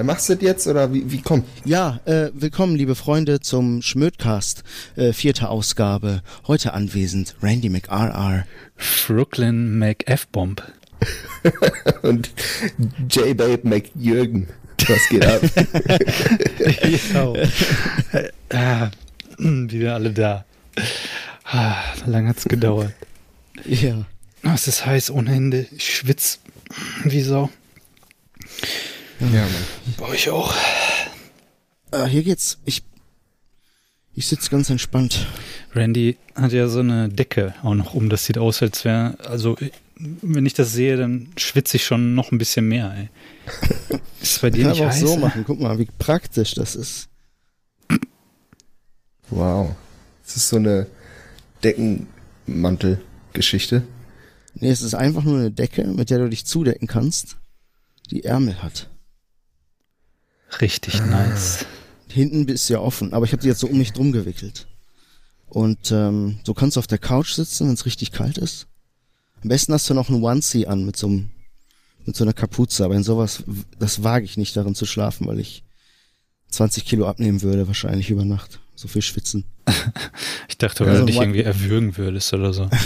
Ja, 0.00 0.04
machst 0.04 0.30
du 0.30 0.34
das 0.34 0.42
jetzt 0.42 0.66
oder 0.66 0.94
wie, 0.94 1.12
wie 1.12 1.20
komm? 1.20 1.44
Ja, 1.66 2.00
äh, 2.06 2.30
willkommen, 2.32 2.74
liebe 2.74 2.94
Freunde, 2.94 3.40
zum 3.40 3.82
Schmödcast, 3.82 4.64
äh, 4.96 5.12
vierte 5.12 5.50
Ausgabe. 5.50 6.22
Heute 6.46 6.72
anwesend 6.72 7.36
Randy 7.42 7.68
McRR. 7.68 8.46
Brooklyn 9.06 9.78
McF-Bomb. 9.78 10.62
Und 12.02 12.30
J-Babe 13.10 13.60
McJürgen. 13.68 14.48
Was 14.88 15.06
geht 15.10 15.26
ab? 15.26 15.42
ah, 18.54 18.90
wieder 19.36 19.94
alle 19.96 20.12
da. 20.12 20.46
Ah, 21.44 21.76
lang 22.06 22.26
hat's 22.26 22.44
gedauert. 22.46 22.94
Ja. 23.66 24.06
Oh, 24.44 24.52
es 24.54 24.66
ist 24.66 24.86
heiß 24.86 25.10
ohne 25.10 25.34
Ende. 25.34 25.66
Ich 25.76 25.96
schwitz 25.96 26.38
wie 27.04 27.20
Sau. 27.20 27.50
Ja, 29.20 29.42
Mann. 29.42 29.64
Bei 29.98 30.06
euch 30.06 30.30
auch. 30.30 30.54
Äh, 31.90 32.06
hier 32.06 32.22
geht's. 32.22 32.58
Ich, 32.64 32.82
ich 34.14 34.26
sitze 34.26 34.50
ganz 34.50 34.70
entspannt. 34.70 35.26
Randy 35.74 36.16
hat 36.34 36.52
ja 36.52 36.68
so 36.68 36.80
eine 36.80 37.08
Decke 37.08 37.54
auch 37.62 37.74
noch 37.74 37.94
um. 37.94 38.08
Das 38.08 38.24
sieht 38.24 38.38
aus, 38.38 38.62
als 38.62 38.84
wäre, 38.84 39.16
also 39.24 39.56
wenn 39.96 40.46
ich 40.46 40.54
das 40.54 40.72
sehe, 40.72 40.96
dann 40.96 41.28
schwitze 41.36 41.76
ich 41.76 41.84
schon 41.84 42.14
noch 42.14 42.32
ein 42.32 42.38
bisschen 42.38 42.66
mehr. 42.66 42.94
Ey. 42.96 43.98
Ist 44.22 44.40
bei 44.40 44.50
dir 44.50 44.62
Kann 44.62 44.70
nicht 44.72 44.80
aber 44.80 44.90
auch 44.90 44.94
heiß? 44.94 45.00
so 45.00 45.16
machen. 45.16 45.44
Guck 45.46 45.60
mal, 45.60 45.78
wie 45.78 45.88
praktisch 45.98 46.54
das 46.54 46.76
ist. 46.76 47.08
Wow. 49.28 49.76
Das 50.24 50.36
ist 50.36 50.48
so 50.48 50.56
eine 50.56 50.86
Deckenmantelgeschichte. 51.64 53.82
Nee, 54.54 54.70
es 54.70 54.82
ist 54.82 54.94
einfach 54.94 55.24
nur 55.24 55.38
eine 55.38 55.50
Decke, 55.50 55.84
mit 55.84 56.10
der 56.10 56.18
du 56.18 56.28
dich 56.28 56.44
zudecken 56.44 56.86
kannst, 56.88 57.36
die 58.10 58.24
Ärmel 58.24 58.62
hat. 58.62 58.88
Richtig 60.60 61.00
nice. 61.06 61.66
Hinten 62.08 62.48
ist 62.48 62.68
ja 62.68 62.80
offen, 62.80 63.12
aber 63.12 63.24
ich 63.24 63.32
habe 63.32 63.42
die 63.42 63.48
jetzt 63.48 63.60
so 63.60 63.68
um 63.68 63.78
mich 63.78 63.92
drum 63.92 64.12
gewickelt. 64.12 64.66
Und 65.48 65.90
ähm, 65.92 66.38
du 66.44 66.54
kannst 66.54 66.78
auf 66.78 66.86
der 66.86 66.98
Couch 66.98 67.32
sitzen, 67.32 67.66
wenn 67.66 67.74
es 67.74 67.86
richtig 67.86 68.12
kalt 68.12 68.38
ist. 68.38 68.66
Am 69.42 69.48
besten 69.48 69.72
hast 69.72 69.88
du 69.88 69.94
noch 69.94 70.08
einen 70.08 70.22
Onesie 70.22 70.66
an 70.66 70.84
mit 70.84 70.96
so 70.96 71.06
einem, 71.08 71.30
mit 72.04 72.16
so 72.16 72.24
einer 72.24 72.32
Kapuze, 72.32 72.84
aber 72.84 72.94
in 72.94 73.02
sowas, 73.02 73.42
das 73.78 74.02
wage 74.02 74.24
ich 74.24 74.36
nicht 74.36 74.56
darin 74.56 74.74
zu 74.74 74.86
schlafen, 74.86 75.26
weil 75.26 75.40
ich 75.40 75.64
20 76.50 76.84
Kilo 76.84 77.06
abnehmen 77.06 77.42
würde, 77.42 77.66
wahrscheinlich 77.66 78.10
über 78.10 78.24
Nacht. 78.24 78.60
So 78.74 78.88
viel 78.88 79.02
schwitzen. 79.02 79.44
Ich 80.48 80.58
dachte, 80.58 80.84
Ja, 80.84 80.90
weil 80.90 80.96
so 80.96 81.02
du 81.02 81.06
dich 81.06 81.20
irgendwie 81.20 81.42
erwürgen 81.42 81.96
würdest 81.96 82.32
oder 82.34 82.52
so. 82.52 82.68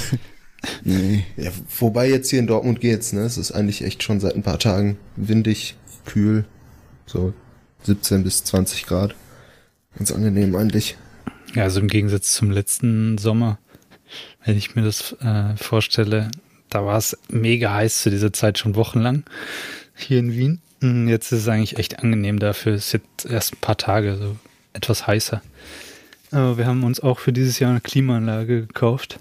Nee. 0.82 1.24
Ja, 1.36 1.50
wobei 1.78 2.08
jetzt 2.08 2.30
hier 2.30 2.38
in 2.38 2.46
Dortmund 2.46 2.80
geht's, 2.80 3.12
ne? 3.12 3.20
Es 3.20 3.36
ist 3.36 3.52
eigentlich 3.52 3.82
echt 3.82 4.02
schon 4.02 4.20
seit 4.20 4.34
ein 4.34 4.42
paar 4.42 4.58
Tagen 4.58 4.96
windig, 5.16 5.76
kühl, 6.06 6.46
so 7.04 7.34
17 7.84 8.24
bis 8.24 8.44
20 8.44 8.86
Grad. 8.86 9.14
Ganz 9.96 10.10
angenehm 10.10 10.56
eigentlich. 10.56 10.96
Ja, 11.54 11.64
also 11.64 11.80
im 11.80 11.88
Gegensatz 11.88 12.32
zum 12.32 12.50
letzten 12.50 13.18
Sommer, 13.18 13.58
wenn 14.44 14.56
ich 14.56 14.74
mir 14.74 14.82
das 14.82 15.12
äh, 15.20 15.56
vorstelle, 15.56 16.30
da 16.68 16.84
war 16.84 16.98
es 16.98 17.16
mega 17.28 17.72
heiß 17.72 18.02
zu 18.02 18.10
dieser 18.10 18.32
Zeit 18.32 18.58
schon 18.58 18.74
wochenlang 18.74 19.22
hier 19.94 20.18
in 20.18 20.32
Wien. 20.32 20.62
Mm, 20.80 21.08
Jetzt 21.08 21.30
ist 21.30 21.42
es 21.42 21.48
eigentlich 21.48 21.78
echt 21.78 22.00
angenehm 22.00 22.38
dafür. 22.38 22.74
Es 22.74 22.86
ist 22.86 22.92
jetzt 22.94 23.30
erst 23.30 23.54
ein 23.54 23.60
paar 23.60 23.76
Tage 23.76 24.16
so 24.16 24.36
etwas 24.72 25.06
heißer. 25.06 25.40
Aber 26.32 26.58
wir 26.58 26.66
haben 26.66 26.82
uns 26.82 26.98
auch 26.98 27.20
für 27.20 27.32
dieses 27.32 27.60
Jahr 27.60 27.70
eine 27.70 27.80
Klimaanlage 27.80 28.66
gekauft. 28.66 29.20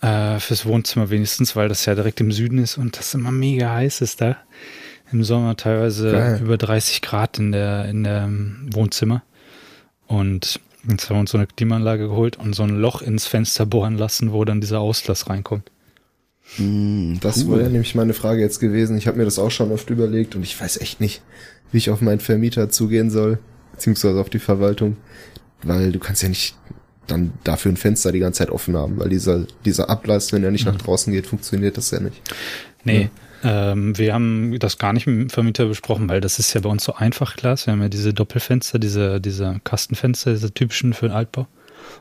Äh, 0.00 0.38
fürs 0.38 0.66
Wohnzimmer 0.66 1.10
wenigstens, 1.10 1.56
weil 1.56 1.68
das 1.68 1.86
ja 1.86 1.94
direkt 1.94 2.20
im 2.20 2.30
Süden 2.30 2.58
ist 2.58 2.78
und 2.78 2.96
das 2.96 3.14
immer 3.14 3.32
mega 3.32 3.72
heiß 3.72 4.00
ist 4.00 4.20
da. 4.20 4.36
Im 5.14 5.22
Sommer 5.22 5.56
teilweise 5.56 6.10
Geil. 6.10 6.40
über 6.42 6.58
30 6.58 7.00
Grad 7.00 7.38
in 7.38 7.52
der, 7.52 7.84
in 7.84 8.02
der 8.02 8.24
ähm, 8.24 8.68
Wohnzimmer. 8.72 9.22
Und 10.08 10.58
jetzt 10.88 11.08
haben 11.08 11.16
wir 11.16 11.20
uns 11.20 11.30
so 11.30 11.38
eine 11.38 11.46
Klimaanlage 11.46 12.08
geholt 12.08 12.36
und 12.36 12.52
so 12.54 12.64
ein 12.64 12.76
Loch 12.80 13.00
ins 13.00 13.24
Fenster 13.28 13.64
bohren 13.64 13.96
lassen, 13.96 14.32
wo 14.32 14.44
dann 14.44 14.60
dieser 14.60 14.80
Auslass 14.80 15.30
reinkommt. 15.30 15.70
Hm, 16.56 17.18
Das 17.20 17.44
cool. 17.44 17.60
wäre 17.60 17.70
nämlich 17.70 17.94
meine 17.94 18.12
Frage 18.12 18.40
jetzt 18.40 18.58
gewesen. 18.58 18.98
Ich 18.98 19.06
habe 19.06 19.16
mir 19.16 19.24
das 19.24 19.38
auch 19.38 19.52
schon 19.52 19.70
oft 19.70 19.88
überlegt 19.88 20.34
und 20.34 20.42
ich 20.42 20.60
weiß 20.60 20.80
echt 20.80 21.00
nicht, 21.00 21.22
wie 21.70 21.78
ich 21.78 21.90
auf 21.90 22.00
meinen 22.00 22.18
Vermieter 22.20 22.68
zugehen 22.68 23.08
soll, 23.08 23.38
beziehungsweise 23.72 24.20
auf 24.20 24.30
die 24.30 24.40
Verwaltung, 24.40 24.96
weil 25.62 25.92
du 25.92 26.00
kannst 26.00 26.24
ja 26.24 26.28
nicht 26.28 26.56
dann 27.06 27.32
dafür 27.44 27.70
ein 27.70 27.76
Fenster 27.76 28.10
die 28.10 28.18
ganze 28.18 28.38
Zeit 28.38 28.50
offen 28.50 28.76
haben, 28.76 28.98
weil 28.98 29.10
dieser, 29.10 29.46
dieser 29.64 29.90
Ablass, 29.90 30.32
wenn 30.32 30.42
er 30.42 30.50
nicht 30.50 30.66
nach 30.66 30.76
draußen 30.76 31.12
geht, 31.12 31.26
funktioniert 31.28 31.76
das 31.76 31.92
ja 31.92 32.00
nicht. 32.00 32.20
Nee, 32.82 33.10
ähm, 33.44 33.96
wir 33.98 34.14
haben 34.14 34.58
das 34.58 34.78
gar 34.78 34.92
nicht 34.92 35.06
mit 35.06 35.20
dem 35.20 35.30
Vermieter 35.30 35.66
besprochen, 35.66 36.08
weil 36.08 36.20
das 36.20 36.38
ist 36.38 36.54
ja 36.54 36.60
bei 36.60 36.70
uns 36.70 36.82
so 36.82 36.94
einfach 36.94 37.36
Glas. 37.36 37.66
Wir 37.66 37.72
haben 37.72 37.82
ja 37.82 37.88
diese 37.88 38.14
Doppelfenster, 38.14 38.78
diese, 38.78 39.20
diese 39.20 39.60
Kastenfenster, 39.62 40.32
diese 40.32 40.52
typischen 40.52 40.94
für 40.94 41.08
den 41.08 41.14
Altbau. 41.14 41.46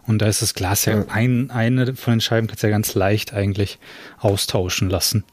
Und 0.08 0.22
da 0.22 0.28
ist 0.28 0.42
das 0.42 0.54
Glas 0.54 0.86
ja, 0.86 1.06
ein, 1.10 1.52
eine 1.52 1.96
von 1.96 2.14
den 2.14 2.22
Scheiben 2.22 2.48
kannst 2.48 2.64
du 2.64 2.68
ja 2.68 2.72
ganz 2.72 2.96
leicht 2.96 3.34
eigentlich 3.34 3.80
austauschen 4.20 4.90
lassen. 4.90 5.26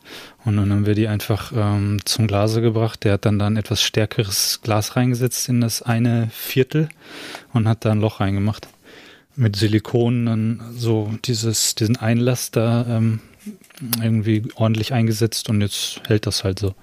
Und 0.45 0.57
dann 0.57 0.73
haben 0.73 0.87
wir 0.87 0.95
die 0.95 1.07
einfach 1.07 1.53
ähm, 1.55 2.01
zum 2.05 2.27
Glase 2.27 2.61
gebracht. 2.61 3.05
Der 3.05 3.15
hat 3.15 3.25
dann 3.25 3.39
da 3.39 3.47
ein 3.47 3.57
etwas 3.57 3.81
stärkeres 3.81 4.61
Glas 4.63 4.97
reingesetzt 4.97 5.49
in 5.49 5.61
das 5.61 5.83
eine 5.83 6.29
Viertel 6.33 6.89
und 7.53 7.69
hat 7.69 7.85
da 7.85 7.93
ein 7.93 8.01
Loch 8.01 8.19
reingemacht. 8.19 8.69
Mit 9.37 9.55
Silikon 9.55 10.27
dann 10.27 10.63
so 10.77 11.15
dieses, 11.25 11.77
diesen 11.77 11.97
Einlass 11.97 12.51
da 12.51 12.85
ähm, 12.89 13.21
irgendwie 14.03 14.43
ordentlich 14.55 14.93
eingesetzt 14.93 15.49
und 15.49 15.61
jetzt 15.61 16.01
hält 16.07 16.27
das 16.27 16.45
halt 16.45 16.59
so. 16.59 16.75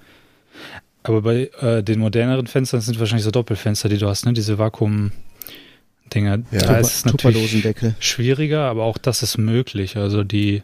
Aber 1.02 1.22
bei 1.22 1.50
äh, 1.60 1.82
den 1.82 2.00
moderneren 2.00 2.46
Fenstern 2.46 2.80
sind 2.80 2.98
wahrscheinlich 2.98 3.24
so 3.24 3.30
Doppelfenster, 3.30 3.88
die 3.88 3.98
du 3.98 4.08
hast, 4.08 4.26
ne? 4.26 4.32
Diese 4.32 4.58
Vakuum-Dinger. 4.58 6.42
Ja. 6.50 6.58
da 6.60 6.78
ist 6.78 6.94
es 6.96 7.04
natürlich 7.04 7.74
schwieriger, 8.00 8.62
aber 8.62 8.84
auch 8.84 8.98
das 8.98 9.22
ist 9.22 9.38
möglich. 9.38 9.96
Also 9.96 10.24
die, 10.24 10.62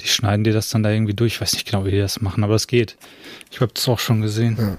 die 0.00 0.08
schneiden 0.08 0.44
dir 0.44 0.52
das 0.52 0.70
dann 0.70 0.82
da 0.82 0.90
irgendwie 0.90 1.14
durch. 1.14 1.34
Ich 1.34 1.40
weiß 1.40 1.54
nicht 1.54 1.70
genau, 1.70 1.84
wie 1.84 1.90
die 1.90 1.98
das 1.98 2.20
machen, 2.20 2.44
aber 2.44 2.54
es 2.54 2.68
geht. 2.68 2.96
Ich 3.50 3.60
habe 3.60 3.72
das 3.74 3.88
auch 3.88 3.98
schon 3.98 4.22
gesehen. 4.22 4.56
Ja. 4.58 4.78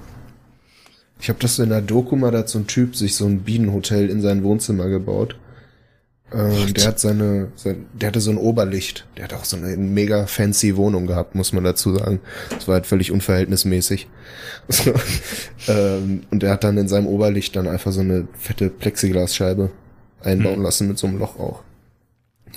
Ich 1.20 1.30
habe 1.30 1.40
das 1.40 1.60
in 1.60 1.70
der 1.70 1.82
Doku 1.82 2.16
mal, 2.16 2.32
da 2.32 2.40
hat 2.40 2.50
so 2.50 2.60
ein 2.60 2.68
Typ 2.68 2.96
sich 2.96 3.16
so 3.16 3.26
ein 3.26 3.40
Bienenhotel 3.42 4.10
in 4.10 4.22
sein 4.22 4.44
Wohnzimmer 4.44 4.88
gebaut. 4.88 5.36
Ähm, 6.34 6.74
der 6.74 6.88
hat 6.88 7.00
seine, 7.00 7.52
sein, 7.56 7.86
der 7.94 8.10
hatte 8.10 8.20
so 8.20 8.32
ein 8.32 8.38
Oberlicht. 8.38 9.06
Der 9.16 9.24
hat 9.26 9.34
auch 9.34 9.46
so 9.46 9.56
eine 9.56 9.78
mega 9.78 10.28
fancy 10.28 10.76
Wohnung 10.76 11.08
gehabt, 11.08 11.36
muss 11.36 11.54
man 11.54 11.64
dazu 11.64 11.96
sagen. 11.96 12.20
Das 12.50 12.68
war 12.68 12.76
halt 12.76 12.86
völlig 12.86 13.12
unverhältnismäßig. 13.12 14.08
Ähm, 15.70 16.22
und 16.32 16.44
der 16.44 16.52
hat 16.52 16.64
dann 16.64 16.78
in 16.78 16.88
seinem 16.88 17.08
Oberlicht 17.08 17.56
dann 17.56 17.68
einfach 17.68 17.92
so 17.92 18.00
eine 18.00 18.28
fette 18.38 18.70
Plexiglasscheibe 18.70 19.70
einbauen 20.24 20.56
Hm. 20.56 20.64
lassen 20.64 20.88
mit 20.88 20.98
so 20.98 21.08
einem 21.08 21.20
Loch 21.20 21.38
auch. 21.40 21.62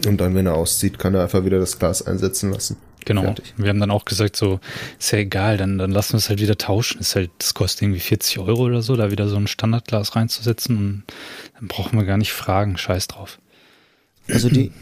Und 0.07 0.21
dann, 0.21 0.35
wenn 0.35 0.47
er 0.47 0.55
auszieht, 0.55 0.99
kann 0.99 1.15
er 1.15 1.23
einfach 1.23 1.45
wieder 1.45 1.59
das 1.59 1.79
Glas 1.79 2.07
einsetzen 2.07 2.53
lassen. 2.53 2.77
Genau. 3.05 3.23
Fertig. 3.23 3.55
Wir 3.57 3.69
haben 3.71 3.81
dann 3.81 3.91
auch 3.91 4.05
gesagt, 4.05 4.37
so, 4.37 4.61
ist 4.99 5.11
ja 5.11 5.19
egal, 5.19 5.57
dann, 5.57 5.79
dann 5.79 5.91
lassen 5.91 6.13
wir 6.13 6.19
es 6.19 6.29
halt 6.29 6.41
wieder 6.41 6.57
tauschen. 6.59 7.01
Ist 7.01 7.17
halt, 7.17 7.31
das 7.39 7.55
kostet 7.55 7.83
irgendwie 7.83 8.01
40 8.01 8.39
Euro 8.39 8.63
oder 8.63 8.83
so, 8.83 8.95
da 8.95 9.11
wieder 9.11 9.27
so 9.29 9.37
ein 9.37 9.47
Standardglas 9.47 10.15
reinzusetzen 10.15 10.77
und 10.77 11.03
dann 11.59 11.69
brauchen 11.69 11.99
wir 11.99 12.05
gar 12.07 12.19
nicht 12.19 12.33
fragen. 12.33 12.77
Scheiß 12.77 13.09
drauf. 13.09 13.39
Also 14.33 14.49
die, 14.49 14.73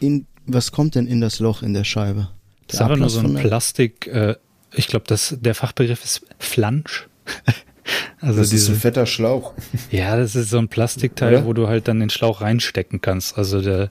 in, 0.00 0.26
was 0.46 0.72
kommt 0.72 0.94
denn 0.94 1.06
in 1.06 1.20
das 1.20 1.38
Loch 1.40 1.62
in 1.62 1.74
der 1.74 1.84
Scheibe? 1.84 2.28
Das 2.66 2.76
ist 2.76 2.82
einfach 2.82 2.96
nur 2.96 3.10
so 3.10 3.20
ein 3.20 3.34
Plastik, 3.34 4.06
äh, 4.08 4.34
ich 4.74 4.88
glaube, 4.88 5.04
das, 5.06 5.36
der 5.40 5.54
Fachbegriff 5.54 6.04
ist 6.04 6.26
Flansch. 6.38 7.08
also 8.20 8.38
Das 8.38 8.46
ist 8.48 8.52
diese, 8.52 8.72
ein 8.72 8.78
fetter 8.78 9.06
Schlauch. 9.06 9.54
ja, 9.90 10.16
das 10.16 10.34
ist 10.34 10.50
so 10.50 10.58
ein 10.58 10.68
Plastikteil, 10.68 11.34
Oder? 11.34 11.44
wo 11.46 11.52
du 11.52 11.68
halt 11.68 11.88
dann 11.88 12.00
den 12.00 12.10
Schlauch 12.10 12.40
reinstecken 12.40 13.00
kannst. 13.00 13.38
Also 13.38 13.60
der, 13.62 13.90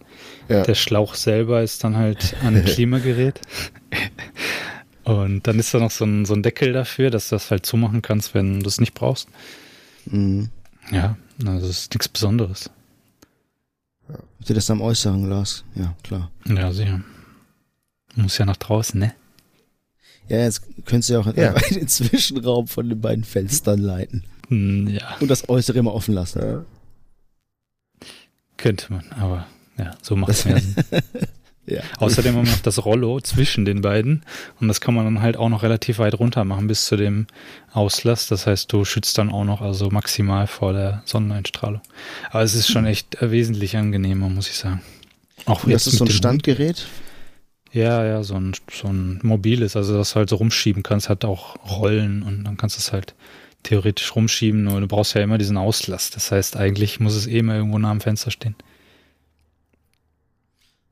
Ja. 0.49 0.63
der 0.63 0.75
Schlauch 0.75 1.15
selber 1.15 1.63
ist 1.63 1.83
dann 1.83 1.95
halt 1.95 2.35
an 2.43 2.55
ein 2.55 2.65
Klimagerät. 2.65 3.39
Und 5.03 5.45
dann 5.47 5.59
ist 5.59 5.73
da 5.73 5.79
noch 5.79 5.91
so 5.91 6.03
ein, 6.05 6.25
so 6.25 6.33
ein 6.33 6.41
Deckel 6.43 6.73
dafür, 6.73 7.11
dass 7.11 7.29
du 7.29 7.35
das 7.35 7.51
halt 7.51 7.65
zumachen 7.65 8.01
kannst, 8.01 8.33
wenn 8.33 8.59
du 8.61 8.67
es 8.67 8.79
nicht 8.79 8.93
brauchst. 8.93 9.27
Mhm. 10.05 10.49
Ja, 10.91 11.15
also 11.45 11.67
das 11.67 11.77
ist 11.77 11.93
nichts 11.93 12.07
Besonderes. 12.09 12.69
Habt 14.07 14.49
ihr 14.49 14.55
das 14.55 14.69
am 14.69 14.81
äußeren 14.81 15.25
Glas? 15.25 15.63
Ja, 15.75 15.95
klar. 16.03 16.31
Ja, 16.47 16.71
sicher. 16.71 17.01
Muss 18.15 18.37
ja 18.37 18.45
nach 18.45 18.57
draußen, 18.57 18.99
ne? 18.99 19.13
Ja, 20.27 20.37
jetzt 20.39 20.61
könntest 20.85 21.09
du 21.09 21.13
ja 21.13 21.19
auch 21.19 21.35
Ja. 21.35 21.53
den 21.71 21.87
Zwischenraum 21.87 22.67
von 22.67 22.87
den 22.89 22.99
beiden 23.01 23.23
Fenstern 23.23 23.79
leiten. 23.79 24.23
Hm, 24.49 24.87
Ja, 24.87 25.17
Und 25.19 25.27
das 25.29 25.49
Äußere 25.49 25.79
immer 25.79 25.93
offen 25.93 26.13
lassen. 26.13 26.39
Ja. 26.41 26.65
könnte 28.57 28.91
man, 28.93 29.05
aber 29.11 29.47
ja, 29.77 29.95
so 30.01 30.15
macht 30.15 30.31
es 30.31 30.45
mehr 30.45 30.59
Sinn. 30.61 30.75
Ja. 31.67 31.81
Außerdem 31.97 32.35
haben 32.35 32.45
wir 32.45 32.51
noch 32.51 32.59
das 32.59 32.85
Rollo 32.85 33.19
zwischen 33.21 33.65
den 33.65 33.81
beiden 33.81 34.23
und 34.59 34.67
das 34.67 34.81
kann 34.81 34.93
man 34.93 35.05
dann 35.05 35.21
halt 35.21 35.35
auch 35.35 35.49
noch 35.49 35.63
relativ 35.63 35.97
weit 35.97 36.19
runter 36.19 36.45
machen 36.45 36.67
bis 36.67 36.85
zu 36.85 36.95
dem 36.95 37.25
Auslass. 37.73 38.27
Das 38.27 38.45
heißt, 38.45 38.71
du 38.71 38.85
schützt 38.85 39.17
dann 39.17 39.31
auch 39.31 39.45
noch 39.45 39.61
also 39.61 39.89
maximal 39.89 40.45
vor 40.45 40.73
der 40.73 41.01
Sonneneinstrahlung. 41.05 41.81
Aber 42.29 42.43
es 42.43 42.53
ist 42.53 42.69
schon 42.69 42.85
echt 42.85 43.21
äh, 43.21 43.31
wesentlich 43.31 43.77
angenehmer, 43.77 44.29
muss 44.29 44.47
ich 44.47 44.57
sagen. 44.57 44.81
Auch 45.45 45.63
Und 45.63 45.73
das 45.73 45.85
jetzt 45.85 45.93
ist 45.93 45.99
so 45.99 46.05
ein 46.05 46.11
Standgerät. 46.11 46.85
Ja, 47.71 48.05
ja, 48.05 48.23
so 48.23 48.35
ein, 48.35 48.53
so 48.71 48.87
ein 48.87 49.19
mobiles, 49.21 49.75
also 49.75 49.97
das 49.97 50.11
du 50.11 50.15
halt 50.17 50.29
so 50.29 50.37
rumschieben 50.37 50.81
kannst, 50.81 51.09
hat 51.09 51.25
auch 51.25 51.57
Rollen 51.69 52.23
und 52.23 52.45
dann 52.45 52.55
kannst 52.55 52.77
du 52.77 52.79
es 52.79 52.93
halt 52.93 53.15
theoretisch 53.63 54.15
rumschieben, 54.15 54.63
nur 54.63 54.79
du 54.79 54.87
brauchst 54.87 55.13
ja 55.15 55.21
immer 55.21 55.37
diesen 55.37 55.57
Auslass. 55.57 56.11
Das 56.11 56.31
heißt, 56.31 56.55
eigentlich 56.55 56.99
muss 56.99 57.15
es 57.15 57.27
eh 57.27 57.39
immer 57.39 57.55
irgendwo 57.55 57.77
nah 57.77 57.91
am 57.91 57.99
Fenster 57.99 58.31
stehen. 58.31 58.55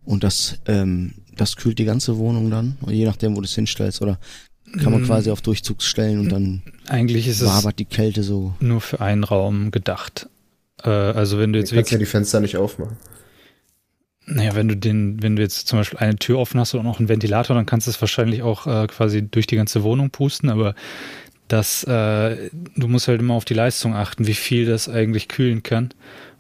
Und 0.05 0.23
das, 0.23 0.59
ähm, 0.67 1.13
das 1.35 1.55
kühlt 1.55 1.79
die 1.79 1.85
ganze 1.85 2.17
Wohnung 2.17 2.50
dann, 2.51 2.77
je 2.88 3.05
nachdem, 3.05 3.35
wo 3.35 3.41
du 3.41 3.45
es 3.45 3.55
hinstellst, 3.55 4.01
oder 4.01 4.19
kann 4.81 4.91
man 4.91 5.03
Mm. 5.03 5.05
quasi 5.05 5.29
auf 5.31 5.41
Durchzug 5.41 5.81
stellen 5.83 6.19
und 6.19 6.29
dann 6.29 6.63
Eigentlich 6.88 7.27
ist 7.27 7.41
es 7.41 7.47
wabert 7.47 7.77
die 7.79 7.85
Kälte 7.85 8.23
so. 8.23 8.55
nur 8.59 8.81
für 8.81 9.01
einen 9.01 9.23
Raum 9.23 9.69
gedacht. 9.71 10.27
Äh, 10.83 10.89
also 10.89 11.38
wenn 11.38 11.53
du 11.53 11.59
Du 11.59 11.63
jetzt 11.63 11.73
kannst 11.73 11.91
ja 11.91 11.95
wirklich, 11.97 12.07
die 12.09 12.11
Fenster 12.11 12.39
nicht 12.39 12.57
aufmachen. 12.57 12.97
naja, 14.25 14.55
wenn 14.55 14.67
du 14.69 14.75
den, 14.77 15.21
wenn 15.21 15.35
du 15.35 15.41
jetzt 15.41 15.67
zum 15.67 15.79
Beispiel 15.79 16.00
eine 16.00 16.15
Tür 16.15 16.39
offen 16.39 16.59
hast 16.59 16.73
und 16.73 16.88
auch 16.88 16.97
einen 17.00 17.09
Ventilator, 17.09 17.55
dann 17.55 17.65
kannst 17.65 17.88
du 17.88 17.91
es 17.91 18.01
wahrscheinlich 18.01 18.41
auch 18.41 18.65
äh, 18.67 18.88
quasi 18.88 19.21
durch 19.29 19.47
die 19.47 19.57
ganze 19.57 19.83
Wohnung 19.83 20.09
pusten, 20.11 20.50
aber 20.50 20.75
das, 21.50 21.83
äh, 21.83 22.50
du 22.75 22.88
musst 22.88 23.07
halt 23.07 23.19
immer 23.19 23.33
auf 23.35 23.45
die 23.45 23.53
Leistung 23.53 23.94
achten, 23.94 24.25
wie 24.25 24.33
viel 24.33 24.65
das 24.65 24.88
eigentlich 24.89 25.27
kühlen 25.27 25.61
kann. 25.61 25.89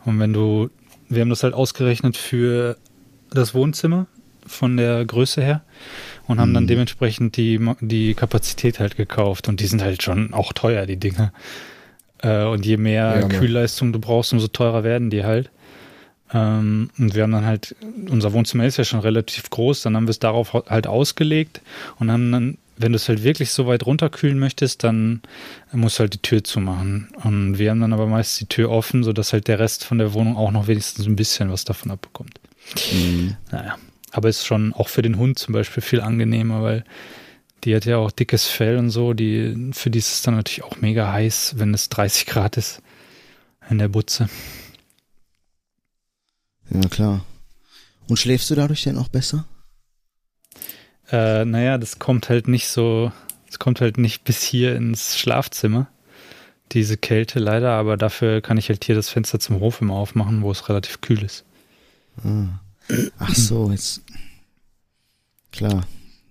Und 0.05 0.17
wenn 0.19 0.33
du, 0.33 0.69
wir 1.09 1.21
haben 1.21 1.29
das 1.29 1.43
halt 1.43 1.53
ausgerechnet 1.53 2.17
für 2.17 2.77
das 3.33 3.53
Wohnzimmer 3.53 4.07
von 4.45 4.75
der 4.77 5.05
Größe 5.05 5.41
her 5.41 5.61
und 6.27 6.39
haben 6.39 6.53
dann 6.53 6.63
Mhm. 6.63 6.67
dementsprechend 6.67 7.37
die, 7.37 7.59
die 7.81 8.13
Kapazität 8.13 8.79
halt 8.79 8.97
gekauft 8.97 9.47
und 9.47 9.59
die 9.59 9.67
sind 9.67 9.81
halt 9.81 10.03
schon 10.03 10.33
auch 10.33 10.53
teuer, 10.53 10.85
die 10.85 10.97
Dinge. 10.97 11.31
Äh, 12.21 12.43
und 12.45 12.65
je 12.65 12.77
mehr 12.77 13.15
Ja, 13.15 13.21
Mann. 13.21 13.29
Kühlleistung 13.29 13.93
du 13.93 13.99
brauchst, 13.99 14.33
umso 14.33 14.47
teurer 14.47 14.83
werden 14.83 15.09
die 15.09 15.23
halt. 15.23 15.49
Ähm, 16.33 16.89
und 16.97 17.15
wir 17.15 17.23
haben 17.23 17.31
dann 17.31 17.45
halt, 17.45 17.75
unser 18.09 18.33
Wohnzimmer 18.33 18.65
ist 18.65 18.77
ja 18.77 18.83
schon 18.83 18.99
relativ 19.01 19.49
groß, 19.49 19.81
dann 19.83 19.95
haben 19.95 20.07
wir 20.07 20.11
es 20.11 20.19
darauf 20.19 20.53
halt 20.53 20.87
ausgelegt 20.87 21.61
und 21.99 22.11
haben 22.11 22.31
dann, 22.31 22.57
wenn 22.75 22.91
du 22.91 22.95
es 22.95 23.07
halt 23.07 23.23
wirklich 23.23 23.51
so 23.51 23.67
weit 23.67 23.85
runterkühlen 23.85 24.39
möchtest, 24.39 24.83
dann 24.83 25.21
musst 25.73 25.99
du 25.99 26.01
halt 26.01 26.15
die 26.15 26.21
Tür 26.21 26.43
zumachen. 26.43 27.09
Und 27.23 27.59
wir 27.59 27.69
haben 27.69 27.81
dann 27.81 27.93
aber 27.93 28.07
meist 28.07 28.39
die 28.41 28.47
Tür 28.47 28.71
offen, 28.71 29.03
sodass 29.03 29.31
halt 29.31 29.47
der 29.47 29.59
Rest 29.59 29.85
von 29.85 29.99
der 29.99 30.13
Wohnung 30.13 30.35
auch 30.35 30.51
noch 30.51 30.67
wenigstens 30.67 31.05
ein 31.05 31.15
bisschen 31.15 31.51
was 31.51 31.65
davon 31.65 31.91
abbekommt. 31.91 32.39
Mhm. 32.91 33.37
Naja, 33.51 33.77
aber 34.11 34.29
ist 34.29 34.45
schon 34.45 34.73
auch 34.73 34.89
für 34.89 35.01
den 35.01 35.17
Hund 35.17 35.39
zum 35.39 35.53
Beispiel 35.53 35.81
viel 35.81 36.01
angenehmer, 36.01 36.61
weil 36.61 36.83
die 37.63 37.75
hat 37.75 37.85
ja 37.85 37.97
auch 37.97 38.11
dickes 38.11 38.45
Fell 38.45 38.77
und 38.77 38.89
so. 38.89 39.13
Die, 39.13 39.71
für 39.73 39.89
die 39.89 39.99
ist 39.99 40.13
es 40.13 40.21
dann 40.21 40.35
natürlich 40.35 40.63
auch 40.63 40.77
mega 40.77 41.11
heiß, 41.11 41.55
wenn 41.57 41.73
es 41.73 41.89
30 41.89 42.25
Grad 42.25 42.57
ist 42.57 42.81
in 43.69 43.77
der 43.77 43.87
Butze. 43.87 44.29
Ja, 46.69 46.87
klar. 46.89 47.25
Und 48.07 48.17
schläfst 48.17 48.49
du 48.49 48.55
dadurch 48.55 48.83
denn 48.83 48.97
auch 48.97 49.07
besser? 49.07 49.45
Äh, 51.11 51.45
naja, 51.45 51.77
das 51.77 51.99
kommt 51.99 52.29
halt 52.29 52.47
nicht 52.47 52.67
so, 52.67 53.11
es 53.49 53.59
kommt 53.59 53.81
halt 53.81 53.97
nicht 53.97 54.23
bis 54.23 54.41
hier 54.41 54.75
ins 54.75 55.17
Schlafzimmer, 55.17 55.87
diese 56.71 56.97
Kälte 56.97 57.39
leider, 57.39 57.71
aber 57.71 57.97
dafür 57.97 58.41
kann 58.41 58.57
ich 58.57 58.69
halt 58.69 58.83
hier 58.83 58.95
das 58.95 59.09
Fenster 59.09 59.39
zum 59.39 59.59
Hof 59.59 59.81
immer 59.81 59.93
aufmachen, 59.93 60.41
wo 60.41 60.51
es 60.51 60.69
relativ 60.69 61.01
kühl 61.01 61.23
ist. 61.23 61.45
Ah. 62.17 62.59
Ach 63.17 63.35
so, 63.35 63.71
jetzt. 63.71 64.01
Klar. 65.51 65.85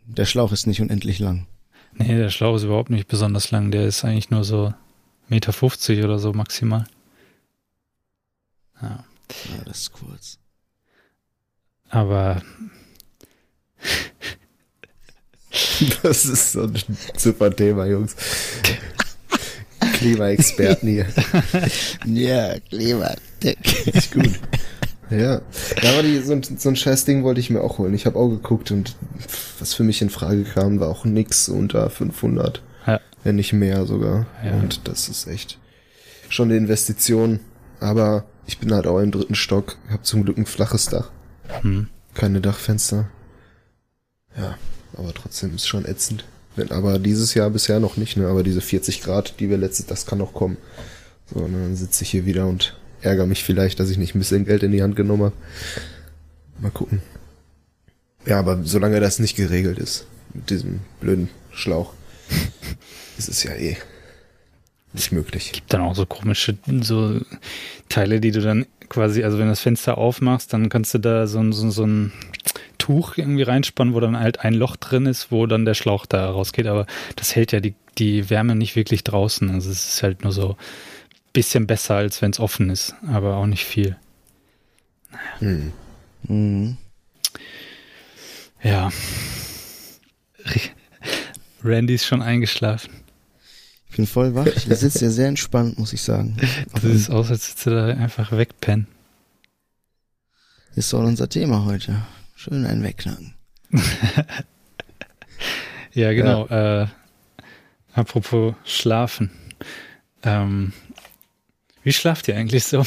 Der 0.07 0.27
Schlauch 0.27 0.53
ist 0.53 0.67
nicht 0.67 0.81
unendlich 0.81 1.19
lang. 1.19 1.47
Nee, 1.95 2.17
der 2.17 2.31
Schlauch 2.31 2.57
ist 2.57 2.65
überhaupt 2.65 2.91
nicht 2.91 3.09
besonders 3.09 3.51
lang, 3.51 3.71
der 3.71 3.87
ist 3.87 4.05
eigentlich 4.05 4.31
nur 4.31 4.45
so 4.45 4.73
Meter 5.29 5.53
50 5.53 6.03
oder 6.05 6.19
so 6.19 6.33
maximal. 6.33 6.85
Ja, 8.81 9.05
Ja, 9.57 9.65
das 9.65 9.81
ist 9.83 9.93
kurz. 9.93 10.39
aber 11.89 12.43
Das 16.03 16.25
ist 16.25 16.53
so 16.53 16.63
ein 16.63 16.83
super 17.17 17.55
Thema, 17.55 17.87
Jungs. 17.87 18.17
Klimaexperten 19.95 20.89
hier. 20.89 21.07
Ja, 22.07 22.55
Dick. 23.43 23.87
Ist 23.89 24.13
gut. 24.13 24.39
Ja, 25.11 25.19
ja 25.19 25.41
aber 25.93 26.03
die, 26.03 26.19
so, 26.21 26.33
ein, 26.33 26.43
so 26.43 26.69
ein 26.69 26.77
scheiß 26.77 27.05
Ding 27.05 27.23
wollte 27.23 27.41
ich 27.41 27.51
mir 27.51 27.61
auch 27.63 27.79
holen. 27.79 27.95
Ich 27.95 28.07
habe 28.07 28.19
auch 28.19 28.29
geguckt 28.29 28.71
und 28.71 28.97
was 29.59 29.75
für 29.75 29.85
mich 29.85 30.01
in 30.03 30.11
Frage 30.11 30.45
kam, 30.45 30.81
war 30.81 30.89
auch 30.89 31.05
nix 31.05 31.49
unter 31.49 31.91
500. 31.91 32.63
Ja. 32.87 33.01
Wenn 33.25 33.37
nicht 33.37 33.53
mehr 33.53 33.87
sogar. 33.87 34.27
Ja. 34.45 34.53
Und 34.53 34.89
das 34.89 35.09
ist 35.09 35.27
echt 35.27 35.59
schon 36.29 36.49
eine 36.49 36.57
Investition. 36.57 37.41
Aber 37.81 38.25
ich 38.47 38.59
bin 38.59 38.73
halt 38.73 38.87
auch 38.87 38.99
im 39.01 39.11
dritten 39.11 39.35
Stock. 39.35 39.77
habe 39.91 40.03
zum 40.03 40.25
Glück 40.25 40.39
ein 40.39 40.47
flaches 40.47 40.87
Dach. 40.87 41.11
hm, 41.61 41.89
Keine 42.15 42.41
Dachfenster. 42.41 43.09
Ja, 44.37 44.57
aber 44.97 45.13
trotzdem 45.13 45.55
ist 45.55 45.67
schon 45.69 45.85
ätzend. 45.85 46.25
Wenn, 46.57 46.71
aber 46.71 46.99
dieses 46.99 47.35
Jahr 47.35 47.51
bisher 47.51 47.81
noch 47.81 47.97
nicht, 47.97 48.17
ne? 48.17 48.29
Aber 48.29 48.43
diese 48.43 48.61
40 48.61 49.03
Grad, 49.03 49.35
die 49.41 49.49
wir 49.51 49.59
letztes, 49.59 49.87
das 49.87 50.07
kann 50.07 50.19
noch 50.19 50.33
kommen. 50.33 50.57
So, 51.33 51.41
und 51.41 51.53
dann 51.53 51.77
sitze 51.77 52.05
ich 52.05 52.11
hier 52.11 52.27
wieder 52.27 52.47
und 52.47 52.77
ärgere 53.03 53.27
mich 53.27 53.45
vielleicht, 53.45 53.81
dass 53.81 53.91
ich 53.91 53.99
nicht 53.99 54.15
ein 54.15 54.19
bisschen 54.21 54.45
Geld 54.45 54.63
in 54.63 54.73
die 54.73 54.83
Hand 54.83 54.97
genommen 54.97 55.25
habe. 55.25 55.35
Mal 56.61 56.71
gucken. 56.71 57.03
Ja, 58.27 58.39
aber 58.39 58.61
solange 58.65 59.01
das 59.01 59.19
nicht 59.19 59.37
geregelt 59.37 59.79
ist, 59.79 60.07
mit 60.33 60.51
diesem 60.51 60.81
blöden 61.01 61.29
Schlauch, 61.53 61.93
ist 63.19 63.29
es 63.29 63.43
ja 63.43 63.53
eh 63.55 63.77
nicht 64.93 65.11
möglich. 65.11 65.53
gibt 65.53 65.73
dann 65.73 65.81
auch 65.81 65.95
so 65.95 66.05
komische 66.07 66.57
so 66.83 67.19
Teile, 67.89 68.21
die 68.21 68.31
du 68.31 68.41
dann 68.43 68.67
quasi, 68.89 69.25
also 69.25 69.39
wenn 69.39 69.47
du 69.47 69.53
das 69.53 69.61
Fenster 69.61 69.97
aufmachst, 69.99 70.53
dann 70.53 70.69
kannst 70.69 70.93
du 70.95 70.99
da 70.99 71.27
so, 71.27 71.39
ein- 71.41 71.53
so, 71.53 71.71
so 71.71 71.85
ein 71.87 72.13
Tuch 72.79 73.17
irgendwie 73.17 73.43
reinspannen, 73.43 73.95
wo 73.95 74.01
dann 74.01 74.19
halt 74.19 74.41
ein 74.41 74.53
Loch 74.55 74.77
drin 74.77 75.07
ist, 75.07 75.31
wo 75.33 75.47
dann 75.47 75.65
der 75.65 75.75
Schlauch 75.75 76.05
da 76.05 76.29
rausgeht. 76.31 76.67
Aber 76.67 76.87
das 77.17 77.35
hält 77.35 77.53
ja 77.53 77.61
die, 77.61 77.75
die 77.99 78.29
Wärme 78.29 78.55
nicht 78.55 78.77
wirklich 78.77 79.03
draußen. 79.03 79.51
Also 79.51 79.71
es 79.71 79.95
ist 79.95 80.03
halt 80.03 80.25
nur 80.25 80.33
so 80.33 80.57
bisschen 81.33 81.67
besser, 81.67 81.97
als 81.97 82.23
wenn 82.23 82.31
es 82.31 82.41
offen 82.41 82.71
ist, 82.71 82.95
aber 83.07 83.37
auch 83.37 83.47
nicht 83.47 83.65
viel. 83.65 83.97
Hm. 85.39 85.73
Mhm. 86.25 86.77
Ja. 88.63 88.91
Randy 91.65 91.95
ist 91.95 92.07
schon 92.07 92.23
eingeschlafen. 92.23 92.93
Ich 93.91 93.97
bin 93.97 94.07
voll 94.07 94.35
wach. 94.35 94.47
Ich 94.47 94.65
sitze 94.65 95.01
hier 95.01 95.11
sehr 95.11 95.29
entspannt, 95.29 95.79
muss 95.79 95.93
ich 95.93 96.03
sagen. 96.03 96.37
Das 96.73 96.85
ist 96.85 97.11
aus, 97.11 97.31
als 97.31 97.49
würdest 97.49 97.67
du 97.67 97.71
da 97.71 97.87
einfach 97.89 98.33
wegpennen. 98.33 98.87
Ist 100.75 100.93
doch 100.93 101.01
unser 101.01 101.29
Thema 101.29 101.65
heute. 101.67 102.03
Schön 102.35 102.65
ein 102.65 102.83
Wegknacken. 102.83 103.35
Ja, 105.95 106.13
genau. 106.13 106.47
Äh, 106.47 106.87
apropos 107.93 108.55
Schlafen. 108.65 109.31
Ähm, 110.23 110.73
wie 111.85 111.93
schlaft 111.93 112.29
ihr 112.29 112.37
eigentlich 112.37 112.65
so? 112.65 112.85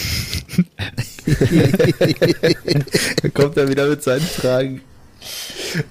Da 3.22 3.30
kommt 3.34 3.58
er 3.58 3.68
wieder 3.70 3.88
mit 3.90 4.04
seinen 4.04 4.22
Fragen. 4.22 4.82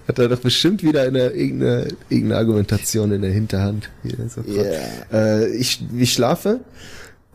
Hat 0.06 0.18
er 0.18 0.28
doch 0.28 0.38
bestimmt 0.38 0.82
wieder 0.82 1.02
eine, 1.02 1.28
irgendeine, 1.30 1.88
irgendeine 2.08 2.36
Argumentation 2.38 3.10
in 3.12 3.22
der 3.22 3.32
Hinterhand. 3.32 3.90
Hier, 4.02 4.28
so 4.28 4.42
äh, 5.12 5.48
ich, 5.56 5.80
ich 5.96 6.12
schlafe, 6.12 6.60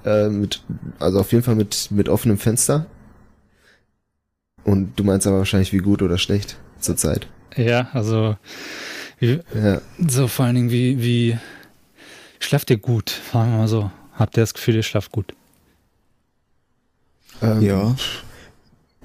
äh, 0.06 0.30
mit, 0.30 0.62
also 1.00 1.20
auf 1.20 1.32
jeden 1.32 1.44
Fall 1.44 1.56
mit, 1.56 1.90
mit 1.92 2.08
offenem 2.10 2.38
Fenster. 2.38 2.86
Und 4.64 4.98
du 4.98 5.04
meinst 5.04 5.28
aber 5.28 5.40
wahrscheinlich, 5.40 5.74
wie 5.74 5.80
gut 5.80 6.02
oder 6.02 6.18
schlecht 6.18 6.58
zurzeit. 6.80 7.28
Ja, 7.56 7.90
also 7.94 8.38
wie, 9.20 9.40
Ja. 9.54 9.82
so 10.08 10.28
vor 10.28 10.46
allen 10.46 10.56
Dingen, 10.56 10.72
wie, 10.72 11.02
wie 11.04 11.38
schlaft 12.40 12.70
ihr 12.70 12.78
gut? 12.78 13.10
Fragen 13.10 13.52
wir 13.52 13.58
mal 13.58 13.68
so. 13.68 13.92
Habt 14.14 14.38
ihr 14.38 14.42
das 14.44 14.54
Gefühl, 14.54 14.76
ihr 14.76 14.84
schlaft 14.84 15.12
gut? 15.12 15.34
Ähm, 17.42 17.62
Ja. 17.62 17.96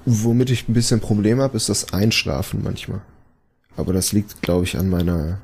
Womit 0.05 0.51
ich 0.51 0.69
ein 0.69 0.73
bisschen 0.73 0.99
Problem 0.99 1.39
habe, 1.41 1.57
ist 1.57 1.67
das 1.69 1.91
Einschlafen 1.93 2.61
manchmal. 2.63 3.01
Aber 3.75 3.91
das 3.91 4.11
liegt, 4.13 4.41
glaube 4.43 4.63
ich, 4.65 4.77
an 4.77 4.87
meiner, 4.89 5.39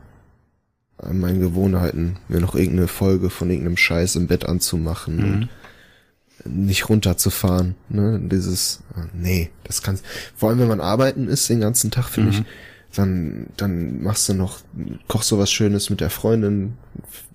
an 0.97 1.19
meinen 1.19 1.39
Gewohnheiten, 1.39 2.17
mir 2.27 2.39
noch 2.41 2.53
irgendeine 2.55 2.87
Folge 2.87 3.29
von 3.31 3.49
irgendeinem 3.49 3.77
Scheiß 3.77 4.15
im 4.17 4.27
Bett 4.27 4.45
anzumachen 4.45 5.15
Mhm. 5.17 5.49
und 6.45 6.57
nicht 6.67 6.89
runterzufahren. 6.89 7.75
Ne? 7.89 8.19
Dieses, 8.31 8.81
ah, 8.95 9.05
nee, 9.13 9.49
das 9.63 9.81
kannst. 9.81 10.05
Vor 10.35 10.49
allem, 10.49 10.59
wenn 10.59 10.67
man 10.67 10.79
arbeiten 10.81 11.27
ist 11.27 11.49
den 11.49 11.59
ganzen 11.61 11.89
Tag, 11.89 12.05
finde 12.09 12.31
Mhm. 12.31 12.37
ich, 12.37 12.95
dann, 12.95 13.47
dann 13.57 14.03
machst 14.03 14.29
du 14.29 14.33
noch, 14.35 14.59
kochst 15.07 15.31
du 15.31 15.39
was 15.39 15.51
Schönes 15.51 15.89
mit 15.89 16.01
der 16.01 16.09
Freundin, 16.11 16.73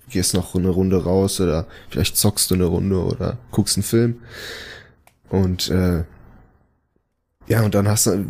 gehst 0.09 0.33
noch 0.33 0.55
eine 0.55 0.69
Runde 0.69 1.03
raus 1.03 1.41
oder 1.41 1.67
vielleicht 1.89 2.15
zockst 2.15 2.49
du 2.51 2.55
eine 2.55 2.65
Runde 2.65 2.99
oder 3.03 3.37
guckst 3.51 3.75
einen 3.75 3.83
Film. 3.83 4.15
Und 5.29 5.69
äh, 5.69 6.03
ja, 7.47 7.61
und 7.63 7.75
dann 7.75 7.87
hast 7.87 8.07
du 8.07 8.25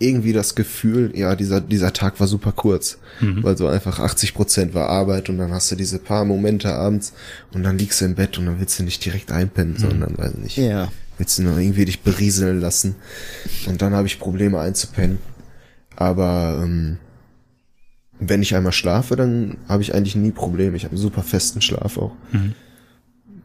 irgendwie 0.00 0.32
das 0.32 0.54
Gefühl, 0.56 1.12
ja, 1.16 1.36
dieser, 1.36 1.60
dieser 1.60 1.92
Tag 1.92 2.18
war 2.20 2.26
super 2.26 2.52
kurz, 2.52 2.98
Mhm. 3.20 3.44
weil 3.44 3.56
so 3.56 3.68
einfach 3.68 4.00
80 4.00 4.34
Prozent 4.34 4.74
war 4.74 4.88
Arbeit 4.88 5.28
und 5.28 5.38
dann 5.38 5.52
hast 5.52 5.70
du 5.70 5.76
diese 5.76 5.98
paar 6.00 6.24
Momente 6.24 6.72
abends 6.74 7.12
und 7.52 7.62
dann 7.62 7.78
liegst 7.78 8.00
du 8.00 8.04
im 8.04 8.14
Bett 8.16 8.36
und 8.38 8.46
dann 8.46 8.58
willst 8.60 8.78
du 8.78 8.82
nicht 8.82 9.04
direkt 9.04 9.30
einpennen, 9.30 9.76
sondern, 9.76 10.18
weiß 10.18 10.34
nicht, 10.34 10.56
Ja. 10.56 10.90
willst 11.16 11.38
du 11.38 11.42
noch 11.44 11.58
irgendwie 11.58 11.84
dich 11.84 12.00
berieseln 12.02 12.60
lassen 12.60 12.96
und 13.68 13.80
dann 13.82 13.94
habe 13.94 14.06
ich 14.08 14.18
Probleme 14.18 14.58
einzupennen. 14.58 15.18
Aber 15.96 16.60
ähm, 16.62 16.98
wenn 18.18 18.42
ich 18.42 18.56
einmal 18.56 18.72
schlafe, 18.72 19.14
dann 19.14 19.58
habe 19.68 19.82
ich 19.82 19.94
eigentlich 19.94 20.16
nie 20.16 20.32
Probleme. 20.32 20.76
Ich 20.76 20.82
habe 20.84 20.92
einen 20.94 21.02
super 21.02 21.22
festen 21.22 21.60
Schlaf 21.62 21.98
auch. 21.98 22.12
Mhm. 22.32 22.54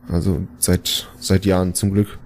Also 0.08 0.48
seit 0.58 1.08
seit 1.20 1.46
Jahren 1.46 1.75
zum 1.75 1.91
Glück. 1.91 2.18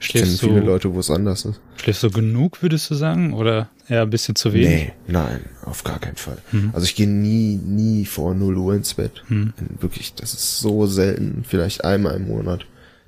Ich 0.00 0.08
kenne 0.08 0.26
Schläfst 0.26 0.40
viele 0.40 0.60
du, 0.60 0.66
Leute, 0.66 0.94
wo 0.94 1.00
es 1.00 1.10
anders 1.10 1.44
ist. 1.44 1.60
schläfst 1.76 2.02
du 2.04 2.10
genug, 2.10 2.62
würdest 2.62 2.88
du 2.90 2.94
sagen? 2.94 3.32
Oder 3.34 3.68
eher 3.88 4.02
ein 4.02 4.10
bisschen 4.10 4.36
zu 4.36 4.52
wenig? 4.52 4.68
Nee, 4.68 4.92
nein, 5.08 5.44
auf 5.64 5.82
gar 5.82 5.98
keinen 5.98 6.14
Fall. 6.16 6.38
Mhm. 6.52 6.70
Also 6.72 6.84
ich 6.84 6.94
gehe 6.94 7.08
nie, 7.08 7.56
nie 7.56 8.04
vor 8.04 8.34
0 8.34 8.56
Uhr 8.56 8.74
ins 8.74 8.94
Bett. 8.94 9.24
Mhm. 9.28 9.52
Wirklich, 9.80 10.14
das 10.14 10.34
ist 10.34 10.60
so 10.60 10.86
selten, 10.86 11.44
vielleicht 11.46 11.82
einmal 11.84 12.14
im 12.14 12.28
Monat, 12.28 12.64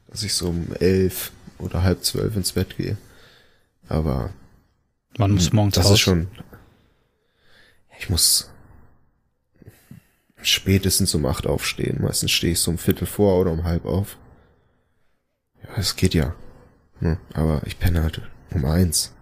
dass 0.08 0.24
ich 0.24 0.34
so 0.34 0.48
um 0.48 0.66
elf 0.80 1.30
oder 1.58 1.82
halb 1.84 2.02
zwölf 2.02 2.34
ins 2.34 2.52
Bett 2.52 2.76
gehe. 2.76 2.96
Aber 3.88 4.30
Man 5.16 5.30
muss 5.32 5.52
morgens 5.52 5.76
das 5.76 5.84
raus. 5.86 5.92
ist 5.92 6.00
schon. 6.00 6.26
Ich 8.00 8.08
muss 8.10 8.50
spätestens 10.42 11.14
um 11.14 11.26
acht 11.26 11.46
aufstehen. 11.46 11.98
Meistens 12.02 12.30
stehe 12.32 12.54
ich 12.54 12.60
so 12.60 12.70
um 12.72 12.78
Viertel 12.78 13.06
vor 13.06 13.40
oder 13.40 13.52
um 13.52 13.64
halb 13.64 13.84
auf. 13.84 14.16
Ja, 15.62 15.68
es 15.76 15.94
geht 15.96 16.14
ja. 16.14 16.34
Hm, 17.00 17.16
Aber 17.34 17.62
ich 17.66 17.78
penne 17.78 18.02
halt 18.02 18.20
um 18.52 18.64
eins. 18.64 19.12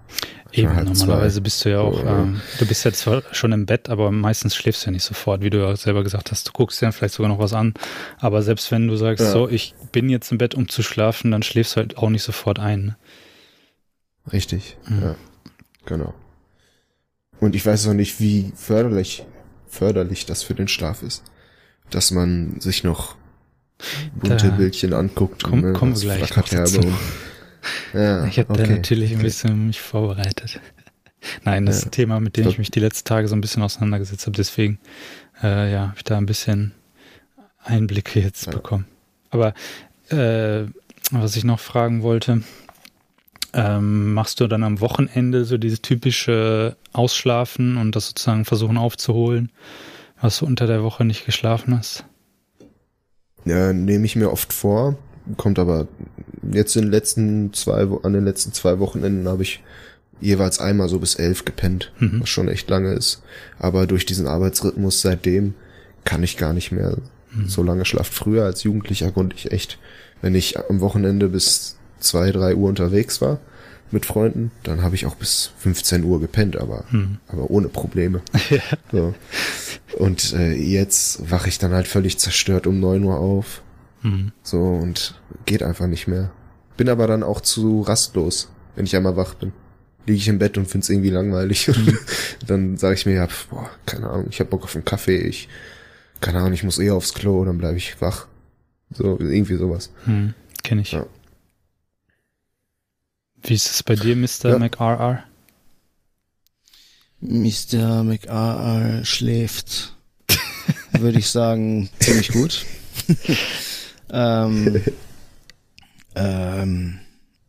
Eben, 0.53 0.75
halb 0.75 0.87
normalerweise 0.89 1.37
zwei. 1.37 1.43
bist 1.43 1.65
du 1.65 1.71
ja 1.71 1.81
auch, 1.81 2.03
Ja. 2.03 2.23
ähm, 2.23 2.41
du 2.59 2.67
bist 2.67 2.83
ja 2.85 2.93
zwar 2.93 3.23
schon 3.33 3.53
im 3.53 3.67
Bett, 3.67 3.91
aber 3.91 4.11
meistens 4.11 4.57
schläfst 4.57 4.83
du 4.83 4.87
ja 4.87 4.93
nicht 4.93 5.03
sofort, 5.05 5.43
wie 5.43 5.51
du 5.51 5.59
ja 5.59 5.77
selber 5.77 6.03
gesagt 6.03 6.31
hast. 6.31 6.49
Du 6.49 6.53
guckst 6.53 6.81
dir 6.81 6.87
dann 6.87 6.93
vielleicht 6.95 7.13
sogar 7.15 7.29
noch 7.31 7.39
was 7.39 7.53
an. 7.53 7.75
Aber 8.19 8.43
selbst 8.43 8.71
wenn 8.71 8.89
du 8.89 8.97
sagst, 8.97 9.23
Ja. 9.25 9.31
so, 9.33 9.49
ich 9.49 9.75
bin 9.93 10.09
jetzt 10.09 10.33
im 10.33 10.39
Bett, 10.39 10.55
um 10.55 10.67
zu 10.69 10.83
schlafen, 10.83 11.31
dann 11.31 11.43
schläfst 11.43 11.77
du 11.77 11.81
halt 11.81 11.99
auch 11.99 12.09
nicht 12.09 12.23
sofort 12.23 12.59
ein. 12.59 12.87
Ne? 12.87 12.97
Richtig, 14.33 14.79
Mhm. 14.89 15.03
ja, 15.03 15.15
genau. 15.85 16.15
Und 17.41 17.55
ich 17.55 17.65
weiß 17.65 17.87
auch 17.89 17.93
nicht, 17.95 18.19
wie 18.19 18.53
förderlich, 18.57 19.25
förderlich 19.69 20.25
das 20.27 20.43
für 20.43 20.55
den 20.55 20.67
Schlaf 20.69 21.03
ist, 21.03 21.23
dass 21.91 22.11
man 22.11 22.59
sich 22.61 22.85
noch 22.85 23.17
bunte 24.15 24.49
Da 24.49 24.57
Bildchen 24.57 24.93
anguckt. 24.95 25.45
komm- 25.45 25.61
ne, 25.61 25.73
kommen 25.75 25.93
das 25.93 26.03
wir 26.05 26.17
gleich 26.17 26.35
noch 26.37 26.49
dazu. 26.49 26.79
und- 26.81 26.95
Ja, 27.93 28.25
Ich 28.27 28.39
habe 28.39 28.53
da 28.55 28.63
okay. 28.63 28.75
natürlich 28.77 29.13
ein 29.13 29.23
bisschen 29.23 29.67
mich 29.67 29.81
vorbereitet. 29.81 30.61
Nein, 31.45 31.67
das 31.67 31.77
Ja. 31.77 31.79
ist 31.81 31.87
ein 31.87 31.91
Thema, 31.91 32.21
mit 32.21 32.37
dem 32.37 32.45
Ich 32.47 32.53
ich 32.55 32.59
mich 32.59 32.71
die 32.71 32.81
letzten 32.81 33.07
Tage 33.09 33.27
so 33.29 33.35
ein 33.35 33.41
bisschen 33.41 33.63
auseinandergesetzt 33.63 34.27
habe. 34.27 34.37
Deswegen, 34.37 34.79
äh, 35.43 35.73
ja, 35.73 35.81
habe 35.89 35.95
ich 35.97 36.05
da 36.05 36.17
ein 36.17 36.27
bisschen 36.27 36.73
Einblicke 37.65 38.21
jetzt 38.21 38.47
Ja. 38.47 38.53
bekommen. 38.53 38.87
Aber 39.31 39.53
äh, 40.11 40.65
was 41.11 41.37
ich 41.37 41.45
noch 41.45 41.61
fragen 41.61 42.03
wollte, 42.03 42.43
ähm, 43.55 44.13
machst 44.13 44.41
du 44.41 44.47
dann 44.47 44.63
am 44.63 44.81
Wochenende 44.81 45.45
so 45.45 45.59
dieses 45.59 45.83
typische 45.83 46.77
Ausschlafen 46.93 47.77
und 47.79 47.97
das 47.97 48.09
sozusagen 48.09 48.45
versuchen 48.45 48.77
aufzuholen, 48.77 49.51
was 50.21 50.39
du 50.39 50.47
unter 50.47 50.67
der 50.67 50.83
Woche 50.83 51.05
nicht 51.05 51.25
geschlafen 51.27 51.77
hast? 51.77 52.05
Ja, 53.45 53.73
nehme 53.73 54.05
ich 54.05 54.17
mir 54.17 54.31
oft 54.31 54.53
vor, 54.53 54.97
kommt 55.37 55.59
aber 55.59 55.87
jetzt 56.53 56.77
in 56.77 56.83
den 56.83 56.91
letzten 56.91 57.53
zwei, 57.53 57.87
an 58.03 58.13
den 58.13 58.25
letzten 58.25 58.53
zwei 58.53 58.79
Wochenenden 58.79 59.29
habe 59.29 59.43
ich 59.43 59.63
jeweils 60.21 60.59
einmal 60.59 60.89
so 60.89 60.99
bis 60.99 61.15
elf 61.15 61.45
gepennt, 61.45 61.93
Mhm. 62.01 62.21
was 62.23 62.29
schon 62.29 62.49
echt 62.49 62.69
lange 62.71 62.93
ist. 62.95 63.23
Aber 63.59 63.87
durch 63.87 64.07
diesen 64.07 64.27
Arbeitsrhythmus 64.27 65.01
seitdem 65.01 65.55
kann 66.05 66.23
ich 66.23 66.37
gar 66.37 66.53
nicht 66.53 66.73
mehr 66.73 66.97
Mhm. 67.33 67.49
so 67.49 67.63
lange 67.63 67.85
schlafen. 67.85 68.13
Früher 68.13 68.45
als 68.45 68.63
Jugendlicher 68.65 69.13
konnte 69.13 69.37
ich 69.37 69.53
echt, 69.53 69.79
wenn 70.23 70.35
ich 70.35 70.59
am 70.59 70.81
Wochenende 70.81 71.29
bis 71.29 71.77
zwei, 72.01 72.31
drei 72.33 72.55
Uhr 72.57 72.69
unterwegs 72.69 73.21
war 73.21 73.39
mit 73.91 74.07
Freunden, 74.07 74.51
dann 74.65 74.83
habe 74.83 74.95
ich 74.97 75.07
auch 75.07 75.15
bis 75.15 75.51
15 75.59 76.05
Uhr 76.05 76.21
gepennt, 76.21 76.57
aber, 76.57 76.85
Mhm. 76.91 77.19
aber 77.29 77.51
ohne 77.51 77.69
Probleme. 77.69 78.21
So. 78.93 79.15
Und 79.97 80.33
äh, 80.35 80.53
jetzt 80.53 81.31
wache 81.31 81.49
ich 81.49 81.59
dann 81.59 81.73
halt 81.73 81.87
völlig 81.89 82.19
zerstört 82.19 82.67
um 82.67 82.81
neun 82.81 83.05
Uhr 83.05 83.19
auf. 83.19 83.63
Mhm. 84.03 84.33
So 84.43 84.59
und 84.61 85.15
geht 85.47 85.63
einfach 85.63 85.87
nicht 85.87 86.07
mehr. 86.07 86.31
Bin 86.77 86.89
aber 86.89 87.07
dann 87.07 87.23
auch 87.23 87.41
zu 87.41 87.83
rastlos, 87.83 88.51
wenn 88.77 88.87
ich 88.87 88.95
einmal 88.95 89.17
wach 89.17 89.35
bin. 89.35 89.53
Liege 90.07 90.19
ich 90.19 90.29
im 90.29 90.39
Bett 90.39 90.57
und 90.57 90.69
find's 90.69 90.89
irgendwie 90.89 91.11
langweilig. 91.11 91.71
dann 92.47 92.77
sage 92.77 92.95
ich 92.95 93.07
mir, 93.07 93.15
ja, 93.15 93.27
pf, 93.27 93.49
boah, 93.49 93.71
keine 93.85 94.09
Ahnung, 94.09 94.29
ich 94.31 94.41
hab 94.41 94.51
Bock 94.51 94.65
auf 94.65 94.75
einen 94.75 94.85
Kaffee, 94.85 95.19
ich, 95.19 95.49
keine 96.21 96.39
Ahnung, 96.39 96.53
ich 96.53 96.65
muss 96.65 96.79
eh 96.79 96.91
aufs 96.91 97.15
Klo, 97.15 97.45
dann 97.45 97.59
bleibe 97.59 97.77
ich 97.77 98.01
wach. 98.01 98.27
So, 98.91 99.19
irgendwie 99.19 99.57
sowas. 99.57 99.91
Mhm. 100.07 100.35
Kenne 100.63 100.83
ich. 100.83 100.93
Ja. 100.93 101.07
Wie 103.43 103.55
ist 103.55 103.71
es 103.71 103.83
bei 103.83 103.95
dir, 103.97 104.17
Mr. 104.17 104.51
Ja. 104.51 104.59
McRR? 104.59 105.25
Mr. 107.21 108.05
McRR 108.05 109.05
schläft, 109.05 109.97
würde 110.93 111.19
ich 111.19 111.29
sagen, 111.29 111.91
ziemlich 111.99 112.31
gut. 112.31 112.65
ähm, 114.11 114.83
ähm, 116.15 116.99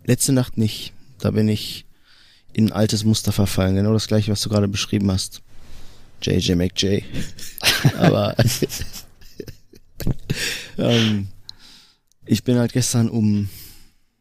letzte 0.04 0.34
Nacht 0.34 0.58
nicht. 0.58 0.94
Da 1.20 1.32
bin 1.32 1.48
ich 1.48 1.86
in 2.54 2.68
ein 2.68 2.72
altes 2.72 3.04
Muster 3.04 3.32
verfallen. 3.32 3.76
Genau 3.76 3.94
das 3.94 4.08
gleiche, 4.08 4.32
was 4.32 4.42
du 4.42 4.50
gerade 4.50 4.68
beschrieben 4.68 5.12
hast. 5.12 5.42
JJ 6.22 6.54
McJ. 6.54 7.00
Aber 7.98 8.36
ähm, 10.78 11.28
ich 12.26 12.44
bin 12.44 12.58
halt 12.58 12.74
gestern 12.74 13.10
um 13.10 13.50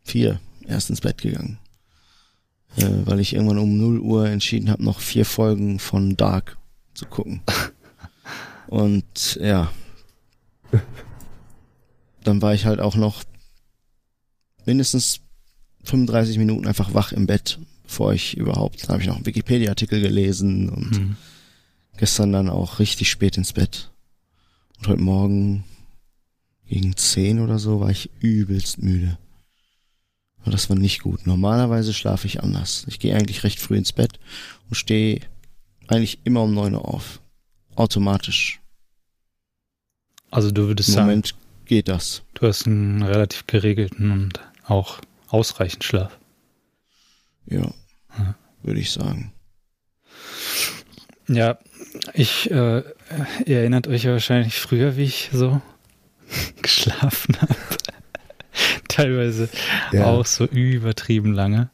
vier 0.04 0.40
erst 0.66 0.90
ins 0.90 1.00
Bett 1.00 1.20
gegangen. 1.20 1.58
Äh, 2.76 3.06
weil 3.06 3.20
ich 3.20 3.34
irgendwann 3.34 3.58
um 3.58 3.76
0 3.76 4.00
Uhr 4.00 4.28
entschieden 4.28 4.70
habe, 4.70 4.84
noch 4.84 5.00
vier 5.00 5.24
Folgen 5.24 5.78
von 5.78 6.16
Dark 6.16 6.56
zu 6.94 7.06
gucken. 7.06 7.42
Und 8.68 9.38
ja. 9.40 9.72
Dann 12.28 12.42
war 12.42 12.52
ich 12.52 12.66
halt 12.66 12.78
auch 12.78 12.94
noch 12.94 13.24
mindestens 14.66 15.20
35 15.84 16.36
Minuten 16.36 16.66
einfach 16.66 16.92
wach 16.92 17.12
im 17.12 17.26
Bett, 17.26 17.58
bevor 17.84 18.12
ich 18.12 18.36
überhaupt, 18.36 18.82
dann 18.82 18.90
habe 18.90 19.00
ich 19.00 19.08
noch 19.08 19.16
einen 19.16 19.24
Wikipedia-Artikel 19.24 20.02
gelesen 20.02 20.68
und 20.68 20.90
Mhm. 20.90 21.16
gestern 21.96 22.30
dann 22.34 22.50
auch 22.50 22.80
richtig 22.80 23.08
spät 23.08 23.38
ins 23.38 23.54
Bett. 23.54 23.90
Und 24.76 24.88
heute 24.88 25.00
Morgen 25.00 25.64
gegen 26.66 26.94
10 26.94 27.40
oder 27.40 27.58
so 27.58 27.80
war 27.80 27.88
ich 27.88 28.10
übelst 28.20 28.82
müde. 28.82 29.16
Und 30.44 30.52
das 30.52 30.68
war 30.68 30.76
nicht 30.76 31.00
gut. 31.02 31.26
Normalerweise 31.26 31.94
schlafe 31.94 32.26
ich 32.26 32.42
anders. 32.42 32.84
Ich 32.88 32.98
gehe 32.98 33.16
eigentlich 33.16 33.42
recht 33.42 33.58
früh 33.58 33.78
ins 33.78 33.94
Bett 33.94 34.20
und 34.68 34.74
stehe 34.76 35.20
eigentlich 35.86 36.18
immer 36.24 36.42
um 36.42 36.52
9 36.52 36.74
Uhr 36.74 36.84
auf. 36.86 37.20
Automatisch. 37.74 38.60
Also 40.30 40.50
du 40.50 40.66
würdest 40.66 40.90
Im 40.90 40.94
sagen, 40.94 41.06
Moment 41.06 41.34
geht 41.68 41.88
das. 41.88 42.22
du 42.34 42.46
hast 42.48 42.66
einen 42.66 43.02
relativ 43.02 43.46
geregelten 43.46 44.10
und 44.10 44.40
auch 44.66 44.98
ausreichend 45.28 45.84
Schlaf. 45.84 46.18
Ja. 47.46 47.72
Ja. 48.18 48.34
Würde 48.62 48.80
ich 48.80 48.90
sagen. 48.90 49.32
Ja, 51.28 51.58
ich 52.14 52.50
äh, 52.50 52.82
ihr 53.46 53.58
erinnert 53.58 53.86
euch 53.86 54.04
ja 54.04 54.12
wahrscheinlich 54.12 54.58
früher, 54.58 54.96
wie 54.96 55.04
ich 55.04 55.30
so 55.32 55.60
geschlafen 56.62 57.36
habe. 57.40 57.54
Teilweise 58.88 59.48
Ja. 59.92 60.06
auch 60.06 60.26
so 60.26 60.44
übertrieben 60.46 61.32
lange 61.32 61.70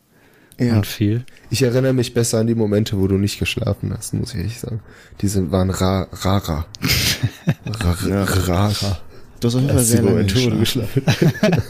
Ja. 0.59 0.77
und 0.77 0.87
viel. 0.87 1.25
Ich 1.51 1.63
erinnere 1.63 1.93
mich 1.93 2.15
besser 2.15 2.39
an 2.41 2.47
die 2.47 2.55
Momente, 2.55 2.99
wo 2.99 3.07
du 3.07 3.17
nicht 3.17 3.39
geschlafen 3.39 3.93
hast, 3.97 4.13
muss 4.15 4.33
ich 4.35 4.39
ehrlich 4.41 4.61
sagen. 4.61 4.81
Diese 5.21 5.51
waren 5.51 5.71
ra 5.71 6.09
rarer. 6.13 6.67
Rarer. 7.67 9.01
Du 9.45 9.49
hast 9.49 9.57
auf 9.57 9.61
jeden 9.61 9.75
Fall 9.75 9.85
sehr 9.85 10.03
lange 10.03 10.25
geschlafen. 10.25 10.59
geschlafen 10.59 11.03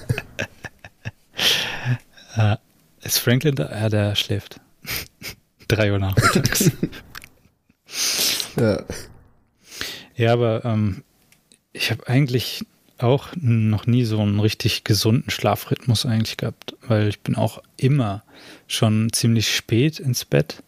Äh, 2.37 2.57
ist 3.03 3.19
Franklin 3.19 3.57
da? 3.57 3.69
Ja, 3.69 3.89
der 3.89 4.15
schläft. 4.15 4.61
Drei 5.67 5.91
Uhr 5.91 5.99
nachmittags. 5.99 6.71
Ja. 8.57 8.85
ja, 10.15 10.33
aber 10.33 10.65
ähm, 10.65 11.03
ich 11.73 11.91
habe 11.91 12.09
eigentlich 12.09 12.65
auch 12.99 13.31
noch 13.35 13.87
nie 13.87 14.05
so 14.05 14.21
einen 14.21 14.39
richtig 14.39 14.85
gesunden 14.85 15.31
Schlafrhythmus 15.31 16.07
eigentlich 16.07 16.37
gehabt, 16.37 16.77
weil 16.87 17.09
ich 17.09 17.21
bin 17.21 17.35
auch 17.35 17.61
immer 17.77 18.23
schon 18.69 19.13
ziemlich 19.13 19.53
spät 19.53 19.99
ins 19.99 20.25
Bett 20.25 20.63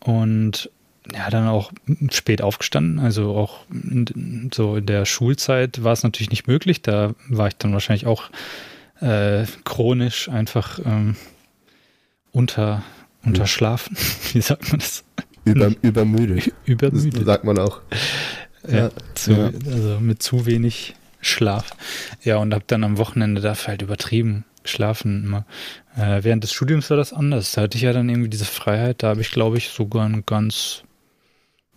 und 0.00 0.70
ja, 1.14 1.30
dann 1.30 1.46
auch 1.48 1.72
spät 2.10 2.42
aufgestanden. 2.42 2.98
Also 2.98 3.34
auch 3.36 3.60
in, 3.70 4.50
so 4.52 4.76
in 4.76 4.86
der 4.86 5.04
Schulzeit 5.04 5.82
war 5.82 5.92
es 5.92 6.02
natürlich 6.02 6.30
nicht 6.30 6.46
möglich. 6.46 6.82
Da 6.82 7.14
war 7.28 7.48
ich 7.48 7.56
dann 7.56 7.72
wahrscheinlich 7.72 8.06
auch 8.06 8.30
äh, 9.00 9.44
chronisch 9.64 10.28
einfach 10.28 10.78
ähm, 10.84 11.16
unter 12.32 12.82
unterschlafen. 13.24 13.96
Wie 14.32 14.40
sagt 14.40 14.70
man 14.70 14.80
das? 14.80 15.04
Über, 15.44 15.72
übermüdet. 15.82 16.46
Das 16.46 16.52
Übermüdet. 16.66 17.24
sagt 17.26 17.44
man 17.44 17.58
auch. 17.58 17.80
Ja, 18.68 18.76
Ja. 18.76 18.90
zu, 19.14 19.32
Ja. 19.32 19.50
also 19.66 19.98
mit 20.00 20.22
zu 20.22 20.46
wenig 20.46 20.94
Schlaf. 21.20 21.70
Ja, 22.22 22.36
und 22.36 22.54
habe 22.54 22.64
dann 22.66 22.84
am 22.84 22.98
Wochenende 22.98 23.40
dafür 23.40 23.68
halt 23.68 23.82
übertrieben 23.82 24.44
geschlafen. 24.62 25.24
Immer. 25.24 25.46
Äh, 25.96 26.22
während 26.22 26.44
des 26.44 26.52
Studiums 26.52 26.90
war 26.90 26.96
das 26.96 27.12
anders. 27.12 27.52
Da 27.52 27.62
hatte 27.62 27.76
ich 27.76 27.82
ja 27.82 27.92
dann 27.92 28.08
irgendwie 28.08 28.28
diese 28.28 28.44
Freiheit. 28.44 29.02
Da 29.02 29.08
habe 29.08 29.20
ich, 29.20 29.30
glaube 29.30 29.58
ich, 29.58 29.70
sogar 29.70 30.04
einen 30.04 30.24
ganz 30.26 30.82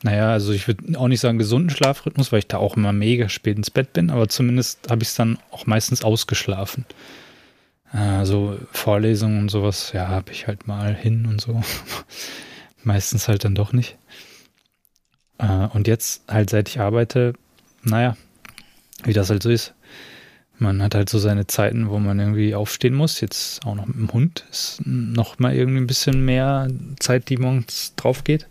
naja, 0.04 0.32
also 0.32 0.52
ich 0.52 0.68
würde 0.68 0.98
auch 0.98 1.08
nicht 1.08 1.20
sagen 1.20 1.38
gesunden 1.38 1.70
Schlafrhythmus, 1.70 2.32
weil 2.32 2.40
ich 2.40 2.48
da 2.48 2.58
auch 2.58 2.76
immer 2.76 2.92
mega 2.92 3.30
spät 3.30 3.58
ins 3.58 3.70
Bett 3.70 3.94
bin, 3.94 4.10
aber 4.10 4.28
zumindest 4.30 4.90
habe 4.90 5.04
ich 5.04 5.10
es 5.10 5.16
dann 5.16 5.38
auch 5.52 5.68
meistens 5.68 6.04
ausgeschlafen. 6.04 6.86
Also 7.92 8.58
Vorlesungen 8.72 9.42
und 9.42 9.50
sowas, 9.50 9.92
ja, 9.94 10.08
habe 10.08 10.32
ich 10.32 10.48
halt 10.48 10.68
mal 10.68 10.96
hin 10.96 11.26
und 11.26 11.42
so. 11.42 11.62
meistens 12.84 13.28
halt 13.28 13.44
dann 13.44 13.56
doch 13.56 13.74
nicht. 13.74 13.98
Äh, 15.38 15.68
und 15.68 15.88
jetzt 15.88 16.24
halt 16.28 16.50
seit 16.50 16.70
ich 16.70 16.80
arbeite, 16.80 17.34
naja, 17.84 18.16
wie 19.04 19.14
das 19.14 19.30
halt 19.30 19.44
so 19.44 19.50
ist. 19.50 19.74
Man 20.58 20.82
hat 20.84 20.94
halt 20.94 21.10
so 21.10 21.18
seine 21.18 21.48
Zeiten, 21.48 21.90
wo 21.90 21.98
man 21.98 22.20
irgendwie 22.20 22.54
aufstehen 22.54 22.94
muss. 22.94 23.20
Jetzt 23.20 23.66
auch 23.66 23.74
noch 23.74 23.88
mit 23.88 23.98
dem 23.98 24.14
Hund 24.14 24.46
ist 24.52 24.82
noch 24.86 25.40
mal 25.40 25.56
irgendwie 25.56 25.80
ein 25.80 25.88
bisschen 25.88 26.24
mehr 26.24 26.68
Zeit, 27.00 27.30
die 27.30 27.38
morgens 27.38 27.96
drauf 27.96 28.24
geht. 28.24 28.48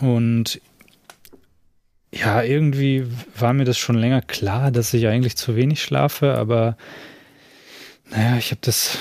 Und 0.00 0.60
ja, 2.12 2.42
irgendwie 2.42 3.06
war 3.38 3.52
mir 3.52 3.64
das 3.64 3.78
schon 3.78 3.96
länger 3.96 4.22
klar, 4.22 4.70
dass 4.70 4.94
ich 4.94 5.06
eigentlich 5.06 5.36
zu 5.36 5.56
wenig 5.56 5.82
schlafe, 5.82 6.34
aber 6.34 6.76
naja, 8.10 8.36
ich 8.38 8.50
habe 8.50 8.60
das. 8.62 8.98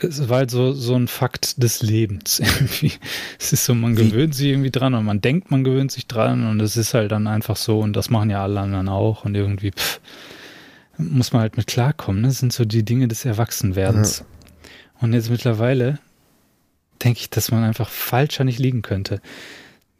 Es 0.00 0.28
war 0.28 0.38
halt 0.38 0.50
so, 0.50 0.72
so 0.72 0.96
ein 0.96 1.08
Fakt 1.08 1.62
des 1.62 1.80
Lebens 1.82 2.40
irgendwie. 2.40 2.92
Es 3.38 3.52
ist 3.52 3.64
so, 3.64 3.74
man 3.74 3.94
gewöhnt 3.94 4.34
sich 4.34 4.48
irgendwie 4.48 4.72
dran 4.72 4.92
und 4.94 5.04
man 5.04 5.20
denkt, 5.20 5.50
man 5.50 5.64
gewöhnt 5.64 5.92
sich 5.92 6.06
dran 6.06 6.46
und 6.46 6.60
es 6.60 6.76
ist 6.76 6.94
halt 6.94 7.12
dann 7.12 7.26
einfach 7.26 7.56
so 7.56 7.80
und 7.80 7.94
das 7.94 8.10
machen 8.10 8.28
ja 8.28 8.42
alle 8.42 8.60
anderen 8.60 8.88
auch 8.88 9.24
und 9.24 9.34
irgendwie 9.34 9.70
pff, 9.70 10.00
muss 10.98 11.32
man 11.32 11.42
halt 11.42 11.56
mit 11.56 11.68
klarkommen. 11.68 12.22
Ne? 12.22 12.28
Das 12.28 12.38
sind 12.38 12.52
so 12.52 12.64
die 12.64 12.84
Dinge 12.84 13.08
des 13.08 13.24
Erwachsenwerdens. 13.24 14.18
Ja. 14.18 14.26
Und 15.00 15.12
jetzt 15.12 15.30
mittlerweile 15.30 16.00
denke 17.02 17.20
ich, 17.20 17.30
dass 17.30 17.50
man 17.50 17.62
einfach 17.62 17.88
falscher 17.88 18.44
nicht 18.44 18.58
liegen 18.58 18.82
könnte 18.82 19.20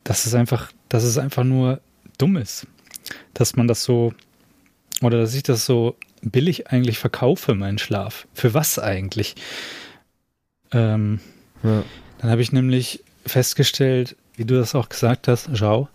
dass 0.04 0.26
es 0.26 0.34
einfach, 0.34 0.70
dass 0.88 1.02
es 1.02 1.18
einfach 1.18 1.44
nur 1.44 1.80
dumm 2.18 2.37
ist. 2.37 2.66
Dass 3.32 3.56
man 3.56 3.66
das 3.66 3.84
so, 3.84 4.14
oder 5.02 5.18
dass 5.18 5.34
ich 5.34 5.42
das 5.42 5.66
so 5.66 5.96
billig 6.23 6.68
eigentlich 6.68 6.99
verkaufe, 6.99 7.54
meinen 7.54 7.78
Schlaf. 7.78 8.26
Für 8.34 8.54
was 8.54 8.78
eigentlich? 8.78 9.34
Ähm, 10.73 11.20
ja. 11.62 11.82
Dann 12.18 12.30
habe 12.30 12.42
ich 12.42 12.52
nämlich 12.52 13.02
festgestellt, 13.26 14.16
wie 14.37 14.44
du 14.44 14.54
das 14.54 14.75
auch 14.75 14.88
gesagt 14.88 15.28
hast, 15.28 15.50
schau, 15.54 15.88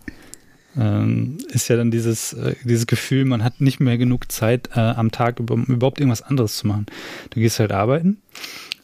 ähm, 0.76 1.38
ist 1.48 1.68
ja 1.68 1.76
dann 1.76 1.90
dieses, 1.90 2.32
äh, 2.32 2.54
dieses 2.64 2.86
Gefühl, 2.86 3.24
man 3.24 3.42
hat 3.42 3.60
nicht 3.60 3.80
mehr 3.80 3.98
genug 3.98 4.30
Zeit 4.30 4.70
äh, 4.74 4.80
am 4.80 5.10
Tag, 5.10 5.40
um 5.40 5.64
überhaupt 5.64 6.00
irgendwas 6.00 6.22
anderes 6.22 6.56
zu 6.56 6.66
machen. 6.66 6.86
Du 7.30 7.40
gehst 7.40 7.58
halt 7.58 7.72
arbeiten 7.72 8.18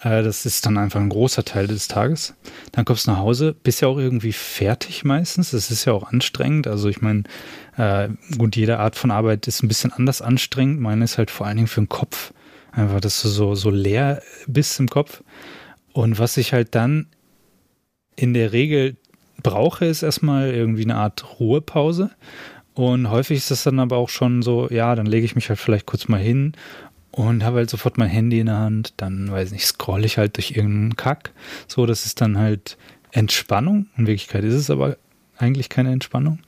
das 0.03 0.47
ist 0.47 0.67
dann 0.67 0.79
einfach 0.79 1.01
ein 1.01 1.09
großer 1.09 1.45
Teil 1.45 1.67
des 1.67 1.89
Tages. 1.89 2.35
Dann 2.73 2.85
kommst 2.85 3.07
du 3.07 3.13
nach 3.13 3.19
Hause, 3.19 3.55
bist 3.63 3.81
ja 3.81 3.89
auch 3.89 3.99
irgendwie 3.99 4.33
fertig 4.33 5.05
meistens. 5.05 5.51
Das 5.51 5.71
ist 5.71 5.85
ja 5.85 5.93
auch 5.93 6.13
anstrengend. 6.13 6.67
Also 6.67 6.89
ich 6.89 7.01
meine, 7.01 7.25
äh, 7.77 8.09
gut, 8.37 8.57
jede 8.57 8.79
Art 8.79 8.97
von 8.97 9.11
Arbeit 9.11 9.49
ist 9.49 9.63
ein 9.63 9.69
bisschen 9.69 9.93
anders 9.93 10.23
anstrengend. 10.23 10.81
Meine 10.81 11.05
ist 11.05 11.19
halt 11.19 11.31
vor 11.31 11.47
allen 11.47 11.57
Dingen 11.57 11.69
für 11.69 11.81
den 11.81 11.89
Kopf. 11.89 12.33
Einfach, 12.73 13.01
dass 13.01 13.23
du 13.23 13.29
so, 13.29 13.55
so 13.55 13.71
leer 13.71 14.23
bist 14.47 14.79
im 14.81 14.89
Kopf. 14.89 15.23
Und 15.93 16.19
was 16.19 16.37
ich 16.37 16.53
halt 16.53 16.75
dann 16.75 17.07
in 18.17 18.35
der 18.35 18.53
Regel 18.53 18.97
brauche, 19.43 19.87
ist 19.87 20.03
erstmal 20.03 20.51
irgendwie 20.51 20.85
eine 20.85 20.97
Art 20.97 21.41
Ruhepause. 21.41 22.11
Und 22.75 23.09
häufig 23.09 23.39
ist 23.39 23.51
das 23.51 23.63
dann 23.63 23.81
aber 23.81 23.97
auch 23.97 24.11
schon 24.11 24.43
so, 24.43 24.69
ja, 24.69 24.95
dann 24.95 25.07
lege 25.07 25.25
ich 25.25 25.35
mich 25.35 25.49
halt 25.49 25.59
vielleicht 25.59 25.87
kurz 25.87 26.09
mal 26.09 26.21
hin 26.21 26.53
und 27.17 27.43
habe 27.45 27.57
halt 27.57 27.71
sofort 27.71 27.97
mein 27.97 28.11
Handy 28.11 28.41
in 28.41 28.47
der 28.47 28.59
Hand. 28.59 28.93
Dann, 28.99 29.31
weiß 29.33 29.51
nicht, 29.51 29.65
scroll 29.65 30.05
ich 30.05 30.19
halt 30.19 30.37
durch 30.37 30.51
irgendeinen 30.51 30.97
Kack. 30.97 31.33
So, 31.67 31.87
das 31.87 32.05
ist 32.05 32.21
dann 32.21 32.37
halt 32.37 32.77
Entspannung. 33.11 33.87
In 33.97 34.07
Wirklichkeit 34.07 34.45
ist 34.45 34.53
es 34.53 34.69
aber 34.69 34.99
eigentlich 35.39 35.71
keine 35.71 35.93
Entspannung. 35.93 36.41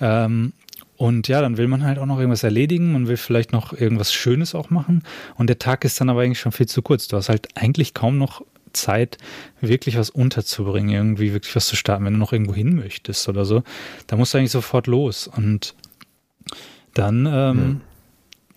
Ähm, 0.00 0.54
und 0.96 1.28
ja, 1.28 1.42
dann 1.42 1.58
will 1.58 1.68
man 1.68 1.84
halt 1.84 1.98
auch 1.98 2.06
noch 2.06 2.18
irgendwas 2.18 2.44
erledigen. 2.44 2.92
Man 2.92 3.08
will 3.08 3.18
vielleicht 3.18 3.52
noch 3.52 3.74
irgendwas 3.74 4.10
Schönes 4.10 4.54
auch 4.54 4.70
machen. 4.70 5.02
Und 5.34 5.48
der 5.48 5.58
Tag 5.58 5.84
ist 5.84 6.00
dann 6.00 6.08
aber 6.08 6.22
eigentlich 6.22 6.40
schon 6.40 6.52
viel 6.52 6.66
zu 6.66 6.80
kurz. 6.80 7.08
Du 7.08 7.18
hast 7.18 7.28
halt 7.28 7.48
eigentlich 7.54 7.92
kaum 7.92 8.16
noch 8.16 8.42
Zeit, 8.72 9.18
wirklich 9.60 9.98
was 9.98 10.08
unterzubringen, 10.08 10.94
irgendwie 10.94 11.34
wirklich 11.34 11.54
was 11.54 11.66
zu 11.66 11.76
starten, 11.76 12.06
wenn 12.06 12.14
du 12.14 12.18
noch 12.18 12.32
irgendwo 12.32 12.54
hin 12.54 12.74
möchtest 12.74 13.28
oder 13.28 13.44
so. 13.44 13.62
Da 14.06 14.16
musst 14.16 14.32
du 14.32 14.38
eigentlich 14.38 14.50
sofort 14.50 14.86
los. 14.86 15.28
Und 15.28 15.74
dann 16.94 17.26
ähm, 17.26 17.58
hm 17.58 17.80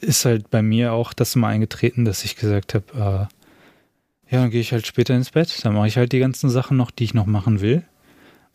ist 0.01 0.25
halt 0.25 0.49
bei 0.49 0.61
mir 0.61 0.93
auch 0.93 1.13
das 1.13 1.35
mal 1.35 1.49
eingetreten, 1.49 2.05
dass 2.05 2.23
ich 2.23 2.35
gesagt 2.35 2.73
habe, 2.73 2.85
äh, 2.93 4.33
ja, 4.33 4.41
dann 4.41 4.51
gehe 4.51 4.61
ich 4.61 4.71
halt 4.71 4.85
später 4.85 5.15
ins 5.15 5.31
Bett, 5.31 5.63
dann 5.63 5.73
mache 5.73 5.87
ich 5.87 5.97
halt 5.97 6.11
die 6.11 6.19
ganzen 6.19 6.49
Sachen 6.49 6.77
noch, 6.77 6.91
die 6.91 7.03
ich 7.03 7.13
noch 7.13 7.25
machen 7.25 7.61
will 7.61 7.83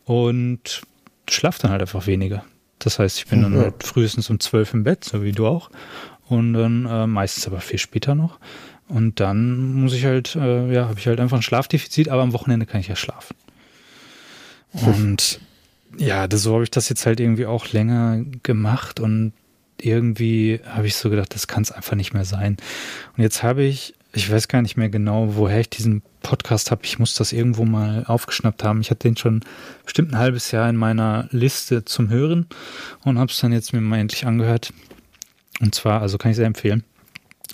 und 0.05 0.83
schlafe 1.29 1.61
dann 1.61 1.71
halt 1.71 1.81
einfach 1.81 2.07
weniger. 2.07 2.45
Das 2.79 2.99
heißt, 2.99 3.17
ich 3.17 3.27
bin 3.27 3.41
dann 3.41 3.55
halt 3.55 3.83
frühestens 3.83 4.29
um 4.29 4.39
zwölf 4.39 4.73
im 4.73 4.83
Bett, 4.83 5.03
so 5.03 5.23
wie 5.23 5.31
du 5.31 5.47
auch, 5.47 5.69
und 6.27 6.53
dann 6.53 6.85
äh, 6.85 7.07
meistens 7.07 7.47
aber 7.47 7.59
viel 7.59 7.79
später 7.79 8.15
noch. 8.15 8.39
Und 8.87 9.19
dann 9.19 9.73
muss 9.73 9.93
ich 9.93 10.05
halt, 10.05 10.35
äh, 10.35 10.71
ja, 10.71 10.87
habe 10.87 10.99
ich 10.99 11.07
halt 11.07 11.19
einfach 11.19 11.37
ein 11.37 11.43
Schlafdefizit, 11.43 12.09
aber 12.09 12.21
am 12.21 12.33
Wochenende 12.33 12.65
kann 12.65 12.79
ich 12.79 12.87
ja 12.87 12.95
schlafen. 12.95 13.35
Und 14.73 15.39
ja, 15.97 16.27
das, 16.27 16.43
so 16.43 16.53
habe 16.53 16.63
ich 16.63 16.71
das 16.71 16.89
jetzt 16.89 17.05
halt 17.05 17.19
irgendwie 17.19 17.45
auch 17.45 17.71
länger 17.71 18.23
gemacht 18.43 18.99
und 18.99 19.31
irgendwie 19.79 20.59
habe 20.65 20.87
ich 20.87 20.95
so 20.95 21.09
gedacht, 21.09 21.33
das 21.33 21.47
kann 21.47 21.63
es 21.63 21.71
einfach 21.71 21.95
nicht 21.95 22.13
mehr 22.13 22.25
sein. 22.25 22.57
Und 23.15 23.23
jetzt 23.23 23.43
habe 23.43 23.63
ich, 23.63 23.93
ich 24.13 24.31
weiß 24.31 24.47
gar 24.47 24.61
nicht 24.61 24.77
mehr 24.77 24.89
genau, 24.89 25.35
woher 25.35 25.59
ich 25.59 25.69
diesen 25.69 26.01
Podcast 26.21 26.71
habe. 26.71 26.81
Ich 26.85 26.99
muss 26.99 27.13
das 27.13 27.33
irgendwo 27.33 27.65
mal 27.65 28.03
aufgeschnappt 28.07 28.63
haben. 28.63 28.81
Ich 28.81 28.89
hatte 28.89 29.07
den 29.07 29.17
schon 29.17 29.41
bestimmt 29.83 30.13
ein 30.13 30.17
halbes 30.17 30.51
Jahr 30.51 30.69
in 30.69 30.75
meiner 30.75 31.27
Liste 31.31 31.85
zum 31.85 32.09
Hören 32.09 32.47
und 33.03 33.19
habe 33.19 33.31
es 33.31 33.39
dann 33.39 33.53
jetzt 33.53 33.73
mir 33.73 33.81
mal 33.81 33.99
endlich 33.99 34.25
angehört. 34.25 34.73
Und 35.61 35.75
zwar, 35.75 36.01
also 36.01 36.17
kann 36.17 36.31
ich 36.31 36.37
sehr 36.37 36.47
empfehlen. 36.47 36.83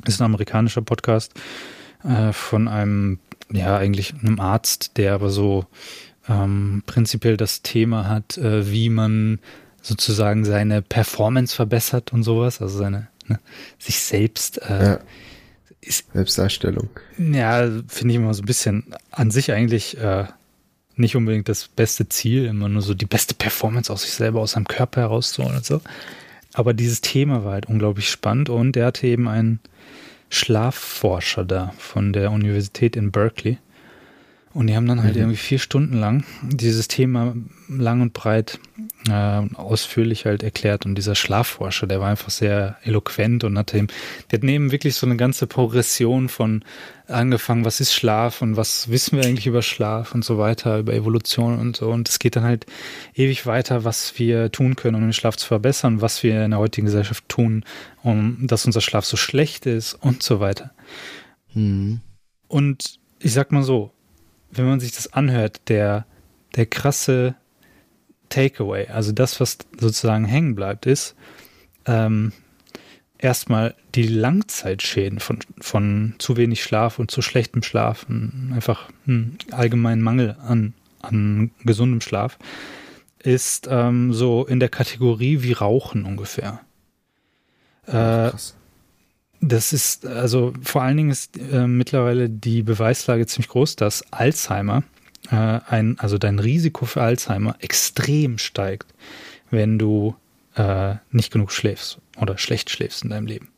Ist 0.06 0.22
ein 0.22 0.26
amerikanischer 0.26 0.82
Podcast 0.82 1.34
äh, 2.04 2.32
von 2.32 2.68
einem, 2.68 3.20
ja, 3.52 3.78
eigentlich 3.78 4.14
einem 4.16 4.40
Arzt, 4.40 4.98
der 4.98 5.14
aber 5.14 5.30
so 5.30 5.66
ähm, 6.30 6.84
prinzipiell 6.86 7.38
das 7.38 7.62
Thema 7.62 8.08
hat, 8.08 8.38
äh, 8.38 8.72
wie 8.72 8.90
man 8.90 9.40
sozusagen 9.82 10.46
seine 10.46 10.82
Performance 10.82 11.56
verbessert 11.56 12.14
und 12.14 12.24
sowas, 12.24 12.62
also 12.62 12.78
seine 12.78 13.08
ne, 13.28 13.40
sich 13.80 14.00
selbst 14.00 14.62
äh, 14.62 14.84
ja. 14.84 15.00
ist, 15.82 16.06
Selbstdarstellung. 16.14 16.90
Ja, 17.18 17.68
finde 17.88 18.14
ich 18.14 18.16
immer 18.16 18.34
so 18.34 18.44
ein 18.44 18.46
bisschen 18.46 18.94
an 19.12 19.32
sich 19.32 19.52
eigentlich 19.52 19.98
äh, 19.98 20.26
nicht 20.96 21.16
unbedingt 21.16 21.50
das 21.50 21.68
beste 21.68 22.08
Ziel, 22.10 22.46
immer 22.46 22.70
nur 22.70 22.82
so 22.82 22.94
die 22.94 23.06
beste 23.06 23.34
Performance 23.34 23.92
aus 23.92 24.04
sich 24.04 24.12
selber, 24.12 24.42
aus 24.42 24.52
seinem 24.52 24.68
Körper 24.68 25.02
herauszuholen 25.02 25.58
und 25.58 25.66
so. 25.66 25.82
Aber 26.54 26.74
dieses 26.74 27.02
Thema 27.02 27.44
war 27.44 27.54
halt 27.54 27.68
unglaublich 27.68 28.10
spannend 28.10 28.50
und 28.50 28.76
er 28.76 28.88
hatte 28.88 29.08
eben 29.08 29.28
einen 29.28 29.60
Schlafforscher 30.30 31.44
da 31.46 31.74
von 31.78 32.14
der 32.14 32.32
Universität 32.32 32.96
in 32.96 33.12
Berkeley. 33.12 33.58
Und 34.54 34.68
die 34.68 34.76
haben 34.76 34.86
dann 34.86 35.02
halt 35.02 35.16
mhm. 35.16 35.22
irgendwie 35.22 35.38
vier 35.38 35.60
Stunden 35.60 35.98
lang 35.98 36.26
dieses 36.44 36.90
Thema 36.90 37.36
lang 37.70 38.02
und 38.02 38.12
breit 38.12 38.60
äh, 39.08 39.42
ausführlich 39.56 40.26
halt 40.26 40.44
erklärt. 40.44 40.86
Und 40.86 40.96
dieser 40.96 41.16
Schlafforscher, 41.16 41.88
der 41.88 42.02
war 42.02 42.10
einfach 42.10 42.30
sehr 42.30 42.76
eloquent 42.84 43.46
und 43.46 43.58
hat 43.58 43.74
ihm, 43.74 43.88
der 44.30 44.40
hat 44.40 44.44
neben 44.44 44.72
wirklich 44.72 44.96
so 44.96 45.06
eine 45.06 45.16
ganze 45.16 45.48
Progression 45.48 46.28
von 46.28 46.66
angefangen, 47.08 47.64
was 47.64 47.80
ist 47.80 47.94
Schlaf 47.94 48.42
und 48.42 48.58
was 48.58 48.90
wissen 48.90 49.18
wir 49.18 49.26
eigentlich 49.26 49.48
über 49.48 49.62
Schlaf 49.62 50.14
und 50.14 50.26
so 50.26 50.38
weiter, 50.38 50.80
über 50.80 50.94
Evolution 50.94 51.58
und 51.58 51.78
so. 51.78 51.90
Und 51.90 52.10
es 52.10 52.20
geht 52.20 52.36
dann 52.36 52.44
halt 52.44 52.66
ewig 53.16 53.46
weiter, 53.46 53.86
was 53.86 54.20
wir 54.20 54.52
tun 54.52 54.76
können, 54.76 54.96
um 54.96 55.02
den 55.02 55.14
Schlaf 55.14 55.38
zu 55.38 55.48
verbessern, 55.48 56.02
was 56.02 56.24
wir 56.24 56.44
in 56.44 56.52
der 56.52 56.60
heutigen 56.60 56.86
Gesellschaft 56.86 57.28
tun, 57.30 57.64
um 58.04 58.48
dass 58.48 58.66
unser 58.66 58.82
Schlaf 58.82 59.06
so 59.06 59.16
schlecht 59.16 59.66
ist 59.66 59.94
und 59.94 60.24
so 60.24 60.42
weiter. 60.42 60.72
Mhm. 61.54 62.02
Und 62.50 63.00
ich 63.20 63.34
sag 63.34 63.52
mal 63.54 63.64
so, 63.64 63.94
wenn 64.52 64.66
man 64.66 64.80
sich 64.80 64.92
das 64.92 65.14
anhört, 65.14 65.62
der, 65.70 66.06
der 66.56 66.66
krasse 66.66 67.36
Takeaway, 68.30 68.88
also 68.88 69.12
das, 69.12 69.40
was 69.40 69.58
sozusagen 69.80 70.26
hängen 70.26 70.56
bleibt, 70.56 70.86
ist 70.86 71.16
ähm, 71.86 72.32
erstmal 73.18 73.76
die 73.96 74.08
Langzeitschäden 74.08 75.20
von, 75.20 75.40
von 75.60 76.16
zu 76.18 76.38
wenig 76.38 76.64
Schlaf 76.64 77.00
und 77.00 77.12
zu 77.12 77.22
schlechtem 77.22 77.64
Schlaf, 77.64 78.06
einfach 78.54 78.90
einen 79.08 79.38
allgemeinen 79.52 80.02
Mangel 80.02 80.36
an, 80.42 80.74
an 81.02 81.52
gesundem 81.64 82.02
Schlaf, 82.02 82.38
ist 83.20 83.68
ähm, 83.70 84.14
so 84.14 84.46
in 84.46 84.60
der 84.60 84.70
Kategorie 84.70 85.44
wie 85.44 85.54
Rauchen 85.54 86.06
ungefähr. 86.06 86.62
Äh, 87.86 88.32
das 89.42 89.74
ist, 89.74 90.06
also 90.06 90.54
vor 90.62 90.84
allen 90.84 90.98
Dingen 90.98 91.10
ist 91.10 91.38
äh, 91.38 91.68
mittlerweile 91.68 92.30
die 92.30 92.62
Beweislage 92.62 93.26
ziemlich 93.26 93.50
groß, 93.50 93.76
dass 93.76 94.04
Alzheimer, 94.14 94.84
äh, 95.32 95.36
ein, 95.36 95.98
also 96.00 96.20
dein 96.20 96.38
Risiko 96.38 96.86
für 96.86 97.02
Alzheimer 97.02 97.56
extrem 97.60 98.38
steigt, 98.38 98.94
wenn 99.50 99.80
du 99.80 100.16
äh, 100.56 100.96
nicht 101.12 101.32
genug 101.32 101.52
schläfst 101.52 101.98
oder 102.18 102.38
schlecht 102.38 102.70
schläfst 102.70 103.04
in 103.04 103.10
deinem 103.10 103.26
Leben. 103.26 103.50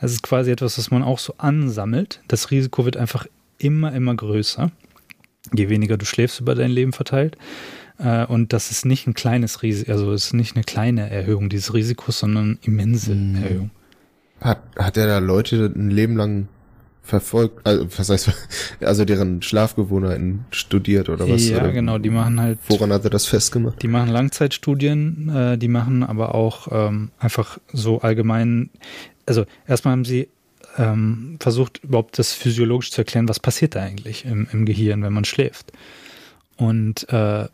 Das 0.00 0.12
ist 0.12 0.22
quasi 0.22 0.50
etwas, 0.50 0.76
was 0.78 0.90
man 0.90 1.02
auch 1.02 1.18
so 1.18 1.34
ansammelt. 1.38 2.20
Das 2.28 2.50
Risiko 2.50 2.84
wird 2.84 2.96
einfach 2.98 3.26
immer, 3.58 3.92
immer 3.94 4.14
größer, 4.14 4.70
je 5.54 5.68
weniger 5.70 5.96
du 5.96 6.04
schläfst 6.04 6.40
über 6.40 6.54
dein 6.54 6.70
Leben 6.70 6.92
verteilt. 6.92 7.38
Äh, 7.98 8.26
und 8.26 8.52
das 8.52 8.70
ist 8.70 8.84
nicht 8.84 9.06
ein 9.06 9.14
kleines 9.14 9.62
Risiko, 9.62 9.90
also 9.90 10.12
ist 10.12 10.34
nicht 10.34 10.54
eine 10.54 10.64
kleine 10.64 11.08
Erhöhung 11.08 11.48
dieses 11.48 11.72
Risikos, 11.72 12.18
sondern 12.18 12.44
eine 12.44 12.58
immense 12.62 13.14
mhm. 13.14 13.42
Erhöhung. 13.42 13.70
Hat, 14.40 14.62
hat 14.76 14.96
er 14.96 15.06
da 15.06 15.18
Leute 15.18 15.72
ein 15.74 15.90
Leben 15.90 16.16
lang 16.16 16.48
verfolgt, 17.02 17.66
also 17.66 17.86
was 17.98 18.08
heißt, 18.08 18.32
also 18.80 19.04
deren 19.04 19.42
Schlafgewohnheiten 19.42 20.44
studiert 20.50 21.08
oder 21.08 21.28
was? 21.28 21.48
Ja, 21.48 21.58
oder 21.58 21.72
genau, 21.72 21.98
die 21.98 22.10
machen 22.10 22.40
halt. 22.40 22.58
Woran 22.68 22.92
hat 22.92 23.04
er 23.04 23.10
das 23.10 23.26
festgemacht? 23.26 23.82
Die 23.82 23.88
machen 23.88 24.08
Langzeitstudien, 24.08 25.28
äh, 25.34 25.58
die 25.58 25.68
machen 25.68 26.02
aber 26.02 26.34
auch 26.34 26.68
ähm, 26.70 27.10
einfach 27.18 27.58
so 27.72 28.00
allgemein, 28.00 28.70
also 29.26 29.44
erstmal 29.66 29.92
haben 29.92 30.04
sie 30.04 30.28
ähm, 30.78 31.36
versucht, 31.40 31.82
überhaupt 31.82 32.18
das 32.18 32.32
physiologisch 32.32 32.90
zu 32.92 33.00
erklären, 33.00 33.28
was 33.28 33.40
passiert 33.40 33.74
da 33.74 33.82
eigentlich 33.82 34.24
im, 34.24 34.46
im 34.52 34.64
Gehirn, 34.64 35.02
wenn 35.02 35.12
man 35.12 35.24
schläft. 35.24 35.72
Und 36.56 37.08
äh, 37.08 37.46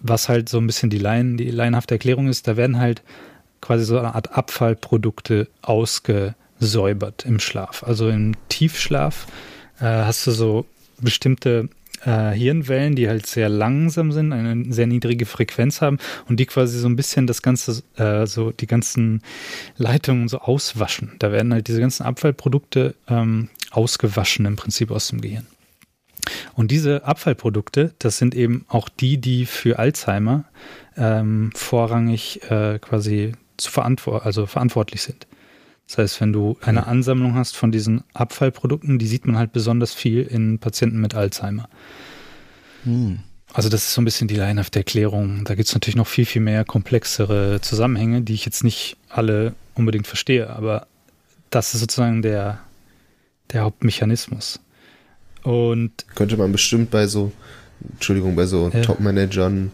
was 0.00 0.28
halt 0.28 0.48
so 0.48 0.58
ein 0.58 0.66
bisschen 0.66 0.88
die, 0.88 0.98
Laien, 0.98 1.36
die 1.36 1.50
laienhafte 1.50 1.94
Erklärung 1.94 2.28
ist, 2.28 2.48
da 2.48 2.56
werden 2.56 2.78
halt 2.78 3.02
quasi 3.60 3.84
so 3.84 3.98
eine 3.98 4.14
Art 4.14 4.36
Abfallprodukte 4.36 5.48
ausge 5.62 6.34
säubert 6.58 7.24
im 7.24 7.40
Schlaf. 7.40 7.82
Also 7.84 8.08
im 8.08 8.34
Tiefschlaf 8.48 9.26
äh, 9.80 9.84
hast 9.84 10.26
du 10.26 10.30
so 10.30 10.66
bestimmte 11.00 11.68
äh, 12.04 12.30
Hirnwellen, 12.30 12.94
die 12.94 13.08
halt 13.08 13.26
sehr 13.26 13.48
langsam 13.48 14.12
sind, 14.12 14.32
eine 14.32 14.72
sehr 14.72 14.86
niedrige 14.86 15.26
Frequenz 15.26 15.80
haben 15.80 15.98
und 16.28 16.38
die 16.38 16.46
quasi 16.46 16.78
so 16.78 16.88
ein 16.88 16.96
bisschen 16.96 17.26
das 17.26 17.42
Ganze, 17.42 17.82
äh, 17.96 18.26
so 18.26 18.52
die 18.52 18.66
ganzen 18.66 19.22
Leitungen 19.76 20.28
so 20.28 20.38
auswaschen. 20.38 21.12
Da 21.18 21.32
werden 21.32 21.52
halt 21.52 21.68
diese 21.68 21.80
ganzen 21.80 22.04
Abfallprodukte 22.04 22.94
ähm, 23.08 23.48
ausgewaschen 23.70 24.46
im 24.46 24.56
Prinzip 24.56 24.90
aus 24.90 25.08
dem 25.08 25.20
Gehirn. 25.20 25.46
Und 26.54 26.70
diese 26.70 27.04
Abfallprodukte, 27.04 27.94
das 27.98 28.18
sind 28.18 28.34
eben 28.34 28.64
auch 28.68 28.88
die, 28.88 29.18
die 29.18 29.46
für 29.46 29.78
Alzheimer 29.78 30.44
ähm, 30.96 31.50
vorrangig 31.54 32.42
äh, 32.50 32.78
quasi 32.78 33.32
zu 33.60 33.70
verantwort 33.70 34.24
also 34.24 34.46
verantwortlich 34.46 35.02
sind. 35.02 35.26
Das 35.86 35.98
heißt, 35.98 36.20
wenn 36.20 36.32
du 36.32 36.56
eine 36.60 36.86
Ansammlung 36.86 37.34
hast 37.34 37.56
von 37.56 37.72
diesen 37.72 38.04
Abfallprodukten, 38.14 38.98
die 38.98 39.06
sieht 39.06 39.26
man 39.26 39.36
halt 39.36 39.52
besonders 39.52 39.92
viel 39.92 40.22
in 40.22 40.60
Patienten 40.60 41.00
mit 41.00 41.14
Alzheimer. 41.14 41.68
Hm. 42.84 43.20
Also 43.52 43.68
das 43.68 43.82
ist 43.82 43.94
so 43.94 44.00
ein 44.00 44.04
bisschen 44.04 44.28
die 44.28 44.36
laienhafte 44.36 44.78
Erklärung. 44.78 45.44
Da 45.44 45.56
gibt 45.56 45.66
es 45.66 45.74
natürlich 45.74 45.96
noch 45.96 46.06
viel, 46.06 46.26
viel 46.26 46.42
mehr 46.42 46.64
komplexere 46.64 47.60
Zusammenhänge, 47.60 48.22
die 48.22 48.34
ich 48.34 48.44
jetzt 48.44 48.62
nicht 48.62 48.96
alle 49.08 49.54
unbedingt 49.74 50.06
verstehe, 50.06 50.48
aber 50.50 50.86
das 51.50 51.74
ist 51.74 51.80
sozusagen 51.80 52.22
der, 52.22 52.60
der 53.52 53.62
Hauptmechanismus. 53.62 54.60
Und 55.42 55.90
könnte 56.14 56.36
man 56.36 56.52
bestimmt 56.52 56.90
bei 56.90 57.08
so, 57.08 57.32
Entschuldigung, 57.94 58.36
bei 58.36 58.46
so 58.46 58.70
ja. 58.72 58.82
Top-Managern 58.82 59.72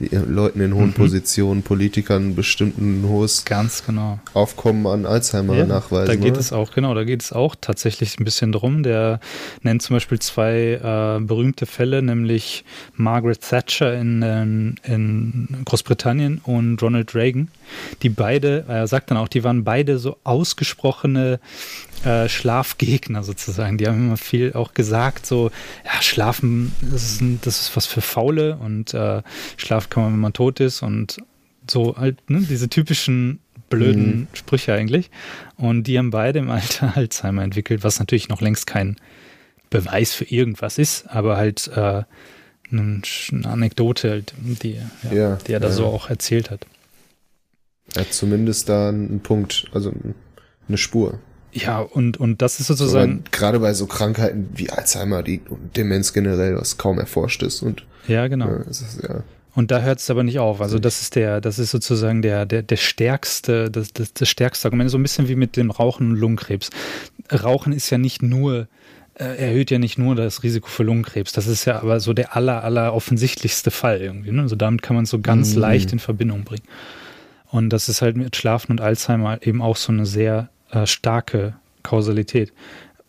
Leuten 0.00 0.60
in 0.60 0.74
hohen 0.74 0.88
mhm. 0.88 0.94
Positionen, 0.94 1.62
Politikern 1.62 2.34
bestimmt 2.34 2.78
ein 2.78 3.04
hohes 3.06 3.44
Ganz 3.44 3.84
genau. 3.84 4.20
Aufkommen 4.34 4.86
an 4.86 5.06
Alzheimer 5.06 5.56
ja, 5.56 5.66
nachweisen. 5.66 6.06
Da 6.06 6.14
geht 6.14 6.32
oder? 6.32 6.40
es 6.40 6.52
auch, 6.52 6.72
genau, 6.72 6.94
da 6.94 7.04
geht 7.04 7.22
es 7.22 7.32
auch 7.32 7.56
tatsächlich 7.60 8.18
ein 8.18 8.24
bisschen 8.24 8.52
drum. 8.52 8.82
Der 8.82 9.20
nennt 9.62 9.82
zum 9.82 9.96
Beispiel 9.96 10.18
zwei 10.18 10.74
äh, 10.82 11.20
berühmte 11.20 11.66
Fälle, 11.66 12.02
nämlich 12.02 12.64
Margaret 12.94 13.40
Thatcher 13.40 13.98
in, 13.98 14.22
in, 14.22 14.76
in 14.84 15.64
Großbritannien 15.64 16.40
und 16.44 16.82
Ronald 16.82 17.14
Reagan, 17.14 17.48
die 18.02 18.08
beide, 18.08 18.64
er 18.68 18.86
sagt 18.86 19.10
dann 19.10 19.18
auch, 19.18 19.28
die 19.28 19.44
waren 19.44 19.64
beide 19.64 19.98
so 19.98 20.16
ausgesprochene 20.24 21.40
äh, 22.04 22.28
Schlafgegner 22.28 23.22
sozusagen. 23.22 23.78
Die 23.78 23.86
haben 23.86 24.06
immer 24.06 24.16
viel 24.16 24.52
auch 24.52 24.74
gesagt, 24.74 25.26
so, 25.26 25.50
ja, 25.84 26.02
Schlafen, 26.02 26.72
das 26.80 27.04
ist, 27.04 27.20
ein, 27.20 27.40
das 27.42 27.60
ist 27.60 27.76
was 27.76 27.86
für 27.86 28.00
Faule 28.00 28.56
und 28.56 28.94
äh, 28.94 29.22
Schlaf 29.56 29.90
kann 29.90 30.02
man, 30.04 30.12
wenn 30.12 30.20
man 30.20 30.32
tot 30.32 30.60
ist 30.60 30.82
und 30.82 31.18
so 31.70 31.96
halt, 31.96 32.30
ne, 32.30 32.40
diese 32.48 32.68
typischen 32.68 33.40
blöden 33.68 34.20
mhm. 34.20 34.26
Sprüche 34.32 34.72
eigentlich. 34.72 35.10
Und 35.56 35.84
die 35.84 35.98
haben 35.98 36.10
beide 36.10 36.38
im 36.38 36.50
Alter 36.50 36.92
Alzheimer 36.96 37.42
entwickelt, 37.42 37.84
was 37.84 37.98
natürlich 37.98 38.28
noch 38.28 38.40
längst 38.40 38.66
kein 38.66 38.96
Beweis 39.70 40.14
für 40.14 40.24
irgendwas 40.24 40.78
ist, 40.78 41.08
aber 41.08 41.36
halt 41.36 41.68
äh, 41.68 42.02
eine, 42.70 43.02
Anekdote, 43.44 44.10
halt, 44.10 44.34
die, 44.38 44.78
ja, 45.10 45.12
ja, 45.12 45.36
die 45.36 45.52
er 45.52 45.60
da 45.60 45.68
ja. 45.68 45.72
so 45.72 45.86
auch 45.86 46.08
erzählt 46.10 46.50
hat. 46.50 46.66
Er 47.94 48.02
hat 48.02 48.12
zumindest 48.12 48.68
da 48.68 48.88
einen 48.88 49.20
Punkt, 49.20 49.66
also 49.72 49.92
eine 50.68 50.78
Spur. 50.78 51.20
Ja, 51.52 51.80
und, 51.80 52.18
und 52.18 52.42
das 52.42 52.60
ist 52.60 52.66
sozusagen. 52.66 53.22
So, 53.24 53.30
gerade 53.30 53.60
bei 53.60 53.72
so 53.74 53.86
Krankheiten 53.86 54.48
wie 54.54 54.70
Alzheimer, 54.70 55.22
die 55.22 55.40
und 55.48 55.76
Demenz 55.76 56.12
generell, 56.12 56.56
was 56.56 56.78
kaum 56.78 56.98
erforscht 56.98 57.42
ist 57.42 57.62
und. 57.62 57.84
Ja, 58.06 58.26
genau. 58.28 58.46
Ja, 58.48 58.56
ist, 58.68 59.00
ja. 59.02 59.22
Und 59.54 59.72
da 59.72 59.80
hört 59.80 59.98
es 59.98 60.08
aber 60.08 60.22
nicht 60.22 60.38
auf. 60.38 60.60
Also 60.60 60.78
das 60.78 61.00
ist 61.02 61.16
der, 61.16 61.40
das 61.40 61.58
ist 61.58 61.72
sozusagen 61.72 62.22
der, 62.22 62.46
der, 62.46 62.62
der 62.62 62.76
stärkste, 62.76 63.70
das, 63.70 63.92
das, 63.92 64.12
das 64.12 64.28
stärkste 64.28 64.68
Argument. 64.68 64.88
So 64.88 64.98
ein 64.98 65.02
bisschen 65.02 65.28
wie 65.28 65.34
mit 65.34 65.56
dem 65.56 65.72
Rauchen 65.72 66.12
und 66.12 66.16
Lungenkrebs. 66.16 66.70
Rauchen 67.32 67.72
ist 67.72 67.90
ja 67.90 67.98
nicht 67.98 68.22
nur, 68.22 68.68
äh, 69.14 69.24
erhöht 69.24 69.72
ja 69.72 69.80
nicht 69.80 69.98
nur 69.98 70.14
das 70.14 70.44
Risiko 70.44 70.68
für 70.68 70.84
Lungenkrebs. 70.84 71.32
Das 71.32 71.48
ist 71.48 71.64
ja 71.64 71.82
aber 71.82 71.98
so 71.98 72.12
der 72.12 72.36
aller, 72.36 72.62
aller 72.62 72.94
offensichtlichste 72.94 73.72
Fall 73.72 74.00
irgendwie. 74.00 74.30
Ne? 74.30 74.42
Also 74.42 74.54
damit 74.54 74.82
kann 74.82 74.94
man 74.94 75.06
so 75.06 75.18
ganz 75.18 75.54
mhm. 75.54 75.62
leicht 75.62 75.92
in 75.92 75.98
Verbindung 75.98 76.44
bringen. 76.44 76.64
Und 77.50 77.70
das 77.70 77.88
ist 77.88 78.00
halt 78.00 78.16
mit 78.16 78.36
Schlafen 78.36 78.70
und 78.70 78.80
Alzheimer 78.80 79.44
eben 79.44 79.60
auch 79.60 79.76
so 79.76 79.90
eine 79.90 80.06
sehr 80.06 80.50
äh, 80.70 80.86
starke 80.86 81.54
Kausalität. 81.82 82.52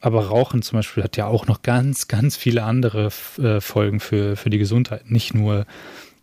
Aber 0.01 0.27
Rauchen 0.27 0.61
zum 0.61 0.79
Beispiel 0.79 1.03
hat 1.03 1.17
ja 1.17 1.25
auch 1.27 1.47
noch 1.47 1.61
ganz, 1.61 2.07
ganz 2.07 2.37
viele 2.37 2.63
andere 2.63 3.09
äh, 3.37 3.59
Folgen 3.59 3.99
für, 3.99 4.35
für 4.37 4.49
die 4.49 4.57
Gesundheit, 4.57 5.11
nicht 5.11 5.33
nur, 5.33 5.65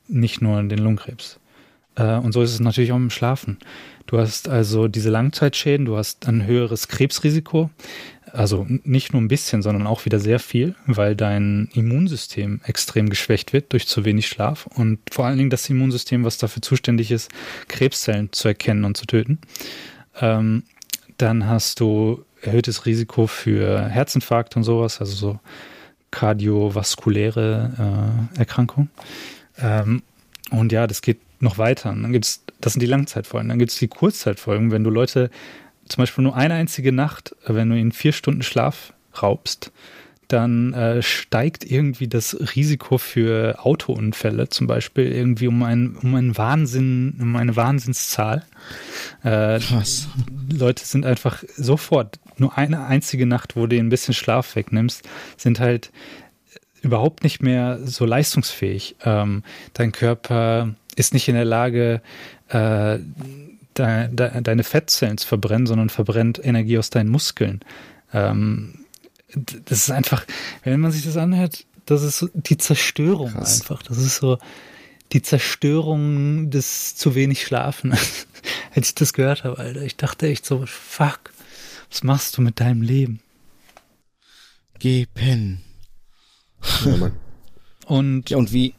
nicht 0.09 0.41
nur 0.41 0.63
den 0.63 0.79
Lungenkrebs. 0.79 1.39
Äh, 1.97 2.17
und 2.17 2.33
so 2.33 2.43
ist 2.43 2.53
es 2.53 2.61
natürlich 2.61 2.93
auch 2.93 2.97
im 2.97 3.11
Schlafen. 3.11 3.59
Du 4.07 4.19
hast 4.19 4.49
also 4.49 4.89
diese 4.89 5.11
Langzeitschäden, 5.11 5.85
du 5.85 5.97
hast 5.97 6.29
ein 6.29 6.47
höheres 6.47 6.89
Krebsrisiko, 6.89 7.71
also 8.33 8.67
nicht 8.69 9.13
nur 9.13 9.21
ein 9.21 9.29
bisschen, 9.29 9.63
sondern 9.63 9.87
auch 9.87 10.05
wieder 10.05 10.21
sehr 10.21 10.39
viel, 10.39 10.75
weil 10.87 11.17
dein 11.17 11.69
Immunsystem 11.75 12.61
extrem 12.65 13.09
geschwächt 13.09 13.53
wird 13.53 13.73
durch 13.73 13.87
zu 13.89 14.05
wenig 14.05 14.29
Schlaf 14.29 14.67
und 14.67 14.99
vor 15.11 15.27
allen 15.27 15.39
Dingen 15.39 15.51
das 15.51 15.69
Immunsystem, 15.69 16.25
was 16.25 16.39
dafür 16.39 16.63
zuständig 16.63 17.11
ist, 17.11 17.31
Krebszellen 17.69 18.33
zu 18.33 18.49
erkennen 18.49 18.85
und 18.85 18.97
zu 18.97 19.07
töten. 19.07 19.39
Ähm, 20.21 20.65
dann 21.17 21.47
hast 21.47 21.81
du 21.81 22.25
erhöhtes 22.43 22.87
Risiko 22.87 23.27
für 23.27 23.89
Herzinfarkt 23.89 24.57
und 24.57 24.63
sowas, 24.63 25.01
also 25.01 25.15
so 25.15 25.41
kardiovaskuläre 26.11 28.29
äh, 28.35 28.39
Erkrankungen. 28.39 28.91
Ähm, 29.59 30.03
und 30.51 30.73
ja, 30.73 30.87
das 30.87 31.03
geht 31.03 31.19
noch 31.41 31.59
weiter. 31.59 31.91
Und 31.91 32.03
dann 32.03 32.13
gibt's, 32.13 32.45
das 32.61 32.75
sind 32.75 32.81
die 32.81 32.87
Langzeitfolgen. 32.87 33.49
Dann 33.49 33.59
gibt 33.59 33.73
es 33.73 33.79
die 33.79 33.89
Kurzzeitfolgen, 33.89 34.71
wenn 34.71 34.85
du 34.85 34.91
Leute 34.91 35.31
zum 35.89 36.03
Beispiel 36.03 36.25
nur 36.25 36.37
eine 36.37 36.55
einzige 36.55 36.93
Nacht, 36.93 37.35
wenn 37.47 37.71
du 37.71 37.77
ihnen 37.77 37.93
vier 37.93 38.13
Stunden 38.13 38.43
Schlaf 38.43 38.93
raubst, 39.23 39.73
dann 40.29 40.73
äh, 40.73 41.03
steigt 41.03 41.65
irgendwie 41.65 42.09
das 42.09 42.37
Risiko 42.55 42.99
für 42.99 43.65
Autounfälle 43.65 44.49
zum 44.49 44.67
Beispiel 44.67 45.13
irgendwie 45.13 45.49
um, 45.49 45.63
ein, 45.63 45.97
um 46.03 46.15
einen 46.15 46.37
Wahnsinn, 46.37 47.17
um 47.21 47.37
eine 47.37 47.57
Wahnsinnszahl. 47.57 48.45
Äh, 49.23 49.61
Krass. 49.61 50.09
Leute 50.53 50.85
sind 50.85 51.07
einfach 51.07 51.43
sofort, 51.57 52.19
nur 52.39 52.57
eine 52.59 52.87
einzige 52.87 53.27
Nacht, 53.27 53.57
wo 53.57 53.67
du 53.67 53.79
ein 53.79 53.89
bisschen 53.89 54.15
Schlaf 54.15 54.57
wegnimmst, 54.57 55.09
sind 55.37 55.61
halt 55.61 55.91
überhaupt 56.83 57.25
nicht 57.25 57.43
mehr 57.43 57.79
so 57.85 58.05
leistungsfähig. 58.05 58.97
Ähm, 59.05 59.43
dein 59.75 59.93
Körper 59.93 60.75
ist 60.97 61.15
nicht 61.15 61.29
in 61.29 61.35
der 61.35 61.45
Lage, 61.45 62.01
äh, 62.49 62.99
de, 63.77 64.09
de, 64.09 64.41
deine 64.41 64.65
Fettzellen 64.65 65.19
zu 65.19 65.27
verbrennen, 65.27 65.67
sondern 65.67 65.91
verbrennt 65.91 66.41
Energie 66.43 66.79
aus 66.79 66.91
deinen 66.91 67.11
Muskeln. 67.11 67.61
Ähm, 68.13 68.86
das 69.35 69.79
ist 69.79 69.91
einfach, 69.91 70.25
wenn 70.65 70.81
man 70.81 70.93
sich 70.93 71.05
das 71.05 71.17
anhört, 71.17 71.67
das 71.85 72.03
ist 72.03 72.19
so 72.19 72.29
die 72.35 72.57
Zerstörung 72.57 73.33
Krass. 73.33 73.61
einfach. 73.61 73.83
Das 73.83 73.99
ist 73.99 74.17
so 74.17 74.39
die 75.13 75.23
Zerstörung 75.23 76.51
des 76.51 76.97
zu 76.97 77.15
wenig 77.15 77.43
Schlafen. 77.45 77.93
Als 78.75 78.89
ich 78.89 78.95
das 78.95 79.13
gehört 79.13 79.45
habe, 79.45 79.59
Alter, 79.59 79.83
ich 79.83 79.97
dachte 79.97 80.29
echt 80.29 80.45
so, 80.45 80.65
fuck, 80.67 81.33
was 81.91 82.03
machst 82.03 82.37
du 82.37 82.43
mit 82.43 82.61
deinem 82.61 82.83
Leben? 82.83 83.21
Geh 84.79 85.07
pennen. 85.07 85.63
Ja. 86.85 87.11
Und, 87.87 88.31
ja, 88.31 88.37
und 88.37 88.53
wie? 88.53 88.75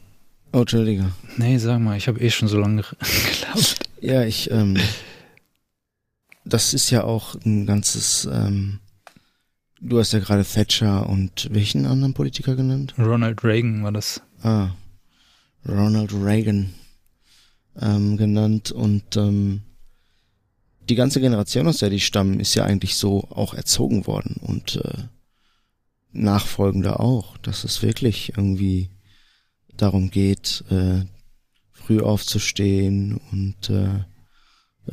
Oh, 0.52 0.60
Entschuldige. 0.60 1.14
Nee, 1.38 1.60
sag 1.60 1.80
mal, 1.80 1.96
ich 1.96 2.10
habe 2.10 2.20
eh 2.20 2.30
schon 2.30 2.50
so 2.50 2.60
lange 2.60 2.84
geglaubt. 3.00 3.80
Ja, 4.02 4.24
ich, 4.24 4.52
ähm, 4.52 4.78
das 6.44 6.74
ist 6.74 6.90
ja 6.90 7.06
auch 7.06 7.36
ein 7.46 7.66
ganzes, 7.66 8.28
ähm, 8.30 8.82
Du 9.80 10.00
hast 10.00 10.12
ja 10.14 10.20
gerade 10.20 10.44
Thatcher 10.44 11.08
und 11.08 11.50
welchen 11.52 11.86
anderen 11.86 12.14
Politiker 12.14 12.56
genannt? 12.56 12.96
Ronald 12.98 13.44
Reagan 13.44 13.84
war 13.84 13.92
das. 13.92 14.22
Ah, 14.42 14.72
Ronald 15.68 16.14
Reagan 16.14 16.74
ähm, 17.80 18.18
genannt 18.18 18.72
und 18.72 19.16
ähm, 19.18 19.62
die 20.90 20.96
ganze 20.96 21.20
Generation, 21.20 21.68
aus 21.68 21.80
der 21.80 21.90
die 21.90 22.00
stammen, 22.00 22.40
ist 22.40 22.56
ja 22.56 22.64
eigentlich 22.64 22.96
so 22.96 23.28
auch 23.30 23.54
erzogen 23.54 24.08
worden 24.08 24.38
und 24.42 24.78
äh, 24.78 25.04
Nachfolgende 26.14 27.00
auch. 27.00 27.38
Das 27.38 27.64
ist 27.64 27.84
wirklich 27.84 28.34
irgendwie 28.38 28.90
darum 29.76 30.10
geht, 30.10 30.64
äh, 30.70 31.02
früh 31.72 32.02
aufzustehen 32.02 33.20
und 33.32 33.70
äh, 33.70 34.06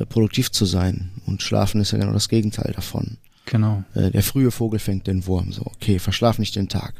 produktiv 0.05 0.51
zu 0.51 0.65
sein. 0.65 1.11
Und 1.25 1.41
Schlafen 1.41 1.81
ist 1.81 1.91
ja 1.91 1.97
genau 1.97 2.13
das 2.13 2.29
Gegenteil 2.29 2.73
davon. 2.73 3.17
Genau. 3.45 3.83
Äh, 3.93 4.11
der 4.11 4.23
frühe 4.23 4.51
Vogel 4.51 4.79
fängt 4.79 5.07
den 5.07 5.25
Wurm. 5.27 5.51
So, 5.51 5.63
okay, 5.65 5.99
verschlaf 5.99 6.39
nicht 6.39 6.55
den 6.55 6.69
Tag. 6.69 6.93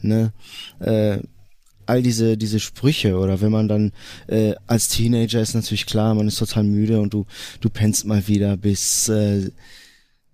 Ne? 0.00 0.32
Äh, 0.80 1.18
all 1.86 2.02
diese 2.02 2.36
diese 2.38 2.60
Sprüche 2.60 3.18
oder 3.18 3.40
wenn 3.40 3.52
man 3.52 3.68
dann 3.68 3.92
äh, 4.26 4.54
als 4.66 4.88
Teenager 4.88 5.40
ist 5.40 5.54
natürlich 5.54 5.84
klar, 5.84 6.14
man 6.14 6.28
ist 6.28 6.38
total 6.38 6.64
müde 6.64 7.00
und 7.00 7.12
du 7.12 7.26
du 7.60 7.68
pennst 7.68 8.06
mal 8.06 8.26
wieder 8.26 8.56
bis 8.56 9.08
äh, 9.08 9.50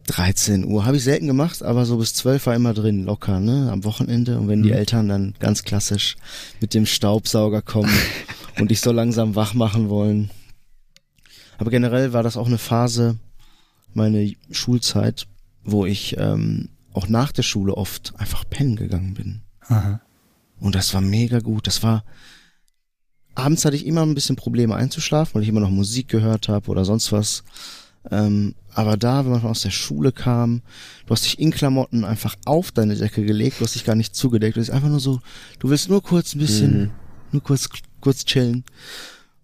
13 0.07 0.65
Uhr. 0.65 0.87
Habe 0.87 0.97
ich 0.97 1.05
selten 1.05 1.27
gemacht, 1.27 1.63
aber 1.63 1.87
so 1.87 1.97
bis 1.99 2.15
12 2.15 2.47
war 2.47 2.55
immer 2.55 2.75
drin, 2.75 3.05
locker, 3.05 3.39
ne? 3.39 3.71
Am 3.71 3.85
Wochenende. 3.85 4.39
Und 4.39 4.49
wenn 4.49 4.63
die 4.63 4.71
mhm. 4.71 4.77
Eltern 4.77 5.09
dann 5.09 5.35
ganz 5.39 5.63
klassisch 5.63 6.17
mit 6.61 6.75
dem 6.75 6.87
Staubsauger 6.87 7.63
kommen 7.63 7.93
und 8.59 8.71
dich 8.71 8.81
so 8.81 8.91
langsam 8.93 9.37
wach 9.37 9.55
machen 9.55 9.89
wollen. 9.89 10.31
Aber 11.59 11.71
generell 11.71 12.13
war 12.13 12.23
das 12.23 12.37
auch 12.37 12.47
eine 12.47 12.59
Phase, 12.59 13.19
meine 13.93 14.35
Schulzeit, 14.51 15.27
wo 15.65 15.87
ich 15.87 16.17
ähm, 16.19 16.69
auch 16.93 17.09
nach 17.09 17.33
der 17.33 17.43
Schule 17.43 17.77
oft 17.77 18.15
einfach 18.19 18.45
pennen 18.49 18.77
gegangen 18.77 19.15
bin. 19.15 19.43
Aha. 19.69 20.01
Und 20.59 20.75
das 20.75 20.93
war 20.95 21.01
mega 21.01 21.41
gut. 21.41 21.67
Das 21.67 21.83
war 21.83 22.05
abends 23.35 23.65
hatte 23.65 23.77
ich 23.77 23.87
immer 23.87 24.03
ein 24.03 24.15
bisschen 24.15 24.37
Probleme 24.37 24.75
einzuschlafen, 24.75 25.35
weil 25.35 25.43
ich 25.43 25.49
immer 25.49 25.61
noch 25.61 25.71
Musik 25.71 26.09
gehört 26.09 26.49
habe 26.49 26.71
oder 26.71 26.85
sonst 26.85 27.13
was. 27.13 27.45
Ähm, 28.11 28.55
aber 28.73 28.97
da, 28.97 29.25
wenn 29.25 29.33
man 29.33 29.45
aus 29.45 29.63
der 29.63 29.71
Schule 29.71 30.13
kam, 30.13 30.63
du 31.07 31.13
hast 31.13 31.25
dich 31.25 31.39
in 31.39 31.51
Klamotten 31.51 32.05
einfach 32.05 32.37
auf 32.45 32.71
deine 32.71 32.97
Decke 32.97 33.25
gelegt, 33.25 33.61
du 33.61 33.65
hast 33.65 33.75
dich 33.75 33.85
gar 33.85 33.97
nicht 33.97 34.15
zugedeckt, 34.15 34.57
du 34.57 34.61
bist 34.61 34.71
einfach 34.71 34.89
nur 34.89 35.01
so, 35.01 35.21
du 35.59 35.69
willst 35.69 35.89
nur 35.89 36.03
kurz 36.03 36.35
ein 36.35 36.39
bisschen, 36.39 36.81
mhm. 36.81 36.91
nur 37.33 37.43
kurz, 37.43 37.69
kurz 38.01 38.25
chillen. 38.25 38.65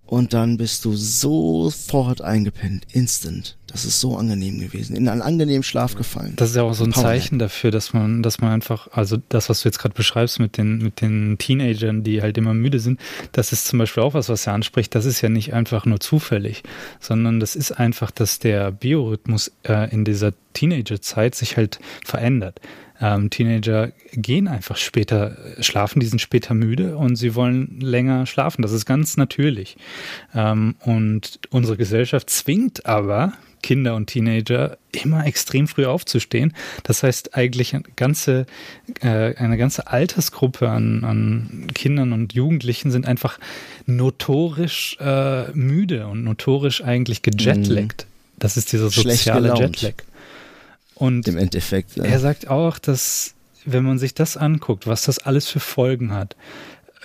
Und 0.06 0.32
dann 0.34 0.56
bist 0.56 0.84
du 0.84 0.94
sofort 0.94 2.22
eingepennt, 2.22 2.86
instant. 2.92 3.56
Das 3.66 3.84
ist 3.84 4.00
so 4.00 4.16
angenehm 4.16 4.60
gewesen, 4.60 4.94
in 4.94 5.08
einen 5.08 5.20
angenehmen 5.20 5.64
Schlaf 5.64 5.96
gefallen. 5.96 6.34
Das 6.36 6.50
ist 6.50 6.56
ja 6.56 6.62
auch 6.62 6.72
so 6.72 6.84
ein 6.84 6.92
Zeichen 6.92 7.40
dafür, 7.40 7.72
dass 7.72 7.92
man, 7.92 8.22
dass 8.22 8.40
man 8.40 8.52
einfach, 8.52 8.88
also 8.92 9.18
das, 9.28 9.48
was 9.48 9.62
du 9.62 9.68
jetzt 9.68 9.78
gerade 9.78 9.94
beschreibst 9.94 10.38
mit 10.38 10.56
den, 10.56 10.78
mit 10.78 11.00
den 11.00 11.36
Teenagern, 11.38 12.04
die 12.04 12.22
halt 12.22 12.38
immer 12.38 12.54
müde 12.54 12.78
sind, 12.78 13.00
das 13.32 13.50
ist 13.50 13.66
zum 13.66 13.80
Beispiel 13.80 14.04
auch 14.04 14.14
was, 14.14 14.28
was 14.28 14.46
er 14.46 14.54
anspricht. 14.54 14.94
Das 14.94 15.04
ist 15.04 15.20
ja 15.20 15.28
nicht 15.28 15.52
einfach 15.52 15.84
nur 15.84 15.98
zufällig, 15.98 16.62
sondern 17.00 17.40
das 17.40 17.56
ist 17.56 17.72
einfach, 17.72 18.12
dass 18.12 18.38
der 18.38 18.70
Biorhythmus 18.70 19.50
äh, 19.64 19.90
in 19.92 20.04
dieser 20.04 20.32
Teenagerzeit 20.52 21.34
sich 21.34 21.56
halt 21.56 21.80
verändert. 22.04 22.60
Ähm, 23.00 23.30
Teenager 23.30 23.92
gehen 24.12 24.48
einfach 24.48 24.76
später 24.76 25.36
schlafen, 25.60 26.00
die 26.00 26.06
sind 26.06 26.20
später 26.20 26.54
müde 26.54 26.96
und 26.96 27.16
sie 27.16 27.34
wollen 27.34 27.80
länger 27.80 28.26
schlafen. 28.26 28.62
Das 28.62 28.72
ist 28.72 28.86
ganz 28.86 29.16
natürlich. 29.16 29.76
Ähm, 30.34 30.76
und 30.80 31.40
unsere 31.50 31.76
Gesellschaft 31.76 32.30
zwingt 32.30 32.86
aber 32.86 33.34
Kinder 33.62 33.96
und 33.96 34.06
Teenager 34.06 34.78
immer 34.92 35.26
extrem 35.26 35.66
früh 35.66 35.86
aufzustehen. 35.86 36.54
Das 36.84 37.02
heißt 37.02 37.34
eigentlich 37.34 37.74
eine 37.74 37.82
ganze, 37.96 38.46
äh, 39.00 39.34
eine 39.34 39.56
ganze 39.56 39.88
Altersgruppe 39.88 40.68
an, 40.68 41.04
an 41.04 41.66
Kindern 41.74 42.12
und 42.12 42.32
Jugendlichen 42.32 42.92
sind 42.92 43.06
einfach 43.06 43.38
notorisch 43.86 44.96
äh, 45.00 45.50
müde 45.52 46.06
und 46.06 46.22
notorisch 46.22 46.82
eigentlich 46.84 47.22
gejetlaggt. 47.22 48.06
Mhm. 48.06 48.38
Das 48.38 48.56
ist 48.56 48.72
dieser 48.72 48.90
soziale 48.90 49.54
Jetlag. 49.58 49.94
Und 50.96 51.28
im 51.28 51.36
Endeffekt. 51.36 51.96
Ja. 51.96 52.04
Er 52.04 52.18
sagt 52.18 52.48
auch, 52.48 52.78
dass 52.78 53.34
wenn 53.64 53.84
man 53.84 53.98
sich 53.98 54.14
das 54.14 54.36
anguckt, 54.36 54.86
was 54.86 55.02
das 55.02 55.18
alles 55.18 55.48
für 55.48 55.60
Folgen 55.60 56.12
hat, 56.12 56.36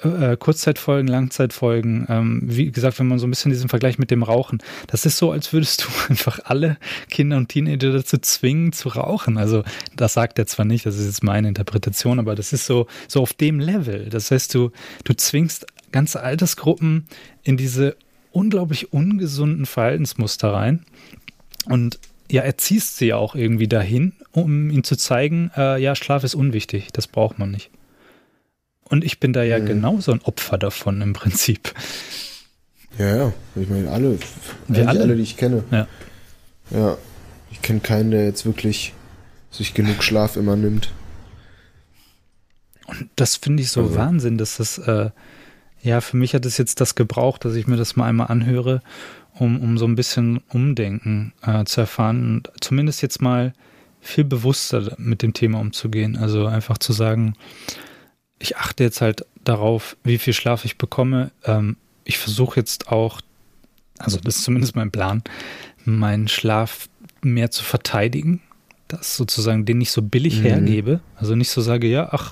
äh, 0.03 0.35
Kurzzeitfolgen, 0.37 1.07
Langzeitfolgen, 1.07 2.07
ähm, 2.09 2.41
wie 2.43 2.71
gesagt, 2.71 2.97
wenn 2.99 3.07
man 3.07 3.19
so 3.19 3.27
ein 3.27 3.29
bisschen 3.29 3.51
diesen 3.51 3.69
Vergleich 3.69 3.99
mit 3.99 4.09
dem 4.09 4.23
Rauchen, 4.23 4.59
das 4.87 5.05
ist 5.05 5.17
so, 5.17 5.31
als 5.31 5.53
würdest 5.53 5.83
du 5.83 5.87
einfach 6.09 6.39
alle 6.45 6.77
Kinder 7.09 7.37
und 7.37 7.49
Teenager 7.49 7.91
dazu 7.91 8.17
zwingen 8.17 8.73
zu 8.73 8.89
rauchen. 8.89 9.37
Also 9.37 9.63
das 9.95 10.13
sagt 10.13 10.39
er 10.39 10.47
zwar 10.47 10.65
nicht, 10.65 10.85
das 10.85 10.97
ist 10.97 11.05
jetzt 11.05 11.23
meine 11.23 11.47
Interpretation, 11.47 12.19
aber 12.19 12.35
das 12.35 12.53
ist 12.53 12.65
so, 12.65 12.87
so 13.07 13.21
auf 13.21 13.33
dem 13.33 13.59
Level. 13.59 14.09
Das 14.09 14.31
heißt, 14.31 14.53
du, 14.55 14.71
du 15.03 15.13
zwingst 15.13 15.67
ganze 15.91 16.21
Altersgruppen 16.23 17.07
in 17.43 17.57
diese 17.57 17.95
unglaublich 18.31 18.93
ungesunden 18.93 19.65
Verhaltensmuster 19.65 20.53
rein. 20.53 20.85
Und 21.65 21.99
ja, 22.31 22.43
erziehst 22.43 22.97
sie 22.97 23.07
ja 23.07 23.17
auch 23.17 23.35
irgendwie 23.35 23.67
dahin, 23.67 24.13
um 24.31 24.69
ihnen 24.69 24.83
zu 24.83 24.95
zeigen, 24.95 25.51
äh, 25.57 25.81
ja, 25.81 25.95
Schlaf 25.95 26.23
ist 26.23 26.35
unwichtig, 26.35 26.89
das 26.93 27.07
braucht 27.07 27.37
man 27.37 27.51
nicht. 27.51 27.69
Und 28.83 29.03
ich 29.03 29.19
bin 29.19 29.33
da 29.33 29.43
ja 29.43 29.59
mhm. 29.59 29.65
genauso 29.65 30.11
ein 30.11 30.21
Opfer 30.21 30.57
davon 30.57 31.01
im 31.01 31.13
Prinzip. 31.13 31.73
Ja, 32.97 33.15
ja. 33.15 33.33
Ich 33.55 33.69
meine, 33.69 33.89
alle, 33.89 34.17
Wir 34.67 34.87
alle? 34.87 35.01
alle, 35.01 35.15
die 35.15 35.23
ich 35.23 35.37
kenne. 35.37 35.63
Ja. 35.71 35.87
Ja. 36.71 36.97
Ich 37.51 37.61
kenne 37.61 37.81
keinen, 37.81 38.11
der 38.11 38.25
jetzt 38.25 38.45
wirklich 38.45 38.93
sich 39.49 39.73
genug 39.73 40.03
Schlaf 40.03 40.37
immer 40.37 40.55
nimmt. 40.55 40.91
Und 42.85 43.09
das 43.15 43.35
finde 43.35 43.63
ich 43.63 43.71
so 43.71 43.83
also. 43.83 43.95
Wahnsinn, 43.95 44.37
dass 44.37 44.57
das, 44.57 44.77
äh, 44.77 45.09
ja, 45.81 46.01
für 46.01 46.17
mich 46.17 46.33
hat 46.33 46.45
es 46.45 46.57
jetzt 46.57 46.79
das 46.81 46.95
gebraucht, 46.95 47.43
dass 47.43 47.55
ich 47.55 47.67
mir 47.67 47.77
das 47.77 47.95
mal 47.95 48.07
einmal 48.07 48.27
anhöre 48.27 48.81
um, 49.41 49.59
um 49.59 49.79
so 49.79 49.85
ein 49.85 49.95
bisschen 49.95 50.39
Umdenken 50.49 51.33
äh, 51.41 51.65
zu 51.65 51.81
erfahren 51.81 52.35
und 52.35 52.51
zumindest 52.61 53.01
jetzt 53.01 53.23
mal 53.23 53.53
viel 53.99 54.23
bewusster 54.23 54.93
mit 54.99 55.23
dem 55.23 55.33
Thema 55.33 55.59
umzugehen. 55.59 56.15
Also 56.15 56.45
einfach 56.45 56.77
zu 56.77 56.93
sagen, 56.93 57.33
ich 58.37 58.57
achte 58.57 58.83
jetzt 58.83 59.01
halt 59.01 59.25
darauf, 59.43 59.97
wie 60.03 60.19
viel 60.19 60.33
Schlaf 60.33 60.63
ich 60.63 60.77
bekomme. 60.77 61.31
Ähm, 61.43 61.77
ich 62.03 62.19
versuche 62.19 62.59
jetzt 62.59 62.89
auch, 62.89 63.19
also 63.97 64.19
das 64.19 64.37
ist 64.37 64.43
zumindest 64.43 64.75
mein 64.75 64.91
Plan, 64.91 65.23
meinen 65.85 66.27
Schlaf 66.27 66.87
mehr 67.23 67.49
zu 67.49 67.63
verteidigen. 67.63 68.41
Das 68.89 69.17
sozusagen 69.17 69.65
den 69.65 69.79
nicht 69.79 69.91
so 69.91 70.03
billig 70.03 70.37
mhm. 70.41 70.43
hergebe. 70.43 70.99
Also 71.15 71.33
nicht 71.33 71.49
so 71.49 71.61
sage, 71.61 71.87
ja, 71.87 72.09
ach, 72.11 72.31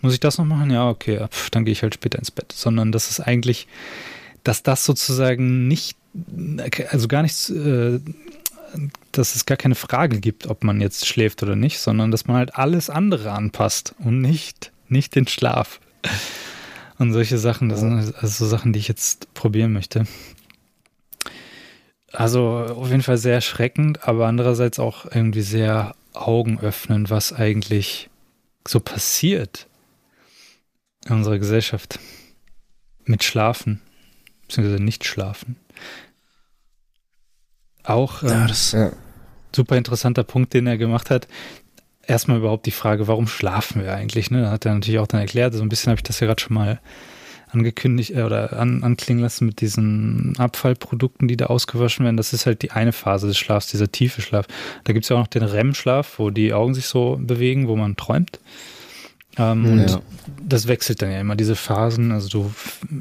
muss 0.00 0.14
ich 0.14 0.20
das 0.20 0.38
noch 0.38 0.46
machen? 0.46 0.70
Ja, 0.70 0.88
okay, 0.88 1.26
pf, 1.28 1.50
dann 1.50 1.66
gehe 1.66 1.72
ich 1.72 1.82
halt 1.82 1.92
später 1.92 2.18
ins 2.18 2.30
Bett. 2.30 2.52
Sondern 2.52 2.90
das 2.90 3.10
ist 3.10 3.20
eigentlich, 3.20 3.66
dass 4.44 4.62
das 4.62 4.86
sozusagen 4.86 5.68
nicht 5.68 5.98
also 6.90 7.08
gar 7.08 7.22
nichts, 7.22 7.50
äh, 7.50 8.00
dass 9.12 9.34
es 9.34 9.46
gar 9.46 9.56
keine 9.56 9.74
Frage 9.74 10.20
gibt, 10.20 10.46
ob 10.46 10.64
man 10.64 10.80
jetzt 10.80 11.06
schläft 11.06 11.42
oder 11.42 11.56
nicht, 11.56 11.80
sondern 11.80 12.10
dass 12.10 12.26
man 12.26 12.36
halt 12.36 12.56
alles 12.56 12.90
andere 12.90 13.32
anpasst 13.32 13.94
und 13.98 14.20
nicht, 14.20 14.72
nicht 14.88 15.14
den 15.14 15.26
Schlaf. 15.26 15.80
Und 16.98 17.12
solche 17.12 17.38
Sachen, 17.38 17.68
das 17.68 17.80
sind 17.80 18.14
also 18.20 18.46
Sachen, 18.46 18.72
die 18.72 18.78
ich 18.78 18.88
jetzt 18.88 19.32
probieren 19.34 19.72
möchte. 19.72 20.06
Also 22.12 22.42
auf 22.42 22.88
jeden 22.88 23.02
Fall 23.02 23.18
sehr 23.18 23.34
erschreckend, 23.34 24.08
aber 24.08 24.26
andererseits 24.26 24.78
auch 24.78 25.04
irgendwie 25.04 25.42
sehr 25.42 25.94
augenöffnend, 26.14 27.10
was 27.10 27.32
eigentlich 27.32 28.08
so 28.66 28.80
passiert 28.80 29.66
in 31.06 31.16
unserer 31.16 31.38
Gesellschaft 31.38 31.98
mit 33.04 33.24
Schlafen, 33.24 33.80
beziehungsweise 34.42 34.82
nicht 34.82 35.04
schlafen. 35.04 35.56
Auch 37.88 38.22
ähm, 38.22 38.28
ja, 38.28 38.46
das, 38.46 38.72
ja. 38.72 38.92
super 39.54 39.76
interessanter 39.76 40.24
Punkt, 40.24 40.52
den 40.52 40.66
er 40.66 40.76
gemacht 40.76 41.10
hat. 41.10 41.26
Erstmal 42.06 42.38
überhaupt 42.38 42.66
die 42.66 42.70
Frage, 42.70 43.06
warum 43.06 43.26
schlafen 43.26 43.82
wir 43.82 43.94
eigentlich? 43.94 44.30
Ne? 44.30 44.42
Da 44.42 44.50
hat 44.50 44.66
er 44.66 44.74
natürlich 44.74 44.98
auch 44.98 45.06
dann 45.06 45.20
erklärt, 45.20 45.54
so 45.54 45.62
ein 45.62 45.68
bisschen 45.68 45.90
habe 45.90 45.98
ich 45.98 46.02
das 46.02 46.20
ja 46.20 46.26
gerade 46.26 46.40
schon 46.40 46.54
mal 46.54 46.80
angekündigt 47.50 48.10
äh, 48.14 48.22
oder 48.22 48.58
an, 48.58 48.82
anklingen 48.82 49.22
lassen 49.22 49.46
mit 49.46 49.60
diesen 49.62 50.34
Abfallprodukten, 50.38 51.28
die 51.28 51.36
da 51.36 51.46
ausgewaschen 51.46 52.04
werden. 52.04 52.18
Das 52.18 52.32
ist 52.32 52.44
halt 52.44 52.62
die 52.62 52.72
eine 52.72 52.92
Phase 52.92 53.26
des 53.26 53.38
Schlafs, 53.38 53.68
dieser 53.68 53.90
tiefe 53.90 54.20
Schlaf. 54.20 54.46
Da 54.84 54.92
gibt 54.92 55.04
es 55.04 55.08
ja 55.08 55.16
auch 55.16 55.20
noch 55.20 55.26
den 55.28 55.42
REM-Schlaf, 55.42 56.18
wo 56.18 56.30
die 56.30 56.52
Augen 56.52 56.74
sich 56.74 56.86
so 56.86 57.18
bewegen, 57.20 57.68
wo 57.68 57.76
man 57.76 57.96
träumt. 57.96 58.38
Ähm, 59.38 59.64
ja. 59.64 59.70
Und 59.72 60.02
das 60.42 60.66
wechselt 60.66 61.02
dann 61.02 61.12
ja 61.12 61.20
immer, 61.20 61.36
diese 61.36 61.54
Phasen. 61.54 62.12
Also 62.12 62.28
du, 62.28 62.52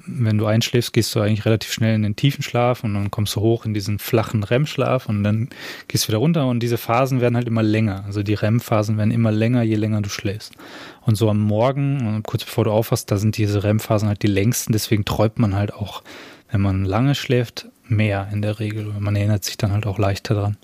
wenn 0.06 0.38
du 0.38 0.46
einschläfst, 0.46 0.94
gehst 0.94 1.14
du 1.16 1.20
eigentlich 1.20 1.46
relativ 1.46 1.72
schnell 1.72 1.96
in 1.96 2.04
den 2.04 2.16
tiefen 2.16 2.44
Schlaf 2.44 2.84
und 2.84 2.94
dann 2.94 3.10
kommst 3.10 3.36
du 3.36 3.42
hoch 3.42 3.66
in 3.66 3.74
diesen 3.74 4.00
flachen 4.00 4.44
REM-Schlaf 4.44 5.08
und 5.08 5.24
dann 5.24 5.50
gehst 5.88 6.06
du 6.06 6.08
wieder 6.10 6.20
runter 6.20 6.48
und 6.48 6.62
diese 6.62 6.78
Phasen 6.78 7.22
werden 7.22 7.36
halt 7.36 7.48
immer 7.48 7.64
länger. 7.64 8.04
Also 8.06 8.24
die 8.24 8.34
REM-Phasen 8.34 8.98
werden 8.98 9.12
immer 9.12 9.32
länger, 9.32 9.64
je 9.64 9.76
länger 9.76 10.02
du 10.02 10.10
schläfst. 10.10 10.54
Und 11.02 11.16
so 11.16 11.30
am 11.30 11.40
Morgen, 11.40 12.22
kurz 12.24 12.44
bevor 12.44 12.66
du 12.66 12.72
aufwachst, 12.72 13.10
da 13.10 13.18
sind 13.18 13.38
diese 13.38 13.64
REM-Phasen 13.64 14.08
halt 14.08 14.24
die 14.24 14.28
längsten, 14.28 14.74
deswegen 14.74 15.06
träumt 15.06 15.40
man 15.40 15.56
halt 15.56 15.74
auch, 15.74 16.04
wenn 16.52 16.62
man 16.62 16.86
lange 16.86 17.16
schläft, 17.16 17.68
mehr 17.88 18.28
in 18.32 18.42
der 18.42 18.60
Regel. 18.60 18.94
Man 19.00 19.16
erinnert 19.16 19.44
sich 19.44 19.58
dann 19.58 19.72
halt 19.72 19.86
auch 19.86 19.98
leichter 19.98 20.36
dran. 20.36 20.58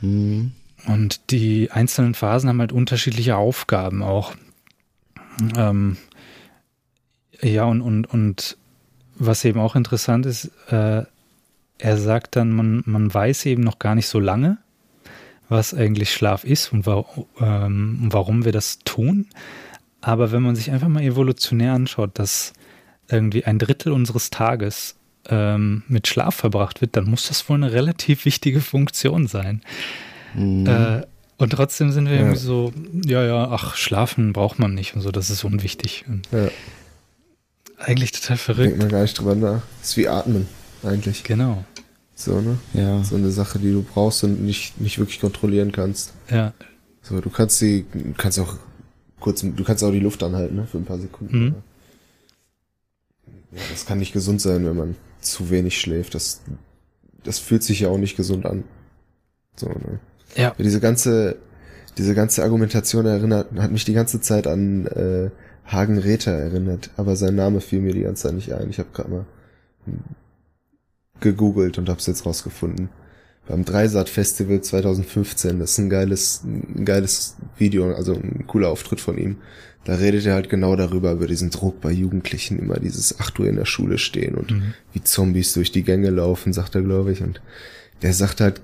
Mhm. 0.00 0.52
Und 0.86 1.30
die 1.30 1.70
einzelnen 1.70 2.14
Phasen 2.14 2.48
haben 2.48 2.60
halt 2.60 2.72
unterschiedliche 2.72 3.36
Aufgaben 3.36 4.02
auch. 4.02 4.34
Ähm, 5.56 5.96
ja, 7.40 7.64
und, 7.64 7.80
und, 7.80 8.06
und 8.06 8.56
was 9.16 9.44
eben 9.44 9.60
auch 9.60 9.76
interessant 9.76 10.26
ist, 10.26 10.50
äh, 10.68 11.02
er 11.78 11.96
sagt 11.98 12.36
dann, 12.36 12.52
man, 12.52 12.82
man 12.86 13.12
weiß 13.12 13.46
eben 13.46 13.62
noch 13.62 13.78
gar 13.78 13.94
nicht 13.94 14.08
so 14.08 14.20
lange, 14.20 14.58
was 15.48 15.74
eigentlich 15.74 16.12
Schlaf 16.12 16.44
ist 16.44 16.72
und 16.72 16.86
wa 16.86 17.04
ähm, 17.40 18.08
warum 18.10 18.44
wir 18.44 18.52
das 18.52 18.78
tun. 18.80 19.26
Aber 20.00 20.32
wenn 20.32 20.42
man 20.42 20.56
sich 20.56 20.70
einfach 20.70 20.88
mal 20.88 21.02
evolutionär 21.02 21.72
anschaut, 21.72 22.18
dass 22.18 22.52
irgendwie 23.08 23.44
ein 23.44 23.58
Drittel 23.58 23.92
unseres 23.92 24.30
Tages 24.30 24.96
ähm, 25.28 25.82
mit 25.88 26.06
Schlaf 26.08 26.34
verbracht 26.34 26.80
wird, 26.80 26.96
dann 26.96 27.08
muss 27.08 27.28
das 27.28 27.48
wohl 27.48 27.56
eine 27.56 27.72
relativ 27.72 28.24
wichtige 28.24 28.60
Funktion 28.60 29.26
sein. 29.26 29.62
Mhm. 30.34 30.66
Äh, 30.66 31.02
und 31.36 31.50
trotzdem 31.50 31.90
sind 31.90 32.06
wir 32.06 32.14
ja. 32.14 32.20
irgendwie 32.20 32.38
so, 32.38 32.72
ja, 33.04 33.24
ja, 33.24 33.48
ach, 33.50 33.76
schlafen 33.76 34.32
braucht 34.32 34.58
man 34.58 34.74
nicht 34.74 34.94
und 34.94 35.00
so, 35.00 35.10
das 35.10 35.30
ist 35.30 35.44
unwichtig. 35.44 36.04
Ja. 36.32 36.48
Eigentlich 37.78 38.12
total 38.12 38.36
verrückt. 38.36 38.66
Denkt 38.66 38.78
man 38.78 38.88
gar 38.88 39.02
nicht 39.02 39.18
drüber 39.18 39.34
nach. 39.34 39.62
Das 39.80 39.90
ist 39.90 39.96
wie 39.96 40.08
Atmen, 40.08 40.46
eigentlich. 40.82 41.24
Genau. 41.24 41.64
So, 42.14 42.40
ne? 42.40 42.58
Ja. 42.72 43.02
So 43.02 43.16
eine 43.16 43.30
Sache, 43.30 43.58
die 43.58 43.72
du 43.72 43.82
brauchst 43.82 44.22
und 44.24 44.42
nicht, 44.42 44.80
nicht 44.80 44.98
wirklich 44.98 45.20
kontrollieren 45.20 45.72
kannst. 45.72 46.12
Ja. 46.30 46.52
So, 47.02 47.20
du 47.20 47.28
kannst 47.30 47.60
die, 47.60 47.84
kannst 48.16 48.38
auch 48.38 48.56
kurz, 49.20 49.42
du 49.42 49.64
kannst 49.64 49.82
auch 49.82 49.90
die 49.90 50.00
Luft 50.00 50.22
anhalten, 50.22 50.56
ne, 50.56 50.66
für 50.70 50.78
ein 50.78 50.84
paar 50.84 50.98
Sekunden. 50.98 51.44
Mhm. 51.44 51.54
Ja, 53.52 53.60
das 53.70 53.86
kann 53.86 53.98
nicht 53.98 54.12
gesund 54.12 54.40
sein, 54.40 54.64
wenn 54.64 54.76
man 54.76 54.96
zu 55.20 55.50
wenig 55.50 55.80
schläft. 55.80 56.14
Das, 56.14 56.40
das 57.24 57.38
fühlt 57.38 57.62
sich 57.62 57.80
ja 57.80 57.88
auch 57.88 57.98
nicht 57.98 58.16
gesund 58.16 58.46
an. 58.46 58.64
So, 59.56 59.68
ne? 59.68 59.98
Ja. 60.36 60.54
Diese 60.58 60.80
ganze, 60.80 61.36
diese 61.98 62.14
ganze 62.14 62.42
Argumentation 62.42 63.06
erinnert, 63.06 63.48
hat 63.56 63.72
mich 63.72 63.84
die 63.84 63.94
ganze 63.94 64.20
Zeit 64.20 64.46
an 64.46 64.86
äh, 64.86 65.30
Hagen 65.66 65.98
Räther 65.98 66.32
erinnert, 66.32 66.90
aber 66.96 67.16
sein 67.16 67.36
Name 67.36 67.60
fiel 67.60 67.80
mir 67.80 67.94
die 67.94 68.02
ganze 68.02 68.24
Zeit 68.24 68.34
nicht 68.34 68.52
ein. 68.52 68.70
Ich 68.70 68.78
habe 68.78 68.90
gerade 68.92 69.10
mal 69.10 69.26
gegoogelt 71.20 71.78
und 71.78 71.88
habe 71.88 72.00
es 72.00 72.06
jetzt 72.06 72.26
rausgefunden. 72.26 72.90
Beim 73.46 73.64
Dreisat 73.64 74.08
Festival 74.08 74.60
2015, 74.62 75.58
das 75.58 75.72
ist 75.72 75.78
ein 75.78 75.90
geiles, 75.90 76.42
ein 76.44 76.84
geiles 76.84 77.36
Video, 77.56 77.94
also 77.94 78.14
ein 78.14 78.46
cooler 78.46 78.70
Auftritt 78.70 79.00
von 79.00 79.18
ihm. 79.18 79.36
Da 79.84 79.96
redet 79.96 80.24
er 80.24 80.34
halt 80.34 80.48
genau 80.48 80.76
darüber, 80.76 81.12
über 81.12 81.26
diesen 81.26 81.50
Druck 81.50 81.82
bei 81.82 81.90
Jugendlichen, 81.90 82.58
immer 82.58 82.80
dieses 82.80 83.20
acht 83.20 83.38
Uhr 83.38 83.46
in 83.46 83.56
der 83.56 83.66
Schule 83.66 83.98
stehen 83.98 84.34
und 84.34 84.50
mhm. 84.50 84.74
wie 84.94 85.02
Zombies 85.02 85.52
durch 85.52 85.72
die 85.72 85.82
Gänge 85.82 86.08
laufen, 86.08 86.54
sagt 86.54 86.74
er, 86.74 86.80
glaube 86.80 87.12
ich. 87.12 87.22
Und 87.22 87.42
der 88.00 88.14
sagt 88.14 88.40
halt, 88.40 88.62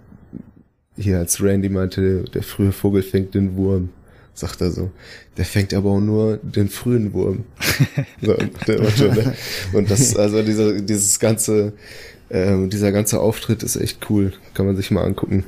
hier 1.01 1.19
als 1.19 1.43
Randy 1.43 1.69
meinte, 1.69 2.25
der 2.25 2.43
frühe 2.43 2.73
Vogel 2.73 3.03
fängt 3.03 3.35
den 3.35 3.57
Wurm, 3.57 3.91
sagt 4.35 4.61
er 4.61 4.71
so. 4.71 4.91
Der 5.37 5.45
fängt 5.45 5.73
aber 5.75 5.91
auch 5.91 6.01
nur 6.01 6.37
den 6.39 6.69
frühen 6.69 7.13
Wurm. 7.13 7.45
so, 8.23 8.33
ne? 8.33 9.35
und 9.73 9.91
das, 9.91 10.17
also 10.17 10.43
dieser, 10.43 10.81
dieses 10.81 11.19
ganze, 11.19 11.73
ähm, 12.31 12.71
dieser 12.71 12.93
ganze 12.93 13.21
Auftritt 13.21 13.63
ist 13.63 13.77
echt 13.77 14.11
cool. 14.11 14.33
Kann 14.55 14.67
man 14.67 14.77
sich 14.77 14.91
mal 14.91 15.05
angucken. 15.05 15.45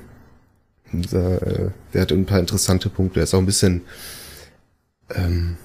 Dieser, 0.92 1.42
äh, 1.42 1.70
der 1.92 2.02
hat 2.02 2.12
ein 2.12 2.26
paar 2.26 2.40
interessante 2.40 2.88
Punkte. 2.88 3.20
Er 3.20 3.24
ist 3.24 3.34
auch 3.34 3.38
ein 3.38 3.46
bisschen 3.46 3.82
ähm, 5.14 5.56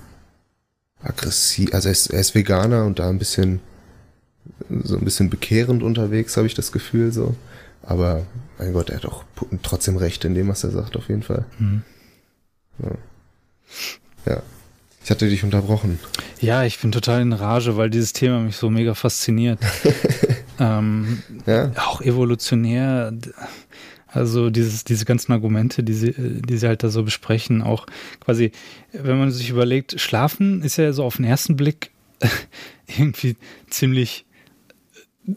aggressiv. 1.01 1.73
Also 1.73 1.89
er 1.89 1.93
ist, 1.93 2.07
er 2.07 2.19
ist 2.19 2.35
Veganer 2.35 2.85
und 2.85 2.99
da 2.99 3.09
ein 3.09 3.19
bisschen 3.19 3.59
so 4.83 4.97
ein 4.97 5.03
bisschen 5.03 5.29
bekehrend 5.29 5.83
unterwegs, 5.83 6.37
habe 6.37 6.47
ich 6.47 6.53
das 6.53 6.71
Gefühl 6.71 7.11
so. 7.11 7.35
Aber 7.87 8.25
mein 8.59 8.73
Gott, 8.73 8.89
er 8.89 8.97
hat 8.97 9.05
auch 9.05 9.23
trotzdem 9.63 9.95
recht 9.95 10.25
in 10.25 10.35
dem, 10.35 10.49
was 10.49 10.63
er 10.63 10.71
sagt, 10.71 10.95
auf 10.97 11.07
jeden 11.07 11.23
Fall. 11.23 11.45
Mhm. 11.57 11.83
Ja. 12.83 12.91
ja. 14.33 14.41
Ich 15.03 15.09
hatte 15.09 15.29
dich 15.29 15.45
unterbrochen. 15.45 15.99
Ja, 16.41 16.65
ich 16.65 16.79
bin 16.79 16.91
total 16.91 17.21
in 17.21 17.31
Rage, 17.31 17.77
weil 17.77 17.89
dieses 17.89 18.11
Thema 18.11 18.41
mich 18.41 18.57
so 18.57 18.69
mega 18.69 18.93
fasziniert. 18.93 19.59
ähm, 20.59 21.23
ja? 21.45 21.71
Auch 21.77 22.01
evolutionär, 22.01 23.13
also 24.07 24.49
dieses, 24.49 24.83
diese 24.83 25.05
ganzen 25.05 25.31
Argumente, 25.31 25.81
die 25.81 25.93
sie, 25.93 26.13
die 26.17 26.57
sie 26.57 26.67
halt 26.67 26.83
da 26.83 26.89
so 26.89 27.03
besprechen, 27.03 27.61
auch 27.61 27.85
quasi, 28.19 28.51
wenn 28.91 29.17
man 29.17 29.31
sich 29.31 29.49
überlegt, 29.49 29.99
Schlafen 30.01 30.61
ist 30.61 30.75
ja 30.75 30.91
so 30.91 31.05
auf 31.05 31.15
den 31.15 31.25
ersten 31.25 31.55
Blick 31.55 31.91
irgendwie 32.87 33.37
ziemlich 33.69 34.25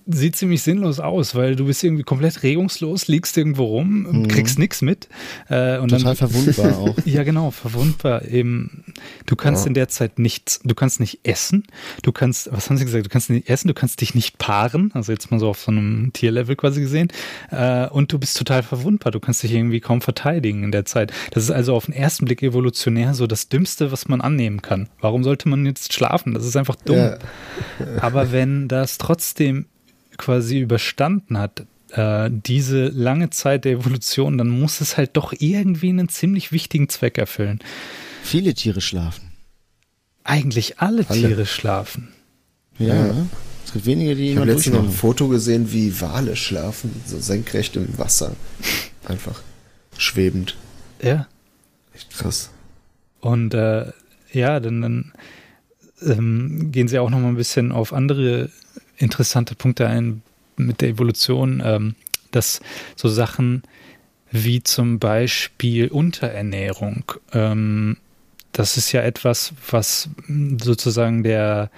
sieht 0.07 0.37
ziemlich 0.37 0.63
sinnlos 0.63 1.01
aus, 1.01 1.35
weil 1.35 1.57
du 1.57 1.67
bist 1.67 1.83
irgendwie 1.83 2.05
komplett 2.05 2.43
regungslos, 2.43 3.09
liegst 3.09 3.37
irgendwo 3.37 3.65
rum, 3.65 4.03
mhm. 4.03 4.29
kriegst 4.29 4.59
nichts 4.59 4.83
mit. 4.83 5.09
Äh, 5.49 5.79
und 5.79 5.89
Total 5.89 6.15
dann, 6.15 6.17
verwundbar 6.17 6.79
auch. 6.79 6.97
ja, 7.05 7.25
genau, 7.25 7.51
verwundbar. 7.51 8.25
Eben, 8.25 8.85
du 9.27 9.35
kannst 9.35 9.65
ja. 9.65 9.69
in 9.69 9.75
der 9.75 9.89
Zeit 9.89 10.19
nichts, 10.19 10.61
du 10.65 10.75
kannst 10.75 11.01
nicht 11.01 11.21
essen, 11.25 11.65
du 12.03 12.13
kannst, 12.13 12.53
was 12.53 12.71
haben 12.71 12.77
sie 12.77 12.85
gesagt, 12.85 13.05
du 13.05 13.11
kannst 13.11 13.31
nicht 13.31 13.49
essen, 13.49 13.69
du 13.69 13.75
kannst 13.75 14.01
dich 14.01 14.15
nicht 14.15 14.39
paaren, 14.39 14.93
also 14.95 15.11
jetzt 15.11 15.31
mal 15.31 15.41
so 15.41 15.49
auf 15.49 15.61
so 15.61 15.73
einem 15.73 16.13
Tierlevel 16.13 16.55
quasi 16.55 16.81
gesehen, 16.81 17.09
äh, 17.51 17.89
und 17.89 18.13
du 18.13 18.19
bist 18.19 18.37
total 18.37 18.63
verwundbar, 18.63 19.11
du 19.11 19.19
kannst 19.19 19.43
dich 19.43 19.53
irgendwie 19.53 19.81
kaum 19.81 20.01
verteidigen 20.01 20.63
in 20.63 20.71
der 20.71 20.85
Zeit. 20.85 21.13
Das 21.33 21.43
ist 21.43 21.51
also 21.51 21.75
auf 21.75 21.87
den 21.87 21.95
ersten 21.95 22.27
Blick 22.27 22.43
evolutionär 22.43 23.15
so 23.15 23.27
das 23.27 23.49
Dümmste, 23.49 23.91
was 23.91 24.07
man 24.09 24.21
annehmen 24.21 24.63
kann. 24.63 24.89
Warum 25.01 25.25
sollte 25.25 25.49
man 25.49 25.67
jetzt 25.67 25.93
schlafen? 25.93 26.35
Das 26.35 26.45
ist 26.45 26.57
einfach 26.57 26.77
dumm. 26.77 26.97
Ja. 26.97 27.19
Aber 28.01 28.31
wenn 28.31 28.69
das 28.69 28.99
trotzdem 28.99 29.67
quasi 30.21 30.61
überstanden 30.61 31.39
hat, 31.39 31.67
äh, 31.93 32.31
diese 32.31 32.89
lange 32.89 33.31
Zeit 33.31 33.65
der 33.65 33.73
Evolution, 33.73 34.39
dann 34.39 34.49
muss 34.49 34.81
es 34.81 34.97
halt 34.97 35.17
doch 35.17 35.33
irgendwie 35.37 35.89
einen 35.89 36.09
ziemlich 36.09 36.53
wichtigen 36.53 36.89
Zweck 36.89 37.19
erfüllen. 37.19 37.59
Viele 38.23 38.55
Tiere 38.55 38.81
schlafen. 38.81 39.31
Eigentlich 40.23 40.79
alle, 40.79 41.05
alle. 41.09 41.21
Tiere 41.21 41.47
schlafen. 41.47 42.09
Ja, 42.79 42.95
ja. 42.95 43.27
Es 43.65 43.73
gibt 43.73 43.87
wenige, 43.87 44.15
die 44.15 44.31
Ich 44.31 44.37
habe 44.37 44.51
letztens 44.51 44.77
noch 44.77 44.85
ein 44.85 44.91
Foto 44.91 45.29
gesehen, 45.29 45.73
wie 45.73 46.01
Wale 46.01 46.37
schlafen, 46.37 46.91
so 47.07 47.19
senkrecht 47.19 47.77
im 47.77 47.99
Wasser. 47.99 48.37
Einfach 49.05 49.41
schwebend. 49.97 50.57
Ja. 51.03 51.27
Echt 51.95 52.11
krass. 52.11 52.51
Und 53.21 53.55
äh, 53.55 53.87
ja, 54.33 54.61
dann, 54.61 54.83
dann 54.83 55.13
ähm, 56.03 56.73
gehen 56.73 56.89
sie 56.89 56.99
auch 56.99 57.11
noch 57.11 57.19
mal 57.19 57.29
ein 57.29 57.37
bisschen 57.37 57.73
auf 57.73 57.93
andere 57.93 58.51
interessante 59.01 59.55
Punkte 59.55 59.87
ein 59.87 60.23
mit 60.57 60.81
der 60.81 60.91
Evolution, 60.91 61.63
ähm, 61.65 61.95
dass 62.31 62.61
so 62.97 63.09
Sachen 63.09 63.63
wie 64.31 64.63
zum 64.63 64.99
Beispiel 64.99 65.89
Unterernährung, 65.89 67.05
ähm, 67.33 67.97
das 68.53 68.77
ist 68.77 68.93
ja 68.93 69.03
etwas, 69.03 69.55
was 69.71 70.09
sozusagen 70.63 71.23
der 71.23 71.71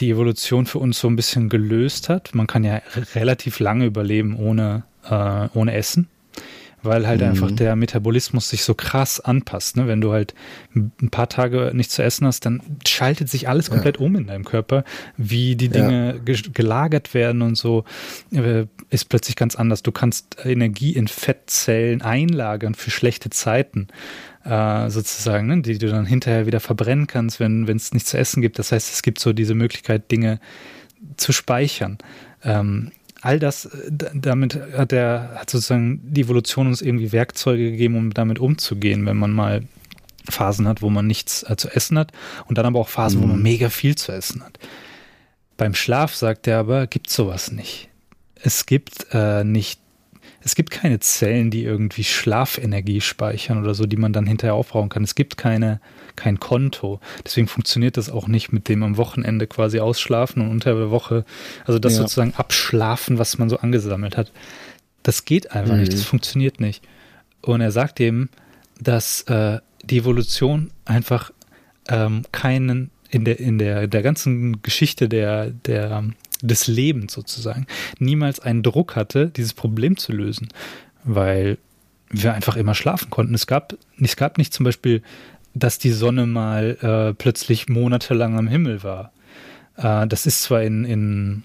die 0.00 0.10
Evolution 0.10 0.66
für 0.66 0.78
uns 0.78 0.98
so 0.98 1.08
ein 1.08 1.16
bisschen 1.16 1.48
gelöst 1.48 2.08
hat. 2.08 2.34
Man 2.34 2.46
kann 2.46 2.64
ja 2.64 2.80
relativ 3.14 3.60
lange 3.60 3.84
überleben 3.84 4.36
ohne, 4.36 4.84
äh, 5.08 5.48
ohne 5.54 5.74
Essen 5.74 6.08
weil 6.82 7.06
halt 7.06 7.20
mhm. 7.20 7.28
einfach 7.28 7.50
der 7.50 7.76
Metabolismus 7.76 8.48
sich 8.48 8.64
so 8.64 8.74
krass 8.74 9.20
anpasst. 9.20 9.76
Ne? 9.76 9.86
Wenn 9.86 10.00
du 10.00 10.12
halt 10.12 10.34
ein 10.74 11.10
paar 11.10 11.28
Tage 11.28 11.72
nichts 11.74 11.94
zu 11.94 12.02
essen 12.02 12.26
hast, 12.26 12.44
dann 12.46 12.62
schaltet 12.86 13.28
sich 13.28 13.48
alles 13.48 13.70
komplett 13.70 13.98
ja. 13.98 14.06
um 14.06 14.16
in 14.16 14.26
deinem 14.26 14.44
Körper, 14.44 14.84
wie 15.16 15.56
die 15.56 15.68
Dinge 15.68 16.20
ja. 16.26 16.34
gelagert 16.52 17.14
werden 17.14 17.42
und 17.42 17.56
so, 17.56 17.84
äh, 18.32 18.66
ist 18.90 19.08
plötzlich 19.08 19.36
ganz 19.36 19.54
anders. 19.56 19.82
Du 19.82 19.92
kannst 19.92 20.36
Energie 20.44 20.92
in 20.92 21.08
Fettzellen 21.08 22.02
einlagern 22.02 22.74
für 22.74 22.90
schlechte 22.90 23.30
Zeiten. 23.30 23.88
Äh, 24.44 24.90
sozusagen, 24.90 25.46
ne? 25.46 25.62
die 25.62 25.78
du 25.78 25.88
dann 25.88 26.04
hinterher 26.04 26.46
wieder 26.46 26.58
verbrennen 26.58 27.06
kannst, 27.06 27.38
wenn 27.38 27.68
es 27.68 27.94
nichts 27.94 28.10
zu 28.10 28.18
essen 28.18 28.42
gibt. 28.42 28.58
Das 28.58 28.72
heißt, 28.72 28.92
es 28.92 29.02
gibt 29.02 29.20
so 29.20 29.32
diese 29.32 29.54
Möglichkeit, 29.54 30.10
Dinge 30.10 30.40
zu 31.16 31.32
speichern. 31.32 31.98
Ähm, 32.42 32.90
all 33.22 33.38
das, 33.38 33.64
äh, 33.66 33.90
damit 34.14 34.60
hat 34.76 34.92
er, 34.92 35.32
hat 35.36 35.50
sozusagen 35.50 36.00
die 36.04 36.22
Evolution 36.22 36.66
uns 36.66 36.82
irgendwie 36.82 37.12
Werkzeuge 37.12 37.70
gegeben, 37.70 37.96
um 37.96 38.12
damit 38.12 38.38
umzugehen, 38.38 39.06
wenn 39.06 39.16
man 39.16 39.32
mal 39.32 39.62
Phasen 40.28 40.68
hat, 40.68 40.82
wo 40.82 40.90
man 40.90 41.06
nichts 41.06 41.42
äh, 41.48 41.56
zu 41.56 41.68
essen 41.70 41.98
hat 41.98 42.12
und 42.46 42.58
dann 42.58 42.66
aber 42.66 42.80
auch 42.80 42.88
Phasen, 42.88 43.18
mhm. 43.18 43.22
wo 43.22 43.28
man 43.28 43.38
mhm. 43.38 43.42
mega 43.44 43.70
viel 43.70 43.94
zu 43.94 44.12
essen 44.12 44.44
hat. 44.44 44.58
Beim 45.56 45.74
Schlaf, 45.74 46.14
sagt 46.14 46.46
er 46.46 46.58
aber, 46.58 46.86
gibt 46.86 47.08
sowas 47.08 47.52
nicht. 47.52 47.88
Es 48.34 48.66
gibt 48.66 49.06
äh, 49.12 49.44
nicht 49.44 49.80
es 50.44 50.54
gibt 50.54 50.70
keine 50.70 50.98
Zellen, 51.00 51.50
die 51.50 51.62
irgendwie 51.62 52.04
Schlafenergie 52.04 53.00
speichern 53.00 53.62
oder 53.62 53.74
so, 53.74 53.86
die 53.86 53.96
man 53.96 54.12
dann 54.12 54.26
hinterher 54.26 54.54
aufbrauchen 54.54 54.88
kann. 54.88 55.04
Es 55.04 55.14
gibt 55.14 55.36
keine, 55.36 55.80
kein 56.16 56.40
Konto. 56.40 57.00
Deswegen 57.24 57.48
funktioniert 57.48 57.96
das 57.96 58.10
auch 58.10 58.28
nicht 58.28 58.52
mit 58.52 58.68
dem 58.68 58.82
am 58.82 58.96
Wochenende 58.96 59.46
quasi 59.46 59.80
ausschlafen 59.80 60.42
und 60.42 60.50
unter 60.50 60.74
der 60.74 60.90
Woche, 60.90 61.24
also 61.64 61.78
das 61.78 61.94
ja. 61.94 62.00
sozusagen 62.00 62.34
abschlafen, 62.34 63.18
was 63.18 63.38
man 63.38 63.48
so 63.48 63.58
angesammelt 63.58 64.16
hat. 64.16 64.32
Das 65.02 65.24
geht 65.24 65.52
einfach 65.52 65.74
mhm. 65.74 65.80
nicht, 65.80 65.92
das 65.92 66.04
funktioniert 66.04 66.60
nicht. 66.60 66.84
Und 67.40 67.60
er 67.60 67.72
sagt 67.72 68.00
eben, 68.00 68.30
dass 68.80 69.22
äh, 69.22 69.58
die 69.84 69.98
Evolution 69.98 70.70
einfach 70.84 71.32
ähm, 71.88 72.22
keinen 72.32 72.90
in 73.10 73.24
der, 73.24 73.40
in 73.40 73.58
der, 73.58 73.88
der 73.88 74.02
ganzen 74.02 74.62
Geschichte 74.62 75.08
der, 75.08 75.50
der 75.50 76.04
des 76.42 76.66
Lebens 76.66 77.12
sozusagen, 77.12 77.66
niemals 77.98 78.40
einen 78.40 78.62
Druck 78.62 78.96
hatte, 78.96 79.28
dieses 79.28 79.54
Problem 79.54 79.96
zu 79.96 80.12
lösen, 80.12 80.48
weil 81.04 81.58
wir 82.10 82.34
einfach 82.34 82.56
immer 82.56 82.74
schlafen 82.74 83.10
konnten. 83.10 83.34
Es 83.34 83.46
gab, 83.46 83.76
es 83.98 84.16
gab 84.16 84.38
nicht 84.38 84.52
zum 84.52 84.64
Beispiel, 84.64 85.02
dass 85.54 85.78
die 85.78 85.90
Sonne 85.90 86.26
mal 86.26 86.78
äh, 86.80 87.14
plötzlich 87.14 87.68
monatelang 87.68 88.38
am 88.38 88.48
Himmel 88.48 88.82
war. 88.82 89.12
Äh, 89.76 90.06
das 90.06 90.26
ist 90.26 90.42
zwar 90.42 90.62
in, 90.62 90.84
in 90.84 91.42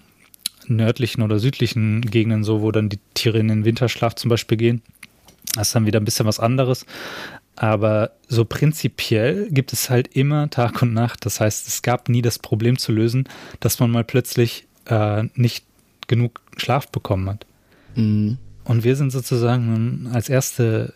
nördlichen 0.66 1.22
oder 1.22 1.38
südlichen 1.38 2.00
Gegenden 2.02 2.44
so, 2.44 2.62
wo 2.62 2.70
dann 2.72 2.88
die 2.88 3.00
Tiere 3.14 3.38
in 3.38 3.48
den 3.48 3.64
Winterschlaf 3.64 4.14
zum 4.14 4.28
Beispiel 4.28 4.58
gehen. 4.58 4.82
Das 5.54 5.68
ist 5.68 5.74
dann 5.74 5.86
wieder 5.86 6.00
ein 6.00 6.04
bisschen 6.04 6.26
was 6.26 6.40
anderes. 6.40 6.84
Aber 7.56 8.12
so 8.28 8.44
prinzipiell 8.44 9.48
gibt 9.50 9.72
es 9.72 9.90
halt 9.90 10.08
immer 10.14 10.48
Tag 10.48 10.80
und 10.82 10.92
Nacht. 10.92 11.26
Das 11.26 11.40
heißt, 11.40 11.66
es 11.66 11.82
gab 11.82 12.08
nie 12.08 12.22
das 12.22 12.38
Problem 12.38 12.78
zu 12.78 12.92
lösen, 12.92 13.28
dass 13.58 13.80
man 13.80 13.90
mal 13.90 14.04
plötzlich 14.04 14.66
äh, 14.86 15.24
nicht 15.34 15.64
genug 16.06 16.40
Schlaf 16.56 16.88
bekommen 16.88 17.28
hat. 17.28 17.46
Mhm. 17.96 18.38
Und 18.62 18.84
wir 18.84 18.96
sind 18.96 19.10
sozusagen 19.10 20.08
als 20.12 20.28
erste, 20.28 20.94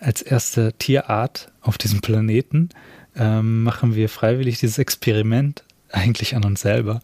als 0.00 0.22
erste 0.22 0.72
Tierart 0.74 1.50
auf 1.60 1.78
diesem 1.78 2.00
Planeten, 2.00 2.68
ähm, 3.16 3.62
machen 3.62 3.94
wir 3.94 4.08
freiwillig 4.08 4.58
dieses 4.60 4.78
Experiment 4.78 5.64
eigentlich 5.90 6.36
an 6.36 6.44
uns 6.44 6.60
selber. 6.60 7.00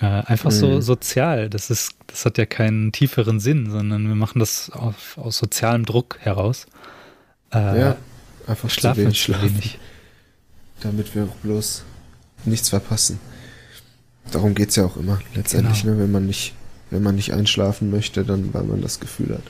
Äh, 0.00 0.06
einfach 0.06 0.50
so 0.50 0.76
Mhm. 0.76 0.82
sozial. 0.82 1.48
Das 1.50 1.70
ist, 1.70 1.92
das 2.06 2.24
hat 2.24 2.38
ja 2.38 2.46
keinen 2.46 2.92
tieferen 2.92 3.40
Sinn, 3.40 3.70
sondern 3.70 4.06
wir 4.08 4.14
machen 4.14 4.38
das 4.40 4.70
auf, 4.70 5.18
aus 5.18 5.38
sozialem 5.38 5.84
Druck 5.84 6.18
heraus. 6.20 6.66
Äh, 7.52 7.80
Ja, 7.80 7.96
einfach 8.46 8.68
zu 8.68 8.74
schlafen 8.80 9.02
wenig 9.04 9.18
zu 9.18 9.24
schlafen, 9.24 9.50
wenig. 9.54 9.78
damit 10.80 11.14
wir 11.14 11.24
auch 11.24 11.34
bloß 11.42 11.82
nichts 12.44 12.68
verpassen. 12.68 13.18
Darum 14.30 14.54
geht's 14.54 14.76
ja 14.76 14.84
auch 14.84 14.96
immer, 14.96 15.18
letztendlich, 15.34 15.82
Genau. 15.82 15.94
ne? 15.94 16.00
wenn 16.02 16.12
man 16.12 16.26
nicht, 16.26 16.54
wenn 16.90 17.02
man 17.02 17.14
nicht 17.14 17.32
einschlafen 17.32 17.90
möchte, 17.90 18.24
dann 18.24 18.52
weil 18.54 18.64
man 18.64 18.80
das 18.82 19.00
Gefühl 19.00 19.34
hat. 19.34 19.42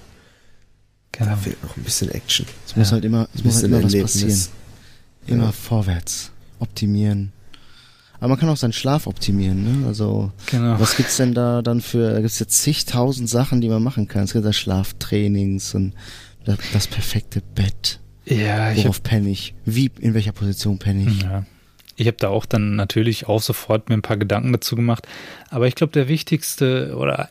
Genau. 1.18 1.30
Da 1.30 1.36
fehlt 1.36 1.62
noch 1.62 1.76
ein 1.76 1.82
bisschen 1.82 2.10
Action. 2.10 2.46
Es 2.66 2.76
muss 2.76 2.88
Ja. 2.88 2.92
halt 2.94 3.04
immer, 3.04 3.28
es 3.34 3.44
muss 3.44 3.54
halt 3.56 3.64
immer 3.66 3.78
was 3.82 3.92
Erlebnis. 3.92 4.12
passieren. 4.12 4.40
Immer 5.26 5.44
Ja. 5.46 5.52
vorwärts. 5.52 6.30
Optimieren. 6.60 7.32
Aber 8.20 8.28
man 8.30 8.38
kann 8.38 8.48
auch 8.48 8.56
seinen 8.56 8.72
Schlaf 8.72 9.06
optimieren, 9.06 9.80
ne? 9.82 9.86
Also, 9.86 10.32
Genau. 10.46 10.78
was 10.80 10.96
gibt's 10.96 11.16
denn 11.18 11.34
da 11.34 11.62
dann 11.62 11.80
für, 11.80 12.12
da 12.12 12.20
gibt's 12.20 12.38
jetzt 12.40 12.60
zigtausend 12.62 13.28
Sachen, 13.28 13.60
die 13.60 13.68
man 13.68 13.82
machen 13.82 14.08
kann. 14.08 14.24
Es 14.24 14.32
gibt 14.32 14.44
da 14.44 14.52
Schlaftrainings 14.52 15.74
und 15.74 15.92
das, 16.44 16.58
das 16.72 16.86
perfekte 16.86 17.40
Bett. 17.54 18.00
Ja, 18.24 18.72
ich 18.72 18.78
hab, 18.78 18.84
Worauf 18.86 19.02
penne 19.02 19.28
ich? 19.30 19.54
Wie, 19.64 19.90
in 20.00 20.14
welcher 20.14 20.32
Position 20.32 20.78
penne 20.78 21.10
ich? 21.10 21.22
ja. 21.22 21.44
Ich 21.96 22.06
habe 22.06 22.16
da 22.20 22.28
auch 22.28 22.46
dann 22.46 22.76
natürlich 22.76 23.26
auch 23.26 23.42
sofort 23.42 23.88
mir 23.88 23.96
ein 23.96 24.02
paar 24.02 24.16
Gedanken 24.16 24.52
dazu 24.52 24.76
gemacht. 24.76 25.06
Aber 25.50 25.66
ich 25.66 25.74
glaube, 25.74 25.92
der 25.92 26.06
wichtigste 26.08 26.94
oder 26.96 27.28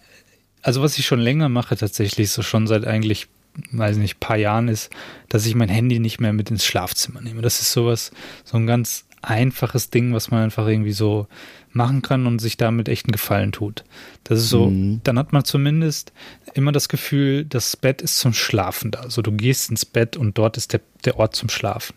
also 0.62 0.82
was 0.82 0.98
ich 0.98 1.06
schon 1.06 1.20
länger 1.20 1.48
mache 1.48 1.78
tatsächlich, 1.78 2.32
so 2.32 2.42
schon 2.42 2.68
seit 2.68 2.86
eigentlich, 2.86 3.28
weiß 3.72 3.98
nicht, 3.98 4.20
paar 4.20 4.38
Jahren 4.38 4.68
ist, 4.68 4.90
dass 5.30 5.46
ich 5.46 5.56
mein 5.56 5.70
Handy 5.70 6.00
nicht 6.00 6.20
mehr 6.20 6.34
mit 6.34 6.50
ins 6.52 6.66
Schlafzimmer 6.66 7.22
nehme. 7.22 7.42
Das 7.42 7.60
ist 7.62 7.72
sowas, 7.72 8.12
so 8.44 8.58
ein 8.58 8.68
ganz 8.68 9.06
einfaches 9.22 9.90
Ding, 9.90 10.14
was 10.14 10.32
man 10.32 10.44
einfach 10.44 10.68
irgendwie 10.68 10.92
so 10.94 11.28
machen 11.72 12.02
kann 12.02 12.28
und 12.28 12.40
sich 12.40 12.56
damit 12.58 12.88
echt 12.88 13.06
einen 13.06 13.12
Gefallen 13.12 13.52
tut. 13.52 13.84
Das 14.24 14.40
ist 14.40 14.50
so, 14.50 14.68
Mhm. 14.68 15.02
dann 15.04 15.20
hat 15.20 15.34
man 15.34 15.44
zumindest 15.44 16.14
immer 16.54 16.72
das 16.72 16.88
Gefühl, 16.88 17.44
das 17.46 17.76
Bett 17.76 18.02
ist 18.02 18.18
zum 18.20 18.34
Schlafen 18.34 18.92
da. 18.92 19.00
Also 19.02 19.22
du 19.22 19.32
gehst 19.32 19.70
ins 19.70 19.86
Bett 19.86 20.18
und 20.18 20.38
dort 20.38 20.58
ist 20.58 20.74
der, 20.74 20.82
der 21.06 21.18
Ort 21.18 21.36
zum 21.36 21.50
Schlafen. 21.50 21.96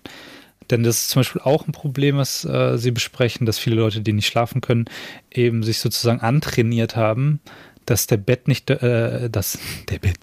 Denn 0.71 0.83
das 0.83 0.97
ist 1.03 1.11
zum 1.11 1.21
Beispiel 1.21 1.43
auch 1.43 1.67
ein 1.67 1.73
Problem, 1.73 2.17
was 2.17 2.45
äh, 2.45 2.77
Sie 2.79 2.91
besprechen, 2.91 3.45
dass 3.47 3.59
viele 3.59 3.77
Leute, 3.77 4.01
die 4.03 4.13
nicht 4.13 4.27
schlafen 4.27 4.61
können, 4.61 4.85
eben 5.31 5.63
sich 5.63 5.79
sozusagen 5.79 6.21
antrainiert 6.21 6.95
haben, 6.97 7.41
dass 7.87 8.07
der 8.07 8.19
Bett 8.19 8.47
nicht, 8.49 8.71
äh, 8.71 9.29
dass 9.31 9.59
der 9.89 9.99
Bett, 9.99 10.19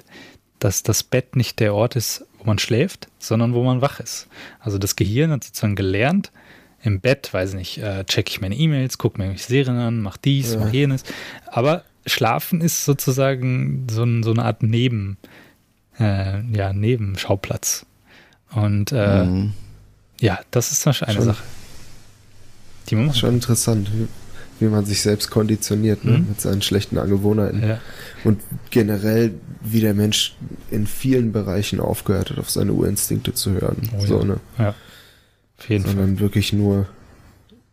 dass 0.59 0.83
das 0.83 1.03
Bett 1.03 1.35
nicht 1.35 1.59
der 1.59 1.73
Ort 1.75 1.95
ist, 1.95 2.25
wo 2.39 2.45
man 2.45 2.59
schläft, 2.59 3.07
sondern 3.19 3.53
wo 3.53 3.63
man 3.63 3.81
wach 3.81 3.99
ist. 3.99 4.27
Also 4.59 4.77
das 4.77 4.95
Gehirn 4.95 5.31
hat 5.31 5.43
sozusagen 5.43 5.75
gelernt, 5.75 6.31
im 6.83 6.99
Bett, 7.01 7.33
weiß 7.33 7.53
nicht, 7.55 7.79
äh, 7.79 8.03
checke 8.05 8.29
ich 8.29 8.39
meine 8.41 8.55
E-Mails, 8.55 8.97
gucke 8.97 9.19
mir 9.21 9.35
Serien 9.37 9.77
an, 9.77 9.99
mach 10.01 10.17
dies, 10.17 10.53
Ja. 10.53 10.59
mach 10.59 10.71
jenes. 10.71 11.03
Aber 11.47 11.83
Schlafen 12.05 12.61
ist 12.61 12.85
sozusagen 12.85 13.87
so, 13.89 14.05
so 14.21 14.31
eine 14.31 14.45
Art 14.45 14.63
Neben, 14.63 15.17
äh, 15.99 16.41
ja, 16.55 16.71
Nebenschauplatz. 16.73 17.85
Und 18.51 18.91
äh, 18.93 19.25
Mhm. 19.25 19.53
ja, 20.21 20.39
das 20.51 20.71
ist 20.71 20.81
zum 20.81 20.91
Beispiel 20.91 21.07
eine 21.07 21.15
Schon- 21.17 21.25
Sache. 21.25 21.43
Die 22.89 22.95
man 22.95 23.13
Schon 23.13 23.33
interessant, 23.33 23.89
wie, 24.59 24.65
man 24.65 24.85
sich 24.85 25.01
selbst 25.01 25.29
konditioniert, 25.29 26.03
ne? 26.05 26.17
Mhm. 26.19 26.29
mit 26.29 26.41
seinen 26.41 26.61
schlechten 26.61 26.97
Angewohnheiten. 26.97 27.61
Ja, 27.67 27.79
Und 28.23 28.41
generell, 28.69 29.33
wie 29.61 29.81
der 29.81 29.93
Mensch 29.93 30.35
in 30.71 30.87
vielen 30.87 31.31
Bereichen 31.31 31.79
aufgehört 31.79 32.29
hat, 32.31 32.39
auf 32.39 32.49
seine 32.49 32.73
Urinstinkte 32.73 33.33
zu 33.33 33.51
hören. 33.51 33.77
Oh 33.95 34.01
ja. 34.01 34.07
so, 34.07 34.23
ne? 34.23 34.39
ja. 34.57 34.73
Auf 35.59 35.69
jeden 35.69 35.83
Fall. 35.83 35.93
Sondern 35.93 36.19
wirklich 36.19 36.53
nur, 36.53 36.87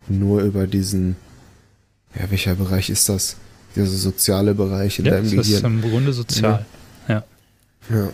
nur 0.08 0.42
über 0.42 0.66
diesen, 0.66 1.16
ja, 2.18 2.30
welcher 2.30 2.54
Bereich 2.54 2.90
ist 2.90 3.08
das? 3.08 3.36
Dieser 3.76 3.86
soziale 3.88 4.54
Bereich 4.54 4.98
in 5.00 5.04
Ja, 5.06 5.12
deinem 5.12 5.24
das 5.36 5.46
ist 5.48 5.56
Gehirn. 5.62 5.82
im 5.82 5.90
Grunde 5.90 6.12
sozial. 6.12 6.64
Ja, 7.90 8.08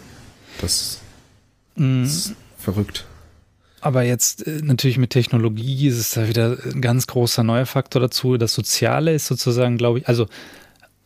das 0.61 0.99
Mhm. 1.77 2.03
ist 2.03 2.35
verrückt. 2.59 3.05
Aber 3.81 4.03
jetzt 4.03 4.47
äh, 4.47 4.61
natürlich 4.62 4.99
mit 4.99 5.11
Technologie 5.11 5.89
ist 5.89 5.99
es 5.99 6.11
da 6.12 6.28
wieder 6.28 6.59
ein 6.64 6.81
ganz 6.83 7.07
großer 7.07 7.43
neuer 7.43 7.66
Faktor 7.66 8.01
dazu. 8.01 8.37
Das 8.37 8.53
Soziale 8.55 9.14
ist 9.14 9.26
sozusagen, 9.26 9.78
glaube 9.78 10.01
ich, 10.01 10.09
also 10.09 10.26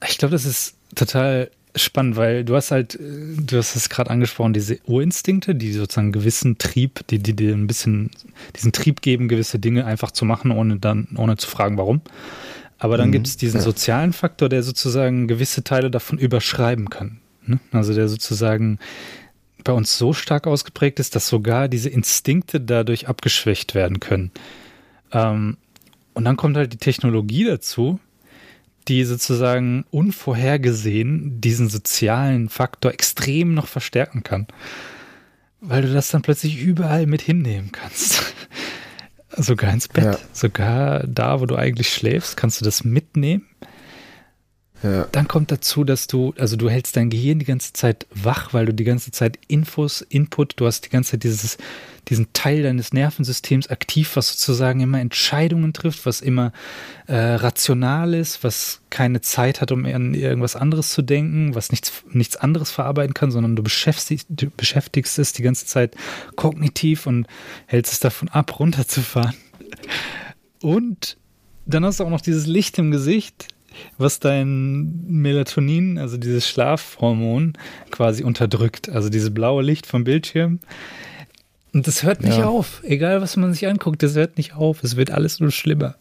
ich 0.08 0.18
glaube, 0.18 0.32
das 0.32 0.44
ist 0.44 0.74
total 0.94 1.50
spannend, 1.76 2.16
weil 2.16 2.44
du 2.44 2.54
hast 2.56 2.70
halt, 2.70 2.94
äh, 2.96 2.98
du 3.36 3.58
hast 3.58 3.76
es 3.76 3.88
gerade 3.88 4.10
angesprochen, 4.10 4.52
diese 4.52 4.78
Urinstinkte, 4.86 5.54
die 5.54 5.72
sozusagen 5.72 6.06
einen 6.06 6.12
gewissen 6.12 6.58
Trieb, 6.58 7.06
die, 7.08 7.18
die 7.18 7.34
dir 7.34 7.52
ein 7.54 7.66
bisschen 7.66 8.10
diesen 8.56 8.72
Trieb 8.72 9.02
geben, 9.02 9.28
gewisse 9.28 9.58
Dinge 9.58 9.84
einfach 9.84 10.10
zu 10.10 10.24
machen, 10.24 10.50
ohne 10.50 10.78
dann, 10.78 11.08
ohne 11.16 11.36
zu 11.36 11.48
fragen, 11.48 11.76
warum. 11.78 12.00
Aber 12.78 12.96
dann 12.98 13.10
Mhm, 13.10 13.12
gibt 13.12 13.26
es 13.28 13.36
diesen 13.36 13.58
ja. 13.58 13.64
sozialen 13.64 14.12
Faktor, 14.12 14.48
der 14.48 14.62
sozusagen 14.62 15.28
gewisse 15.28 15.62
Teile 15.64 15.90
davon 15.90 16.18
überschreiben 16.18 16.90
kann. 16.90 17.18
Ne? 17.46 17.60
Also 17.72 17.94
der 17.94 18.08
sozusagen 18.08 18.78
bei 19.64 19.72
uns 19.72 19.96
so 19.96 20.12
stark 20.12 20.46
ausgeprägt 20.46 21.00
ist, 21.00 21.16
dass 21.16 21.26
sogar 21.26 21.68
diese 21.68 21.88
Instinkte 21.88 22.60
dadurch 22.60 23.08
abgeschwächt 23.08 23.74
werden 23.74 24.00
können. 24.00 24.30
Ähm, 25.10 25.56
und 26.12 26.24
dann 26.24 26.36
kommt 26.36 26.56
halt 26.56 26.72
die 26.72 26.78
Technologie 26.78 27.44
dazu, 27.44 27.98
die 28.88 29.04
sozusagen 29.04 29.84
unvorhergesehen 29.90 31.40
diesen 31.40 31.68
sozialen 31.68 32.48
Faktor 32.48 32.92
extrem 32.92 33.54
noch 33.54 33.66
verstärken 33.66 34.22
kann. 34.22 34.46
Weil 35.60 35.82
du 35.82 35.92
das 35.92 36.10
dann 36.10 36.22
plötzlich 36.22 36.60
überall 36.60 37.06
mit 37.06 37.22
hinnehmen 37.22 37.72
kannst. 37.72 38.34
Sogar 39.36 39.72
ins 39.72 39.88
Bett. 39.88 40.04
Ja. 40.04 40.18
Sogar 40.32 41.06
da, 41.06 41.40
wo 41.40 41.46
du 41.46 41.56
eigentlich 41.56 41.92
schläfst, 41.92 42.36
kannst 42.36 42.60
du 42.60 42.64
das 42.64 42.84
mitnehmen. 42.84 43.46
Dann 45.12 45.28
kommt 45.28 45.50
dazu, 45.50 45.82
dass 45.82 46.08
du, 46.08 46.34
also 46.36 46.56
du 46.56 46.68
hältst 46.68 46.96
dein 46.96 47.08
Gehirn 47.08 47.38
die 47.38 47.46
ganze 47.46 47.72
Zeit 47.72 48.06
wach, 48.10 48.52
weil 48.52 48.66
du 48.66 48.74
die 48.74 48.84
ganze 48.84 49.10
Zeit 49.12 49.38
Infos, 49.48 50.02
Input, 50.02 50.54
du 50.56 50.66
hast 50.66 50.84
die 50.84 50.90
ganze 50.90 51.12
Zeit 51.12 51.22
dieses, 51.22 51.56
diesen 52.08 52.34
Teil 52.34 52.62
deines 52.62 52.92
Nervensystems 52.92 53.68
aktiv, 53.68 54.14
was 54.14 54.28
sozusagen 54.28 54.80
immer 54.80 55.00
Entscheidungen 55.00 55.72
trifft, 55.72 56.04
was 56.04 56.20
immer 56.20 56.52
äh, 57.06 57.16
rational 57.16 58.12
ist, 58.12 58.44
was 58.44 58.82
keine 58.90 59.22
Zeit 59.22 59.62
hat, 59.62 59.72
um 59.72 59.86
an 59.86 60.12
irgendwas 60.12 60.54
anderes 60.54 60.90
zu 60.90 61.00
denken, 61.00 61.54
was 61.54 61.70
nichts, 61.70 62.04
nichts 62.10 62.36
anderes 62.36 62.70
verarbeiten 62.70 63.14
kann, 63.14 63.30
sondern 63.30 63.56
du 63.56 63.62
beschäftigst, 63.62 64.26
du 64.28 64.50
beschäftigst 64.50 65.18
es 65.18 65.32
die 65.32 65.42
ganze 65.42 65.64
Zeit 65.64 65.96
kognitiv 66.36 67.06
und 67.06 67.26
hältst 67.64 67.94
es 67.94 68.00
davon 68.00 68.28
ab, 68.28 68.60
runterzufahren. 68.60 69.34
Und 70.60 71.16
dann 71.64 71.86
hast 71.86 72.00
du 72.00 72.04
auch 72.04 72.10
noch 72.10 72.20
dieses 72.20 72.46
Licht 72.46 72.78
im 72.78 72.90
Gesicht, 72.90 73.48
was 73.98 74.20
dein 74.20 75.04
Melatonin, 75.06 75.98
also 75.98 76.16
dieses 76.16 76.48
Schlafhormon, 76.48 77.54
quasi 77.90 78.24
unterdrückt. 78.24 78.88
Also 78.88 79.08
dieses 79.08 79.32
blaue 79.32 79.62
Licht 79.62 79.86
vom 79.86 80.04
Bildschirm. 80.04 80.60
Und 81.72 81.88
das 81.88 82.04
hört 82.04 82.22
nicht 82.22 82.38
Ja. 82.38 82.46
auf. 82.46 82.82
Egal, 82.84 83.20
was 83.20 83.36
man 83.36 83.52
sich 83.52 83.66
anguckt, 83.66 84.02
das 84.04 84.14
hört 84.14 84.36
nicht 84.36 84.54
auf. 84.54 84.84
Es 84.84 84.94
wird 84.96 85.10
alles 85.10 85.40
nur 85.40 85.50
schlimmer. 85.50 85.96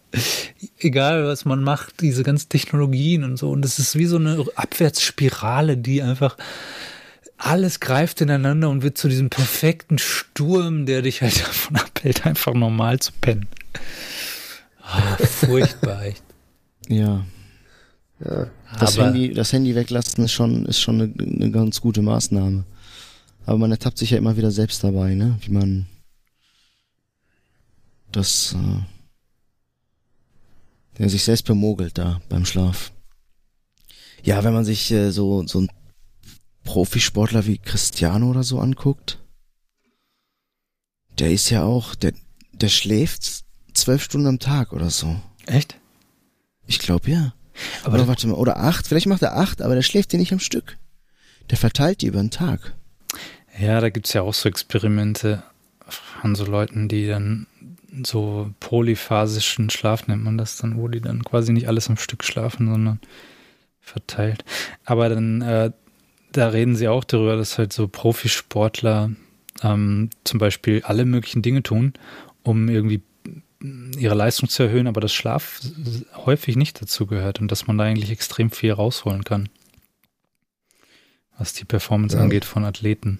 Egal, 0.77 1.25
was 1.25 1.45
man 1.45 1.63
macht, 1.63 2.01
diese 2.01 2.21
ganzen 2.21 2.49
Technologien 2.49 3.23
und 3.23 3.37
so. 3.37 3.49
Und 3.49 3.63
das 3.63 3.79
ist 3.79 3.97
wie 3.97 4.05
so 4.05 4.17
eine 4.17 4.45
Abwärtsspirale, 4.55 5.75
die 5.77 6.03
einfach 6.03 6.37
alles 7.37 7.79
greift 7.79 8.21
ineinander 8.21 8.69
und 8.69 8.83
wird 8.83 8.97
zu 8.99 9.09
diesem 9.09 9.29
perfekten 9.31 9.97
Sturm, 9.97 10.85
der 10.85 11.01
dich 11.01 11.23
halt 11.23 11.39
davon 11.47 11.77
abhält, 11.77 12.25
einfach 12.25 12.53
normal 12.53 12.99
zu 12.99 13.11
pennen. 13.19 13.47
Ah, 14.83 15.17
furchtbar, 15.17 16.03
echt. 16.05 16.23
Ja. 16.87 17.25
Ja. 18.19 18.47
Das 18.79 18.97
Aber- 18.97 19.07
Handy, 19.07 19.33
das 19.33 19.53
Handy 19.53 19.75
weglassen 19.75 20.23
ist 20.23 20.31
schon, 20.31 20.65
ist 20.65 20.79
schon 20.81 21.01
eine, 21.01 21.13
eine 21.23 21.51
ganz 21.51 21.81
gute 21.81 22.01
Maßnahme. 22.01 22.65
Aber 23.45 23.57
man 23.57 23.71
ertappt 23.71 23.97
sich 23.97 24.11
ja 24.11 24.17
immer 24.17 24.37
wieder 24.37 24.51
selbst 24.51 24.83
dabei, 24.83 25.15
ne? 25.15 25.37
Wie 25.41 25.51
man 25.51 25.85
das, 28.11 28.53
äh, 28.53 28.81
der 30.97 31.09
sich 31.09 31.23
selbst 31.23 31.43
bemogelt 31.45 31.97
da 31.97 32.21
beim 32.29 32.45
Schlaf. 32.45 32.91
Ja, 34.23 34.43
wenn 34.43 34.53
man 34.53 34.63
sich 34.65 34.89
äh, 34.91 35.11
so, 35.11 35.45
so 35.47 35.61
ein 35.61 35.69
Profisportler 36.63 37.45
wie 37.45 37.57
Cristiano 37.57 38.29
oder 38.29 38.43
so 38.43 38.59
anguckt, 38.59 39.19
der 41.19 41.31
ist 41.31 41.49
ja 41.49 41.63
auch, 41.63 41.95
der, 41.95 42.13
der 42.53 42.69
schläft 42.69 43.43
zwölf 43.73 44.03
Stunden 44.03 44.27
am 44.27 44.39
Tag 44.39 44.71
oder 44.71 44.89
so. 44.89 45.19
Echt? 45.45 45.75
Ich 46.65 46.79
glaube 46.79 47.11
ja. 47.11 47.33
Aber 47.83 47.95
oder 47.95 48.07
warte 48.07 48.27
mal, 48.27 48.35
oder 48.35 48.57
acht, 48.57 48.87
vielleicht 48.87 49.07
macht 49.07 49.21
er 49.21 49.37
acht, 49.37 49.61
aber 49.61 49.75
der 49.75 49.81
schläft 49.81 50.11
die 50.11 50.17
nicht 50.17 50.33
am 50.33 50.39
Stück. 50.39 50.77
Der 51.49 51.57
verteilt 51.57 52.01
die 52.01 52.07
über 52.07 52.19
den 52.19 52.31
Tag. 52.31 52.73
Ja, 53.59 53.79
da 53.81 53.89
gibt's 53.89 54.13
ja 54.13 54.21
auch 54.21 54.33
so 54.33 54.49
Experimente. 54.49 55.43
an 56.21 56.35
so 56.35 56.45
Leuten, 56.45 56.87
die 56.87 57.07
dann 57.07 57.47
so 58.03 58.49
polyphasischen 58.59 59.69
Schlaf 59.69 60.07
nennt 60.07 60.23
man 60.23 60.37
das 60.37 60.57
dann, 60.57 60.77
wo 60.77 60.87
die 60.87 61.01
dann 61.01 61.23
quasi 61.23 61.53
nicht 61.53 61.67
alles 61.67 61.89
am 61.89 61.97
Stück 61.97 62.23
schlafen, 62.23 62.67
sondern 62.69 62.99
verteilt. 63.79 64.43
Aber 64.85 65.09
dann, 65.09 65.41
äh, 65.41 65.71
da 66.31 66.47
reden 66.47 66.75
sie 66.75 66.87
auch 66.87 67.03
darüber, 67.03 67.35
dass 67.35 67.57
halt 67.57 67.73
so 67.73 67.87
Profisportler 67.87 69.11
ähm, 69.61 70.09
zum 70.23 70.39
Beispiel 70.39 70.81
alle 70.83 71.05
möglichen 71.05 71.41
Dinge 71.43 71.61
tun, 71.61 71.93
um 72.41 72.69
irgendwie 72.69 73.01
ihre 73.97 74.15
Leistung 74.15 74.49
zu 74.49 74.63
erhöhen, 74.63 74.87
aber 74.87 75.01
das 75.01 75.13
Schlaf 75.13 75.61
häufig 76.15 76.55
nicht 76.55 76.81
dazu 76.81 77.05
gehört 77.07 77.39
und 77.39 77.51
dass 77.51 77.67
man 77.67 77.77
da 77.77 77.85
eigentlich 77.85 78.11
extrem 78.11 78.51
viel 78.51 78.73
rausholen 78.73 79.23
kann, 79.23 79.49
was 81.37 81.53
die 81.53 81.65
Performance 81.65 82.17
ja. 82.17 82.21
angeht 82.21 82.45
von 82.45 82.65
Athleten. 82.65 83.19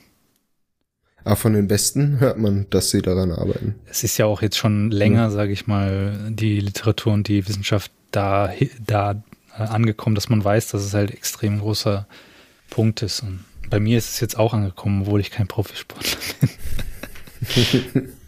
Aber 1.23 1.37
von 1.37 1.53
den 1.53 1.69
Besten 1.69 2.19
hört 2.19 2.37
man, 2.37 2.69
dass 2.69 2.89
sie 2.89 3.01
daran 3.01 3.31
arbeiten. 3.31 3.75
Es 3.85 4.03
ist 4.03 4.17
ja 4.17 4.25
auch 4.25 4.41
jetzt 4.41 4.57
schon 4.57 4.91
länger, 4.91 5.23
ja. 5.23 5.29
sage 5.29 5.53
ich 5.53 5.67
mal, 5.67 6.29
die 6.29 6.59
Literatur 6.59 7.13
und 7.13 7.29
die 7.29 7.47
Wissenschaft 7.47 7.91
da, 8.11 8.51
da 8.85 9.23
äh, 9.57 9.63
angekommen, 9.63 10.15
dass 10.15 10.27
man 10.27 10.43
weiß, 10.43 10.67
dass 10.67 10.83
es 10.83 10.93
halt 10.93 11.11
extrem 11.11 11.59
großer 11.59 12.05
Punkt 12.69 13.01
ist. 13.01 13.21
Und 13.21 13.45
bei 13.69 13.79
mir 13.79 13.97
ist 13.97 14.09
es 14.09 14.19
jetzt 14.19 14.37
auch 14.37 14.53
angekommen, 14.53 15.03
obwohl 15.03 15.21
ich 15.21 15.31
kein 15.31 15.47
Profisportler 15.47 16.17
bin. 16.41 18.09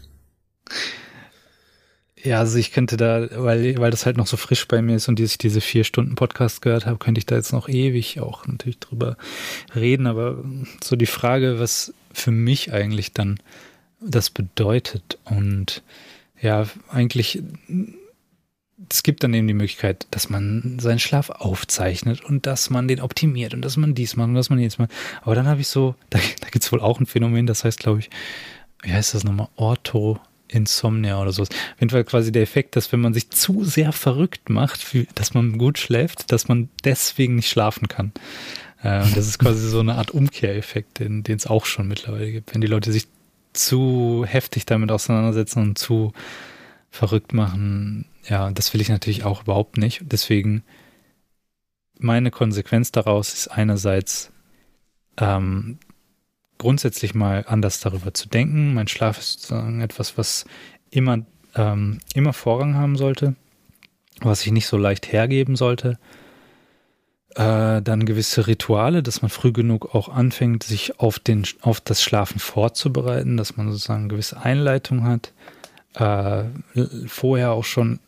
Ja, 2.26 2.40
also 2.40 2.58
ich 2.58 2.72
könnte 2.72 2.96
da, 2.96 3.28
weil, 3.30 3.78
weil 3.78 3.92
das 3.92 4.04
halt 4.04 4.16
noch 4.16 4.26
so 4.26 4.36
frisch 4.36 4.66
bei 4.66 4.82
mir 4.82 4.96
ist 4.96 5.06
und 5.08 5.20
ich 5.20 5.38
diese 5.38 5.60
vier 5.60 5.84
Stunden 5.84 6.16
Podcast 6.16 6.60
gehört 6.60 6.84
habe, 6.84 6.98
könnte 6.98 7.20
ich 7.20 7.26
da 7.26 7.36
jetzt 7.36 7.52
noch 7.52 7.68
ewig 7.68 8.18
auch 8.18 8.48
natürlich 8.48 8.80
drüber 8.80 9.16
reden. 9.76 10.08
Aber 10.08 10.42
so 10.82 10.96
die 10.96 11.06
Frage, 11.06 11.60
was 11.60 11.94
für 12.12 12.32
mich 12.32 12.72
eigentlich 12.72 13.12
dann 13.12 13.38
das 14.00 14.30
bedeutet 14.30 15.18
und 15.24 15.84
ja, 16.42 16.66
eigentlich, 16.90 17.44
es 18.90 19.04
gibt 19.04 19.22
dann 19.22 19.32
eben 19.32 19.46
die 19.46 19.54
Möglichkeit, 19.54 20.08
dass 20.10 20.28
man 20.28 20.80
seinen 20.80 20.98
Schlaf 20.98 21.30
aufzeichnet 21.30 22.24
und 22.24 22.46
dass 22.46 22.70
man 22.70 22.88
den 22.88 23.02
optimiert 23.02 23.54
und 23.54 23.64
dass 23.64 23.76
man 23.76 23.94
dies 23.94 24.16
macht 24.16 24.30
und 24.30 24.34
dass 24.34 24.50
man 24.50 24.58
jetzt 24.58 24.80
macht. 24.80 24.90
Aber 25.22 25.36
dann 25.36 25.46
habe 25.46 25.60
ich 25.60 25.68
so, 25.68 25.94
da, 26.10 26.18
da 26.40 26.48
gibt 26.48 26.64
es 26.64 26.72
wohl 26.72 26.80
auch 26.80 26.98
ein 26.98 27.06
Phänomen, 27.06 27.46
das 27.46 27.62
heißt, 27.62 27.78
glaube 27.78 28.00
ich, 28.00 28.10
wie 28.82 28.92
heißt 28.92 29.14
das 29.14 29.22
nochmal? 29.22 29.48
Ortho, 29.54 30.18
Insomnia 30.48 31.20
oder 31.20 31.32
sowas. 31.32 31.50
Auf 31.50 31.80
jeden 31.80 31.90
Fall 31.90 32.04
quasi 32.04 32.32
der 32.32 32.42
Effekt, 32.42 32.76
dass 32.76 32.92
wenn 32.92 33.00
man 33.00 33.14
sich 33.14 33.30
zu 33.30 33.64
sehr 33.64 33.92
verrückt 33.92 34.48
macht, 34.48 34.86
dass 35.14 35.34
man 35.34 35.58
gut 35.58 35.78
schläft, 35.78 36.32
dass 36.32 36.48
man 36.48 36.68
deswegen 36.84 37.36
nicht 37.36 37.48
schlafen 37.48 37.88
kann. 37.88 38.12
Äh, 38.82 39.02
und 39.02 39.16
das 39.16 39.26
ist 39.26 39.38
quasi 39.38 39.68
so 39.68 39.80
eine 39.80 39.96
Art 39.96 40.10
Umkehreffekt, 40.10 41.00
den 41.00 41.24
es 41.26 41.46
auch 41.46 41.66
schon 41.66 41.88
mittlerweile 41.88 42.30
gibt. 42.30 42.54
Wenn 42.54 42.60
die 42.60 42.66
Leute 42.66 42.92
sich 42.92 43.08
zu 43.52 44.24
heftig 44.26 44.66
damit 44.66 44.90
auseinandersetzen 44.90 45.62
und 45.62 45.78
zu 45.78 46.12
verrückt 46.90 47.32
machen, 47.32 48.06
ja, 48.28 48.50
das 48.50 48.72
will 48.72 48.80
ich 48.80 48.88
natürlich 48.88 49.24
auch 49.24 49.42
überhaupt 49.42 49.78
nicht. 49.78 50.02
Deswegen 50.04 50.62
meine 51.98 52.30
Konsequenz 52.30 52.92
daraus 52.92 53.32
ist 53.32 53.48
einerseits 53.48 54.30
ähm, 55.18 55.78
grundsätzlich 56.58 57.14
mal 57.14 57.44
anders 57.46 57.80
darüber 57.80 58.14
zu 58.14 58.28
denken. 58.28 58.74
Mein 58.74 58.88
Schlaf 58.88 59.18
ist 59.18 59.42
sozusagen 59.42 59.80
etwas, 59.80 60.18
was 60.18 60.44
immer, 60.90 61.18
ähm, 61.54 62.00
immer 62.14 62.32
Vorrang 62.32 62.74
haben 62.74 62.96
sollte, 62.96 63.34
was 64.20 64.44
ich 64.44 64.52
nicht 64.52 64.66
so 64.66 64.76
leicht 64.76 65.12
hergeben 65.12 65.56
sollte. 65.56 65.98
Äh, 67.34 67.82
dann 67.82 68.06
gewisse 68.06 68.46
Rituale, 68.46 69.02
dass 69.02 69.20
man 69.20 69.30
früh 69.30 69.52
genug 69.52 69.94
auch 69.94 70.08
anfängt, 70.08 70.62
sich 70.62 71.00
auf, 71.00 71.18
den, 71.18 71.44
auf 71.60 71.80
das 71.80 72.02
Schlafen 72.02 72.38
vorzubereiten, 72.38 73.36
dass 73.36 73.56
man 73.56 73.70
sozusagen 73.70 74.04
eine 74.04 74.08
gewisse 74.08 74.40
Einleitung 74.40 75.04
hat. 75.04 75.32
Äh, 75.94 76.44
vorher 77.06 77.52
auch 77.52 77.64
schon 77.64 78.00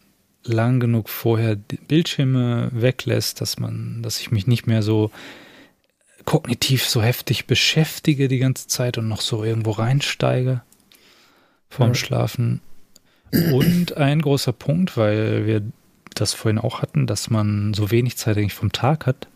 lang 0.45 0.81
genug 0.81 1.09
vorher 1.09 1.57
Bildschirme 1.57 2.71
weglässt, 2.73 3.41
dass 3.41 3.59
man, 3.59 4.03
dass 4.03 4.21
ich 4.21 4.31
mich 4.31 4.47
nicht 4.47 4.67
mehr 4.67 4.83
so 4.83 5.11
kognitiv 6.29 6.87
so 6.87 7.01
heftig 7.01 7.47
beschäftige 7.47 8.29
die 8.29 8.39
ganze 8.39 8.67
Zeit 8.67 8.99
und 8.99 9.09
noch 9.09 9.23
so 9.23 9.45
irgendwo 9.45 9.71
reinsteige 9.71 10.61
vorm. 11.71 11.95
Schlafen. 11.95 12.61
Und 13.33 13.97
ein 13.97 14.21
großer 14.21 14.53
Punkt, 14.53 14.99
weil 14.99 15.47
wir 15.47 15.63
das 16.15 16.35
vorhin 16.35 16.59
auch 16.59 16.83
hatten, 16.83 17.07
dass 17.07 17.31
man 17.31 17.73
so 17.73 17.91
wenig 17.91 18.19
Zeit 18.19 18.37
eigentlich 18.37 18.53
vom 18.53 18.73
Tag 18.73 19.07
hat, 19.07 19.29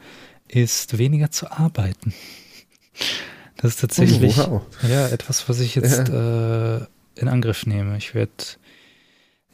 ist 0.49 0.99
weniger 0.99 1.31
zu 1.31 1.51
arbeiten. 1.51 2.13
Das 3.57 3.71
ist 3.71 3.81
tatsächlich 3.81 4.37
oh, 4.37 4.51
wow. 4.51 4.63
ja, 4.87 5.09
etwas, 5.09 5.49
was 5.49 5.61
ich 5.61 5.75
jetzt 5.75 6.09
ja. 6.09 6.77
äh, 6.77 6.87
in 7.15 7.29
Angriff 7.29 7.65
nehme. 7.65 7.97
Ich 7.97 8.15
werde 8.15 8.33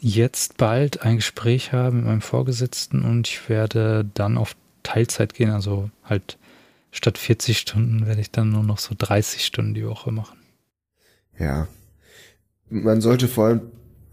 jetzt 0.00 0.56
bald 0.56 1.02
ein 1.02 1.16
Gespräch 1.16 1.72
haben 1.72 1.98
mit 1.98 2.06
meinem 2.06 2.20
Vorgesetzten 2.20 3.04
und 3.04 3.28
ich 3.28 3.48
werde 3.48 4.10
dann 4.14 4.38
auf 4.38 4.56
Teilzeit 4.82 5.34
gehen, 5.34 5.50
also 5.50 5.88
halt 6.02 6.36
statt 6.90 7.18
40 7.18 7.58
Stunden 7.58 8.06
werde 8.06 8.20
ich 8.20 8.30
dann 8.30 8.50
nur 8.50 8.62
noch 8.62 8.78
so 8.78 8.94
30 8.96 9.44
Stunden 9.44 9.74
die 9.74 9.86
Woche 9.86 10.10
machen. 10.12 10.38
Ja. 11.38 11.68
Man 12.70 13.00
sollte 13.00 13.28
vor 13.28 13.46
allem, 13.46 13.62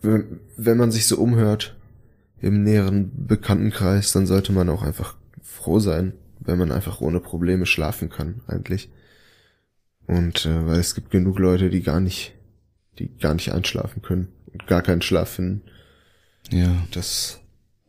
wenn 0.01 0.77
man 0.77 0.91
sich 0.91 1.07
so 1.07 1.17
umhört 1.17 1.75
im 2.41 2.63
näheren 2.63 3.11
Bekanntenkreis, 3.27 4.11
dann 4.11 4.27
sollte 4.27 4.51
man 4.51 4.69
auch 4.69 4.83
einfach 4.83 5.15
froh 5.41 5.79
sein, 5.79 6.13
wenn 6.39 6.57
man 6.57 6.71
einfach 6.71 7.01
ohne 7.01 7.19
Probleme 7.19 7.65
schlafen 7.65 8.09
kann, 8.09 8.41
eigentlich. 8.47 8.89
Und 10.07 10.45
äh, 10.45 10.67
weil 10.67 10.79
es 10.79 10.93
gibt 10.93 11.09
genug 11.09 11.39
Leute, 11.39 11.69
die 11.69 11.81
gar 11.81 11.99
nicht, 11.99 12.33
die 12.99 13.17
gar 13.17 13.33
nicht 13.33 13.51
einschlafen 13.51 14.01
können 14.01 14.27
und 14.53 14.67
gar 14.67 14.81
keinen 14.81 15.01
Schlaf 15.01 15.29
finden. 15.29 15.63
Ja. 16.51 16.85
Das, 16.91 17.39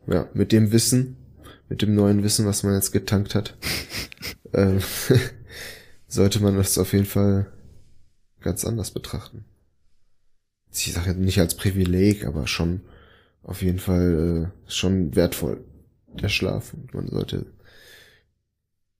ja, 0.07 0.27
mit 0.33 0.51
dem 0.51 0.71
Wissen, 0.71 1.17
mit 1.69 1.81
dem 1.81 1.95
neuen 1.95 2.23
Wissen, 2.23 2.45
was 2.45 2.63
man 2.63 2.73
jetzt 2.73 2.91
getankt 2.91 3.35
hat, 3.35 3.57
ähm, 4.53 4.79
sollte 6.07 6.41
man 6.41 6.55
das 6.55 6.77
auf 6.77 6.93
jeden 6.93 7.05
Fall 7.05 7.51
ganz 8.41 8.65
anders 8.65 8.91
betrachten. 8.91 9.45
Ich 10.71 10.93
sage 10.93 11.13
nicht 11.15 11.39
als 11.39 11.55
Privileg, 11.55 12.25
aber 12.25 12.47
schon 12.47 12.81
auf 13.43 13.61
jeden 13.61 13.79
Fall 13.79 14.51
äh, 14.67 14.71
schon 14.71 15.15
wertvoll, 15.15 15.63
der 16.21 16.29
Schlaf. 16.29 16.73
Und 16.73 16.93
man 16.93 17.07
sollte 17.07 17.45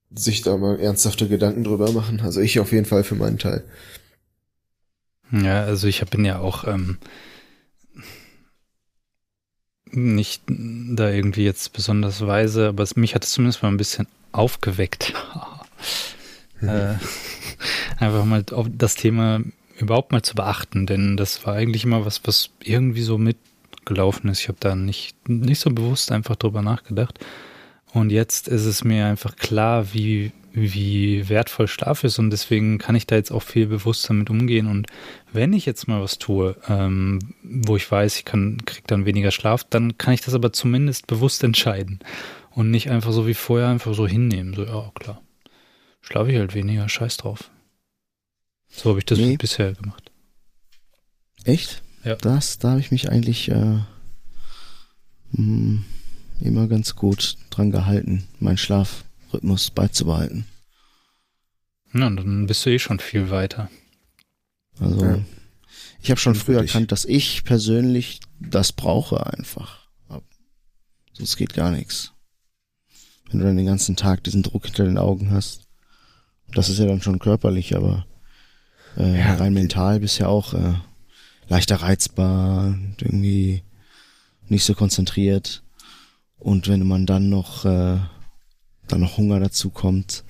sich 0.10 0.42
da 0.42 0.58
mal 0.58 0.80
ernsthafte 0.80 1.28
Gedanken 1.28 1.64
drüber 1.64 1.92
machen. 1.92 2.22
Also 2.22 2.40
ich 2.42 2.60
auf 2.60 2.72
jeden 2.72 2.86
Fall 2.86 3.04
für 3.04 3.16
meinen 3.16 3.38
Teil. 3.38 3.64
Ja, 5.32 5.64
also 5.64 5.88
ich 5.88 6.04
bin 6.06 6.24
ja 6.24 6.40
auch 6.40 6.66
ähm, 6.66 6.98
nicht 9.98 10.44
da 10.48 11.10
irgendwie 11.10 11.44
jetzt 11.44 11.74
besonders 11.74 12.26
weise, 12.26 12.70
aber 12.70 12.84
es, 12.84 12.96
mich 12.96 13.16
hat 13.16 13.24
es 13.24 13.32
zumindest 13.32 13.64
mal 13.64 13.70
ein 13.70 13.78
bisschen 13.78 14.08
aufgeweckt. 14.32 15.14
Äh, 16.60 16.96
einfach 18.00 18.26
mal 18.26 18.44
auf 18.52 18.66
das 18.68 18.96
Thema 18.96 19.42
überhaupt 19.78 20.12
mal 20.12 20.24
zu 20.24 20.34
beachten, 20.34 20.88
denn 20.88 21.18
das 21.18 21.46
war 21.46 21.54
eigentlich 21.54 21.84
immer 21.84 22.04
was, 22.04 22.22
was 22.24 22.50
irgendwie 22.64 23.04
so 23.04 23.20
mitgelaufen 23.20 24.30
ist. 24.32 24.40
Ich 24.40 24.48
habe 24.48 24.58
da 24.60 24.76
nicht, 24.76 25.30
nicht 25.30 25.60
so 25.60 25.70
bewusst 25.70 26.12
einfach 26.12 26.36
drüber 26.36 26.64
nachgedacht. 26.64 27.20
Und 27.94 28.12
jetzt 28.12 28.48
ist 28.48 28.66
es 28.66 28.84
mir 28.84 29.06
einfach 29.06 29.36
klar, 29.36 29.94
wie, 29.94 30.32
wie 30.60 31.30
wertvoll 31.30 31.68
Schlaf 31.68 32.04
ist 32.04 32.18
und 32.18 32.32
deswegen 32.32 32.80
kann 32.80 32.96
ich 32.96 33.06
da 33.06 33.16
jetzt 33.16 33.32
auch 33.32 33.44
viel 33.44 33.68
bewusster 33.68 34.14
mit 34.14 34.30
umgehen. 34.30 34.68
Und 34.68 34.88
wenn 35.32 35.54
ich 35.54 35.66
jetzt 35.66 35.88
mal 35.88 36.02
was 36.02 36.18
tue, 36.18 36.56
ähm, 36.68 37.20
wo 37.44 37.76
ich 37.76 37.90
weiß, 37.90 38.18
ich 38.18 38.26
kann, 38.26 38.66
krieg 38.66 38.88
dann 38.88 39.06
weniger 39.06 39.32
Schlaf, 39.32 39.64
dann 39.64 39.98
kann 39.98 40.14
ich 40.14 40.22
das 40.22 40.34
aber 40.34 40.52
zumindest 40.52 41.06
bewusst 41.08 41.44
entscheiden 41.44 42.00
und 42.52 42.72
nicht 42.72 42.90
einfach 42.90 43.12
so 43.12 43.28
wie 43.28 43.36
vorher 43.36 43.68
einfach 43.68 43.94
so 43.94 44.08
hinnehmen. 44.08 44.54
So, 44.56 44.64
ja, 44.64 44.92
klar. 44.96 45.22
Schlafe 46.02 46.32
ich 46.32 46.38
halt 46.38 46.56
weniger, 46.56 46.90
scheiß 46.90 47.18
drauf. 47.18 47.52
So 48.68 48.90
habe 48.90 49.00
ich 49.00 49.06
das 49.06 49.20
nee. 49.20 49.38
bisher 49.38 49.74
gemacht. 49.74 50.12
Echt? 51.44 51.84
Ja. 52.04 52.16
Das, 52.16 52.58
da 52.58 52.72
habe 52.72 52.80
ich 52.80 52.92
mich 52.92 53.12
eigentlich 53.12 53.50
äh, 53.50 53.56
mh, 53.56 53.84
hm, 55.34 55.86
immer 56.42 56.68
ganz 56.68 56.96
gut 56.96 57.38
dran 57.50 57.72
gehalten, 57.72 58.28
meinen 58.40 58.58
Schlafrhythmus 59.28 59.72
beizubehalten. 59.72 60.46
Na, 61.92 62.10
dann 62.10 62.48
bist 62.48 62.66
du 62.66 62.72
eh 62.72 62.80
schon 62.80 63.00
viel 63.00 63.30
weiter. 63.30 63.70
Also, 64.80 65.04
ja. 65.04 65.20
ich 66.02 66.12
habe 66.12 66.20
schon 66.20 66.36
früh 66.36 66.56
erkannt, 66.56 66.92
dass 66.92 67.06
ich 67.06 67.44
persönlich 67.44 68.20
das 68.40 68.74
brauche 68.74 69.26
einfach. 69.26 69.88
Sonst 71.14 71.38
geht 71.38 71.56
gar 71.56 71.72
nichts 71.72 72.14
wenn 73.30 73.40
du 73.40 73.46
dann 73.46 73.58
den 73.58 73.66
ganzen 73.66 73.96
Tag 73.96 74.24
diesen 74.24 74.44
Druck 74.44 74.66
hinter 74.66 74.86
den 74.86 74.98
Augen 74.98 75.32
hast. 75.32 75.64
Das 76.54 76.70
ist 76.70 76.80
ja 76.80 76.86
dann 76.86 77.02
schon 77.02 77.20
körperlich, 77.20 77.76
aber 77.76 78.06
äh, 78.98 79.20
ja. 79.20 79.36
rein 79.36 79.54
mental 79.54 80.00
bist 80.00 80.20
ja 80.20 80.28
auch 80.28 80.54
äh, 80.54 80.76
leichter 81.48 81.78
reizbar, 81.78 82.78
irgendwie 83.02 83.64
nicht 84.48 84.64
so 84.64 84.74
konzentriert. 84.74 85.64
Und 86.38 86.68
wenn 86.68 86.88
man 86.88 87.06
dann 87.06 87.30
noch 87.30 87.66
äh, 87.66 88.00
dann 88.88 89.02
noch 89.02 89.18
Hunger 89.18 89.40
dazu 89.40 89.70
kommt, 89.70 90.24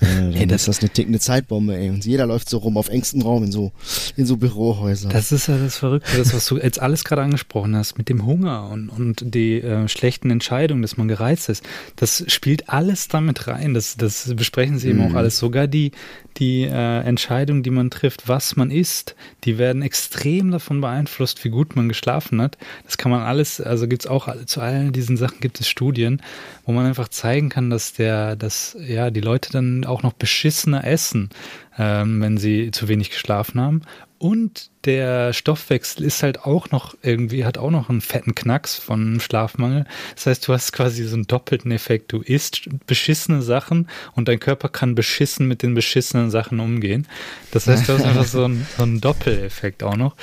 Äh, 0.00 0.06
dann 0.06 0.32
ey, 0.32 0.46
das 0.46 0.62
ist 0.62 0.68
das 0.68 0.78
eine 0.80 0.90
tickende 0.90 1.18
Zeitbombe, 1.18 1.76
ey. 1.76 1.90
Und 1.90 2.04
jeder 2.04 2.26
läuft 2.26 2.48
so 2.48 2.58
rum 2.58 2.76
auf 2.76 2.88
engstem 2.88 3.22
Raum 3.22 3.44
in 3.44 3.52
so, 3.52 3.72
in 4.16 4.26
so 4.26 4.36
Bürohäusern. 4.36 5.10
Das 5.10 5.32
ist 5.32 5.46
ja 5.46 5.56
das 5.56 5.78
Verrückte, 5.78 6.16
das, 6.16 6.34
was 6.34 6.46
du 6.46 6.58
jetzt 6.58 6.80
alles 6.80 7.04
gerade 7.04 7.22
angesprochen 7.22 7.76
hast, 7.76 7.98
mit 7.98 8.08
dem 8.08 8.24
Hunger 8.24 8.68
und, 8.70 8.88
und 8.88 9.34
die 9.34 9.60
äh, 9.60 9.88
schlechten 9.88 10.30
Entscheidungen, 10.30 10.82
dass 10.82 10.96
man 10.96 11.08
gereizt 11.08 11.48
ist. 11.48 11.64
Das 11.96 12.24
spielt 12.28 12.68
alles 12.68 13.08
damit 13.08 13.46
rein. 13.46 13.74
Das, 13.74 13.96
das 13.96 14.34
besprechen 14.34 14.78
sie 14.78 14.92
mhm. 14.92 15.00
eben 15.00 15.10
auch 15.10 15.16
alles. 15.16 15.38
Sogar 15.38 15.66
die, 15.66 15.92
die 16.36 16.62
äh, 16.62 17.00
Entscheidungen, 17.00 17.62
die 17.62 17.70
man 17.70 17.90
trifft, 17.90 18.28
was 18.28 18.56
man 18.56 18.70
isst, 18.70 19.16
die 19.44 19.58
werden 19.58 19.82
extrem 19.82 20.50
davon 20.50 20.80
beeinflusst, 20.80 21.44
wie 21.44 21.50
gut 21.50 21.76
man 21.76 21.88
geschlafen 21.88 22.40
hat. 22.40 22.58
Das 22.84 22.98
kann 22.98 23.10
man 23.10 23.22
alles, 23.22 23.60
also 23.60 23.88
gibt 23.88 24.02
es 24.02 24.10
auch 24.10 24.28
zu 24.46 24.60
allen 24.60 24.92
diesen 24.92 25.16
Sachen 25.16 25.40
gibt 25.40 25.60
es 25.60 25.68
Studien, 25.68 26.22
wo 26.64 26.72
man 26.72 26.86
einfach 26.86 27.08
zeigen 27.08 27.48
kann, 27.48 27.70
dass 27.70 27.92
der, 27.92 28.36
dass 28.36 28.76
ja 28.86 29.10
die 29.10 29.20
Leute 29.20 29.50
dann 29.52 29.84
auch 29.90 30.02
noch 30.02 30.12
beschissener 30.14 30.84
essen, 30.84 31.30
ähm, 31.78 32.20
wenn 32.20 32.38
sie 32.38 32.70
zu 32.70 32.88
wenig 32.88 33.10
geschlafen 33.10 33.60
haben. 33.60 33.82
Und 34.20 34.70
der 34.84 35.32
Stoffwechsel 35.32 36.04
ist 36.04 36.22
halt 36.22 36.44
auch 36.44 36.70
noch 36.70 36.94
irgendwie, 37.00 37.46
hat 37.46 37.56
auch 37.56 37.70
noch 37.70 37.88
einen 37.88 38.02
fetten 38.02 38.34
Knacks 38.34 38.76
von 38.76 39.18
Schlafmangel. 39.18 39.86
Das 40.14 40.26
heißt, 40.26 40.46
du 40.46 40.52
hast 40.52 40.72
quasi 40.72 41.04
so 41.04 41.14
einen 41.14 41.26
doppelten 41.26 41.70
Effekt. 41.70 42.12
Du 42.12 42.20
isst 42.20 42.68
beschissene 42.86 43.40
Sachen 43.40 43.88
und 44.14 44.28
dein 44.28 44.38
Körper 44.38 44.68
kann 44.68 44.94
beschissen 44.94 45.48
mit 45.48 45.62
den 45.62 45.74
beschissenen 45.74 46.30
Sachen 46.30 46.60
umgehen. 46.60 47.08
Das 47.50 47.66
heißt, 47.66 47.88
du 47.88 47.94
hast 47.94 48.04
einfach 48.04 48.26
so 48.26 48.44
einen, 48.44 48.66
so 48.76 48.82
einen 48.82 49.00
Doppeleffekt 49.00 49.82
auch 49.82 49.96
noch. 49.96 50.16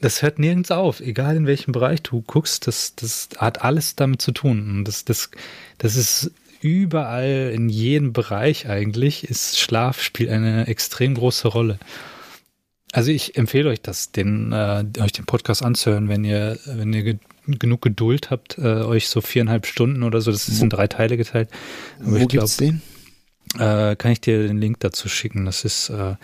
Das 0.00 0.22
hört 0.22 0.40
nirgends 0.40 0.72
auf, 0.72 0.98
egal 0.98 1.36
in 1.36 1.46
welchem 1.46 1.70
Bereich 1.70 2.02
du 2.02 2.22
guckst, 2.22 2.66
das, 2.66 2.96
das 2.96 3.28
hat 3.36 3.62
alles 3.62 3.94
damit 3.94 4.20
zu 4.20 4.32
tun. 4.32 4.68
Und 4.68 4.84
das, 4.86 5.04
das, 5.04 5.30
das 5.78 5.94
ist 5.94 6.32
überall, 6.60 7.52
in 7.54 7.68
jedem 7.68 8.12
Bereich 8.12 8.68
eigentlich, 8.68 9.24
ist 9.24 9.58
Schlaf 9.58 10.00
spielt 10.00 10.30
eine 10.30 10.66
extrem 10.66 11.14
große 11.14 11.48
Rolle. 11.48 11.78
Also 12.92 13.10
ich 13.10 13.36
empfehle 13.36 13.70
euch 13.70 13.80
das, 13.80 14.10
den, 14.12 14.52
äh, 14.52 14.84
euch 15.00 15.12
den 15.12 15.24
Podcast 15.24 15.62
anzuhören, 15.64 16.08
wenn 16.08 16.24
ihr, 16.24 16.58
wenn 16.66 16.92
ihr 16.92 17.02
ge 17.02 17.18
genug 17.46 17.82
Geduld 17.82 18.30
habt, 18.30 18.58
äh, 18.58 18.62
euch 18.62 19.08
so 19.08 19.20
viereinhalb 19.20 19.66
Stunden 19.66 20.04
oder 20.04 20.20
so, 20.20 20.30
das 20.30 20.46
ist 20.46 20.62
in 20.62 20.70
drei 20.70 20.86
Teile 20.86 21.16
geteilt. 21.16 21.48
Aber 21.98 22.12
Wo 22.12 22.16
ich 22.16 22.28
glaub, 22.28 22.48
den? 22.58 22.80
Äh, 23.58 23.96
kann 23.96 24.12
ich 24.12 24.20
dir 24.20 24.46
den 24.46 24.60
Link 24.60 24.78
dazu 24.80 25.08
schicken. 25.08 25.46
Das 25.46 25.64
ist, 25.64 25.88
äh, 25.88 26.14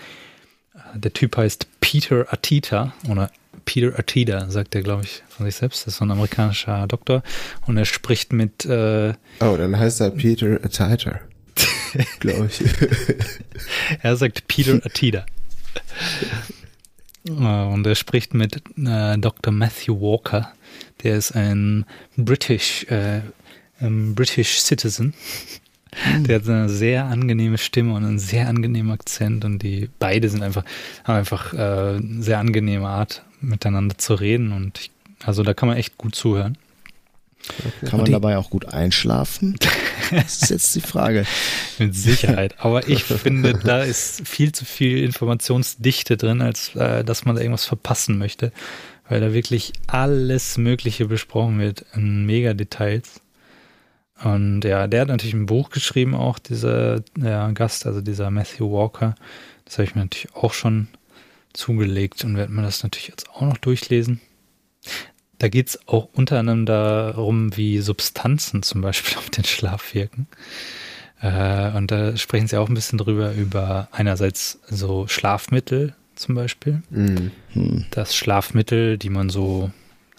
der 0.94 1.12
Typ 1.12 1.36
heißt 1.36 1.66
Peter 1.80 2.32
Atita 2.32 2.94
oder 3.08 3.30
Peter 3.66 3.98
Atida, 3.98 4.48
sagt 4.48 4.74
er, 4.74 4.82
glaube 4.82 5.04
ich, 5.04 5.22
von 5.28 5.44
sich 5.44 5.56
selbst. 5.56 5.82
Das 5.82 5.94
ist 5.94 5.98
so 5.98 6.06
ein 6.06 6.10
amerikanischer 6.10 6.86
Doktor 6.86 7.22
und 7.66 7.76
er 7.76 7.84
spricht 7.84 8.32
mit. 8.32 8.64
Äh, 8.64 9.12
oh, 9.40 9.56
dann 9.58 9.78
heißt 9.78 10.00
er 10.00 10.10
Peter 10.10 10.58
Atita, 10.64 11.20
glaube 12.20 12.46
ich. 12.46 12.62
er 14.02 14.16
sagt 14.16 14.48
Peter 14.48 14.80
Atida. 14.84 15.26
Äh, 17.28 17.32
und 17.32 17.84
er 17.84 17.96
spricht 17.96 18.34
mit 18.34 18.62
äh, 18.78 19.18
Dr. 19.18 19.52
Matthew 19.52 20.00
Walker. 20.00 20.52
Der 21.02 21.16
ist 21.16 21.32
ein 21.32 21.84
British, 22.16 22.84
äh, 22.84 23.20
ein 23.80 24.14
British 24.14 24.60
Citizen. 24.60 25.12
Der 26.20 26.36
hat 26.36 26.48
eine 26.48 26.68
sehr 26.68 27.06
angenehme 27.06 27.58
Stimme 27.58 27.94
und 27.94 28.04
einen 28.04 28.18
sehr 28.18 28.48
angenehmen 28.48 28.92
Akzent 28.92 29.44
und 29.44 29.60
die 29.60 29.88
beide 29.98 30.28
sind 30.28 30.42
einfach, 30.42 30.64
haben 31.04 31.16
einfach 31.16 31.54
äh, 31.54 32.00
sehr 32.20 32.38
angenehme 32.38 32.86
Art, 32.86 33.24
miteinander 33.46 33.96
zu 33.98 34.14
reden 34.14 34.52
und 34.52 34.78
ich, 34.78 34.90
also 35.24 35.42
da 35.42 35.54
kann 35.54 35.68
man 35.68 35.78
echt 35.78 35.96
gut 35.98 36.14
zuhören. 36.14 36.58
Okay. 37.48 37.86
Kann 37.86 37.98
man 37.98 38.06
die, 38.06 38.12
dabei 38.12 38.38
auch 38.38 38.50
gut 38.50 38.66
einschlafen? 38.66 39.56
Das 40.12 40.40
ist 40.40 40.50
jetzt 40.50 40.74
die 40.76 40.80
Frage. 40.80 41.26
Mit 41.80 41.92
Sicherheit. 41.96 42.54
Aber 42.58 42.86
ich 42.86 43.02
finde, 43.02 43.54
da 43.54 43.82
ist 43.82 44.26
viel 44.28 44.52
zu 44.52 44.64
viel 44.64 45.02
Informationsdichte 45.02 46.16
drin, 46.16 46.42
als 46.42 46.76
äh, 46.76 47.02
dass 47.02 47.24
man 47.24 47.34
da 47.34 47.42
irgendwas 47.42 47.64
verpassen 47.64 48.16
möchte, 48.16 48.52
weil 49.08 49.20
da 49.20 49.32
wirklich 49.32 49.72
alles 49.88 50.58
Mögliche 50.58 51.06
besprochen 51.06 51.58
wird 51.58 51.84
in 51.94 52.24
mega 52.24 52.54
Details. 52.54 53.20
Und 54.22 54.62
ja, 54.62 54.86
der 54.86 55.00
hat 55.00 55.08
natürlich 55.08 55.34
ein 55.34 55.46
Buch 55.46 55.70
geschrieben, 55.70 56.14
auch 56.14 56.38
dieser 56.38 57.02
ja, 57.20 57.50
Gast, 57.50 57.84
also 57.84 58.00
dieser 58.00 58.30
Matthew 58.30 58.70
Walker. 58.70 59.16
Das 59.64 59.74
habe 59.74 59.84
ich 59.84 59.96
mir 59.96 60.02
natürlich 60.02 60.34
auch 60.36 60.52
schon 60.52 60.86
zugelegt 61.56 62.24
und 62.24 62.36
werde 62.36 62.52
mir 62.52 62.62
das 62.62 62.82
natürlich 62.82 63.08
jetzt 63.08 63.28
auch 63.30 63.42
noch 63.42 63.58
durchlesen. 63.58 64.20
Da 65.38 65.48
geht 65.48 65.68
es 65.68 65.88
auch 65.88 66.08
unter 66.14 66.38
anderem 66.38 66.64
darum, 66.64 67.56
wie 67.56 67.80
Substanzen 67.80 68.62
zum 68.62 68.80
Beispiel 68.80 69.16
auf 69.18 69.30
den 69.30 69.44
Schlaf 69.44 69.94
wirken. 69.94 70.28
Äh, 71.20 71.72
und 71.76 71.90
da 71.90 72.16
sprechen 72.16 72.46
sie 72.46 72.56
auch 72.56 72.68
ein 72.68 72.74
bisschen 72.74 72.98
drüber, 72.98 73.32
über 73.32 73.88
einerseits 73.92 74.60
so 74.68 75.06
Schlafmittel 75.06 75.94
zum 76.14 76.34
Beispiel. 76.34 76.82
Mhm. 76.90 77.32
Das 77.90 78.16
Schlafmittel, 78.16 78.98
die 78.98 79.10
man 79.10 79.28
so, 79.28 79.70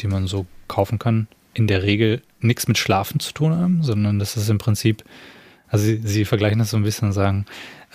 die 0.01 0.07
man 0.07 0.27
so 0.27 0.45
kaufen 0.67 0.99
kann, 0.99 1.27
in 1.53 1.67
der 1.67 1.83
Regel 1.83 2.21
nichts 2.39 2.67
mit 2.67 2.77
Schlafen 2.77 3.19
zu 3.19 3.33
tun 3.33 3.55
haben, 3.55 3.83
sondern 3.83 4.19
das 4.19 4.37
ist 4.37 4.49
im 4.49 4.59
Prinzip, 4.59 5.03
also 5.67 5.85
sie, 5.85 6.01
sie 6.03 6.25
vergleichen 6.25 6.59
das 6.59 6.69
so 6.69 6.77
ein 6.77 6.83
bisschen 6.83 7.07
und 7.07 7.13
sagen, 7.13 7.45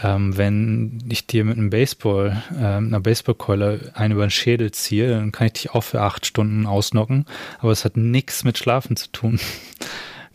ähm, 0.00 0.36
wenn 0.36 1.04
ich 1.08 1.26
dir 1.26 1.44
mit 1.44 1.58
einem 1.58 1.70
Baseball, 1.70 2.42
äh, 2.54 2.64
einer 2.64 3.00
Baseballkeule 3.00 3.92
einen 3.94 4.14
über 4.14 4.26
den 4.26 4.30
Schädel 4.30 4.72
ziehe, 4.72 5.10
dann 5.10 5.32
kann 5.32 5.48
ich 5.48 5.52
dich 5.54 5.70
auch 5.70 5.82
für 5.82 6.00
acht 6.00 6.24
Stunden 6.24 6.66
ausnocken, 6.66 7.26
aber 7.58 7.72
es 7.72 7.84
hat 7.84 7.96
nichts 7.96 8.44
mit 8.44 8.58
Schlafen 8.58 8.96
zu 8.96 9.10
tun. 9.10 9.40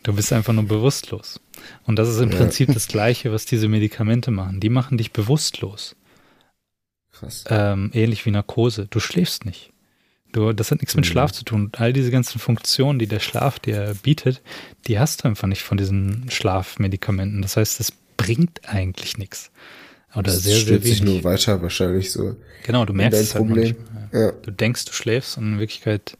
Du 0.04 0.14
bist 0.14 0.32
einfach 0.32 0.52
nur 0.52 0.64
bewusstlos. 0.64 1.40
Und 1.84 1.98
das 1.98 2.08
ist 2.08 2.20
im 2.20 2.30
ja. 2.30 2.36
Prinzip 2.38 2.72
das 2.72 2.86
Gleiche, 2.88 3.32
was 3.32 3.46
diese 3.46 3.68
Medikamente 3.68 4.30
machen. 4.30 4.60
Die 4.60 4.70
machen 4.70 4.96
dich 4.96 5.12
bewusstlos. 5.12 5.96
Krass. 7.10 7.44
Ähm, 7.50 7.90
ähnlich 7.92 8.24
wie 8.24 8.30
Narkose. 8.30 8.86
Du 8.88 9.00
schläfst 9.00 9.44
nicht. 9.44 9.72
Du, 10.32 10.52
das 10.52 10.70
hat 10.70 10.80
nichts 10.80 10.94
mit 10.94 11.04
mhm. 11.04 11.10
Schlaf 11.10 11.32
zu 11.32 11.44
tun. 11.44 11.72
All 11.76 11.92
diese 11.92 12.10
ganzen 12.10 12.38
Funktionen, 12.38 12.98
die 12.98 13.06
der 13.06 13.20
Schlaf 13.20 13.58
dir 13.58 13.96
bietet, 14.02 14.40
die 14.86 14.98
hast 14.98 15.24
du 15.24 15.28
einfach 15.28 15.48
nicht 15.48 15.62
von 15.62 15.76
diesen 15.76 16.30
Schlafmedikamenten. 16.30 17.42
Das 17.42 17.56
heißt, 17.56 17.80
es 17.80 17.92
bringt 18.18 18.68
eigentlich 18.68 19.16
nichts. 19.16 19.50
Oder 20.14 20.24
das 20.24 20.42
sehr, 20.42 20.56
sehr 20.56 20.82
wenig. 20.82 20.98
sich 20.98 21.02
nur 21.02 21.24
weiter 21.24 21.62
wahrscheinlich 21.62 22.12
so. 22.12 22.36
Genau, 22.64 22.84
du 22.84 22.92
merkst 22.92 23.20
es 23.20 23.34
halt 23.34 23.46
Problem. 23.46 23.76
Ja. 24.12 24.32
Du 24.32 24.50
denkst, 24.50 24.84
du 24.84 24.92
schläfst 24.92 25.38
und 25.38 25.54
in 25.54 25.58
Wirklichkeit, 25.58 26.18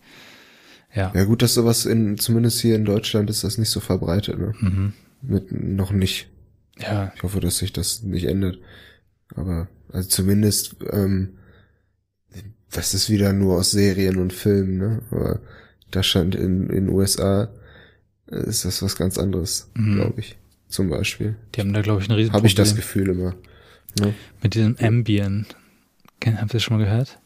ja. 0.94 1.12
Ja 1.14 1.24
gut, 1.24 1.42
dass 1.42 1.55
sowas 1.55 1.84
in, 1.84 2.18
zumindest 2.18 2.61
hier 2.61 2.74
in 2.74 2.84
Deutschland 2.84 3.28
ist 3.28 3.44
das 3.44 3.59
nicht 3.59 3.70
so 3.70 3.80
verbreitet, 3.80 4.38
ne? 4.38 4.55
Mhm. 4.59 4.92
Mit, 5.20 5.53
noch 5.53 5.90
nicht. 5.90 6.28
Ja. 6.78 7.12
Ich 7.14 7.22
hoffe, 7.22 7.40
dass 7.40 7.59
sich 7.59 7.72
das 7.72 8.03
nicht 8.03 8.24
ändert. 8.24 8.59
Aber, 9.34 9.68
also 9.92 10.09
zumindest, 10.09 10.76
ähm, 10.90 11.38
das 12.70 12.94
ist 12.94 13.11
wieder 13.11 13.32
nur 13.32 13.57
aus 13.57 13.70
Serien 13.70 14.16
und 14.18 14.32
Filmen, 14.32 14.78
ne? 14.78 15.03
Aber 15.11 15.40
da 15.90 16.03
scheint 16.03 16.34
in 16.34 16.68
in 16.70 16.88
USA 16.88 17.49
äh, 18.30 18.46
ist 18.46 18.64
das 18.64 18.82
was 18.82 18.96
ganz 18.96 19.18
anderes, 19.18 19.70
mhm. 19.74 19.96
glaube 19.96 20.20
ich. 20.20 20.36
Zum 20.68 20.90
Beispiel. 20.90 21.36
Die 21.54 21.60
haben 21.60 21.72
da, 21.72 21.80
glaube 21.80 22.02
ich, 22.02 22.08
ein 22.08 22.14
riesen 22.14 22.32
Habe 22.32 22.46
ich 22.46 22.54
das 22.54 22.76
Gefühl 22.76 23.08
immer. 23.08 23.34
Ne? 23.98 24.14
Mit 24.42 24.54
diesem 24.54 24.76
Ambient. 24.78 25.56
Habt 26.24 26.50
ihr 26.50 26.54
das 26.54 26.62
schon 26.62 26.78
mal 26.78 26.84
gehört? 26.84 27.18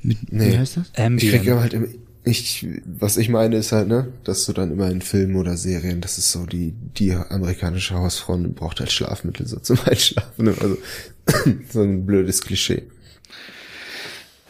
Mit, 0.00 0.32
nee. 0.32 0.52
Wie 0.52 0.58
heißt 0.58 0.78
das? 0.78 0.92
Ambient. 0.96 1.22
Ich 1.22 1.30
kriege 1.30 1.60
halt 1.60 1.74
immer, 1.74 1.86
ich, 2.24 2.66
was 2.84 3.16
ich 3.16 3.28
meine 3.28 3.56
ist 3.56 3.72
halt, 3.72 3.88
ne, 3.88 4.12
dass 4.24 4.46
du 4.46 4.52
dann 4.52 4.70
immer 4.70 4.88
in 4.90 5.02
Filmen 5.02 5.36
oder 5.36 5.56
Serien, 5.56 6.00
das 6.00 6.18
ist 6.18 6.30
so 6.30 6.46
die, 6.46 6.72
die 6.96 7.12
amerikanische 7.12 7.94
Hausfrau 7.94 8.36
braucht 8.38 8.80
halt 8.80 8.92
Schlafmittel 8.92 9.46
so 9.46 9.58
zum 9.58 9.78
Einschlafen. 9.84 10.44
Ne? 10.44 10.54
Also, 10.60 10.78
so 11.70 11.82
ein 11.82 12.06
blödes 12.06 12.42
Klischee. 12.42 12.84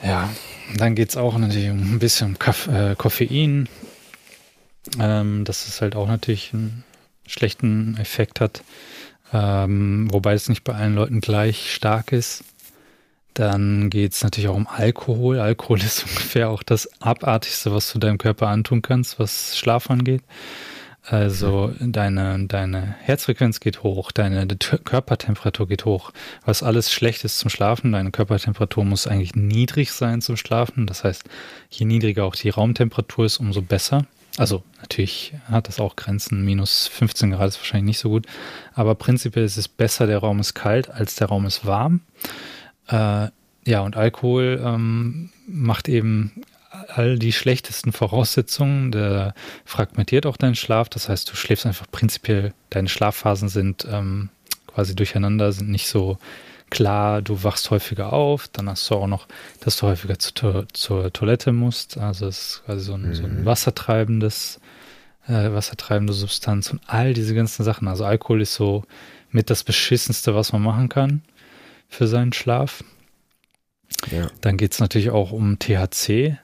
Ja, 0.03 0.31
dann 0.77 0.95
geht's 0.95 1.17
auch 1.17 1.39
natürlich 1.39 1.71
um 1.71 1.95
ein 1.95 1.99
bisschen 1.99 2.39
Kaff, 2.39 2.67
äh, 2.69 2.95
Koffein. 2.97 3.69
Ähm, 4.99 5.45
das 5.45 5.69
ist 5.69 5.81
halt 5.81 5.97
auch 5.97 6.09
natürlich 6.09 6.53
einen 6.53 6.85
schlechten 7.33 7.97
Effekt 7.99 8.41
hat, 8.41 8.63
ähm, 9.33 10.09
wobei 10.13 10.35
es 10.35 10.49
nicht 10.49 10.65
bei 10.65 10.75
allen 10.75 10.95
Leuten 10.95 11.21
gleich 11.21 11.73
stark 11.73 12.13
ist. 12.13 12.45
Dann 13.35 13.89
geht's 13.89 14.23
natürlich 14.23 14.49
auch 14.49 14.57
um 14.57 14.67
Alkohol. 14.67 15.41
Alkohol 15.41 15.79
ist 15.83 16.05
ungefähr 16.05 16.51
auch 16.51 16.63
das 16.63 16.89
Abartigste, 17.01 17.75
was 17.75 17.93
du 17.93 17.99
deinem 17.99 18.19
Körper 18.19 18.49
antun 18.49 18.83
kannst, 18.83 19.19
was 19.19 19.57
Schlaf 19.57 19.91
angeht. 19.91 20.23
Also 21.05 21.75
deine, 21.81 22.47
deine 22.47 22.95
Herzfrequenz 23.01 23.59
geht 23.59 23.83
hoch, 23.83 24.13
deine 24.13 24.47
Körpertemperatur 24.47 25.67
geht 25.67 25.85
hoch, 25.85 26.13
was 26.45 26.63
alles 26.63 26.93
schlecht 26.93 27.25
ist 27.25 27.41
zum 27.41 27.51
Schlafen. 27.51 27.91
Deine 27.91 28.13
Körpertemperatur 28.13 28.85
muss 28.85 29.09
eigentlich 29.09 29.35
niedrig 29.35 29.91
sein 29.91 30.21
zum 30.21 30.37
Schlafen. 30.37 30.87
Das 30.87 31.03
heißt, 31.03 31.25
je 31.71 31.87
niedriger 31.87 32.25
auch 32.25 32.37
die 32.37 32.51
Raumtemperatur 32.51 33.25
ist, 33.25 33.39
umso 33.39 33.63
besser. 33.63 34.07
Also 34.39 34.63
natürlich 34.81 35.35
hat 35.45 35.69
das 35.69 35.79
auch 35.79 35.97
Grenzen. 35.97 36.45
Minus 36.45 36.87
15 36.89 37.33
Grad 37.33 37.49
ist 37.49 37.59
wahrscheinlich 37.59 37.87
nicht 37.87 37.99
so 37.99 38.09
gut. 38.09 38.27
Aber 38.75 38.95
prinzipiell 38.95 39.45
ist 39.45 39.59
es 39.59 39.69
besser, 39.69 40.07
der 40.07 40.19
Raum 40.19 40.41
ist 40.41 40.55
kalt, 40.55 40.91
als 40.91 41.17
der 41.17 41.29
Raum 41.29 41.45
ist 41.47 41.67
warm. 41.67 42.01
Äh, 42.89 43.29
ja, 43.65 43.81
und 43.81 43.97
Alkohol 43.97 44.61
ähm, 44.65 45.31
macht 45.47 45.89
eben 45.89 46.33
all 46.89 47.19
die 47.19 47.33
schlechtesten 47.33 47.93
Voraussetzungen. 47.93 48.91
Der 48.91 49.35
fragmentiert 49.65 50.27
auch 50.27 50.37
deinen 50.37 50.55
Schlaf. 50.55 50.89
Das 50.89 51.09
heißt, 51.09 51.31
du 51.31 51.37
schläfst 51.37 51.67
einfach 51.67 51.87
prinzipiell, 51.91 52.55
deine 52.71 52.89
Schlafphasen 52.89 53.49
sind 53.49 53.87
ähm, 53.91 54.31
quasi 54.67 54.97
durcheinander, 54.97 55.53
sind 55.53 55.71
nicht 55.71 55.89
so 55.89 56.19
klar, 56.73 57.21
du 57.21 57.45
wachst 57.45 57.71
häufiger 57.71 58.15
auf, 58.15 58.49
dann 58.49 58.69
hast 58.69 58.91
du 58.91 58.95
auch 58.95 59.07
noch, 59.07 59.29
dass 59.61 59.77
du 59.77 59.87
häufiger 59.87 60.19
zu, 60.19 60.67
zur 60.73 61.13
Toilette 61.13 61.53
musst. 61.53 61.99
Also 61.99 62.27
es 62.27 62.39
ist 62.39 62.63
quasi 62.65 62.81
so 62.81 62.95
ein, 62.95 63.09
mhm. 63.09 63.15
so 63.15 63.25
ein 63.25 63.41
mhm. 63.41 63.45
wassertreibendes, 63.45 64.59
äh, 65.29 65.53
wassertreibende 65.53 66.15
Substanz 66.15 66.71
und 66.73 66.81
all 66.87 67.13
diese 67.13 67.35
ganzen 67.35 67.63
Sachen. 67.63 67.89
Also 67.89 68.07
Alkohol 68.07 68.41
ist 68.41 68.55
so 68.55 68.85
mit 69.31 69.51
das 69.51 69.65
Beschissenste, 69.65 70.35
was 70.35 70.53
man 70.53 70.63
machen 70.63 70.89
kann 70.89 71.23
für 71.91 72.07
seinen 72.07 72.33
Schlaf. 72.33 72.83
Ja. 74.11 74.29
Dann 74.41 74.57
geht 74.57 74.73
es 74.73 74.81
natürlich 74.81 75.11
auch 75.11 75.31
um 75.31 75.59
THC. 75.59 76.39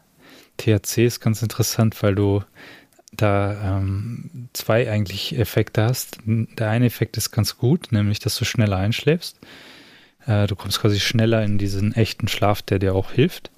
THC 0.58 1.06
ist 1.06 1.20
ganz 1.20 1.40
interessant, 1.40 2.02
weil 2.02 2.14
du 2.14 2.44
da 3.12 3.78
ähm, 3.78 4.50
zwei 4.52 4.90
eigentlich 4.90 5.38
Effekte 5.38 5.84
hast. 5.84 6.18
Der 6.26 6.68
eine 6.68 6.84
Effekt 6.84 7.16
ist 7.16 7.30
ganz 7.30 7.56
gut, 7.56 7.92
nämlich 7.92 8.18
dass 8.18 8.36
du 8.36 8.44
schneller 8.44 8.76
einschläfst. 8.76 9.38
Äh, 10.28 10.46
du 10.46 10.54
kommst 10.54 10.80
quasi 10.80 11.00
schneller 11.00 11.42
in 11.42 11.58
diesen 11.58 11.94
echten 11.94 12.28
Schlaf, 12.28 12.62
der 12.62 12.78
dir 12.78 12.94
auch 12.94 13.10
hilft. 13.10 13.50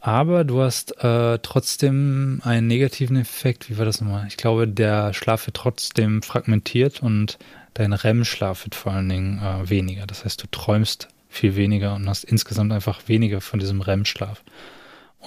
Aber 0.00 0.44
du 0.44 0.60
hast 0.60 1.02
äh, 1.02 1.38
trotzdem 1.38 2.42
einen 2.44 2.66
negativen 2.66 3.16
Effekt. 3.16 3.70
Wie 3.70 3.78
war 3.78 3.86
das 3.86 4.02
nochmal? 4.02 4.26
Ich 4.28 4.36
glaube, 4.36 4.68
der 4.68 5.14
Schlaf 5.14 5.46
wird 5.46 5.56
trotzdem 5.56 6.20
fragmentiert 6.22 7.02
und 7.02 7.38
dein 7.72 7.94
REM-Schlaf 7.94 8.66
wird 8.66 8.74
vor 8.74 8.92
allen 8.92 9.08
Dingen 9.08 9.38
äh, 9.38 9.70
weniger. 9.70 10.06
Das 10.06 10.24
heißt, 10.24 10.42
du 10.42 10.46
träumst 10.50 11.08
viel 11.30 11.56
weniger 11.56 11.94
und 11.94 12.06
hast 12.06 12.24
insgesamt 12.24 12.70
einfach 12.72 13.08
weniger 13.08 13.40
von 13.40 13.58
diesem 13.58 13.80
REM-Schlaf. 13.80 14.42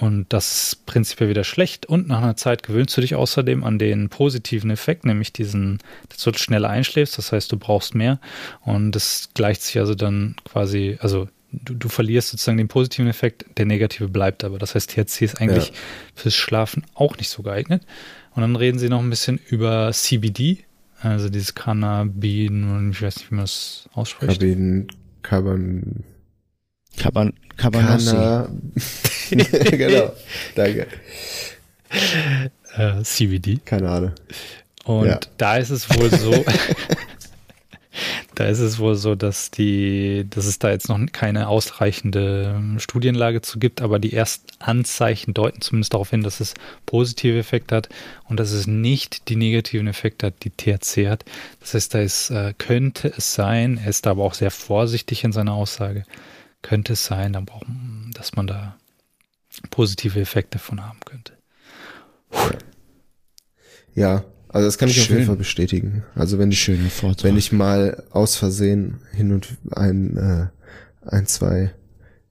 Und 0.00 0.26
das 0.28 0.62
ist 0.62 0.86
prinzipiell 0.86 1.28
wieder 1.28 1.42
schlecht. 1.42 1.84
Und 1.86 2.06
nach 2.06 2.22
einer 2.22 2.36
Zeit 2.36 2.62
gewöhnst 2.62 2.96
du 2.96 3.00
dich 3.00 3.16
außerdem 3.16 3.64
an 3.64 3.80
den 3.80 4.10
positiven 4.10 4.70
Effekt, 4.70 5.04
nämlich 5.04 5.32
diesen, 5.32 5.78
dass 6.08 6.18
du 6.18 6.32
schneller 6.34 6.70
einschläfst. 6.70 7.18
Das 7.18 7.32
heißt, 7.32 7.50
du 7.50 7.56
brauchst 7.56 7.96
mehr. 7.96 8.20
Und 8.60 8.92
das 8.92 9.30
gleicht 9.34 9.62
sich 9.62 9.76
also 9.76 9.96
dann 9.96 10.36
quasi, 10.44 10.98
also 11.00 11.26
du, 11.50 11.74
du 11.74 11.88
verlierst 11.88 12.28
sozusagen 12.28 12.58
den 12.58 12.68
positiven 12.68 13.08
Effekt, 13.08 13.46
der 13.58 13.66
negative 13.66 14.06
bleibt 14.06 14.44
aber. 14.44 14.58
Das 14.58 14.76
heißt, 14.76 14.88
THC 14.90 15.22
ist 15.22 15.40
eigentlich 15.40 15.68
ja. 15.70 15.74
fürs 16.14 16.34
Schlafen 16.36 16.84
auch 16.94 17.16
nicht 17.16 17.28
so 17.28 17.42
geeignet. 17.42 17.84
Und 18.36 18.42
dann 18.42 18.54
reden 18.54 18.78
sie 18.78 18.88
noch 18.88 19.00
ein 19.00 19.10
bisschen 19.10 19.40
über 19.48 19.90
CBD, 19.92 20.58
also 21.00 21.28
dieses 21.28 21.56
Cannabin, 21.56 22.92
ich 22.92 23.02
weiß 23.02 23.16
nicht, 23.16 23.32
wie 23.32 23.34
man 23.34 23.44
das 23.44 23.88
ausspricht. 23.94 24.40
Cannabin, 24.40 24.86
Caban 25.22 26.04
Caban 26.96 27.32
Cabanossi. 27.56 28.16
genau, 29.30 30.12
danke. 30.54 30.86
Äh, 32.76 33.02
CBD. 33.02 33.60
Keine 33.64 33.90
Ahnung. 33.90 34.12
Und 34.84 35.06
ja. 35.06 35.20
da 35.36 35.56
ist 35.56 35.70
es 35.70 35.90
wohl 35.90 36.10
so, 36.10 36.44
da 38.34 38.44
ist 38.46 38.60
es 38.60 38.78
wohl 38.78 38.94
so, 38.94 39.14
dass 39.14 39.50
die, 39.50 40.26
dass 40.30 40.46
es 40.46 40.58
da 40.58 40.70
jetzt 40.70 40.88
noch 40.88 40.98
keine 41.12 41.48
ausreichende 41.48 42.60
Studienlage 42.78 43.42
zu 43.42 43.58
gibt, 43.58 43.82
aber 43.82 43.98
die 43.98 44.12
ersten 44.12 44.46
Anzeichen 44.60 45.34
deuten 45.34 45.60
zumindest 45.60 45.92
darauf 45.92 46.10
hin, 46.10 46.22
dass 46.22 46.40
es 46.40 46.54
positive 46.86 47.38
Effekte 47.38 47.76
hat 47.76 47.88
und 48.28 48.38
dass 48.38 48.52
es 48.52 48.66
nicht 48.66 49.28
die 49.28 49.36
negativen 49.36 49.88
Effekte 49.88 50.26
hat, 50.26 50.34
die 50.44 50.50
THC 50.50 51.08
hat. 51.08 51.24
Das 51.60 51.74
heißt, 51.74 51.94
da 51.94 52.00
ist, 52.00 52.30
äh, 52.30 52.54
könnte 52.56 53.12
es 53.14 53.34
sein, 53.34 53.78
er 53.82 53.90
ist 53.90 54.06
da 54.06 54.12
aber 54.12 54.24
auch 54.24 54.34
sehr 54.34 54.50
vorsichtig 54.50 55.24
in 55.24 55.32
seiner 55.32 55.54
Aussage, 55.54 56.04
könnte 56.62 56.94
es 56.94 57.04
sein, 57.04 57.36
dass 58.14 58.36
man 58.36 58.46
da 58.46 58.76
positive 59.70 60.20
Effekte 60.20 60.58
davon 60.58 60.84
haben 60.84 61.00
könnte. 61.04 61.32
Ja, 63.94 64.24
also 64.48 64.66
das 64.66 64.78
kann 64.78 64.88
ich 64.88 64.96
Schön. 64.96 65.04
auf 65.04 65.10
jeden 65.10 65.26
Fall 65.26 65.36
bestätigen. 65.36 66.04
Also 66.14 66.38
wenn 66.38 66.50
ich, 66.50 66.68
wenn 66.68 67.36
ich 67.36 67.52
mal 67.52 68.04
aus 68.10 68.36
Versehen 68.36 69.00
hin 69.12 69.32
und 69.32 69.58
ein, 69.70 70.16
äh, 70.16 70.46
ein, 71.06 71.26
zwei 71.26 71.74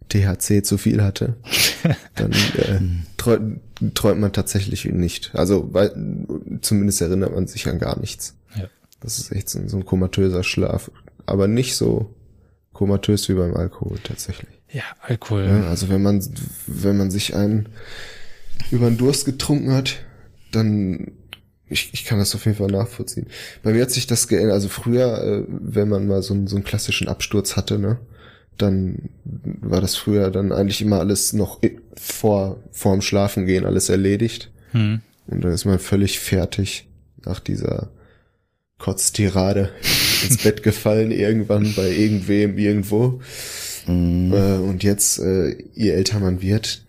THC 0.09 0.63
zu 0.63 0.77
viel 0.77 1.03
hatte, 1.03 1.35
dann 2.15 2.31
äh, 2.31 2.79
träumt, 3.17 3.61
träumt 3.93 4.21
man 4.21 4.33
tatsächlich 4.33 4.85
nicht. 4.85 5.31
Also 5.35 5.73
weil, 5.73 5.91
zumindest 6.61 7.01
erinnert 7.01 7.33
man 7.33 7.47
sich 7.47 7.67
an 7.67 7.79
gar 7.79 7.99
nichts. 7.99 8.35
Ja. 8.55 8.67
Das 8.99 9.19
ist 9.19 9.31
echt 9.31 9.49
so, 9.49 9.67
so 9.67 9.77
ein 9.77 9.85
komatöser 9.85 10.43
Schlaf. 10.43 10.89
Aber 11.25 11.47
nicht 11.47 11.75
so 11.75 12.15
komatös 12.77 13.27
wie 13.27 13.33
beim 13.33 13.55
Alkohol 13.55 13.97
tatsächlich. 14.03 14.49
Ja, 14.71 14.83
Alkohol. 15.01 15.45
Ja, 15.45 15.67
also 15.67 15.89
wenn 15.89 16.03
man, 16.03 16.23
wenn 16.67 16.95
man 16.95 17.09
sich 17.09 17.35
einen 17.35 17.69
über 18.69 18.87
den 18.87 18.97
Durst 18.97 19.25
getrunken 19.25 19.73
hat, 19.73 19.97
dann 20.51 21.11
ich, 21.69 21.89
ich 21.91 22.05
kann 22.05 22.19
das 22.19 22.35
auf 22.35 22.45
jeden 22.45 22.57
Fall 22.57 22.67
nachvollziehen. 22.67 23.27
Bei 23.63 23.73
mir 23.73 23.81
hat 23.81 23.91
sich 23.91 24.07
das 24.07 24.27
geändert. 24.27 24.53
Also 24.53 24.69
früher, 24.69 25.21
äh, 25.21 25.43
wenn 25.47 25.89
man 25.89 26.07
mal 26.07 26.21
so, 26.21 26.33
einen, 26.33 26.47
so 26.47 26.55
einen 26.55 26.63
klassischen 26.63 27.07
Absturz 27.07 27.55
hatte, 27.55 27.79
ne, 27.79 27.97
dann 28.57 29.09
war 29.25 29.81
das 29.81 29.95
früher 29.95 30.29
dann 30.29 30.51
eigentlich 30.51 30.81
immer 30.81 30.99
alles 30.99 31.33
noch 31.33 31.59
vor 31.95 32.63
vorm 32.71 33.01
Schlafengehen 33.01 33.65
alles 33.65 33.89
erledigt. 33.89 34.51
Hm. 34.71 35.01
Und 35.25 35.43
dann 35.43 35.51
ist 35.51 35.65
man 35.65 35.79
völlig 35.79 36.19
fertig 36.19 36.87
nach 37.25 37.39
dieser 37.39 37.89
Kotztirade 38.77 39.71
ins 40.23 40.43
Bett 40.43 40.63
gefallen 40.63 41.11
irgendwann 41.11 41.73
bei 41.75 41.89
irgendwem 41.89 42.57
irgendwo. 42.57 43.21
Mhm. 43.87 44.33
Äh, 44.33 44.57
und 44.57 44.83
jetzt, 44.83 45.19
äh, 45.19 45.55
je 45.73 45.89
älter 45.89 46.19
man 46.19 46.41
wird, 46.41 46.85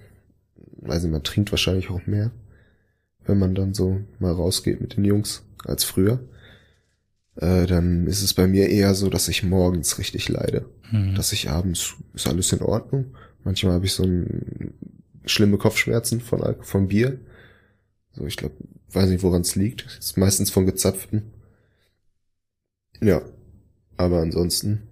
weiß 0.80 1.04
ich, 1.04 1.10
man 1.10 1.22
trinkt 1.22 1.50
wahrscheinlich 1.52 1.90
auch 1.90 2.06
mehr 2.06 2.30
wenn 3.28 3.38
man 3.38 3.54
dann 3.54 3.74
so 3.74 4.00
mal 4.18 4.32
rausgeht 4.32 4.80
mit 4.80 4.96
den 4.96 5.04
Jungs 5.04 5.44
als 5.64 5.84
früher, 5.84 6.20
äh, 7.36 7.66
dann 7.66 8.06
ist 8.06 8.22
es 8.22 8.34
bei 8.34 8.48
mir 8.48 8.68
eher 8.68 8.94
so, 8.94 9.10
dass 9.10 9.28
ich 9.28 9.44
morgens 9.44 9.98
richtig 9.98 10.28
leide. 10.28 10.64
Mhm. 10.90 11.14
Dass 11.14 11.32
ich 11.32 11.50
abends 11.50 11.94
ist 12.14 12.26
alles 12.26 12.52
in 12.52 12.62
Ordnung. 12.62 13.14
Manchmal 13.44 13.74
habe 13.74 13.86
ich 13.86 13.92
so 13.92 14.02
ein, 14.02 14.72
schlimme 15.26 15.58
Kopfschmerzen 15.58 16.20
von, 16.20 16.56
von 16.62 16.88
Bier. 16.88 17.20
So, 18.12 18.26
ich 18.26 18.38
glaube, 18.38 18.54
weiß 18.92 19.10
nicht, 19.10 19.22
woran 19.22 19.42
es 19.42 19.54
liegt. 19.54 19.84
Ist 19.98 20.16
meistens 20.16 20.50
von 20.50 20.64
gezapften. 20.64 21.30
Ja. 23.00 23.22
Aber 23.96 24.20
ansonsten. 24.20 24.82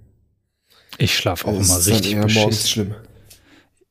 Ich 0.98 1.16
schlafe 1.16 1.46
auch 1.46 1.54
immer 1.54 1.76
richtig 1.76 2.16
beschissen. 2.20 2.34
morgens 2.34 2.70
schlimm. 2.70 2.94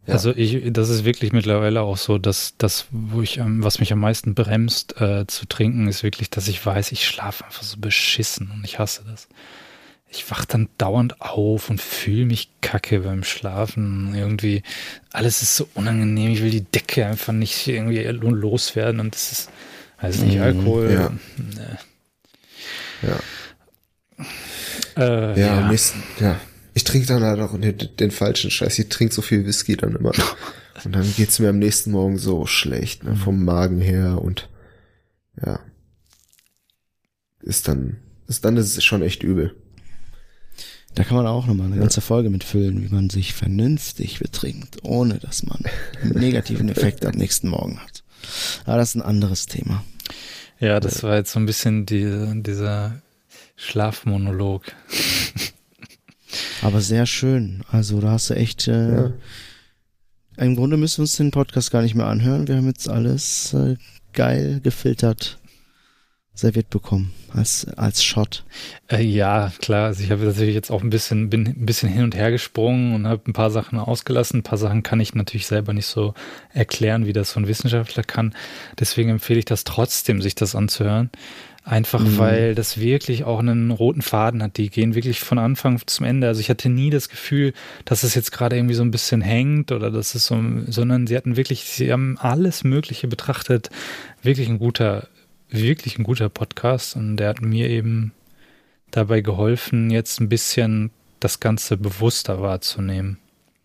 Ja. 0.08 0.14
Also 0.14 0.36
ich, 0.36 0.62
das 0.72 0.90
ist 0.90 1.04
wirklich 1.04 1.32
mittlerweile 1.32 1.82
auch 1.82 1.98
so, 1.98 2.18
dass 2.20 2.54
das, 2.58 2.86
wo 2.92 3.22
ich, 3.22 3.40
was 3.42 3.80
mich 3.80 3.92
am 3.92 4.00
meisten 4.00 4.36
bremst 4.36 5.02
äh, 5.02 5.26
zu 5.26 5.48
trinken, 5.48 5.88
ist 5.88 6.04
wirklich, 6.04 6.30
dass 6.30 6.48
ich 6.48 6.64
weiß, 6.64 6.92
ich 6.92 7.08
schlafe 7.08 7.46
einfach 7.46 7.64
so 7.64 7.78
beschissen 7.78 8.52
und 8.52 8.64
ich 8.64 8.78
hasse 8.78 9.04
das. 9.10 9.28
Ich 10.08 10.30
wach 10.30 10.46
dann 10.46 10.70
dauernd 10.78 11.20
auf 11.22 11.70
und 11.70 11.82
fühle 11.82 12.26
mich 12.26 12.50
kacke 12.62 13.00
beim 13.00 13.24
Schlafen. 13.24 14.14
Irgendwie, 14.16 14.62
alles 15.12 15.42
ist 15.42 15.58
so 15.58 15.68
unangenehm. 15.74 16.32
Ich 16.32 16.44
will 16.44 16.52
die 16.52 16.64
Decke 16.64 17.06
einfach 17.06 17.34
nicht 17.34 17.68
irgendwie 17.68 18.04
loswerden 18.04 19.00
und 19.00 19.16
das 19.16 19.32
ist, 19.32 19.50
weiß 20.02 20.20
nicht, 20.20 20.38
mhm. 20.38 20.44
Alkohol. 20.44 20.92
Ja. 20.92 21.12
Nee. 21.38 23.10
Ja. 23.10 23.20
Äh, 24.98 25.40
ja, 25.40 25.60
ja. 25.60 25.68
Nächsten, 25.68 26.02
ja. 26.20 26.40
Ich 26.74 26.84
trinke 26.84 27.08
dann 27.08 27.24
halt 27.24 27.40
auch 27.40 27.58
den, 27.58 27.78
den, 28.00 28.12
falschen 28.12 28.52
Scheiß. 28.52 28.80
Ich 28.80 28.90
trinke 28.90 29.14
so 29.14 29.22
viel 29.22 29.46
Whisky 29.46 29.78
dann 29.78 29.96
immer. 29.96 30.12
Und 30.84 30.94
dann 30.94 31.14
geht's 31.16 31.40
mir 31.40 31.50
am 31.50 31.60
nächsten 31.60 31.92
Morgen 31.92 32.18
so 32.18 32.46
schlecht, 32.46 33.04
ne, 33.04 33.16
vom 33.16 33.46
Magen 33.46 33.80
her 33.80 34.22
und 34.22 34.50
ja. 35.44 35.62
Ist 37.42 37.70
dann, 37.70 37.98
ist 38.28 38.44
dann 38.44 38.58
ist 38.58 38.78
es 38.78 38.84
schon 38.84 39.02
echt 39.02 39.24
übel. 39.24 39.56
Da 40.96 41.04
kann 41.04 41.16
man 41.18 41.28
auch 41.28 41.46
nochmal 41.46 41.68
eine 41.68 41.76
ja. 41.76 41.82
ganze 41.82 42.02
Folge 42.02 42.30
mitfüllen, 42.30 42.84
wie 42.84 42.94
man 42.94 43.10
sich 43.10 43.34
vernünftig 43.34 44.20
betrinkt, 44.20 44.84
ohne 44.84 45.20
dass 45.20 45.44
man 45.44 45.64
einen 46.02 46.20
negativen 46.20 46.70
Effekt 46.70 47.06
am 47.06 47.16
nächsten 47.16 47.50
Morgen 47.50 47.80
hat. 47.80 48.04
Aber 48.66 48.78
das 48.78 48.90
ist 48.90 48.96
ein 48.96 49.02
anderes 49.02 49.46
Thema. 49.46 49.84
Ja, 50.60 50.80
das 50.80 51.04
war 51.04 51.16
jetzt 51.16 51.34
so 51.34 51.40
ein 51.40 51.46
bisschen 51.46 51.86
die, 51.86 52.42
dieser 52.42 53.02
Schlafmonolog. 53.56 54.64
Aber 56.62 56.82
sehr 56.82 57.06
schön. 57.06 57.64
Also 57.72 58.02
da 58.02 58.12
hast 58.12 58.30
du 58.30 58.36
echt. 58.36 58.68
Äh, 58.68 58.96
ja. 58.96 59.14
Im 60.38 60.56
Grunde 60.56 60.78
müssen 60.78 60.98
wir 60.98 61.04
uns 61.04 61.16
den 61.16 61.32
Podcast 61.32 61.72
gar 61.72 61.82
nicht 61.82 61.96
mehr 61.96 62.08
anhören. 62.08 62.48
Wir 62.48 62.58
haben 62.58 62.68
jetzt 62.68 62.90
alles 62.90 63.54
äh, 63.54 63.78
geil 64.14 64.60
gefiltert 64.62 65.40
serviert 66.36 66.70
bekommen 66.70 67.14
als 67.32 67.66
als 67.78 68.04
Shot. 68.04 68.44
Äh, 68.92 69.02
ja, 69.04 69.52
klar. 69.60 69.86
Also 69.86 70.04
ich 70.04 70.12
habe 70.12 70.26
natürlich 70.26 70.54
jetzt 70.54 70.70
auch 70.70 70.84
ein 70.84 70.90
bisschen 70.90 71.30
bin 71.30 71.48
ein 71.48 71.66
bisschen 71.66 71.90
hin 71.90 72.04
und 72.04 72.16
her 72.16 72.30
gesprungen 72.30 72.94
und 72.94 73.08
habe 73.08 73.24
ein 73.28 73.34
paar 73.34 73.52
Sachen 73.52 73.80
ausgelassen. 73.80 74.40
Ein 74.40 74.44
paar 74.44 74.58
Sachen 74.58 74.84
kann 74.84 75.00
ich 75.00 75.16
natürlich 75.16 75.48
selber 75.48 75.74
nicht 75.74 75.88
so 75.88 76.14
erklären, 76.54 77.06
wie 77.06 77.14
das 77.14 77.32
so 77.32 77.40
ein 77.40 77.48
Wissenschaftler 77.48 78.04
kann. 78.04 78.36
Deswegen 78.78 79.10
empfehle 79.10 79.40
ich 79.40 79.46
das 79.46 79.64
trotzdem, 79.64 80.22
sich 80.22 80.36
das 80.36 80.56
anzuhören. 80.56 81.10
Einfach 81.68 82.00
mhm. 82.00 82.20
weil 82.20 82.54
das 82.54 82.80
wirklich 82.80 83.24
auch 83.24 83.40
einen 83.40 83.72
roten 83.72 84.04
Faden 84.04 84.44
hat. 84.44 84.58
Die 84.58 84.70
gehen 84.70 84.94
wirklich 84.94 85.20
von 85.20 85.40
Anfang 85.40 85.82
zum 85.88 86.06
Ende. 86.06 86.28
Also 86.28 86.40
ich 86.40 86.52
hatte 86.52 86.70
nie 86.70 86.92
das 86.92 87.10
Gefühl, 87.10 87.54
dass 87.86 88.04
es 88.04 88.14
jetzt 88.14 88.32
gerade 88.32 88.56
irgendwie 88.56 88.76
so 88.76 88.84
ein 88.84 88.92
bisschen 88.92 89.22
hängt 89.22 89.72
oder 89.72 89.90
dass 89.90 90.14
es 90.14 90.28
so, 90.28 90.40
sondern 90.68 91.08
sie 91.08 91.18
hatten 91.18 91.38
wirklich, 91.38 91.64
sie 91.64 91.92
haben 91.92 92.20
alles 92.20 92.64
Mögliche 92.64 93.08
betrachtet. 93.08 93.72
Wirklich 94.22 94.48
ein 94.48 94.60
guter, 94.60 95.08
wirklich 95.50 95.98
ein 95.98 96.04
guter 96.04 96.30
Podcast 96.30 96.96
und 96.96 97.18
der 97.18 97.30
hat 97.30 97.42
mir 97.42 97.68
eben 97.68 98.12
dabei 98.92 99.22
geholfen, 99.22 99.90
jetzt 99.90 100.22
ein 100.22 100.30
bisschen 100.30 100.92
das 101.20 101.40
Ganze 101.40 101.78
bewusster 101.78 102.44
wahrzunehmen. 102.44 103.18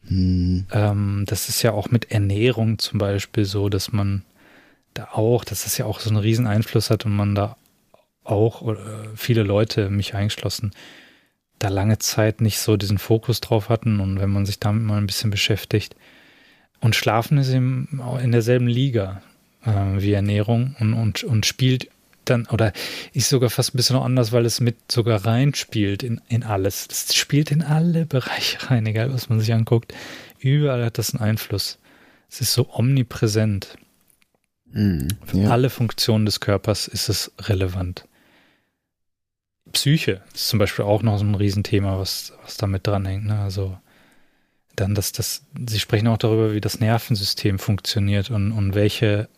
Hm. 0.06 0.64
Ähm, 0.72 1.24
das 1.26 1.50
ist 1.50 1.62
ja 1.62 1.72
auch 1.72 1.90
mit 1.90 2.10
Ernährung 2.10 2.78
zum 2.78 2.98
Beispiel 2.98 3.44
so, 3.44 3.68
dass 3.68 3.92
man 3.92 4.22
da 4.94 5.08
auch, 5.12 5.44
dass 5.44 5.64
das 5.64 5.76
ja 5.76 5.84
auch 5.84 6.00
so 6.00 6.08
einen 6.08 6.18
riesen 6.18 6.46
Einfluss 6.46 6.88
hat 6.88 7.04
und 7.04 7.14
man 7.14 7.34
da 7.34 7.58
auch, 8.24 8.60
oder 8.60 8.80
viele 9.16 9.42
Leute, 9.42 9.90
mich 9.90 10.14
eingeschlossen, 10.14 10.72
da 11.58 11.68
lange 11.68 11.98
Zeit 11.98 12.40
nicht 12.40 12.58
so 12.58 12.76
diesen 12.76 12.98
Fokus 12.98 13.40
drauf 13.40 13.68
hatten 13.68 14.00
und 14.00 14.20
wenn 14.20 14.30
man 14.30 14.46
sich 14.46 14.60
damit 14.60 14.82
mal 14.82 14.98
ein 14.98 15.06
bisschen 15.06 15.30
beschäftigt. 15.30 15.94
Und 16.80 16.96
Schlafen 16.96 17.38
ist 17.38 17.50
eben 17.50 18.00
in 18.22 18.32
derselben 18.32 18.66
Liga 18.66 19.22
äh, 19.64 19.70
wie 19.98 20.12
Ernährung 20.12 20.74
und, 20.80 20.94
und, 20.94 21.24
und 21.24 21.44
spielt 21.44 21.90
dann, 22.24 22.46
oder 22.46 22.72
ist 23.12 23.28
sogar 23.28 23.50
fast 23.50 23.74
ein 23.74 23.76
bisschen 23.76 23.96
anders, 23.96 24.32
weil 24.32 24.46
es 24.46 24.60
mit 24.60 24.90
sogar 24.90 25.26
reinspielt 25.26 26.02
in, 26.02 26.20
in 26.28 26.42
alles. 26.42 26.88
Das 26.88 27.14
spielt 27.14 27.50
in 27.50 27.62
alle 27.62 28.06
Bereiche 28.06 28.70
rein, 28.70 28.86
egal 28.86 29.12
was 29.12 29.28
man 29.28 29.40
sich 29.40 29.52
anguckt. 29.52 29.92
Überall 30.38 30.84
hat 30.84 30.96
das 30.96 31.14
einen 31.14 31.22
Einfluss. 31.22 31.78
Es 32.30 32.40
ist 32.40 32.54
so 32.54 32.68
omnipräsent. 32.72 33.76
Für 34.72 35.08
Ja. 35.34 35.50
alle 35.50 35.68
Funktionen 35.68 36.24
des 36.26 36.40
Körpers 36.40 36.86
ist 36.86 37.08
es 37.08 37.32
relevant. 37.40 38.06
Psyche 39.72 40.20
ist 40.34 40.48
zum 40.48 40.58
Beispiel 40.58 40.84
auch 40.84 41.02
noch 41.02 41.18
so 41.18 41.24
ein 41.24 41.34
Riesenthema, 41.34 41.98
was, 41.98 42.32
was 42.42 42.56
damit 42.56 42.86
dranhängt. 42.86 43.26
Ne? 43.26 43.38
Also 43.38 43.78
dann, 44.76 44.94
dass 44.94 45.12
das, 45.12 45.44
Sie 45.68 45.78
sprechen 45.80 46.08
auch 46.08 46.18
darüber, 46.18 46.52
wie 46.52 46.60
das 46.60 46.80
Nervensystem 46.80 47.58
funktioniert 47.58 48.30
und, 48.30 48.52
und 48.52 48.74
welche 48.74 49.28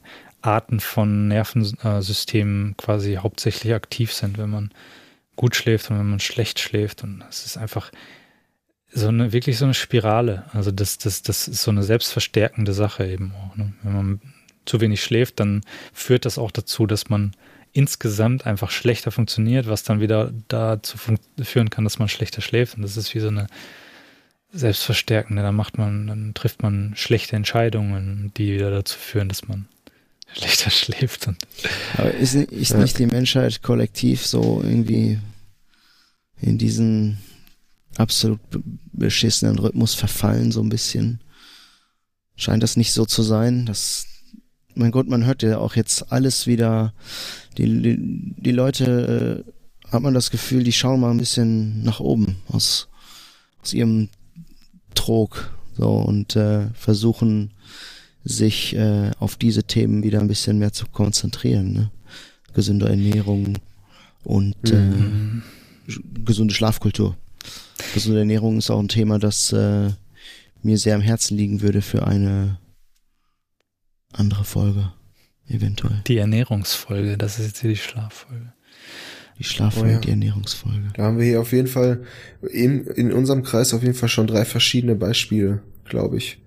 Arten 0.41 0.81
von 0.81 1.29
Nervensystemen 1.29 2.77
quasi 2.77 3.15
hauptsächlich 3.15 3.75
aktiv 3.75 4.13
sind, 4.13 4.39
wenn 4.39 4.51
man 4.51 4.71
gut 5.37 5.57
schläft 5.57 5.91
und 5.91 5.99
wenn 5.99 6.11
man 6.11 6.21
schlecht 6.21 6.59
schläft. 6.59 7.03
Und 7.03 7.25
es 7.29 7.47
ist 7.47 7.57
einfach 7.57 7.91
so 8.93 9.09
eine, 9.09 9.33
wirklich 9.33 9.59
so 9.59 9.65
eine 9.65 9.75
Spirale. 9.75 10.45
Also 10.53 10.71
das, 10.71 10.99
das, 10.99 11.23
das 11.23 11.49
ist 11.49 11.63
so 11.63 11.71
eine 11.71 11.83
selbstverstärkende 11.83 12.73
Sache 12.73 13.07
eben 13.07 13.33
auch. 13.35 13.57
Ne? 13.57 13.73
Wenn 13.83 13.93
man 13.95 14.21
zu 14.65 14.81
wenig 14.81 15.03
schläft, 15.03 15.41
dann 15.41 15.63
führt 15.93 16.25
das 16.25 16.39
auch 16.39 16.51
dazu, 16.51 16.87
dass 16.87 17.09
man 17.09 17.33
insgesamt 17.73 18.47
einfach 18.47 18.71
schlechter 18.71 19.11
funktioniert, 19.11 19.67
was 19.67 19.83
dann 19.83 20.01
wieder 20.01 20.33
dazu 20.49 20.97
führen 21.43 21.71
kann, 21.71 21.85
dass 21.85 21.99
man 21.99 22.09
schlechter 22.09 22.43
schläft. 22.43 22.77
Und 22.77 22.83
das 22.83 22.97
ist 22.97 23.15
wie 23.15 23.21
so 23.21 23.29
eine 23.29 23.47
selbstverstärkende. 24.53 25.43
Dann 25.43 25.55
macht 25.57 25.79
man, 25.79 26.07
dann 26.07 26.35
trifft 26.35 26.63
man 26.63 26.93
schlechte 26.97 27.37
Entscheidungen, 27.37 28.33
die 28.37 28.53
wieder 28.55 28.71
dazu 28.71 28.99
führen, 28.99 29.29
dass 29.29 29.49
man 29.49 29.67
schlechter 30.35 30.71
schläft. 30.71 31.29
Und 31.29 31.39
Aber 31.97 32.13
ist, 32.13 32.35
nicht- 32.35 32.53
ist 32.53 32.73
Ja. 32.73 32.79
nicht 32.79 32.99
die 32.99 33.07
Menschheit 33.07 33.63
kollektiv 33.63 34.27
so 34.27 34.61
irgendwie 34.63 35.19
in 36.41 36.59
diesen 36.59 37.19
absolut 37.97 38.39
be- 38.51 38.63
beschissenen 38.93 39.59
Rhythmus 39.59 39.95
verfallen, 39.95 40.53
so 40.53 40.63
ein 40.63 40.69
bisschen? 40.69 41.21
Scheint 42.37 42.63
das 42.63 42.77
nicht 42.77 42.93
so 42.93 43.05
zu 43.07 43.23
sein? 43.23 43.67
Das, 43.67 44.07
mein 44.75 44.91
Gott, 44.91 45.09
man 45.09 45.25
hört 45.27 45.43
ja 45.43 45.59
auch 45.59 45.77
jetzt 45.77 46.13
alles 46.13 46.47
wieder. 46.47 46.93
Die, 47.59 47.65
die, 47.83 48.35
die 48.37 48.53
Leute, 48.53 49.45
äh, 49.47 49.53
hat 49.93 50.03
man 50.03 50.15
das 50.15 50.31
Gefühl, 50.31 50.65
die 50.65 50.73
schauen 50.73 51.01
mal 51.01 51.11
ein 51.11 51.19
bisschen 51.19 51.83
nach 51.83 52.01
oben 52.01 52.37
aus, 52.49 52.89
aus 53.63 53.75
ihrem 53.75 54.09
Trog 54.95 55.53
so 55.77 55.89
und 55.91 56.35
äh, 56.37 56.69
versuchen 56.75 57.51
sich 58.25 58.75
äh, 58.77 59.11
auf 59.19 59.37
diese 59.37 59.65
Themen 59.65 60.03
wieder 60.03 60.21
ein 60.21 60.29
bisschen 60.29 60.59
mehr 60.59 60.73
zu 60.73 60.87
konzentrieren. 60.87 61.73
Ne? 61.73 61.91
Gesunde 62.55 62.89
Ernährung 62.89 63.59
und 64.25 64.57
Mhm. 64.71 65.43
äh, 65.89 65.93
gesunde 66.25 66.55
Schlafkultur. 66.55 67.17
Gesunde 67.95 68.21
Ernährung 68.21 68.59
ist 68.59 68.71
auch 68.71 68.79
ein 68.79 68.89
Thema, 68.89 69.19
das 69.19 69.53
äh, 69.53 69.91
mir 70.63 70.79
sehr 70.79 70.95
am 70.95 71.01
Herzen 71.01 71.37
liegen 71.37 71.61
würde 71.61 71.83
für 71.83 72.07
eine 72.07 72.59
andere 74.13 74.45
Folge, 74.45 74.93
eventuell. 75.49 76.03
die 76.07 76.19
Ernährungsfolge, 76.19 77.17
das 77.19 77.39
ist 77.39 77.47
jetzt 77.47 77.61
hier 77.61 77.71
die 77.71 77.77
Schlaffolge. 77.77 78.53
Die 79.39 79.45
Schlaffolge, 79.45 79.89
Oh 79.89 79.93
ja. 79.95 79.99
die 80.01 80.11
Ernährungsfolge. 80.11 80.91
Da 80.95 81.05
haben 81.05 81.19
wir 81.19 81.25
hier 81.25 81.41
auf 81.41 81.53
jeden 81.53 81.67
Fall 81.69 82.05
in, 82.51 82.87
in 82.87 83.13
unserem 83.13 83.43
Kreis 83.43 83.73
auf 83.75 83.83
jeden 83.83 83.95
Fall 83.95 84.09
schon 84.09 84.27
drei 84.27 84.45
verschiedene 84.45 84.95
Beispiele, 84.95 85.63
glaube 85.85 86.19
ich. 86.19 86.39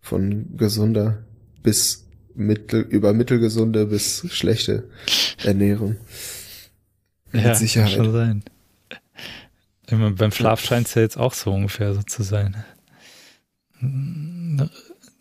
Von 0.00 0.56
gesunder 0.56 1.24
bis 1.62 2.06
mittel, 2.34 2.82
über 2.82 3.12
mittelgesunde 3.12 3.86
bis 3.86 4.24
schlechte 4.30 4.88
Ernährung. 5.42 5.96
Mit 7.32 7.56
Sicherheit. 7.56 7.94
Kann 7.96 8.04
schon 8.04 8.12
sein. 8.12 8.44
Immer 9.88 10.10
beim 10.12 10.30
Schlaf 10.30 10.60
scheint 10.62 10.86
es 10.86 10.94
ja 10.94 11.02
jetzt 11.02 11.16
auch 11.16 11.32
so 11.34 11.52
ungefähr 11.52 11.94
so 11.94 12.02
zu 12.02 12.22
sein. 12.22 12.62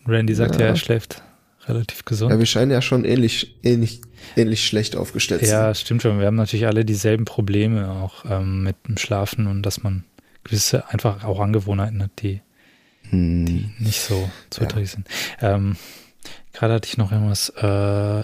Randy 0.05 0.33
sagt 0.35 0.55
ja, 0.55 0.61
Ja. 0.61 0.67
er 0.67 0.75
schläft 0.75 1.23
relativ 1.67 2.05
gesund. 2.05 2.31
Ja, 2.31 2.39
wir 2.39 2.45
scheinen 2.45 2.71
ja 2.71 2.81
schon 2.81 3.03
ähnlich, 3.05 3.57
ähnlich, 3.63 4.01
ähnlich 4.35 4.65
schlecht 4.65 4.95
aufgestellt 4.95 5.41
zu 5.41 5.47
Ja, 5.51 5.65
sein. 5.65 5.75
stimmt 5.75 6.01
schon. 6.01 6.19
Wir 6.19 6.27
haben 6.27 6.35
natürlich 6.35 6.65
alle 6.67 6.85
dieselben 6.85 7.25
Probleme 7.25 7.89
auch 7.91 8.25
ähm, 8.29 8.63
mit 8.63 8.75
dem 8.87 8.97
Schlafen 8.97 9.47
und 9.47 9.63
dass 9.63 9.83
man 9.83 10.03
gewisse 10.43 10.87
einfach 10.89 11.23
auch 11.23 11.39
Angewohnheiten 11.39 12.01
hat, 12.03 12.11
die, 12.21 12.41
Hm. 13.09 13.45
die 13.45 13.69
nicht 13.79 14.01
so 14.01 14.15
Ja. 14.21 14.31
zuträglich 14.49 14.91
sind. 14.91 15.07
Ähm, 15.41 15.75
Gerade 16.53 16.73
hatte 16.73 16.87
ich 16.87 16.97
noch 16.97 17.11
irgendwas. 17.11 17.49
Äh, 17.49 18.23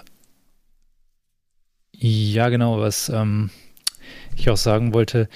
ja, 1.96 2.50
genau, 2.50 2.80
was 2.80 3.10
ähm, 3.10 3.50
ich 4.36 4.50
auch 4.50 4.58
sagen 4.58 4.94
wollte. 4.94 5.30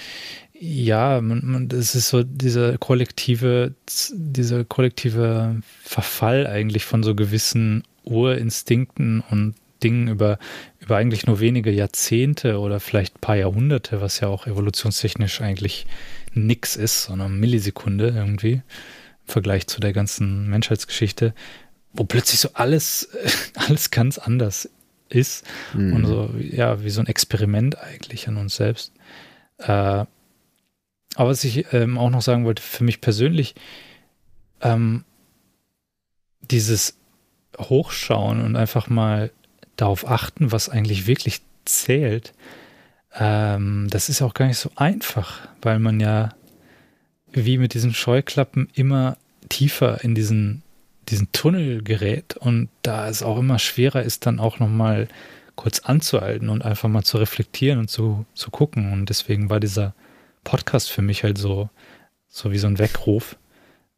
Ja, 0.60 1.22
man, 1.22 1.42
man, 1.46 1.68
das 1.68 1.94
ist 1.94 2.10
so 2.10 2.24
dieser 2.24 2.78
kollektive, 2.80 3.76
dieser 4.12 4.66
kollektive 4.66 5.62
Verfall 5.84 6.48
eigentlich 6.48 6.84
von 6.84 7.04
so 7.04 7.14
gewissen 7.14 7.84
Urinstinkten 8.08 9.22
und 9.30 9.56
Dingen 9.84 10.08
über, 10.08 10.40
über 10.80 10.96
eigentlich 10.98 11.28
nur 11.28 11.40
wenige 11.40 11.72
Jahrzehnte 11.72 12.60
oder 12.60 12.80
vielleicht 12.80 13.18
ein 13.18 13.22
paar 13.22 13.36
Jahrhunderte, 13.36 14.02
was 14.02 14.20
ja 14.20 14.28
auch 14.28 14.48
evolutionstechnisch 14.48 15.42
eigentlich 15.42 15.86
nix 16.34 16.76
ist, 16.76 17.04
sondern 17.04 17.40
Millisekunde 17.40 18.10
irgendwie 18.10 18.54
im 18.54 18.64
Vergleich 19.26 19.68
zu 19.68 19.80
der 19.80 19.94
ganzen 19.94 20.50
Menschheitsgeschichte, 20.50 21.34
wo 21.94 22.06
plötzlich 22.06 22.40
so 22.40 22.50
alles, 22.54 23.10
alles 23.56 23.92
ganz 23.92 24.18
anders 24.18 24.70
ist 25.10 25.46
Mhm. 25.74 25.94
und 25.94 26.06
so, 26.06 26.34
ja, 26.40 26.84
wie 26.84 26.90
so 26.90 27.00
ein 27.02 27.08
Experiment 27.08 27.78
eigentlich 27.80 28.28
an 28.28 28.38
uns 28.38 28.56
selbst. 28.56 28.94
Äh, 29.60 30.06
aber 31.16 31.30
was 31.30 31.44
ich 31.44 31.72
ähm, 31.74 31.98
auch 31.98 32.10
noch 32.10 32.22
sagen 32.22 32.46
wollte, 32.46 32.62
für 32.62 32.84
mich 32.84 33.00
persönlich, 33.02 33.56
ähm, 34.62 35.04
dieses 36.42 36.97
Hochschauen 37.58 38.44
und 38.44 38.56
einfach 38.56 38.90
mal 38.90 39.32
darauf 39.76 40.10
achten, 40.10 40.52
was 40.52 40.70
eigentlich 40.70 41.08
wirklich 41.08 41.42
zählt, 41.66 42.34
ähm, 43.16 43.88
das 43.90 44.10
ist 44.10 44.22
auch 44.22 44.34
gar 44.34 44.48
nicht 44.48 44.60
so 44.60 44.72
einfach, 44.76 45.48
weil 45.62 45.80
man 45.80 46.00
ja 46.00 46.30
wie 47.32 47.58
mit 47.58 47.74
diesen 47.74 47.94
Scheuklappen 47.94 48.70
immer 48.74 49.18
tiefer 49.50 50.04
in 50.04 50.16
diesen, 50.16 50.64
diesen 51.10 51.32
Tunnel 51.32 51.84
gerät 51.84 52.36
und 52.38 52.70
da 52.82 53.08
es 53.08 53.24
auch 53.24 53.38
immer 53.38 53.60
schwerer 53.60 54.04
ist, 54.04 54.26
dann 54.26 54.40
auch 54.40 54.60
nochmal 54.60 55.08
kurz 55.56 55.80
anzuhalten 55.80 56.50
und 56.50 56.64
einfach 56.64 56.90
mal 56.90 57.04
zu 57.04 57.18
reflektieren 57.18 57.80
und 57.80 57.90
zu, 57.90 58.26
zu 58.34 58.52
gucken. 58.52 58.94
Und 58.94 59.10
deswegen 59.10 59.50
war 59.50 59.60
dieser 59.60 59.94
Podcast 60.44 60.90
für 60.92 61.02
mich 61.02 61.24
halt 61.24 61.38
so, 61.38 61.70
so 62.28 62.52
wie 62.52 62.60
so 62.60 62.68
ein 62.68 62.80
Weckruf, 62.80 63.38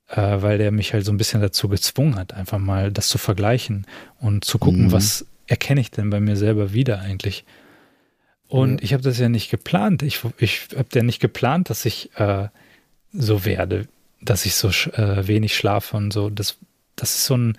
äh, 0.09 0.41
weil 0.41 0.57
der 0.57 0.71
mich 0.71 0.93
halt 0.93 1.05
so 1.05 1.11
ein 1.11 1.17
bisschen 1.17 1.41
dazu 1.41 1.69
gezwungen 1.69 2.15
hat, 2.15 2.33
einfach 2.33 2.57
mal 2.59 2.91
das 2.91 3.09
zu 3.09 3.17
vergleichen 3.17 3.85
und 4.19 4.43
zu 4.45 4.57
gucken, 4.59 4.85
Mhm. 4.87 4.91
was 4.91 5.25
erkenne 5.47 5.81
ich 5.81 5.91
denn 5.91 6.09
bei 6.09 6.19
mir 6.19 6.35
selber 6.35 6.73
wieder 6.73 6.99
eigentlich. 6.99 7.45
Und 8.47 8.79
Ja. 8.79 8.83
ich 8.83 8.93
habe 8.93 9.03
das 9.03 9.19
ja 9.19 9.29
nicht 9.29 9.49
geplant. 9.51 10.01
Ich, 10.03 10.21
ich 10.39 10.67
habe 10.75 10.89
ja 10.93 11.03
nicht 11.03 11.19
geplant, 11.19 11.69
dass 11.69 11.85
ich 11.85 12.09
äh, 12.17 12.47
so 13.11 13.45
werde, 13.45 13.87
dass 14.21 14.45
ich 14.45 14.55
so 14.55 14.69
äh, 14.69 15.27
wenig 15.27 15.55
schlafe 15.55 15.97
und 15.97 16.11
so. 16.11 16.29
Das, 16.29 16.57
das 16.95 17.15
ist 17.15 17.25
so 17.25 17.35
ein 17.37 17.57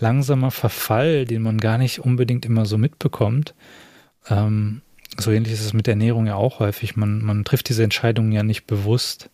langsamer 0.00 0.50
Verfall, 0.52 1.24
den 1.24 1.42
man 1.42 1.58
gar 1.58 1.78
nicht 1.78 1.98
unbedingt 2.00 2.46
immer 2.46 2.66
so 2.66 2.78
mitbekommt. 2.78 3.54
Ähm, 4.28 4.82
so 5.18 5.32
ähnlich 5.32 5.52
ist 5.54 5.64
es 5.64 5.72
mit 5.72 5.86
der 5.88 5.94
Ernährung 5.94 6.26
ja 6.26 6.36
auch 6.36 6.60
häufig. 6.60 6.94
Man, 6.94 7.22
man 7.24 7.44
trifft 7.44 7.68
diese 7.68 7.82
Entscheidungen 7.82 8.30
ja 8.30 8.44
nicht 8.44 8.66
bewusst, 8.66 9.30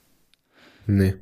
Nee. 0.86 1.14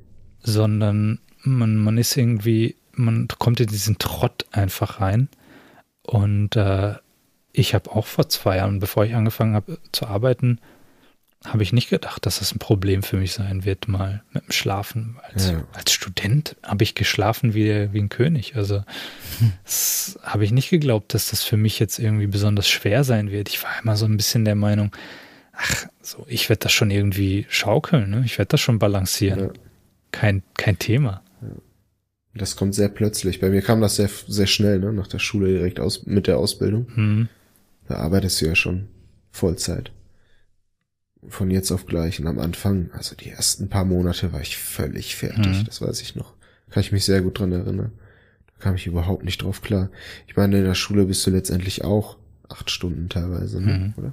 sondern 0.43 1.19
man, 1.43 1.77
man 1.77 1.99
ist 1.99 2.17
irgendwie, 2.17 2.77
man 2.93 3.29
kommt 3.39 3.61
in 3.61 3.67
diesen 3.69 3.99
Trott 3.99 4.47
einfach 4.53 5.01
rein. 5.01 5.29
Und 6.03 6.57
äh, 6.57 6.95
ich 7.53 7.75
habe 7.75 7.91
auch 7.91 8.07
vor 8.07 8.29
zwei 8.29 8.57
Jahren, 8.57 8.81
bevor 8.81 9.05
ich 9.05 9.15
angefangen 9.15 9.55
habe 9.55 9.79
zu 9.93 10.07
arbeiten, 10.07 10.59
habe 11.45 11.65
ich 11.65 11.73
nicht 11.73 11.91
gedacht, 11.91 12.25
dass 12.25 12.39
das 12.39 12.55
ein 12.55 12.61
Problem 12.61 13.03
für 13.03 13.17
mich 13.17 13.33
sein 13.33 13.65
wird, 13.65 13.89
mal 13.89 14.23
mit 14.33 14.45
dem 14.47 14.53
Schlafen. 14.53 15.17
Als, 15.23 15.51
Ja. 15.51 15.65
als 15.73 15.93
Student 15.93 16.55
habe 16.63 16.85
ich 16.85 16.95
geschlafen 16.95 17.53
wie, 17.55 17.65
der, 17.65 17.93
wie 17.93 17.99
ein 18.01 18.09
König. 18.09 18.55
Also 18.57 18.85
das 19.65 20.19
habe 20.23 20.45
ich 20.45 20.53
nicht 20.53 20.71
geglaubt, 20.71 21.15
dass 21.15 21.31
das 21.31 21.43
für 21.43 21.57
mich 21.57 21.79
jetzt 21.81 21.99
irgendwie 21.99 22.29
besonders 22.29 22.69
schwer 22.69 23.03
sein 23.05 23.31
wird. 23.31 23.49
Ich 23.49 23.63
war 23.63 23.71
immer 23.83 23.97
so 23.97 24.07
ein 24.07 24.17
bisschen 24.17 24.45
der 24.45 24.55
Meinung, 24.55 24.93
ach, 25.53 25.87
so, 26.01 26.25
ich 26.29 26.49
werde 26.49 26.61
das 26.61 26.73
schon 26.73 26.91
irgendwie 26.93 27.47
schaukeln, 27.49 28.11
ne? 28.11 28.23
Ich 28.25 28.39
werde 28.39 28.51
das 28.51 28.61
schon 28.61 28.79
balancieren. 28.79 29.41
Ja. 29.41 29.51
Kein, 30.13 30.43
kein 30.57 30.79
Thema. 30.79 31.23
Das 32.35 32.57
kommt 32.57 32.75
sehr 32.75 32.89
plötzlich. 32.89 33.41
Bei 33.41 33.51
mir 33.51 33.61
kam 33.63 33.81
das 33.81 33.97
sehr, 33.97 34.09
sehr 34.27 34.47
schnell, 34.47 34.79
ne? 34.79 34.93
Nach 34.93 35.07
der 35.07 35.19
Schule 35.19 35.49
direkt 35.49 35.81
aus, 35.81 36.07
mit 36.07 36.27
der 36.27 36.39
Ausbildung. 36.39 36.87
Hm. 36.95 37.29
Da 37.89 37.97
arbeitest 37.97 38.41
du 38.41 38.47
ja 38.47 38.55
schon 38.55 38.89
Vollzeit. 39.31 39.93
Von 41.29 41.51
jetzt 41.51 41.71
auf 41.71 41.87
gleich. 41.87 42.19
Und 42.21 42.27
am 42.27 42.39
Anfang, 42.39 42.91
also 42.93 43.15
die 43.15 43.29
ersten 43.31 43.69
paar 43.69 43.85
Monate 43.85 44.33
war 44.33 44.41
ich 44.41 44.57
völlig 44.57 45.15
fertig. 45.15 45.59
Mhm. 45.61 45.65
Das 45.67 45.81
weiß 45.83 46.01
ich 46.01 46.17
noch. 46.17 46.35
Kann 46.71 46.81
ich 46.81 46.91
mich 46.91 47.05
sehr 47.05 47.21
gut 47.21 47.39
dran 47.39 47.53
erinnern. 47.53 47.93
Da 48.47 48.53
kam 48.65 48.75
ich 48.77 48.87
überhaupt 48.87 49.25
nicht 49.25 49.43
drauf 49.43 49.61
klar. 49.61 49.91
Ich 50.27 50.37
meine, 50.37 50.59
in 50.59 50.65
der 50.65 50.75
Schule 50.75 51.05
bist 51.05 51.25
du 51.27 51.31
letztendlich 51.31 51.85
auch 51.85 52.17
acht 52.49 52.71
Stunden 52.71 53.09
teilweise, 53.09 53.61
ne? 53.61 53.73
Mhm. 53.79 53.95
oder? 53.97 54.13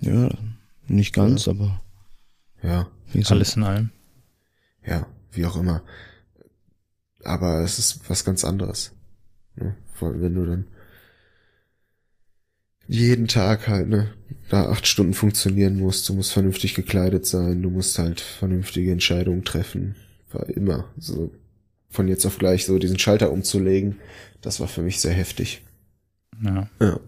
Ja, 0.00 0.28
nicht 0.86 1.14
ganz, 1.14 1.48
aber 1.48 1.80
Ja, 2.62 2.88
wie 3.12 3.18
gesagt, 3.20 3.32
Alles 3.32 3.56
in 3.56 3.62
allem. 3.62 3.90
ja, 4.84 5.06
wie 5.32 5.46
auch 5.46 5.56
immer. 5.56 5.82
Aber 7.28 7.60
es 7.60 7.78
ist 7.78 8.08
was 8.08 8.24
ganz 8.24 8.44
anderes. 8.44 8.92
Ne? 9.56 9.76
Vor 9.94 10.08
allem, 10.08 10.20
wenn 10.22 10.34
du 10.34 10.44
dann 10.46 10.66
jeden 12.86 13.28
Tag 13.28 13.68
halt, 13.68 13.88
ne, 13.88 14.10
da 14.48 14.70
acht 14.70 14.86
Stunden 14.86 15.12
funktionieren 15.14 15.78
musst, 15.78 16.08
du 16.08 16.14
musst 16.14 16.32
vernünftig 16.32 16.74
gekleidet 16.74 17.26
sein, 17.26 17.62
du 17.62 17.70
musst 17.70 17.98
halt 17.98 18.20
vernünftige 18.20 18.92
Entscheidungen 18.92 19.44
treffen. 19.44 19.94
War 20.32 20.48
immer 20.48 20.86
so 20.98 21.30
von 21.90 22.08
jetzt 22.08 22.24
auf 22.26 22.38
gleich 22.38 22.64
so 22.66 22.78
diesen 22.78 22.98
Schalter 22.98 23.30
umzulegen, 23.30 23.96
das 24.40 24.60
war 24.60 24.68
für 24.68 24.82
mich 24.82 25.00
sehr 25.00 25.12
heftig. 25.12 25.62
Ja. 26.42 26.68
Ja. 26.80 27.00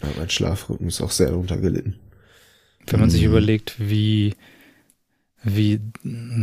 Aber 0.00 0.12
mein 0.16 0.30
Schlafrhythmus 0.30 1.00
auch 1.00 1.10
sehr 1.10 1.28
darunter 1.28 1.56
gelitten. 1.58 1.96
Wenn 2.86 3.00
man 3.00 3.10
sich 3.10 3.22
Mhm. 3.22 3.28
überlegt, 3.28 3.74
wie, 3.78 4.34
wie 5.44 5.80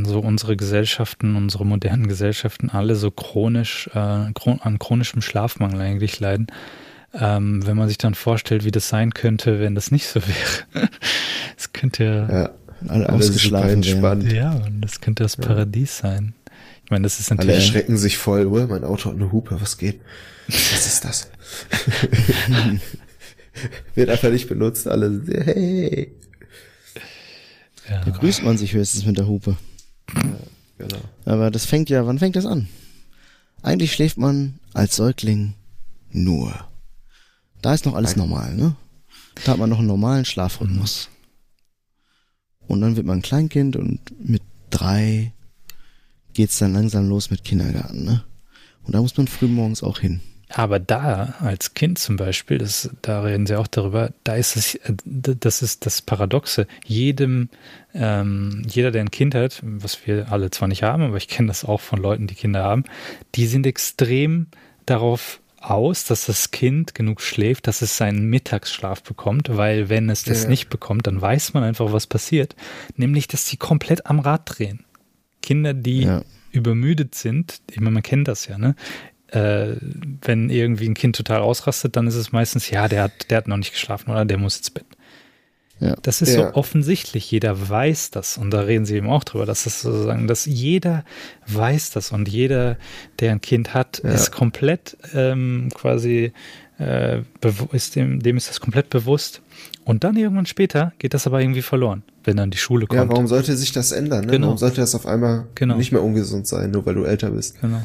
so 0.06 0.20
unsere 0.20 0.56
Gesellschaften, 0.56 1.36
unsere 1.36 1.66
modernen 1.66 2.08
Gesellschaften 2.08 2.70
alle 2.70 2.96
so 2.96 3.12
chronisch, 3.12 3.90
äh, 3.94 4.00
an 4.00 4.80
chronischem 4.80 5.22
Schlafmangel 5.22 5.82
eigentlich 5.82 6.20
leiden, 6.20 6.48
ähm, 7.14 7.66
wenn 7.68 7.78
man 7.78 7.88
sich 7.88 7.98
dann 7.98 8.16
vorstellt, 8.16 8.64
wie 8.64 8.72
das 8.72 8.88
sein 8.90 9.14
könnte, 9.14 9.60
wenn 9.60 9.76
das 9.76 9.92
nicht 9.92 10.08
so 10.08 10.22
wäre. 10.28 10.90
Es 11.58 11.74
könnte 11.74 12.04
ja, 12.04 12.30
Ja, 12.44 12.50
alle 12.88 13.08
alle 13.08 13.10
ausgeschlafen 13.10 13.70
entspannt. 13.70 14.32
ja, 14.32 14.52
und 14.54 14.82
das 14.82 15.02
könnte 15.02 15.24
das 15.24 15.38
Ja. 15.38 15.44
Paradies 15.46 15.98
sein. 15.98 16.34
Ich 16.84 16.92
meine, 16.92 17.04
das 17.04 17.20
ist 17.20 17.32
Alle 17.32 17.40
natürlich, 17.40 17.66
erschrecken 17.66 17.98
sich 17.98 18.18
voll, 18.18 18.46
oh, 18.46 18.66
mein 18.68 18.84
Auto 18.84 19.10
hat 19.10 19.16
eine 19.16 19.32
Hupe, 19.32 19.60
was 19.60 19.78
geht? 19.78 20.00
Was 20.48 20.86
ist 20.86 21.04
das? 21.04 21.30
Wird 23.96 24.10
einfach 24.10 24.30
nicht 24.30 24.48
benutzt, 24.48 24.88
alle, 24.88 25.10
sind, 25.10 25.34
hey. 25.46 26.12
Ja, 27.90 28.04
Da 28.04 28.12
grüßt 28.12 28.44
man 28.44 28.58
sich 28.58 28.74
höchstens 28.74 29.06
mit 29.06 29.18
der 29.18 29.28
Hupe. 29.28 29.58
Genau. 30.78 30.98
Aber 31.26 31.52
das 31.52 31.66
fängt 31.66 31.90
ja, 31.90 32.06
wann 32.06 32.20
fängt 32.20 32.36
das 32.36 32.46
an? 32.46 32.68
Eigentlich 33.62 33.94
schläft 33.94 34.18
man 34.18 34.60
als 34.74 34.96
Säugling 34.96 35.54
nur. 36.12 36.54
Da 37.62 37.74
ist 37.74 37.86
noch 37.86 37.96
alles 37.96 38.16
Nein. 38.16 38.30
normal, 38.30 38.56
ne? 38.56 38.76
Da 39.44 39.54
hat 39.54 39.58
man 39.58 39.70
noch 39.70 39.80
einen 39.80 39.88
normalen 39.88 40.26
Schlafrhythmus. 40.26 41.10
Und 42.68 42.82
dann 42.82 42.96
wird 42.96 43.06
man 43.06 43.20
ein 43.20 43.24
Kleinkind 43.24 43.76
und 43.76 44.00
mit 44.20 44.42
drei 44.70 45.34
geht's 46.34 46.58
dann 46.60 46.74
langsam 46.74 47.08
los 47.10 47.30
mit 47.30 47.44
Kindergarten, 47.44 48.04
ne? 48.04 48.24
Und 48.84 48.94
da 48.94 49.02
muss 49.02 49.18
man 49.18 49.28
früh 49.28 49.48
morgens 49.48 49.82
auch 49.82 50.00
hin. 50.00 50.22
Aber 50.50 50.80
da, 50.80 51.34
als 51.40 51.74
Kind 51.74 51.98
zum 51.98 52.18
Beispiel, 52.18 52.60
das, 52.60 52.90
da 53.02 53.22
reden 53.22 53.48
sie 53.48 53.56
auch 53.58 53.68
darüber, 53.68 54.12
da 54.24 54.36
ist 54.36 54.56
es, 54.56 54.76
äh, 54.76 54.94
das 55.04 55.62
ist 55.62 55.86
das 55.86 56.02
Paradoxe. 56.02 56.68
Jedem, 56.86 57.50
ähm, 57.94 58.62
jeder, 58.68 58.92
der 58.92 59.02
ein 59.02 59.12
Kind 59.12 59.34
hat, 59.36 59.60
was 59.64 60.06
wir 60.06 60.32
alle 60.32 60.52
zwar 60.52 60.68
nicht 60.68 60.84
haben, 60.84 61.02
aber 61.04 61.18
ich 61.18 61.28
kenne 61.28 61.48
das 61.48 61.66
auch 61.66 61.82
von 61.82 62.00
Leuten, 62.00 62.28
die 62.28 62.36
Kinder 62.36 62.64
haben, 62.64 62.84
die 63.34 63.48
sind 63.48 63.66
extrem 63.66 64.48
darauf 64.86 65.40
aus, 65.60 66.04
dass 66.04 66.28
das 66.28 66.52
Kind 66.52 66.94
genug 66.94 67.22
schläft, 67.22 67.66
dass 67.66 67.82
es 67.82 67.98
seinen 67.98 68.30
Mittagsschlaf 68.30 69.02
bekommt, 69.02 69.58
weil 69.58 69.90
wenn 69.90 70.10
es 70.12 70.24
das 70.24 70.44
Ja. 70.44 70.50
nicht 70.50 70.70
bekommt, 70.70 71.08
dann 71.08 71.20
weiß 71.20 71.56
man 71.56 71.64
einfach, 71.64 71.92
was 71.92 72.06
passiert. 72.06 72.56
Nämlich, 72.98 73.28
dass 73.28 73.48
sie 73.48 73.58
komplett 73.58 74.06
am 74.06 74.20
Rad 74.20 74.44
drehen. 74.46 74.86
Kinder, 75.42 75.74
die 75.74 76.02
Ja. 76.04 76.22
übermüdet 76.52 77.16
sind, 77.16 77.62
ich 77.72 77.80
meine, 77.80 77.96
man 77.96 78.04
kennt 78.04 78.28
das 78.28 78.46
ja, 78.46 78.60
ne? 78.60 78.76
Äh, 79.30 79.76
wenn 80.22 80.50
irgendwie 80.50 80.88
ein 80.88 80.94
Kind 80.94 81.16
total 81.16 81.42
ausrastet, 81.42 81.96
dann 81.96 82.08
ist 82.08 82.16
es 82.16 82.32
meistens, 82.32 82.70
ja, 82.70 82.88
der 82.88 83.04
hat, 83.04 83.30
der 83.32 83.38
hat 83.40 83.48
noch 83.48 83.58
nicht 83.58 83.72
geschlafen 83.74 84.12
oder 84.12 84.24
der 84.26 84.38
muss 84.38 84.58
ins 84.58 84.70
Bett. 84.70 84.86
Ja. 85.80 85.96
Das 86.04 86.22
ist 86.22 86.36
Ja. 86.36 86.50
so 86.50 86.54
offensichtlich, 86.54 87.30
jeder 87.32 87.70
weiß 87.70 88.12
das 88.12 88.38
und 88.38 88.52
da 88.52 88.62
reden 88.62 88.86
sie 88.86 88.96
eben 88.96 89.10
auch 89.10 89.24
drüber, 89.26 89.46
dass 89.46 89.66
das 89.66 89.82
sozusagen, 89.82 90.26
dass 90.28 90.46
jeder 90.46 91.04
weiß 91.48 91.90
das 91.92 92.12
und 92.12 92.30
jeder, 92.30 92.78
der 93.20 93.32
ein 93.34 93.42
Kind 93.42 93.74
hat, 93.74 94.02
Ja. 94.04 94.12
ist 94.12 94.32
komplett 94.32 94.96
ähm, 95.14 95.70
quasi, 95.74 96.32
äh, 96.80 97.22
ist 97.74 97.96
dem, 97.98 98.22
dem 98.22 98.38
ist 98.38 98.48
das 98.48 98.62
komplett 98.62 98.90
bewusst 98.90 99.42
und 99.84 100.04
dann 100.06 100.16
irgendwann 100.16 100.46
später 100.46 100.94
geht 100.98 101.14
das 101.14 101.28
aber 101.28 101.42
irgendwie 101.42 101.62
verloren, 101.62 102.04
wenn 102.24 102.38
dann 102.38 102.52
die 102.52 102.58
Schule 102.58 102.86
kommt. 102.88 103.02
Ja, 103.02 103.10
warum 103.10 103.28
sollte 103.28 103.58
sich 103.58 103.74
das 103.74 103.92
ändern? 103.92 104.26
Ne? 104.26 104.32
Genau. 104.32 104.48
Warum 104.48 104.58
sollte 104.60 104.78
das 104.82 104.96
auf 104.96 105.06
einmal 105.06 105.48
Genau. 105.56 105.76
nicht 105.76 105.92
mehr 105.92 106.02
ungesund 106.04 106.48
sein, 106.48 106.72
nur 106.72 106.86
weil 106.86 106.96
du 106.96 107.04
älter 107.04 107.32
bist? 107.32 107.60
Genau. 107.60 107.82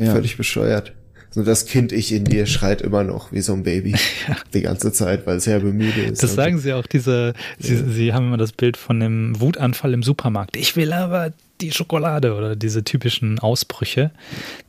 Ja. 0.00 0.12
Völlig 0.12 0.36
bescheuert. 0.36 0.92
So 1.32 1.44
das 1.44 1.66
Kind 1.66 1.92
ich 1.92 2.12
in 2.12 2.24
dir 2.24 2.46
schreit 2.46 2.82
immer 2.82 3.04
noch 3.04 3.30
wie 3.30 3.40
so 3.40 3.52
ein 3.52 3.62
Baby 3.62 3.94
die 4.54 4.62
ganze 4.62 4.92
Zeit, 4.92 5.26
weil 5.26 5.36
es 5.36 5.46
ja 5.46 5.58
bemüde 5.58 6.02
ist. 6.02 6.22
Das 6.22 6.34
sagen 6.34 6.58
sie 6.58 6.72
auch, 6.72 6.86
diese, 6.86 7.34
sie, 7.58 7.76
sie 7.76 8.12
haben 8.12 8.26
immer 8.26 8.36
das 8.36 8.52
Bild 8.52 8.76
von 8.76 8.98
dem 8.98 9.40
Wutanfall 9.40 9.94
im 9.94 10.02
Supermarkt. 10.02 10.56
Ich 10.56 10.74
will 10.74 10.92
aber 10.92 11.32
die 11.60 11.72
Schokolade 11.72 12.34
oder 12.34 12.56
diese 12.56 12.82
typischen 12.84 13.38
Ausbrüche, 13.38 14.10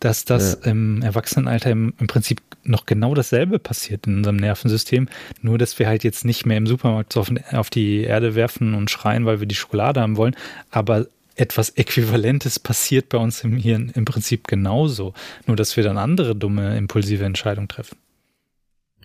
dass 0.02 0.26
das 0.26 0.56
im 0.56 1.02
Erwachsenenalter 1.02 1.72
im, 1.72 1.94
im 2.00 2.08
Prinzip 2.08 2.42
noch 2.64 2.86
genau 2.86 3.16
dasselbe 3.16 3.60
passiert 3.60 4.08
in 4.08 4.18
unserem 4.18 4.36
Nervensystem, 4.36 5.08
nur 5.42 5.58
dass 5.58 5.80
wir 5.80 5.88
halt 5.88 6.04
jetzt 6.04 6.26
nicht 6.26 6.46
mehr 6.46 6.58
im 6.58 6.68
Supermarkt 6.68 7.16
auf, 7.18 7.32
auf 7.54 7.70
die 7.70 8.02
Erde 8.02 8.36
werfen 8.36 8.74
und 8.74 8.92
schreien, 8.92 9.26
weil 9.26 9.40
wir 9.40 9.48
die 9.48 9.56
Schokolade 9.56 10.02
haben 10.02 10.18
wollen, 10.18 10.36
aber 10.70 11.08
etwas 11.36 11.70
Äquivalentes 11.72 12.60
passiert 12.60 13.10
bei 13.10 13.18
uns 13.18 13.44
im 13.44 13.56
Hirn 13.58 13.92
im 13.96 14.06
Prinzip 14.06 14.48
genauso, 14.48 15.14
nur 15.48 15.56
dass 15.56 15.76
wir 15.78 15.84
dann 15.84 15.98
andere 15.98 16.36
dumme, 16.36 16.78
impulsive 16.78 17.24
Entscheidungen 17.24 17.68
treffen. 17.68 17.98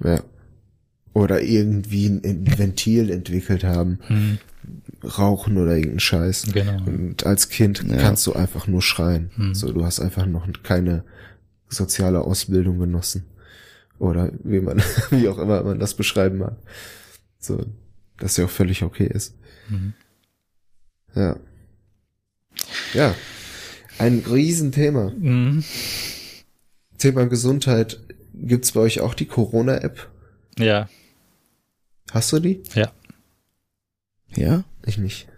Ja. 0.02 0.22
Oder 1.12 1.40
irgendwie 1.42 2.06
ein, 2.08 2.58
Ventil 2.58 3.10
entwickelt 3.10 3.64
haben. 3.64 4.00
Hm, 4.08 4.38
Rauchen 5.18 5.56
oder 5.56 5.72
irgendeinen 5.76 6.00
Scheiß. 6.00 6.48
genau. 6.52 6.84
Und 6.84 7.24
als 7.24 7.48
Kind 7.48 7.84
Ja. 7.88 7.96
kannst 7.96 8.26
du 8.26 8.32
einfach 8.34 8.66
nur 8.66 8.82
schreien. 8.82 9.30
Hm. 9.36 9.54
So, 9.54 9.72
du 9.72 9.84
hast 9.84 10.00
einfach 10.00 10.26
noch 10.26 10.46
keine 10.62 11.04
soziale 11.68 12.20
Ausbildung 12.20 12.78
genossen. 12.78 13.24
Oder 13.98 14.30
wie 14.44 14.60
man, 14.60 14.82
wie 15.10 15.28
auch 15.28 15.38
immer 15.38 15.62
man 15.62 15.78
das 15.78 15.94
beschreiben 15.94 16.38
mag. 16.38 16.56
So, 17.38 17.64
dass 18.18 18.36
ja 18.36 18.44
auch 18.44 18.50
völlig 18.50 18.82
okay 18.82 19.06
ist. 19.06 19.34
Mhm. 19.68 19.94
Ja. 21.14 21.36
Ja. 22.94 23.14
Ein 23.98 24.22
Riesenthema. 24.30 25.10
Mhm. 25.18 25.64
Thema 26.98 27.26
Gesundheit. 27.26 28.00
Gibt's 28.34 28.72
bei 28.72 28.80
euch 28.80 29.00
auch 29.00 29.14
die 29.14 29.26
Corona-App? 29.26 30.08
Ja, 30.58 30.88
Hast 32.12 32.32
du 32.32 32.38
die? 32.40 32.62
ja. 32.74 32.92
Ja? 34.34 34.64
Ich 34.86 34.98
nicht. 34.98 35.28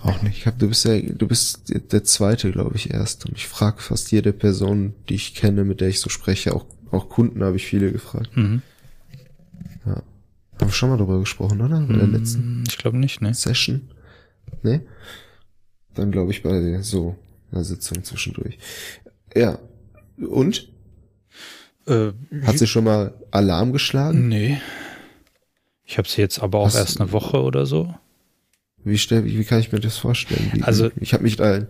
Auch 0.00 0.22
nicht. 0.22 0.38
Ich 0.38 0.46
hab, 0.46 0.58
du 0.58 0.68
bist 0.68 0.84
ja, 0.84 1.00
du 1.00 1.26
bist 1.26 1.72
der- 1.92 2.04
zweite, 2.04 2.50
glaube 2.52 2.76
ich, 2.76 2.90
erst. 2.90 3.26
Und 3.26 3.36
ich 3.36 3.46
frage 3.48 3.80
fast 3.82 4.12
jede 4.12 4.32
Person, 4.32 4.94
die 5.08 5.14
ich 5.14 5.34
kenne, 5.34 5.64
mit 5.64 5.80
der 5.80 5.88
ich 5.88 6.00
so 6.00 6.08
spreche, 6.10 6.54
auch, 6.54 6.66
auch 6.90 7.08
Kunden 7.08 7.42
habe 7.42 7.56
ich 7.56 7.66
viele 7.66 7.90
gefragt. 7.92 8.36
Mhm. 8.36 8.62
Haben 9.84 10.02
wir 10.58 10.72
schon 10.72 10.88
mal 10.90 10.96
drüber 10.96 11.18
gesprochen, 11.20 11.60
oder? 11.60 11.80
Bei 11.80 11.94
der 11.96 12.06
letzten 12.06 12.60
Mm, 12.62 12.64
Ich 12.68 12.78
glaube 12.78 12.96
nicht, 12.98 13.20
ne? 13.20 13.34
Session? 13.34 13.88
Ne? 14.62 14.80
Dann 15.96 16.12
glaube 16.12 16.30
ich 16.30 16.42
bei 16.42 16.80
so 16.82 17.16
einer 17.50 17.64
Sitzung 17.64 18.04
zwischendurch. 18.04 18.58
Ja. 19.34 19.58
Und? 20.18 20.68
Äh, 21.86 22.12
Hat 22.42 22.58
sie 22.58 22.66
schon 22.66 22.84
mal 22.84 23.14
Alarm 23.30 23.72
geschlagen? 23.72 24.28
nee. 24.28 24.60
Ich 25.88 25.98
habe 25.98 26.08
sie 26.08 26.20
jetzt 26.20 26.40
aber 26.40 26.58
auch 26.58 26.66
Hast- 26.66 26.74
erst 26.76 27.00
eine 27.00 27.12
Woche 27.12 27.40
oder 27.42 27.64
so. 27.64 27.94
Wie, 28.82 28.98
stell, 28.98 29.24
wie, 29.24 29.38
wie 29.38 29.44
kann 29.44 29.60
ich 29.60 29.70
mir 29.70 29.78
das 29.78 29.96
vorstellen? 29.96 30.50
Wie, 30.52 30.62
Also- 30.62 30.90
ich 31.00 31.12
habe 31.14 31.22
mich 31.22 31.36
da. 31.36 31.66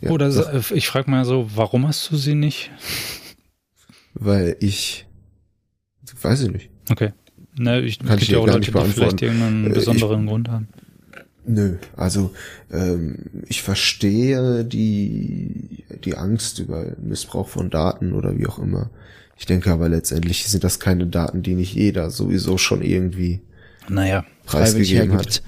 Ja, 0.00 0.10
oder 0.10 0.28
das, 0.30 0.70
ich 0.70 0.86
frage 0.86 1.10
mal 1.10 1.24
so, 1.24 1.50
warum 1.56 1.88
hast 1.88 2.10
du 2.10 2.16
sie 2.16 2.34
nicht? 2.34 2.70
weil 4.14 4.56
ich. 4.60 5.06
Weiß 6.22 6.42
ich 6.42 6.50
nicht. 6.50 6.70
Okay. 6.90 7.12
Ne, 7.58 7.80
ich 7.80 7.98
Kann 7.98 8.18
ich 8.18 8.28
dir 8.28 8.38
auch 8.40 8.46
Leute, 8.46 8.58
nicht 8.60 8.68
die 8.68 8.72
beantworten. 8.72 8.94
vielleicht 9.00 9.22
irgendeinen 9.22 9.64
Äh, 9.64 9.68
ich- 9.70 9.74
besonderen 9.74 10.26
Grund 10.26 10.48
haben. 10.48 10.68
Nö, 11.48 11.76
also 11.96 12.34
ähm, 12.72 13.18
ich 13.46 13.62
verstehe 13.62 14.64
die, 14.64 15.84
die 16.04 16.16
Angst 16.16 16.58
über 16.58 16.84
Missbrauch 17.00 17.48
von 17.48 17.70
Daten 17.70 18.12
oder 18.14 18.36
wie 18.36 18.46
auch 18.46 18.58
immer. 18.58 18.90
Ich 19.38 19.46
denke 19.46 19.70
aber 19.70 19.88
letztendlich 19.88 20.48
sind 20.48 20.64
das 20.64 20.80
keine 20.80 21.06
Daten, 21.06 21.42
die 21.42 21.54
nicht 21.54 21.74
jeder 21.74 22.10
sowieso 22.10 22.58
schon 22.58 22.82
irgendwie 22.82 23.40
Naja, 23.88 24.24
preisgegeben 24.44 25.16
hat. 25.16 25.42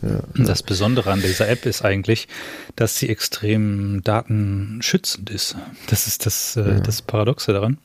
Ja, 0.00 0.22
das 0.42 0.62
Besondere 0.62 1.12
an 1.12 1.20
dieser 1.20 1.48
App 1.48 1.66
ist 1.66 1.84
eigentlich, 1.84 2.28
dass 2.76 2.98
sie 2.98 3.10
extrem 3.10 4.02
datenschützend 4.04 5.28
ist. 5.28 5.56
Das 5.88 6.06
ist 6.06 6.24
das, 6.24 6.56
äh, 6.56 6.80
das 6.80 7.02
Paradoxe 7.02 7.52
daran. 7.52 7.76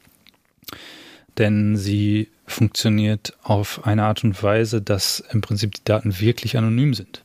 Denn 1.38 1.76
sie 1.76 2.30
funktioniert 2.46 3.34
auf 3.44 3.86
eine 3.86 4.04
Art 4.04 4.24
und 4.24 4.42
Weise, 4.42 4.82
dass 4.82 5.22
im 5.32 5.42
Prinzip 5.42 5.76
die 5.76 5.84
Daten 5.84 6.20
wirklich 6.22 6.58
anonym 6.58 6.94
sind. 6.94 7.24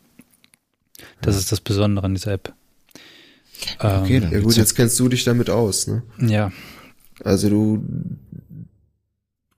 Das 1.20 1.36
ist 1.36 1.52
das 1.52 1.60
Besondere 1.60 2.06
an 2.06 2.14
dieser 2.14 2.32
App. 2.32 2.54
Okay, 3.78 4.16
ähm, 4.16 4.32
ja 4.32 4.40
gut, 4.40 4.56
jetzt 4.56 4.74
kennst 4.74 4.98
du 4.98 5.08
dich 5.08 5.24
damit 5.24 5.50
aus, 5.50 5.86
ne? 5.86 6.02
Ja. 6.20 6.52
Also 7.24 7.48
du 7.48 7.84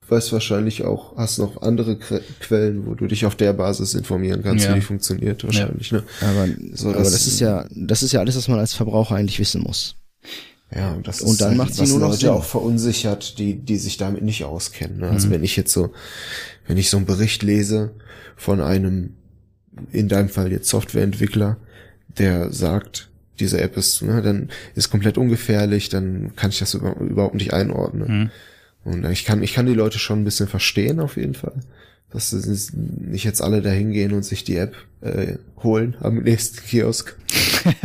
weißt 0.08 0.32
wahrscheinlich 0.32 0.84
auch, 0.84 1.16
hast 1.16 1.38
noch 1.38 1.60
andere 1.62 1.98
Quellen, 1.98 2.86
wo 2.86 2.94
du 2.94 3.06
dich 3.06 3.26
auf 3.26 3.34
der 3.34 3.52
Basis 3.52 3.94
informieren 3.94 4.42
kannst, 4.42 4.64
ja. 4.64 4.70
wie 4.70 4.76
die 4.76 4.84
funktioniert 4.84 5.44
wahrscheinlich. 5.44 5.90
Ja. 5.90 5.98
Ne? 5.98 6.04
Aber, 6.20 6.48
so, 6.72 6.88
aber 6.90 6.98
das, 7.00 7.12
das 7.12 7.26
ist 7.26 7.40
ja, 7.40 7.66
das 7.70 8.02
ist 8.02 8.12
ja 8.12 8.20
alles, 8.20 8.36
was 8.36 8.48
man 8.48 8.58
als 8.58 8.74
Verbraucher 8.74 9.16
eigentlich 9.16 9.38
wissen 9.38 9.62
muss. 9.62 9.96
Ja, 10.74 10.92
und 10.92 11.08
das 11.08 11.22
und 11.22 11.32
ist 11.32 11.40
dann 11.40 11.48
halt, 11.50 11.58
macht 11.58 11.74
sie 11.74 11.86
nur 11.86 12.00
noch 12.00 12.10
Leute 12.10 12.32
auch 12.32 12.44
verunsichert, 12.44 13.38
die 13.38 13.54
die 13.54 13.76
sich 13.76 13.96
damit 13.96 14.22
nicht 14.22 14.44
auskennen. 14.44 14.98
Ne? 14.98 15.08
Also 15.08 15.28
mhm. 15.28 15.32
wenn 15.32 15.44
ich 15.44 15.56
jetzt 15.56 15.72
so, 15.72 15.92
wenn 16.66 16.76
ich 16.76 16.90
so 16.90 16.98
einen 16.98 17.06
Bericht 17.06 17.42
lese 17.42 17.94
von 18.36 18.60
einem, 18.60 19.16
in 19.92 20.08
deinem 20.08 20.28
Fall 20.28 20.52
jetzt 20.52 20.68
Softwareentwickler, 20.68 21.56
der 22.18 22.52
sagt, 22.52 23.08
diese 23.40 23.60
App 23.60 23.76
ist, 23.76 24.02
ne, 24.02 24.22
dann 24.22 24.50
ist 24.74 24.90
komplett 24.90 25.18
ungefährlich, 25.18 25.88
dann 25.88 26.34
kann 26.36 26.50
ich 26.50 26.58
das 26.58 26.74
überhaupt 26.74 27.34
nicht 27.34 27.52
einordnen. 27.52 28.20
Mhm. 28.20 28.30
Und 28.84 29.04
ich 29.10 29.24
kann, 29.24 29.42
ich 29.42 29.54
kann 29.54 29.66
die 29.66 29.74
Leute 29.74 29.98
schon 29.98 30.20
ein 30.20 30.24
bisschen 30.24 30.48
verstehen, 30.48 31.00
auf 31.00 31.16
jeden 31.16 31.34
Fall. 31.34 31.60
Dass 32.10 32.32
nicht 32.32 33.24
jetzt 33.24 33.42
alle 33.42 33.60
dahin 33.60 33.92
gehen 33.92 34.12
und 34.12 34.24
sich 34.24 34.44
die 34.44 34.56
App 34.56 34.74
äh, 35.02 35.34
holen 35.62 35.96
am 36.00 36.22
nächsten 36.22 36.64
Kiosk. 36.64 37.16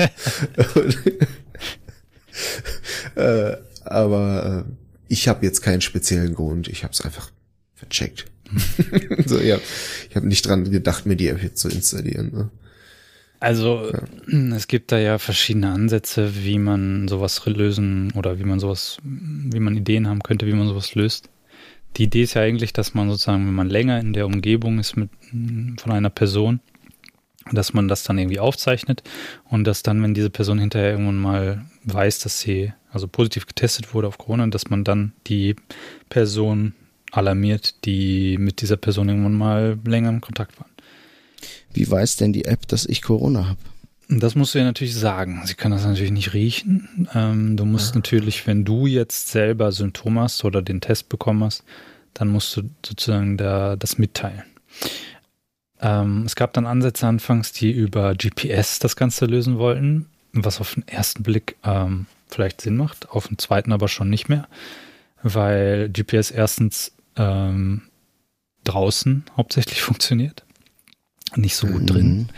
äh, 3.16 3.58
aber 3.84 4.66
äh, 4.66 4.72
ich 5.10 5.28
habe 5.28 5.46
jetzt 5.46 5.62
keinen 5.62 5.82
speziellen 5.82 6.36
Grund. 6.36 6.70
Ich 6.70 6.84
habe 6.84 6.94
es 6.94 7.02
einfach 7.02 7.32
vercheckt. 7.76 8.26
so, 9.26 9.40
ja. 9.40 9.58
Ich 10.10 10.16
habe 10.16 10.28
nicht 10.28 10.48
dran 10.48 10.70
gedacht, 10.70 11.06
mir 11.06 11.16
die 11.16 11.28
App 11.28 11.42
jetzt 11.42 11.60
zu 11.60 11.70
installieren. 11.70 12.32
Ne? 12.34 12.50
Also 13.40 13.92
ja. 13.92 14.54
es 14.56 14.68
gibt 14.68 14.92
da 14.92 14.98
ja 14.98 15.18
verschiedene 15.18 15.72
Ansätze, 15.72 16.46
wie 16.46 16.60
man 16.60 17.08
sowas 17.08 17.46
lösen 17.46 18.12
oder 18.16 18.40
wie 18.40 18.46
man 18.46 18.60
sowas, 18.60 18.98
wie 19.04 19.60
man 19.60 19.76
Ideen 19.76 20.08
haben 20.08 20.24
könnte, 20.24 20.48
wie 20.48 20.54
man 20.54 20.68
sowas 20.68 20.96
löst. 20.96 21.30
Die 21.98 22.04
Idee 22.04 22.24
ist 22.24 22.34
ja 22.34 22.42
eigentlich, 22.42 22.74
dass 22.74 22.94
man 22.94 23.10
sozusagen, 23.10 23.46
wenn 23.46 23.54
man 23.54 23.70
länger 23.70 24.00
in 24.00 24.14
der 24.14 24.26
Umgebung 24.26 24.80
ist 24.80 24.96
mit, 24.96 25.10
von 25.78 25.92
einer 25.92 26.10
Person, 26.10 26.60
dass 27.52 27.74
man 27.74 27.88
das 27.88 28.04
dann 28.04 28.18
irgendwie 28.18 28.40
aufzeichnet 28.40 29.04
und 29.50 29.66
dass 29.66 29.84
dann, 29.84 30.02
wenn 30.02 30.14
diese 30.14 30.30
Person 30.30 30.58
hinterher 30.58 30.92
irgendwann 30.92 31.18
mal 31.18 31.66
weiß, 31.84 32.20
dass 32.20 32.40
sie 32.40 32.74
also 32.92 33.08
positiv 33.08 33.46
getestet 33.46 33.94
wurde 33.94 34.08
auf 34.08 34.18
Corona, 34.18 34.48
dass 34.48 34.70
man 34.70 34.84
dann 34.84 35.14
die 35.28 35.56
Person 36.10 36.74
alarmiert, 37.14 37.86
die 37.86 38.38
mit 38.38 38.62
dieser 38.62 38.78
Person 38.78 39.10
irgendwann 39.10 39.38
mal 39.38 39.78
länger 39.86 40.10
im 40.10 40.22
Kontakt 40.22 40.60
waren. 40.60 40.72
Wie 41.74 41.90
weiß 41.90 42.18
denn 42.18 42.34
die 42.34 42.46
App, 42.46 42.68
dass 42.68 42.86
ich 42.86 43.02
Corona 43.02 43.48
habe? 43.48 43.60
Das 44.10 44.36
musst 44.36 44.54
du 44.54 44.60
ja 44.60 44.66
natürlich 44.66 44.96
sagen. 44.96 45.42
Sie 45.46 45.56
kann 45.56 45.72
das 45.72 45.86
natürlich 45.86 46.12
nicht 46.12 46.34
riechen. 46.34 47.08
Ähm, 47.14 47.56
du 47.56 47.66
musst 47.66 47.92
ja. 47.94 48.00
natürlich, 48.00 48.46
wenn 48.48 48.66
du 48.66 48.86
jetzt 48.86 49.30
selber 49.30 49.72
Symptome 49.72 50.22
hast 50.22 50.44
oder 50.44 50.62
den 50.62 50.82
Test 50.82 51.10
bekommen 51.10 51.44
hast, 51.44 51.64
dann 52.14 52.28
musst 52.28 52.56
du 52.56 52.64
sozusagen 52.86 53.38
da 53.38 53.76
das 53.76 53.98
mitteilen. 53.98 54.44
Ähm, 55.82 56.24
es 56.26 56.36
gab 56.36 56.54
dann 56.54 56.66
Ansätze 56.66 57.08
anfangs, 57.08 57.52
die 57.52 57.72
über 57.72 58.14
GPS 58.16 58.80
das 58.80 58.96
Ganze 58.96 59.26
lösen 59.26 59.58
wollten, 59.58 60.08
was 60.32 60.62
auf 60.62 60.74
den 60.76 60.88
ersten 60.88 61.24
Blick 61.24 61.56
ähm, 61.64 62.06
vielleicht 62.28 62.62
Sinn 62.62 62.78
macht, 62.78 63.10
auf 63.10 63.28
den 63.28 63.38
zweiten 63.38 63.72
aber 63.72 63.88
schon 63.88 64.10
nicht 64.10 64.30
mehr, 64.30 64.48
weil 65.24 65.90
GPS 65.90 66.30
erstens 66.32 66.92
ähm, 67.18 67.84
draußen 68.64 69.26
hauptsächlich 69.36 69.82
funktioniert 69.84 70.44
nicht 71.38 71.56
so 71.56 71.68
gut 71.68 71.82
mhm. 71.82 71.88
drin. 71.88 72.30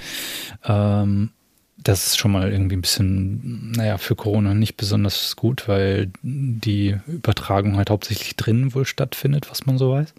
Ähm, 0.64 1.30
das 1.78 2.08
ist 2.08 2.18
schon 2.18 2.32
mal 2.32 2.52
irgendwie 2.52 2.76
ein 2.76 2.82
bisschen, 2.82 3.72
naja, 3.72 3.98
für 3.98 4.16
Corona 4.16 4.54
nicht 4.54 4.76
besonders 4.76 5.36
gut, 5.36 5.68
weil 5.68 6.12
die 6.24 6.98
Übertragung 7.08 7.78
halt 7.78 7.92
hauptsächlich 7.92 8.36
drinnen 8.36 8.74
wohl 8.74 8.86
stattfindet, 8.86 9.52
was 9.52 9.66
man 9.66 9.78
so 9.78 9.92
weiß. 9.92 10.14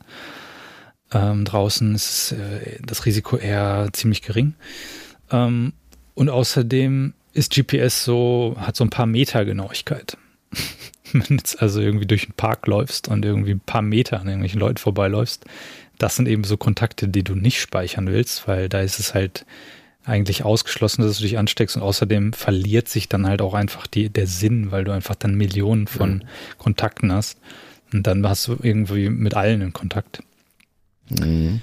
Ähm, 1.12 1.44
draußen 1.44 1.94
ist 1.94 2.32
äh, 2.32 2.78
das 2.84 3.04
Risiko 3.06 3.36
eher 3.36 3.88
ziemlich 3.92 4.22
gering. 4.22 4.54
Ähm, 5.30 5.72
und 6.14 6.28
außerdem 6.28 7.14
ist 7.32 7.52
GPS 7.52 8.04
so, 8.04 8.56
hat 8.58 8.76
so 8.76 8.84
ein 8.84 8.90
paar 8.90 9.06
Meter 9.06 9.44
Genauigkeit. 9.44 10.16
Wenn 11.20 11.36
du 11.36 11.42
jetzt 11.42 11.60
also 11.62 11.80
irgendwie 11.80 12.06
durch 12.06 12.26
den 12.26 12.34
Park 12.34 12.66
läufst 12.66 13.08
und 13.08 13.24
irgendwie 13.24 13.52
ein 13.52 13.60
paar 13.60 13.82
Meter 13.82 14.20
an 14.20 14.26
irgendwelchen 14.26 14.60
Leuten 14.60 14.78
vorbeiläufst, 14.78 15.44
das 15.98 16.16
sind 16.16 16.28
eben 16.28 16.44
so 16.44 16.56
Kontakte, 16.56 17.08
die 17.08 17.24
du 17.24 17.34
nicht 17.34 17.60
speichern 17.60 18.06
willst, 18.08 18.46
weil 18.46 18.68
da 18.68 18.80
ist 18.80 18.98
es 18.98 19.14
halt 19.14 19.46
eigentlich 20.04 20.44
ausgeschlossen, 20.44 21.02
dass 21.02 21.16
du 21.18 21.24
dich 21.24 21.36
ansteckst 21.36 21.76
und 21.76 21.82
außerdem 21.82 22.32
verliert 22.32 22.88
sich 22.88 23.08
dann 23.08 23.26
halt 23.26 23.42
auch 23.42 23.54
einfach 23.54 23.86
die, 23.86 24.08
der 24.08 24.26
Sinn, 24.26 24.70
weil 24.70 24.84
du 24.84 24.92
einfach 24.92 25.16
dann 25.16 25.34
Millionen 25.34 25.88
von 25.88 26.14
mhm. 26.14 26.22
Kontakten 26.58 27.12
hast 27.12 27.40
und 27.92 28.06
dann 28.06 28.26
hast 28.26 28.46
du 28.46 28.56
irgendwie 28.62 29.08
mit 29.08 29.34
allen 29.34 29.62
in 29.62 29.72
Kontakt. 29.72 30.22
Mhm. 31.08 31.60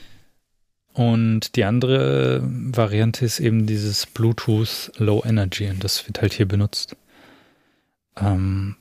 Und 0.94 1.56
die 1.56 1.64
andere 1.64 2.42
Variante 2.44 3.26
ist 3.26 3.40
eben 3.40 3.66
dieses 3.66 4.06
Bluetooth 4.06 4.92
Low 4.98 5.24
Energy 5.26 5.68
und 5.70 5.84
das 5.84 6.06
wird 6.08 6.22
halt 6.22 6.34
hier 6.34 6.48
benutzt. 6.48 6.96
Ähm, 8.20 8.76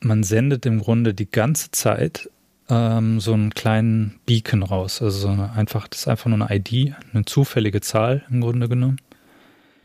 man 0.00 0.22
sendet 0.22 0.66
im 0.66 0.80
Grunde 0.80 1.14
die 1.14 1.30
ganze 1.30 1.70
Zeit 1.70 2.28
ähm, 2.68 3.20
so 3.20 3.32
einen 3.32 3.50
kleinen 3.50 4.20
Beacon 4.26 4.62
raus. 4.62 5.02
Also 5.02 5.18
so 5.18 5.28
eine, 5.28 5.52
einfach, 5.52 5.88
das 5.88 6.00
ist 6.00 6.08
einfach 6.08 6.30
nur 6.30 6.46
eine 6.46 6.56
ID, 6.56 6.94
eine 7.12 7.24
zufällige 7.24 7.80
Zahl 7.80 8.24
im 8.30 8.40
Grunde 8.40 8.68
genommen. 8.68 8.98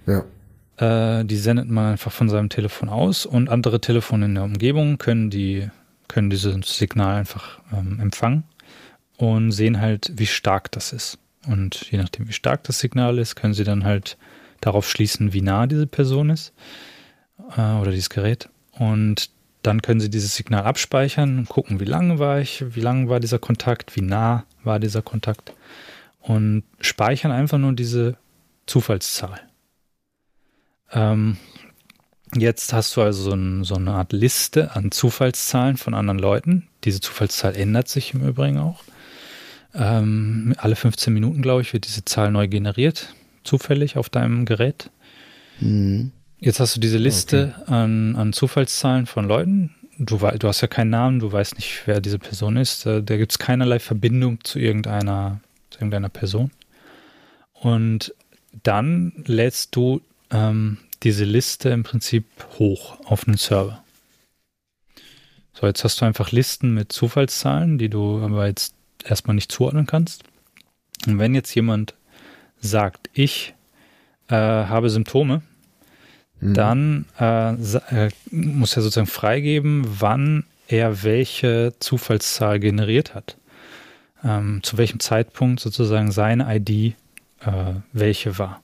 Ja. 0.05 0.23
Äh, 0.77 1.25
die 1.25 1.37
sendet 1.37 1.69
man 1.69 1.93
einfach 1.93 2.11
von 2.11 2.29
seinem 2.29 2.49
Telefon 2.49 2.89
aus 2.89 3.25
und 3.25 3.49
andere 3.49 3.81
Telefone 3.81 4.25
in 4.25 4.35
der 4.35 4.43
Umgebung 4.43 4.97
können 4.97 5.29
die, 5.29 5.69
können 6.07 6.29
dieses 6.29 6.55
Signal 6.77 7.15
einfach 7.15 7.59
ähm, 7.73 7.99
empfangen 7.99 8.43
und 9.17 9.51
sehen 9.51 9.79
halt, 9.79 10.11
wie 10.15 10.27
stark 10.27 10.71
das 10.71 10.93
ist. 10.93 11.17
Und 11.47 11.91
je 11.91 11.97
nachdem, 11.97 12.27
wie 12.27 12.33
stark 12.33 12.63
das 12.63 12.79
Signal 12.79 13.17
ist, 13.17 13.35
können 13.35 13.53
sie 13.53 13.63
dann 13.63 13.83
halt 13.83 14.17
darauf 14.61 14.89
schließen, 14.89 15.33
wie 15.33 15.41
nah 15.41 15.67
diese 15.67 15.87
Person 15.87 16.29
ist 16.29 16.53
äh, 17.55 17.61
oder 17.61 17.91
dieses 17.91 18.09
Gerät. 18.09 18.49
Und 18.71 19.29
dann 19.65 19.81
können 19.81 19.99
Sie 19.99 20.09
dieses 20.09 20.35
Signal 20.35 20.63
abspeichern 20.63 21.39
und 21.39 21.49
gucken, 21.49 21.79
wie 21.79 21.85
lange 21.85 22.19
war 22.19 22.39
ich, 22.39 22.63
wie 22.75 22.81
lang 22.81 23.09
war 23.09 23.19
dieser 23.19 23.39
Kontakt, 23.39 23.95
wie 23.95 24.01
nah 24.01 24.45
war 24.63 24.79
dieser 24.79 25.01
Kontakt 25.01 25.53
und 26.21 26.63
speichern 26.81 27.31
einfach 27.31 27.57
nur 27.57 27.73
diese 27.73 28.17
Zufallszahl. 28.65 29.39
Ähm, 30.91 31.37
jetzt 32.35 32.73
hast 32.73 32.95
du 32.95 33.01
also 33.01 33.23
so, 33.23 33.31
ein, 33.31 33.63
so, 33.63 33.75
eine 33.75 33.91
Art 33.91 34.13
Liste 34.13 34.75
an 34.75 34.91
Zufallszahlen 34.91 35.77
von 35.77 35.93
anderen 35.93 36.19
Leuten. 36.19 36.67
Diese 36.83 36.99
Zufallszahl 36.99 37.55
ändert 37.55 37.87
sich 37.89 38.13
im 38.13 38.27
Übrigen 38.27 38.57
auch. 38.57 38.83
Ähm, 39.73 40.55
alle 40.57 40.75
15 40.75 41.13
Minuten, 41.13 41.41
glaube 41.41 41.61
ich, 41.61 41.73
wird 41.73 41.85
diese 41.85 42.05
Zahl 42.05 42.31
neu 42.31 42.47
generiert, 42.47 43.13
zufällig 43.43 43.97
auf 43.97 44.09
deinem 44.09 44.45
Gerät. 44.45 44.89
Mhm. 45.59 46.11
Jetzt 46.45 46.59
hast 46.59 46.75
du 46.75 46.79
diese 46.79 46.99
Liste 46.99 47.55
okay. 47.59 47.73
an, 47.73 48.15
an 48.15 48.31
Zufallszahlen 48.31 49.07
von 49.07 49.27
Leuten. 49.27 49.73
Du, 49.97 50.17
du 50.17 50.47
hast 50.47 50.61
ja 50.61 50.67
keinen 50.67 50.91
Namen, 50.91 51.17
du 51.17 51.31
weißt 51.31 51.55
nicht, 51.55 51.81
wer 51.87 51.99
diese 52.01 52.19
Person 52.19 52.55
ist. 52.55 52.85
Da, 52.85 53.01
da 53.01 53.17
gibt 53.17 53.31
es 53.31 53.39
keinerlei 53.39 53.79
Verbindung 53.79 54.43
zu 54.43 54.59
irgendeiner, 54.59 55.39
zu 55.71 55.79
irgendeiner 55.79 56.09
Person. 56.09 56.51
Und 57.51 58.13
dann 58.61 59.23
lädst 59.25 59.75
du 59.75 60.01
ähm, 60.29 60.77
diese 61.01 61.25
Liste 61.25 61.69
im 61.69 61.81
Prinzip 61.81 62.27
hoch 62.59 62.99
auf 63.05 63.27
einen 63.27 63.37
Server. 63.37 63.83
So, 65.51 65.65
jetzt 65.65 65.83
hast 65.83 65.99
du 65.99 66.05
einfach 66.05 66.31
Listen 66.31 66.75
mit 66.75 66.91
Zufallszahlen, 66.91 67.79
die 67.79 67.89
du 67.89 68.21
aber 68.23 68.45
jetzt 68.45 68.75
erstmal 69.03 69.33
nicht 69.33 69.51
zuordnen 69.51 69.87
kannst. 69.87 70.23
Und 71.07 71.17
wenn 71.17 71.33
jetzt 71.33 71.55
jemand 71.55 71.95
sagt, 72.61 73.09
ich 73.13 73.55
äh, 74.27 74.35
habe 74.35 74.91
Symptome, 74.91 75.41
Mhm. 76.39 76.53
dann 76.53 77.05
äh, 77.19 77.53
äh, 77.53 78.09
muss 78.31 78.75
er 78.75 78.83
sozusagen 78.83 79.07
freigeben, 79.07 79.85
wann 79.99 80.43
er 80.67 81.03
welche 81.03 81.73
Zufallszahl 81.79 82.59
generiert 82.59 83.13
hat. 83.13 83.37
Ähm, 84.23 84.61
zu 84.63 84.77
welchem 84.77 84.99
Zeitpunkt 84.99 85.59
sozusagen 85.59 86.11
seine 86.11 86.53
ID 86.55 86.95
äh, 87.41 87.73
welche 87.93 88.37
war. 88.37 88.61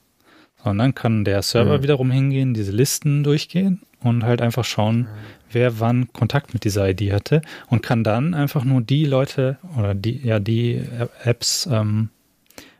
Und 0.64 0.78
dann 0.78 0.94
kann 0.96 1.24
der 1.24 1.42
Server 1.42 1.78
mhm. 1.78 1.84
wiederum 1.84 2.12
hingehen, 2.12 2.54
diese 2.54 2.72
Listen 2.72 3.24
durchgehen 3.24 3.82
und 4.02 4.24
halt 4.24 4.42
einfach 4.42 4.66
schauen, 4.66 5.08
wer 5.52 5.80
wann 5.80 6.12
Kontakt 6.14 6.54
mit 6.54 6.64
dieser 6.64 6.90
ID 6.90 7.12
hatte 7.12 7.42
und 7.68 7.82
kann 7.82 8.04
dann 8.04 8.34
einfach 8.34 8.64
nur 8.64 8.82
die 8.82 9.06
Leute 9.06 9.58
oder 9.78 9.96
die, 9.96 10.20
ja, 10.26 10.40
die 10.40 10.82
Apps 11.24 11.68
ähm, 11.72 12.10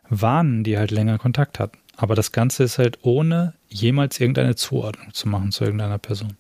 warnen, 0.10 0.64
die 0.64 0.78
halt 0.78 0.92
länger 0.92 1.18
Kontakt 1.18 1.60
hatten. 1.60 1.78
Aber 2.02 2.16
das 2.16 2.32
Ganze 2.32 2.64
ist 2.64 2.80
halt 2.80 2.98
ohne 3.04 3.54
jemals 3.68 4.20
irgendeine 4.20 4.56
Zuordnung 4.56 5.14
zu 5.14 5.30
machen 5.30 5.52
zu 5.52 5.66
irgendeiner 5.66 6.00
Person. 6.00 6.36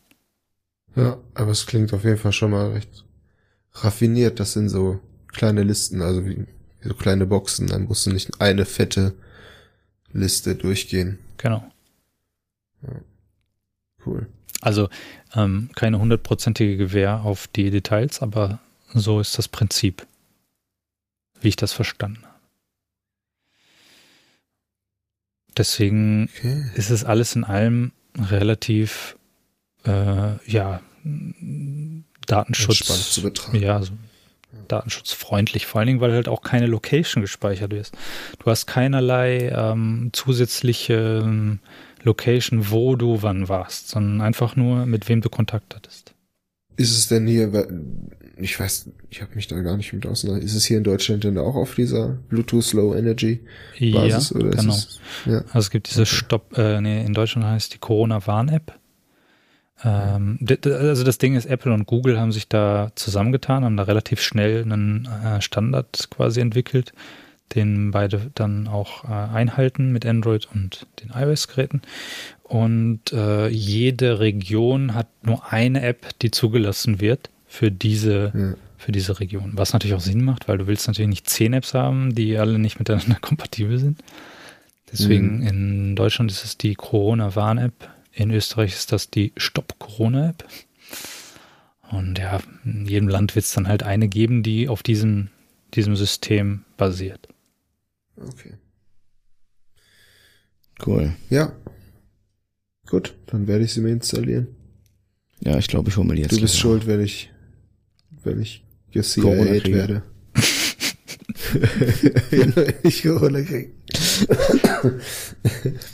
Ja, 0.95 1.19
aber 1.35 1.51
es 1.51 1.67
klingt 1.67 1.93
auf 1.93 2.03
jeden 2.03 2.17
Fall 2.17 2.31
schon 2.31 2.49
mal 2.49 2.71
recht 2.71 3.05
raffiniert. 3.73 4.39
Das 4.39 4.53
sind 4.53 4.69
so 4.69 4.99
kleine 5.27 5.61
Listen, 5.61 6.01
also 6.01 6.25
wie, 6.25 6.47
wie 6.79 6.87
so 6.87 6.95
kleine 6.95 7.27
Boxen. 7.27 7.67
Dann 7.67 7.83
musst 7.83 8.07
du 8.07 8.09
nicht 8.11 8.41
eine 8.41 8.65
fette 8.65 9.13
Liste 10.11 10.55
durchgehen. 10.55 11.19
Genau. 11.37 11.63
Ja. 12.81 12.99
Cool. 14.03 14.25
Also 14.61 14.89
ähm, 15.35 15.69
keine 15.75 15.99
hundertprozentige 15.99 16.75
Gewähr 16.75 17.21
auf 17.21 17.47
die 17.47 17.69
Details, 17.69 18.23
aber 18.23 18.57
so 18.95 19.19
ist 19.19 19.37
das 19.37 19.47
Prinzip, 19.47 20.07
wie 21.39 21.49
ich 21.49 21.55
das 21.55 21.71
verstanden 21.71 22.23
habe. 22.23 22.30
Deswegen 25.57 26.29
Okay. 26.37 26.63
ist 26.75 26.89
es 26.89 27.03
alles 27.03 27.35
in 27.35 27.43
allem 27.43 27.91
relativ, 28.17 29.17
äh, 29.85 30.33
ja, 30.49 30.81
Datenschutz. 32.27 33.11
Zu 33.11 33.21
betrachten. 33.23 33.57
Ja, 33.57 33.77
also 33.77 33.93
datenschutzfreundlich, 34.67 35.65
vor 35.65 35.79
allen 35.79 35.87
Dingen, 35.87 36.01
weil 36.01 36.13
halt 36.13 36.27
auch 36.27 36.41
keine 36.41 36.67
Location 36.67 37.21
gespeichert 37.21 37.73
ist. 37.73 37.95
Du 38.39 38.49
hast 38.49 38.67
keinerlei 38.67 39.49
ähm, 39.49 40.09
zusätzliche 40.13 41.21
ähm, 41.23 41.59
Location, 42.03 42.69
wo 42.71 42.95
du 42.95 43.21
wann 43.21 43.49
warst, 43.49 43.89
sondern 43.89 44.21
einfach 44.21 44.55
nur, 44.55 44.85
mit 44.85 45.09
wem 45.09 45.21
du 45.21 45.29
Kontakt 45.29 45.75
hattest. 45.75 46.13
Ist 46.77 46.97
es 46.97 47.07
denn 47.07 47.27
hier, 47.27 47.51
ich 48.41 48.59
weiß, 48.59 48.89
ich 49.09 49.21
habe 49.21 49.35
mich 49.35 49.47
da 49.47 49.59
gar 49.61 49.77
nicht 49.77 49.93
mit 49.93 50.05
auseinandergesetzt, 50.05 50.55
ist 50.55 50.61
es 50.63 50.67
hier 50.67 50.77
in 50.77 50.83
Deutschland 50.83 51.23
denn 51.23 51.37
auch 51.37 51.55
auf 51.55 51.75
dieser 51.75 52.09
Bluetooth 52.29 52.73
Low 52.73 52.95
Energy 52.95 53.41
Basis 53.79 54.29
ja, 54.31 54.35
oder 54.39 54.49
genau. 54.51 54.73
ist 54.73 54.89
es, 54.89 54.99
ja, 55.25 55.37
Also 55.47 55.59
es 55.59 55.69
gibt 55.71 55.89
diese 55.89 56.01
Okay. 56.01 56.15
Stopp, 56.15 56.57
äh, 56.57 56.81
nee, 56.81 57.03
in 57.05 57.13
Deutschland 57.13 57.47
heißt 57.47 57.73
die 57.73 57.77
Corona-Warn-App. 57.79 58.73
Ähm, 59.83 60.37
d- 60.39 60.57
d- 60.57 60.73
also 60.73 61.03
das 61.03 61.17
Ding 61.17 61.35
ist, 61.35 61.45
Apple 61.45 61.73
und 61.73 61.87
Google 61.87 62.19
haben 62.19 62.31
sich 62.31 62.47
da 62.47 62.91
zusammengetan, 62.95 63.63
haben 63.65 63.77
da 63.77 63.83
relativ 63.83 64.21
schnell 64.21 64.61
einen 64.63 65.07
äh, 65.07 65.41
Standard 65.41 66.07
quasi 66.11 66.39
entwickelt, 66.39 66.93
den 67.55 67.89
beide 67.91 68.31
dann 68.35 68.67
auch 68.67 69.03
äh, 69.05 69.07
einhalten 69.07 69.91
mit 69.91 70.05
Android 70.05 70.47
und 70.53 70.85
den 71.01 71.09
iOS-Geräten. 71.09 71.81
Und 72.43 73.11
äh, 73.11 73.47
jede 73.47 74.19
Region 74.19 74.93
hat 74.93 75.07
nur 75.23 75.51
eine 75.51 75.81
App, 75.81 76.07
die 76.21 76.29
zugelassen 76.31 77.01
wird 77.01 77.29
für 77.51 77.69
diese 77.69 78.31
ja. 78.33 78.53
für 78.77 78.93
diese 78.93 79.19
Region. 79.19 79.51
Was 79.55 79.73
natürlich 79.73 79.93
auch 79.93 79.99
Sinn 79.99 80.23
macht, 80.23 80.47
weil 80.47 80.57
du 80.57 80.67
willst 80.67 80.87
natürlich 80.87 81.09
nicht 81.09 81.29
zehn 81.29 81.51
Apps 81.51 81.73
haben, 81.73 82.15
die 82.15 82.37
alle 82.37 82.57
nicht 82.57 82.79
miteinander 82.79 83.17
kompatibel 83.21 83.77
sind. 83.77 84.01
Deswegen 84.91 85.39
Mhm. 85.39 85.47
in 85.47 85.95
Deutschland 85.97 86.31
ist 86.31 86.45
es 86.45 86.57
die 86.57 86.75
Corona-Warn-App. 86.75 87.89
In 88.13 88.31
Österreich 88.31 88.71
ist 88.73 88.91
das 88.93 89.09
die 89.09 89.33
Stopp-Corona-App. 89.35 90.45
Und 91.91 92.19
ja, 92.19 92.39
in 92.63 92.85
jedem 92.85 93.09
Land 93.09 93.35
wird 93.35 93.43
es 93.45 93.51
dann 93.51 93.67
halt 93.67 93.83
eine 93.83 94.07
geben, 94.07 94.43
die 94.43 94.69
auf 94.69 94.81
diesem, 94.81 95.27
diesem 95.73 95.95
System 95.97 96.63
basiert. 96.77 97.27
Okay. 98.15 98.53
Cool. 100.85 101.13
Ja. 101.29 101.51
Gut, 102.87 103.13
dann 103.27 103.47
werde 103.47 103.65
ich 103.65 103.73
sie 103.73 103.81
mir 103.81 103.91
installieren. 103.91 104.47
Ja, 105.41 105.57
ich 105.57 105.67
glaube, 105.67 105.89
ich 105.89 105.97
hole 105.97 106.07
mir 106.07 106.15
die 106.15 106.21
jetzt. 106.21 106.31
du 106.35 106.41
bist 106.41 106.57
schuld, 106.57 106.85
wenn 106.87 107.01
ich, 107.01 107.30
wenn 108.23 108.41
ich 108.41 108.63
kriege. 109.63 109.77
werde. 109.77 110.03
wenn 112.29 112.73
ich 112.83 113.03
Corona 113.03 113.41
kriege. 113.41 113.71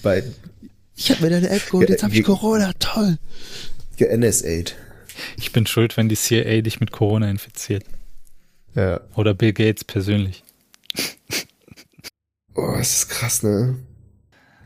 Beiden. 0.01 0.33
Ich 0.95 1.11
habe 1.11 1.23
mir 1.23 1.29
deine 1.29 1.49
App 1.49 1.65
geholt, 1.69 1.89
jetzt 1.89 2.03
habe 2.03 2.13
ich 2.15 2.23
Corona, 2.23 2.73
toll. 2.79 3.17
NSA. 3.99 4.73
Ich 5.37 5.51
bin 5.51 5.65
schuld, 5.65 5.97
wenn 5.97 6.09
die 6.09 6.15
CIA 6.15 6.61
dich 6.61 6.79
mit 6.79 6.91
Corona 6.91 7.29
infiziert. 7.29 7.83
Ja. 8.75 9.01
Oder 9.15 9.33
Bill 9.33 9.53
Gates 9.53 9.83
persönlich. 9.83 10.43
Oh, 12.55 12.75
es 12.79 12.97
ist 12.97 13.09
krass, 13.09 13.43
ne? 13.43 13.75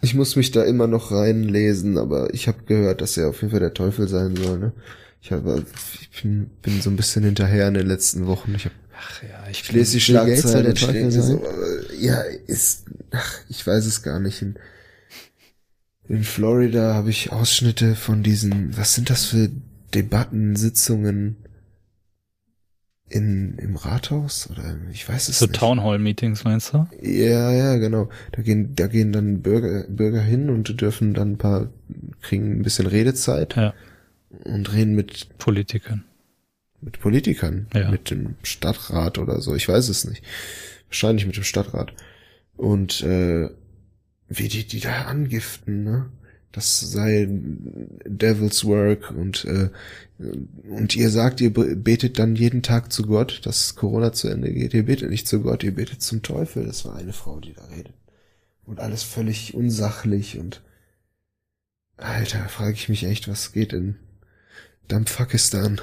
Ich 0.01 0.13
muss 0.15 0.35
mich 0.35 0.51
da 0.51 0.63
immer 0.63 0.87
noch 0.87 1.11
reinlesen, 1.11 1.97
aber 1.97 2.33
ich 2.33 2.47
habe 2.47 2.63
gehört, 2.63 3.01
dass 3.01 3.17
er 3.17 3.29
auf 3.29 3.41
jeden 3.41 3.51
Fall 3.51 3.59
der 3.59 3.73
Teufel 3.73 4.07
sein 4.07 4.35
soll, 4.35 4.57
ne? 4.59 4.73
Ich, 5.21 5.31
hab, 5.31 5.45
ich 5.45 6.21
bin, 6.21 6.49
bin 6.61 6.81
so 6.81 6.89
ein 6.89 6.95
bisschen 6.95 7.23
hinterher 7.23 7.67
in 7.67 7.75
den 7.75 7.87
letzten 7.87 8.25
Wochen. 8.25 8.55
Ich, 8.55 8.65
hab, 8.65 8.71
Ach 8.97 9.23
ja, 9.23 9.49
ich, 9.49 9.61
ich 9.61 9.71
lese 9.71 9.93
die 9.93 10.01
Schlagzeilen 10.01 10.67
und 10.67 10.81
ich 10.81 10.87
denke 10.87 11.21
so, 11.21 11.43
äh, 11.43 11.95
ja, 12.03 12.21
ist, 12.47 12.85
ach, 13.11 13.39
ich 13.49 13.65
weiß 13.65 13.85
es 13.85 14.03
gar 14.03 14.19
nicht. 14.19 14.41
In, 14.41 14.55
in 16.07 16.23
Florida 16.23 16.93
habe 16.93 17.09
ich 17.09 17.31
Ausschnitte 17.31 17.95
von 17.95 18.23
diesen, 18.23 18.75
was 18.77 18.95
sind 18.95 19.09
das 19.09 19.25
für 19.25 19.49
Debatten, 19.93 20.55
Sitzungen 20.55 21.37
in, 23.09 23.57
im 23.57 23.75
Rathaus? 23.75 24.49
Oder 24.51 24.75
ich 24.91 25.07
weiß 25.07 25.29
es 25.29 25.39
so 25.39 25.45
nicht. 25.45 25.55
Town 25.55 25.83
Hall 25.83 25.99
Meetings 25.99 26.43
meinst 26.43 26.73
du? 26.73 26.87
Ja, 27.01 27.51
ja, 27.51 27.77
genau. 27.77 28.09
Da 28.31 28.41
gehen, 28.41 28.75
da 28.75 28.87
gehen 28.87 29.11
dann 29.11 29.41
Bürger, 29.41 29.85
Bürger 29.87 30.21
hin 30.21 30.49
und 30.49 30.81
dürfen 30.81 31.13
dann 31.13 31.33
ein 31.33 31.37
paar, 31.37 31.69
kriegen 32.21 32.59
ein 32.59 32.63
bisschen 32.63 32.87
Redezeit 32.87 33.55
Ja, 33.55 33.73
und 34.45 34.71
reden 34.73 34.95
mit, 34.95 35.37
Politikern. 35.37 36.03
mit 36.81 36.99
Politikern, 36.99 37.67
Ja. 37.73 37.91
mit 37.91 38.09
dem 38.11 38.35
Stadtrat 38.43 39.17
oder 39.17 39.41
so. 39.41 39.55
Ich 39.55 39.67
weiß 39.67 39.89
es 39.89 40.05
nicht. 40.05 40.23
Wahrscheinlich 40.87 41.25
mit 41.25 41.35
dem 41.35 41.43
Stadtrat. 41.43 41.93
Und, 42.57 43.01
äh, 43.01 43.49
wie 44.29 44.47
die, 44.47 44.65
die 44.65 44.79
da 44.79 45.03
angiften, 45.03 45.83
ne? 45.83 46.09
Das 46.53 46.81
sei 46.81 47.27
Devil's 47.29 48.65
Work 48.65 49.11
und, 49.11 49.45
äh, 49.45 49.69
und 50.69 50.95
ihr 50.97 51.09
sagt, 51.09 51.39
ihr 51.39 51.53
be- 51.53 51.77
betet 51.77 52.19
dann 52.19 52.35
jeden 52.35 52.61
Tag 52.61 52.91
zu 52.91 53.03
Gott, 53.03 53.39
dass 53.45 53.75
Corona 53.75 54.11
zu 54.11 54.27
Ende 54.27 54.51
geht. 54.51 54.73
Ihr 54.73 54.83
betet 54.85 55.09
nicht 55.09 55.27
zu 55.29 55.41
Gott, 55.41 55.63
ihr 55.63 55.73
betet 55.73 56.01
zum 56.01 56.23
Teufel. 56.23 56.65
Das 56.65 56.83
war 56.83 56.95
eine 56.97 57.13
Frau, 57.13 57.39
die 57.39 57.53
da 57.53 57.63
redet. 57.67 57.93
Und 58.65 58.79
alles 58.81 59.01
völlig 59.03 59.53
unsachlich 59.53 60.39
und 60.39 60.61
Alter, 61.97 62.49
frage 62.49 62.73
ich 62.73 62.89
mich 62.89 63.03
echt, 63.05 63.27
was 63.29 63.53
geht 63.53 63.71
in 63.73 63.95
Dampfakistan? 64.91 65.79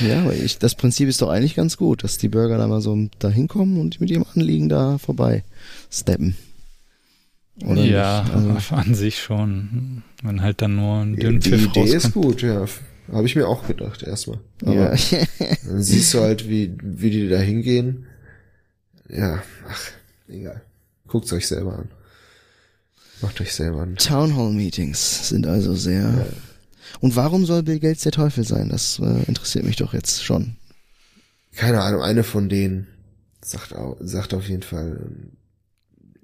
Ja, 0.00 0.20
aber 0.20 0.34
ich, 0.34 0.58
das 0.58 0.74
Prinzip 0.74 1.08
ist 1.08 1.20
doch 1.22 1.28
eigentlich 1.28 1.56
ganz 1.56 1.76
gut, 1.76 2.04
dass 2.04 2.18
die 2.18 2.28
Bürger 2.28 2.56
da 2.58 2.68
mal 2.68 2.80
so 2.80 3.08
da 3.18 3.28
hinkommen 3.28 3.80
und 3.80 4.00
mit 4.00 4.10
ihrem 4.10 4.24
Anliegen 4.34 4.68
da 4.68 4.98
vorbei 4.98 5.42
steppen. 5.90 6.36
Oder 7.64 7.84
ja? 7.84 8.24
Also, 8.32 8.74
an 8.74 8.94
sich 8.94 9.20
schon. 9.20 10.04
Wenn 10.22 10.42
halt 10.42 10.62
dann 10.62 10.76
nur 10.76 11.00
ein 11.00 11.16
Die, 11.16 11.22
dünn 11.22 11.40
die 11.40 11.50
Pfiff 11.50 11.66
Idee 11.66 11.82
ist 11.82 12.06
rauskommt. 12.06 12.24
gut, 12.24 12.42
ja. 12.42 12.66
Habe 13.10 13.26
ich 13.26 13.34
mir 13.34 13.48
auch 13.48 13.66
gedacht 13.66 14.02
erstmal. 14.02 14.38
Aber 14.62 14.94
ja. 14.94 14.94
dann 15.64 15.82
siehst 15.82 16.14
du 16.14 16.20
halt, 16.20 16.48
wie, 16.48 16.74
wie 16.80 17.10
die 17.10 17.28
da 17.28 17.38
hingehen. 17.38 18.06
Ja, 19.08 19.42
ach, 19.68 19.90
egal. 20.28 20.62
Guckt's 21.08 21.32
euch 21.32 21.48
selber 21.48 21.78
an. 21.78 21.88
Macht 23.20 23.40
euch 23.40 23.52
selber 23.52 23.82
an. 23.82 23.96
Town 23.96 24.36
Hall 24.36 24.52
Meetings 24.52 25.28
sind 25.28 25.46
also 25.46 25.74
sehr. 25.74 26.26
Und 27.00 27.16
warum 27.16 27.44
soll 27.46 27.62
Bill 27.62 27.80
Gates 27.80 28.02
der 28.02 28.12
Teufel 28.12 28.44
sein? 28.44 28.68
Das 28.68 28.98
äh, 29.00 29.22
interessiert 29.24 29.64
mich 29.64 29.76
doch 29.76 29.92
jetzt 29.92 30.22
schon. 30.24 30.56
Keine 31.54 31.80
Ahnung, 31.82 32.02
eine 32.02 32.22
von 32.24 32.48
denen 32.48 32.86
sagt, 33.44 33.74
au- 33.74 33.96
sagt 34.00 34.34
auf 34.34 34.48
jeden 34.48 34.62
Fall, 34.62 35.00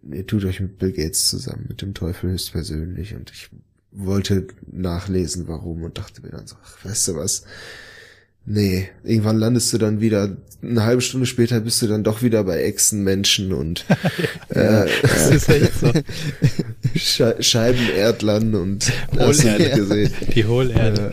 ähm, 0.04 0.12
ihr 0.14 0.26
tut 0.26 0.44
euch 0.44 0.60
mit 0.60 0.78
Bill 0.78 0.92
Gates 0.92 1.28
zusammen, 1.28 1.66
mit 1.68 1.82
dem 1.82 1.94
Teufel 1.94 2.30
höchstpersönlich. 2.30 3.14
Und 3.14 3.30
ich 3.32 3.50
wollte 3.90 4.46
nachlesen, 4.70 5.48
warum 5.48 5.82
und 5.82 5.98
dachte 5.98 6.22
mir 6.22 6.30
dann 6.30 6.46
so, 6.46 6.56
ach, 6.64 6.84
weißt 6.84 7.08
du 7.08 7.16
was? 7.16 7.44
Nee, 8.46 8.90
irgendwann 9.02 9.38
landest 9.38 9.72
du 9.72 9.78
dann 9.78 10.00
wieder, 10.00 10.36
eine 10.62 10.82
halbe 10.84 11.00
Stunde 11.00 11.26
später 11.26 11.60
bist 11.60 11.80
du 11.80 11.86
dann 11.86 12.04
doch 12.04 12.22
wieder 12.22 12.44
bei 12.44 12.62
Echsenmenschen 12.62 13.52
und 13.52 13.86
äh, 14.50 14.86
Das 15.02 15.30
ist 15.30 15.48
echt 15.48 15.72
so. 15.80 15.92
Sche 16.96 17.36
Scheibenerdlern 17.40 18.54
und 18.54 18.92
hast 19.18 19.40
du 19.40 19.44
Hohlerde. 19.44 19.62
nicht 19.64 19.74
gesehen. 19.74 20.12
Die 20.34 20.44
Hohlerde. 20.44 21.12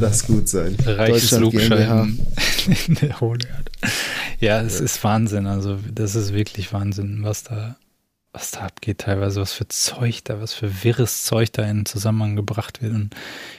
Lass 0.00 0.26
gut 0.26 0.48
sein. 0.48 0.76
Reiches 0.84 1.30
der 1.30 3.20
Hohlerde. 3.20 3.70
Ja, 4.38 4.62
es 4.62 4.80
ist 4.80 5.02
Wahnsinn. 5.02 5.46
Also, 5.46 5.78
das 5.92 6.14
ist 6.14 6.32
wirklich 6.32 6.72
Wahnsinn, 6.72 7.20
was 7.22 7.42
da, 7.42 7.76
was 8.32 8.50
da 8.52 8.60
abgeht 8.60 8.98
teilweise, 8.98 9.40
was 9.40 9.52
für 9.52 9.66
Zeug 9.68 10.22
da, 10.24 10.40
was 10.40 10.52
für 10.52 10.84
wirres 10.84 11.24
Zeug 11.24 11.52
da 11.52 11.64
in 11.68 11.86
Zusammenhang 11.86 12.36
gebracht 12.36 12.82
wird 12.82 12.94
und 12.94 13.14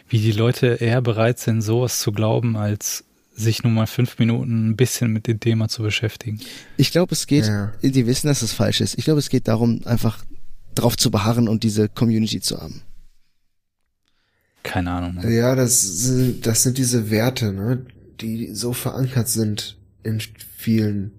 wie 0.08 0.20
die 0.20 0.32
Leute 0.32 0.68
eher 0.80 1.02
bereit 1.02 1.40
sind, 1.40 1.62
sowas 1.62 2.00
zu 2.00 2.12
glauben, 2.12 2.56
als 2.56 3.04
sich 3.36 3.64
nur 3.64 3.72
mal 3.72 3.88
fünf 3.88 4.20
Minuten 4.20 4.70
ein 4.70 4.76
bisschen 4.76 5.12
mit 5.14 5.26
dem 5.28 5.40
Thema 5.40 5.70
zu 5.70 5.82
beschäftigen. 5.82 6.40
Ich 6.78 6.92
glaube, 6.92 7.14
es 7.14 7.26
geht, 7.26 7.46
Ja. 7.48 7.74
die 7.82 8.06
wissen, 8.06 8.28
dass 8.28 8.42
es 8.42 8.52
falsch 8.54 8.82
ist. 8.82 8.98
Ich 8.98 9.06
glaube, 9.06 9.20
es 9.20 9.30
geht 9.30 9.48
darum, 9.48 9.82
einfach 9.86 10.24
drauf 10.76 10.98
zu 10.98 11.10
beharren 11.10 11.48
und 11.48 11.64
diese 11.64 11.90
Community 11.90 12.42
zu 12.42 12.60
haben. 12.62 12.82
Keine 14.64 14.92
Ahnung. 14.92 15.16
Ne? 15.16 15.34
Ja, 15.34 15.56
das 15.56 15.82
sind, 15.82 16.46
das 16.46 16.64
sind 16.64 16.78
diese 16.78 17.10
Werte, 17.10 17.54
ne, 17.54 17.86
die 18.20 18.54
so 18.54 18.74
verankert 18.74 19.30
sind 19.30 19.78
in 20.04 20.22
vielen 20.58 21.12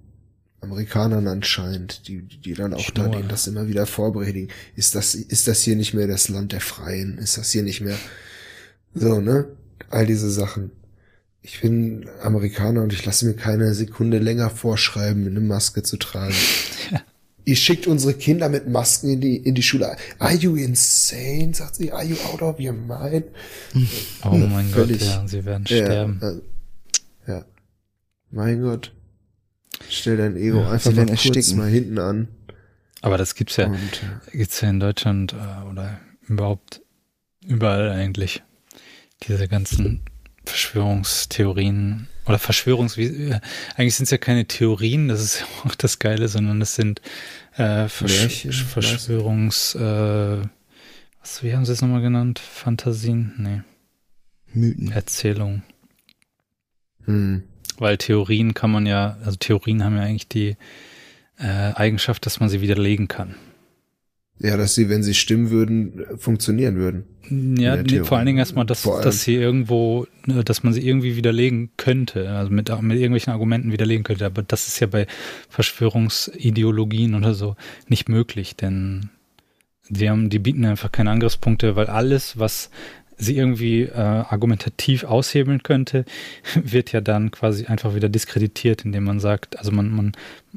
Amerikanern 0.61 1.27
anscheinend, 1.27 2.07
die, 2.07 2.23
die 2.23 2.55
dann 2.55 2.75
auch 2.75 2.91
da 2.91 3.09
denen 3.09 3.29
das 3.29 3.47
immer 3.47 3.69
wieder 3.69 3.87
vorpredigen. 3.87 4.49
Ist 4.77 4.95
das, 4.95 5.15
ist 5.15 5.49
das 5.49 5.63
hier 5.63 5.77
nicht 5.77 5.95
mehr 5.95 6.07
das 6.07 6.29
Land 6.29 6.53
der 6.53 6.61
Freien? 6.61 7.19
Ist 7.19 7.39
das 7.39 7.51
hier 7.51 7.63
nicht 7.63 7.81
mehr 7.81 7.97
so, 8.95 9.21
ne? 9.21 9.49
All 9.89 10.07
diese 10.07 10.31
Sachen. 10.31 10.71
Ich 11.43 11.63
bin 11.63 12.07
Amerikaner 12.23 12.83
und 12.83 12.93
ich 12.93 13.05
lasse 13.07 13.25
mir 13.25 13.35
keine 13.35 13.75
Sekunde 13.75 14.19
länger 14.19 14.51
vorschreiben, 14.51 15.27
eine 15.27 15.41
Maske 15.41 15.83
zu 15.83 15.97
tragen. 15.97 16.35
Ja. 16.91 17.01
Ihr 17.47 17.57
schickt 17.57 17.87
unsere 17.87 18.13
Kinder 18.13 18.51
mit 18.51 18.69
Masken 18.69 19.11
in 19.11 19.21
die, 19.23 19.37
in 19.37 19.55
die 19.55 19.63
Schule. 19.63 19.97
Are 20.19 20.35
you 20.35 20.57
insane? 20.57 21.55
Sagt 21.55 21.77
sie. 21.77 21.91
Are 21.91 22.05
you 22.05 22.17
out 22.31 22.43
of 22.43 22.61
your 22.61 22.75
mind? 22.75 23.25
Oh 24.23 24.29
mein 24.37 24.69
Völlig, 24.69 25.01
Gott, 25.01 25.09
ja, 25.09 25.27
sie 25.27 25.45
werden 25.47 25.67
sterben. 25.67 26.21
Ja, 27.27 27.35
ja. 27.35 27.45
Mein 28.31 28.61
Gott. 28.61 28.93
Stell 29.89 30.17
dein 30.17 30.37
Ego 30.37 30.61
ja, 30.61 30.71
einfach 30.71 30.93
mal 30.93 31.07
kurz 31.07 31.25
ersticken. 31.25 31.59
mal 31.59 31.69
hinten 31.69 31.99
an. 31.99 32.29
Aber 33.03 33.17
das 33.17 33.35
gibt's 33.35 33.57
ja, 33.57 33.67
Und, 33.67 34.03
äh, 34.33 34.37
gibt's 34.37 34.61
ja 34.61 34.69
in 34.69 34.81
Deutschland 34.81 35.33
äh, 35.33 35.69
oder 35.69 36.01
überhaupt 36.29 36.83
überall 37.47 37.91
eigentlich. 37.91 38.43
Diese 39.23 39.49
ganzen 39.49 40.03
Verschwörungstheorien 40.45 42.09
oder 42.27 42.39
Verschwörungs... 42.39 42.97
Äh, 42.99 43.41
eigentlich 43.77 43.97
sind 43.97 44.05
es 44.05 44.11
ja 44.11 44.19
keine 44.19 44.47
Theorien, 44.47 45.09
das 45.09 45.23
ist 45.23 45.41
ja 45.65 45.71
auch 45.71 45.75
das 45.75 45.99
Geile, 45.99 46.29
sondern 46.29 46.61
es 46.61 46.75
sind 46.75 47.01
äh, 47.57 47.89
Versch 47.89 48.21
Märchen, 48.21 48.53
Verschwörungs... 48.53 49.75
Äh, 49.75 50.43
was, 51.21 51.43
wie 51.43 51.55
haben 51.55 51.67
sie 51.67 51.73
es 51.73 51.83
nochmal 51.83 52.01
genannt? 52.01 52.39
Fantasien? 52.39 53.35
Nee. 53.37 53.61
Mythen. 54.53 54.91
Erzählungen. 54.91 55.63
Hm. 57.05 57.43
Weil 57.81 57.99
Theorien 57.99 58.55
kann 58.55 58.71
man 58.71 58.87
ja, 58.87 59.17
also 59.25 59.37
Theorien 59.37 59.83
haben 59.83 59.97
ja 59.97 60.03
eigentlich 60.03 60.29
die 60.29 60.57
äh, 61.39 61.73
Eigenschaft, 61.75 62.27
dass 62.27 62.39
man 62.39 62.49
sie 62.49 62.61
widerlegen 62.61 63.09
kann. 63.09 63.35
Ja, 64.39 64.57
dass 64.57 64.75
sie, 64.75 64.89
wenn 64.89 65.03
sie 65.03 65.15
stimmen 65.15 65.51
würden, 65.51 66.05
funktionieren 66.17 66.77
würden. 66.77 67.05
Ja, 67.59 67.77
nee, 67.77 68.05
vor 68.05 68.17
allen 68.17 68.27
Dingen 68.27 68.39
erstmal, 68.39 68.65
dass, 68.65 68.83
dass 68.83 69.23
sie 69.23 69.35
irgendwo, 69.35 70.07
ne, 70.25 70.43
dass 70.43 70.63
man 70.63 70.73
sie 70.73 70.87
irgendwie 70.87 71.17
widerlegen 71.17 71.71
könnte, 71.77 72.31
also 72.31 72.51
mit, 72.51 72.71
mit 72.83 72.97
irgendwelchen 72.97 73.33
Argumenten 73.33 73.71
widerlegen 73.71 74.03
könnte. 74.03 74.25
Aber 74.25 74.43
das 74.43 74.67
ist 74.67 74.81
ja 74.81 74.87
bei 74.87 75.07
Verschwörungsideologien 75.51 77.15
oder 77.15 77.35
so 77.35 77.55
nicht 77.89 78.09
möglich, 78.09 78.57
denn 78.57 79.11
die 79.91 80.09
haben, 80.09 80.31
die 80.31 80.39
bieten 80.39 80.65
einfach 80.65 80.91
keine 80.91 81.11
Angriffspunkte, 81.11 81.77
weil 81.77 81.87
alles, 81.87 82.39
was 82.39 82.71
sie 83.21 83.37
irgendwie 83.37 83.83
äh, 83.83 83.93
argumentativ 83.95 85.05
aushebeln 85.05 85.63
könnte, 85.63 86.05
wird 86.55 86.93
ja 86.93 87.01
dann 87.01 87.31
quasi 87.31 87.67
einfach 87.67 87.95
wieder 87.95 88.09
diskreditiert, 88.09 88.85
indem 88.85 89.05
man 89.05 89.21
sagt, 89.21 89.59
also 89.59 89.71
man, 89.71 89.95
man, 89.95 90.13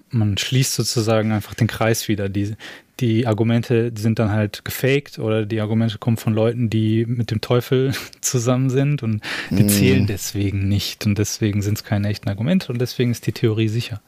man 0.10 0.38
schließt 0.38 0.74
sozusagen 0.74 1.32
einfach 1.32 1.54
den 1.54 1.68
Kreis 1.68 2.08
wieder. 2.08 2.30
Die, 2.30 2.56
die 3.00 3.28
Argumente 3.28 3.92
sind 3.96 4.20
dann 4.20 4.32
halt 4.32 4.64
gefaked 4.64 5.20
oder 5.20 5.46
die 5.46 5.60
Argumente 5.62 5.98
kommen 5.98 6.18
von 6.18 6.34
Leuten, 6.34 6.70
die 6.70 7.06
mit 7.06 7.32
dem 7.32 7.42
Teufel 7.42 7.94
zusammen 8.22 8.70
sind 8.70 9.04
und 9.04 9.22
die 9.50 9.64
mm. 9.64 9.70
zählen 9.70 10.08
deswegen 10.08 10.68
nicht 10.68 11.06
und 11.06 11.18
deswegen 11.18 11.62
sind 11.62 11.80
es 11.80 11.84
keine 11.84 12.08
echten 12.08 12.30
Argumente 12.30 12.72
und 12.72 12.80
deswegen 12.80 13.12
ist 13.12 13.28
die 13.28 13.34
Theorie 13.34 13.68
sicher. 13.68 14.02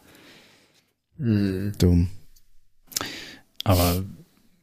Mm. 1.17 1.71
Dumm. 1.77 2.09
Aber 3.63 4.03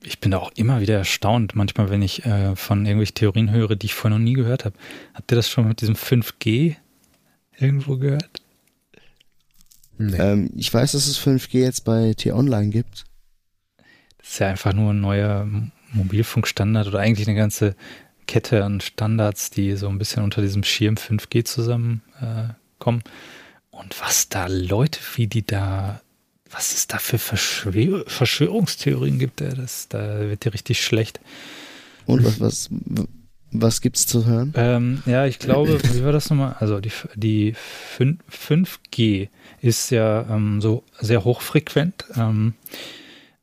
ich 0.03 0.21
bin 0.21 0.31
da 0.31 0.39
auch 0.39 0.53
immer 0.57 0.81
wieder 0.81 0.97
erstaunt, 0.99 1.55
manchmal, 1.55 1.91
wenn 1.91 2.03
ich 2.03 2.25
äh, 2.25 2.57
von 2.57 2.85
irgendwelchen 2.85 3.15
Theorien 3.15 3.51
höre, 3.51 3.77
die 3.77 3.87
ich 3.87 3.95
vorher 3.95 4.19
noch 4.19 4.25
nie 4.25 4.35
gehört 4.35 4.65
habe. 4.65 4.77
Habt 5.15 5.33
ihr 5.33 5.37
das 5.37 5.49
schon 5.49 5.69
mit 5.69 5.81
diesem 5.81 5.95
5G 5.95 6.77
irgendwo 7.59 7.97
gehört? 7.97 8.43
Nee. 9.99 10.17
Ähm, 10.17 10.51
ich 10.57 10.73
weiß, 10.73 10.93
dass 10.93 11.07
es 11.07 11.19
5G 11.19 11.59
jetzt 11.61 11.85
bei 11.85 12.15
T-Online 12.15 12.71
gibt. 12.71 13.05
Das 14.19 14.31
ist 14.31 14.39
ja 14.39 14.49
einfach 14.49 14.73
nur 14.73 14.93
ein 14.93 15.01
neuer 15.01 15.49
Mobilfunkstandard 15.93 16.89
oder 16.89 17.01
eigentlich 17.01 17.29
eine 17.29 17.37
ganze 17.37 17.77
Kette 18.27 18.65
an 18.65 18.81
Standards, 18.81 19.51
die 19.51 19.75
so 19.77 19.89
ein 19.89 19.99
bisschen 19.99 20.23
unter 20.23 20.43
diesem 20.43 20.65
Schirm 20.65 20.95
5G 20.95 21.45
zusammenkommen. 21.45 22.03
Äh, 22.81 23.77
Und 23.77 24.01
was 24.01 24.29
da 24.29 24.47
Leute, 24.47 25.01
wie 25.15 25.27
die 25.27 25.45
da 25.45 26.01
was 26.53 26.75
es 26.75 26.87
da 26.87 26.99
für 26.99 27.19
Verschwör 27.19 28.05
Verschwörungstheorien 28.07 29.19
gibt, 29.19 29.41
ey, 29.41 29.55
das, 29.55 29.89
da 29.89 30.21
wird 30.21 30.45
dir 30.45 30.55
richtig 30.55 30.85
schlecht. 30.85 31.21
Und 32.07 32.25
was, 32.25 32.41
was, 32.41 32.71
was 33.53 33.81
gibt's 33.81 34.07
zu 34.07 34.27
hören? 34.27 34.53
Ähm, 34.57 35.03
ja, 35.07 35.27
ich 35.27 35.39
glaube, 35.39 35.79
wie 35.93 36.05
war 36.05 36.13
das 36.13 36.31
nochmal? 36.31 36.57
Also 36.59 36.81
die, 36.81 36.93
die 37.15 37.55
5, 38.29 38.81
g 38.91 39.29
ist 39.61 39.91
ja 39.91 40.27
ähm, 40.29 40.61
so 40.61 40.85
sehr 41.01 41.25
hochfrequent 41.25 42.05
ähm, 42.17 42.55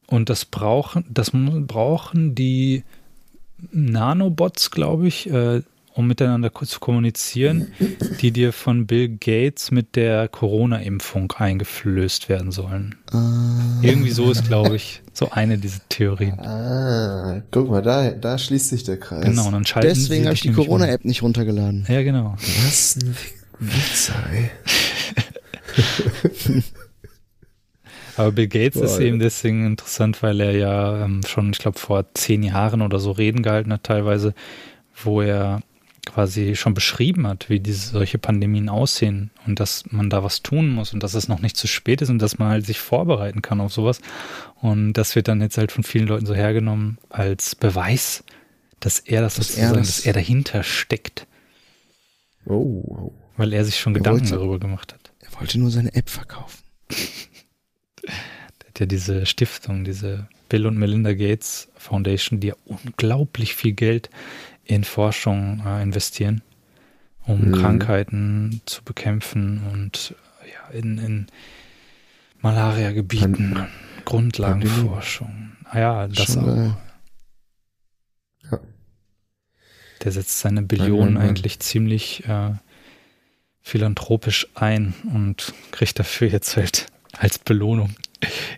und 0.07 0.29
das 0.29 0.45
brauchen, 0.45 1.05
das 1.09 1.31
brauchen 1.33 2.35
die 2.35 2.83
Nanobots, 3.71 4.71
glaube 4.71 5.07
ich, 5.07 5.29
äh, 5.29 5.61
um 5.99 6.07
miteinander 6.07 6.49
zu 6.53 6.79
kommunizieren, 6.79 7.73
die 8.21 8.31
dir 8.31 8.53
von 8.53 8.87
Bill 8.87 9.09
Gates 9.09 9.69
mit 9.69 9.97
der 9.97 10.29
Corona-Impfung 10.29 11.33
eingeflößt 11.33 12.29
werden 12.29 12.53
sollen. 12.53 12.95
Ah. 13.11 13.81
Irgendwie 13.81 14.11
so 14.11 14.31
ist, 14.31 14.47
glaube 14.47 14.77
ich, 14.77 15.01
so 15.11 15.31
eine 15.31 15.57
dieser 15.57 15.81
Theorien. 15.89 16.39
Ah, 16.39 17.41
guck 17.51 17.69
mal, 17.69 17.81
da, 17.81 18.11
da 18.11 18.37
schließt 18.37 18.69
sich 18.69 18.85
der 18.85 18.97
Kreis. 18.97 19.25
Genau, 19.25 19.47
und 19.47 19.51
dann 19.51 19.65
schalten 19.65 19.89
Deswegen 19.89 20.23
habe 20.23 20.35
ich 20.35 20.41
die 20.41 20.53
Corona-App 20.53 21.03
nicht 21.03 21.21
runtergeladen. 21.21 21.85
Ja, 21.89 22.01
genau. 22.01 22.37
Was 22.37 22.95
ein 22.95 23.17
Witz, 23.59 24.13
ey. 24.31 24.51
Aber 28.15 28.31
Bill 28.31 28.47
Gates 28.47 28.79
Boah, 28.79 28.85
ist 28.85 28.99
eben 28.99 29.19
deswegen 29.19 29.65
interessant, 29.65 30.23
weil 30.23 30.39
er 30.39 30.51
ja 30.55 31.03
ähm, 31.03 31.23
schon, 31.27 31.51
ich 31.51 31.59
glaube, 31.59 31.77
vor 31.77 32.05
zehn 32.13 32.41
Jahren 32.41 32.81
oder 32.81 32.99
so 32.99 33.11
Reden 33.11 33.43
gehalten 33.43 33.73
hat, 33.73 33.83
teilweise, 33.83 34.33
wo 35.03 35.21
er 35.21 35.59
quasi 36.05 36.55
schon 36.55 36.73
beschrieben 36.73 37.27
hat, 37.27 37.49
wie 37.49 37.59
diese 37.59 37.89
solche 37.89 38.17
Pandemien 38.17 38.69
aussehen 38.69 39.31
und 39.45 39.59
dass 39.59 39.83
man 39.91 40.09
da 40.09 40.23
was 40.23 40.41
tun 40.41 40.69
muss 40.69 40.93
und 40.93 41.03
dass 41.03 41.13
es 41.13 41.27
noch 41.27 41.39
nicht 41.39 41.57
zu 41.57 41.67
spät 41.67 42.01
ist 42.01 42.09
und 42.09 42.19
dass 42.19 42.39
man 42.39 42.49
halt 42.49 42.65
sich 42.65 42.79
vorbereiten 42.79 43.41
kann 43.41 43.61
auf 43.61 43.73
sowas. 43.73 44.01
Und 44.61 44.93
das 44.93 45.15
wird 45.15 45.27
dann 45.27 45.41
jetzt 45.41 45.57
halt 45.57 45.71
von 45.71 45.83
vielen 45.83 46.07
Leuten 46.07 46.25
so 46.25 46.35
hergenommen 46.35 46.97
als 47.09 47.55
Beweis, 47.55 48.23
dass 48.79 48.99
er 48.99 49.21
das 49.21 49.35
dass 49.35 49.47
sozusagen, 49.47 49.75
er 49.75 49.79
das 49.79 49.95
dass 49.97 50.05
er 50.05 50.13
dahinter 50.13 50.63
steckt. 50.63 51.27
Oh, 52.45 52.53
oh. 52.53 53.13
Weil 53.37 53.53
er 53.53 53.63
sich 53.63 53.79
schon 53.79 53.93
er 53.93 53.99
Gedanken 53.99 54.21
wollte, 54.21 54.35
darüber 54.35 54.59
gemacht 54.59 54.93
hat. 54.93 55.11
Er 55.19 55.39
wollte 55.39 55.59
nur 55.59 55.71
seine 55.71 55.93
App 55.93 56.09
verkaufen. 56.09 56.63
der 58.01 58.67
hat 58.67 58.79
ja 58.79 58.85
diese 58.85 59.25
Stiftung, 59.25 59.83
diese 59.83 60.27
Bill 60.49 60.65
und 60.65 60.77
Melinda 60.77 61.13
Gates 61.13 61.69
Foundation, 61.77 62.39
die 62.39 62.47
ja 62.47 62.55
unglaublich 62.65 63.55
viel 63.55 63.73
Geld 63.73 64.09
in 64.69 64.83
Forschung 64.83 65.63
äh, 65.65 65.81
investieren, 65.81 66.43
um 67.25 67.47
mhm. 67.47 67.53
Krankheiten 67.53 68.61
zu 68.65 68.83
bekämpfen 68.83 69.63
und 69.73 70.13
ja, 70.45 70.77
in, 70.77 70.99
in 70.99 71.27
Malaria-Gebieten, 72.41 73.67
Grundlagenforschung. 74.05 75.53
Ah 75.65 75.79
ja, 75.79 76.07
das 76.07 76.37
auch. 76.37 76.75
Ja. 78.51 78.59
Der 80.03 80.11
setzt 80.11 80.39
seine 80.39 80.61
Billionen 80.61 81.15
nein, 81.15 81.23
nein, 81.23 81.29
eigentlich 81.29 81.59
ziemlich 81.59 82.25
äh, 82.27 82.51
philanthropisch 83.61 84.47
ein 84.53 84.93
und 85.13 85.53
kriegt 85.71 85.97
dafür 85.97 86.27
jetzt 86.27 86.55
halt 86.55 86.87
als 87.17 87.39
Belohnung 87.39 87.95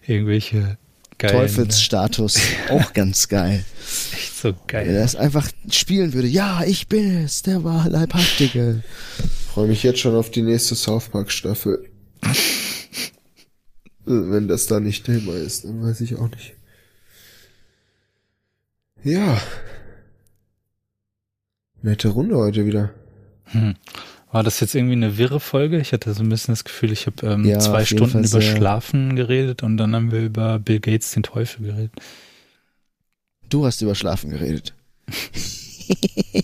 irgendwelche 0.05 0.77
Geil, 1.21 1.31
Teufelsstatus. 1.31 2.35
Ne? 2.35 2.71
Auch 2.71 2.93
ganz 2.93 3.27
geil. 3.27 3.63
Echt 4.13 4.35
so 4.37 4.53
geil. 4.65 4.87
Wenn 4.87 4.95
er 4.95 5.01
das 5.03 5.15
einfach 5.15 5.47
spielen 5.69 6.13
würde. 6.13 6.27
Ja, 6.27 6.63
ich 6.63 6.87
bin 6.87 7.23
es, 7.23 7.43
der 7.43 7.63
war 7.63 7.87
Leibhaftige. 7.87 8.83
Freue 9.53 9.67
mich 9.67 9.83
jetzt 9.83 9.99
schon 9.99 10.15
auf 10.15 10.31
die 10.31 10.41
nächste 10.41 10.73
South 10.73 11.09
Park 11.09 11.31
Staffel. 11.31 11.87
Wenn 14.05 14.47
das 14.47 14.65
da 14.65 14.79
nicht 14.79 15.05
Thema 15.05 15.35
ist, 15.35 15.63
dann 15.63 15.83
weiß 15.83 16.01
ich 16.01 16.15
auch 16.15 16.29
nicht. 16.29 16.53
Ja. 19.03 19.39
Nette 21.83 22.09
Runde 22.09 22.37
heute 22.37 22.65
wieder. 22.65 22.95
Hm. 23.45 23.75
War 24.31 24.43
das 24.43 24.61
jetzt 24.61 24.75
irgendwie 24.75 24.93
eine 24.93 25.17
wirre 25.17 25.41
Folge? 25.41 25.79
Ich 25.79 25.91
hatte 25.91 26.13
so 26.13 26.23
ein 26.23 26.29
bisschen 26.29 26.53
das 26.53 26.63
Gefühl, 26.63 26.93
ich 26.93 27.05
habe 27.05 27.27
ähm, 27.27 27.43
ja, 27.43 27.59
zwei 27.59 27.83
Stunden 27.83 28.23
über 28.23 28.41
Schlafen 28.41 29.17
geredet 29.17 29.61
und 29.61 29.75
dann 29.75 29.93
haben 29.93 30.11
wir 30.11 30.21
über 30.21 30.57
Bill 30.57 30.79
Gates, 30.79 31.11
den 31.11 31.23
Teufel, 31.23 31.65
geredet. 31.65 31.91
Du 33.49 33.65
hast 33.65 33.81
über 33.81 33.93
Schlafen 33.93 34.29
geredet. 34.29 34.73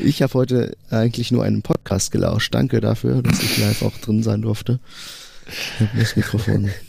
ich 0.00 0.22
habe 0.22 0.34
heute 0.34 0.76
eigentlich 0.90 1.30
nur 1.30 1.44
einen 1.44 1.62
Podcast 1.62 2.10
gelauscht. 2.10 2.52
Danke 2.52 2.80
dafür, 2.80 3.22
dass 3.22 3.44
ich 3.44 3.58
live 3.58 3.82
auch 3.82 3.96
drin 3.98 4.24
sein 4.24 4.42
durfte. 4.42 4.80
Ich 5.46 5.80
habe 5.80 5.98
das 5.98 6.16
Mikrofon. 6.16 6.70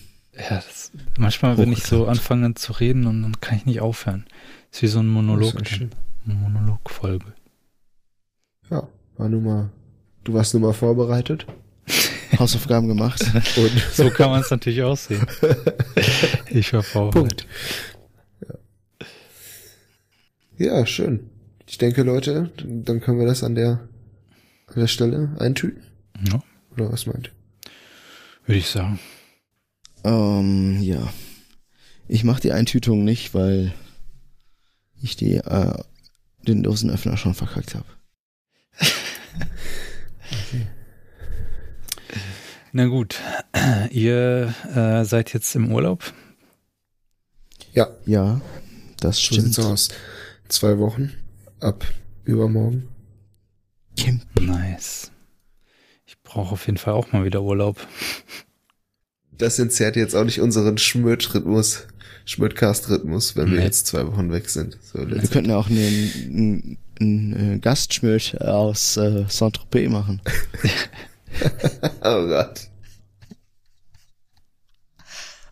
Ja, 0.50 0.56
das, 0.56 0.94
manchmal, 1.18 1.58
wenn 1.58 1.74
ich 1.74 1.84
so 1.84 2.08
anfange 2.08 2.54
zu 2.54 2.72
reden 2.72 3.08
und 3.08 3.24
dann 3.24 3.42
kann 3.42 3.58
ich 3.58 3.66
nicht 3.66 3.82
aufhören. 3.82 4.26
Das 4.72 4.78
ist 4.78 4.84
wie 4.84 4.88
so 4.88 5.00
ein 5.00 5.08
Monolog. 5.08 5.54
Eine 5.54 6.34
Monologfolge. 6.34 7.26
Ja, 8.70 8.88
war 9.18 9.28
nun 9.28 9.44
mal 9.44 9.70
Du 10.30 10.36
warst 10.36 10.54
nun 10.54 10.62
mal 10.62 10.74
vorbereitet? 10.74 11.48
Hausaufgaben 12.38 12.88
gemacht. 12.88 13.20
Und 13.58 13.72
So 13.92 14.12
kann 14.12 14.30
man 14.30 14.42
es 14.42 14.52
natürlich 14.52 14.84
auch 14.84 14.96
sehen. 14.96 15.26
Ich 16.52 16.72
war 16.72 16.84
Punkt. 16.84 17.14
vorbereitet. 17.16 17.48
Ja, 20.60 20.86
schön. 20.86 21.32
Ich 21.66 21.80
denke, 21.80 22.04
Leute, 22.04 22.52
dann 22.58 22.84
dann 22.84 23.00
können 23.02 23.18
wir 23.18 23.26
das 23.26 23.44
an 23.44 23.56
der, 23.56 23.88
an 24.68 24.76
der 24.76 24.86
Stelle 24.86 25.36
eintüten. 25.40 25.82
Ja, 26.32 26.44
Oder 26.74 26.92
was 26.92 27.08
meint 27.08 27.30
ihr? 27.30 27.34
würde 28.46 28.60
ich 28.60 28.68
sagen. 28.70 29.00
Ähm, 30.04 30.80
ja. 30.80 31.12
Ich 32.08 32.24
mache 32.24 32.42
die 32.42 32.52
Eintütung 32.52 33.04
nicht, 33.04 33.34
weil 33.34 33.74
ich 35.02 35.16
die, 35.16 35.38
äh, 35.38 35.74
den 36.48 36.62
Dosenöffner 36.62 37.18
schon 37.18 37.34
verkackt 37.34 37.74
habe. 37.74 37.86
Na 42.72 42.86
gut, 42.86 43.20
ihr 43.92 44.54
äh, 44.76 45.04
seid 45.04 45.34
jetzt 45.34 45.56
im 45.56 45.72
Urlaub. 45.72 46.14
Ja, 47.74 47.88
Ja, 48.06 48.42
das 49.00 49.18
so 49.18 49.22
stimmt. 49.34 49.48
sieht's 49.54 49.60
aus. 49.60 49.90
Zwei 50.48 50.78
Wochen 50.80 51.14
ab 51.60 51.86
übermorgen. 52.26 52.88
Kim. 53.96 54.22
Nice. 54.40 55.12
Ich 56.06 56.20
brauche 56.24 56.54
auf 56.54 56.66
jeden 56.66 56.78
Fall 56.78 56.94
auch 56.94 57.12
mal 57.12 57.24
wieder 57.26 57.42
Urlaub. 57.42 57.86
Das 59.32 59.60
entzerrt 59.60 59.96
jetzt 59.96 60.16
auch 60.16 60.24
nicht 60.26 60.40
unseren 60.42 60.78
Schmöd-Rhythmus, 60.78 61.88
Schmödcast-Rhythmus, 62.26 63.36
wenn 63.36 63.52
wir 63.52 63.60
Nee. 63.60 63.66
jetzt 63.66 63.88
zwei 63.88 64.06
Wochen 64.08 64.32
weg 64.32 64.50
sind. 64.50 64.78
So, 64.82 65.00
Wir 65.08 65.22
könnten 65.28 65.50
ja 65.52 65.58
auch 65.58 65.70
einen, 65.70 65.78
einen, 65.80 66.78
einen 67.00 67.56
äh, 67.56 67.60
Gastschmiert 67.60 68.42
aus 68.42 68.98
äh, 68.98 69.26
Saint-Tropez 69.28 69.90
machen. 69.90 70.22
Oh 72.02 72.26
Gott. 72.28 72.68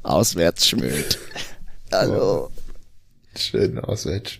Auswärtsschmiert. 0.04 1.20
Hallo. 1.91 2.52
Schön 3.38 3.78
auswärts. 3.80 4.40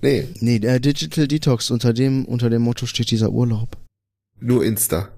Nee, 0.00 0.28
Nee, 0.40 0.58
der 0.58 0.80
Digital 0.80 1.28
Detox, 1.28 1.70
unter 1.70 1.92
dem, 1.92 2.24
unter 2.24 2.50
dem 2.50 2.62
Motto 2.62 2.86
steht 2.86 3.10
dieser 3.10 3.30
Urlaub. 3.30 3.76
nur 4.40 4.64
Insta. 4.64 5.08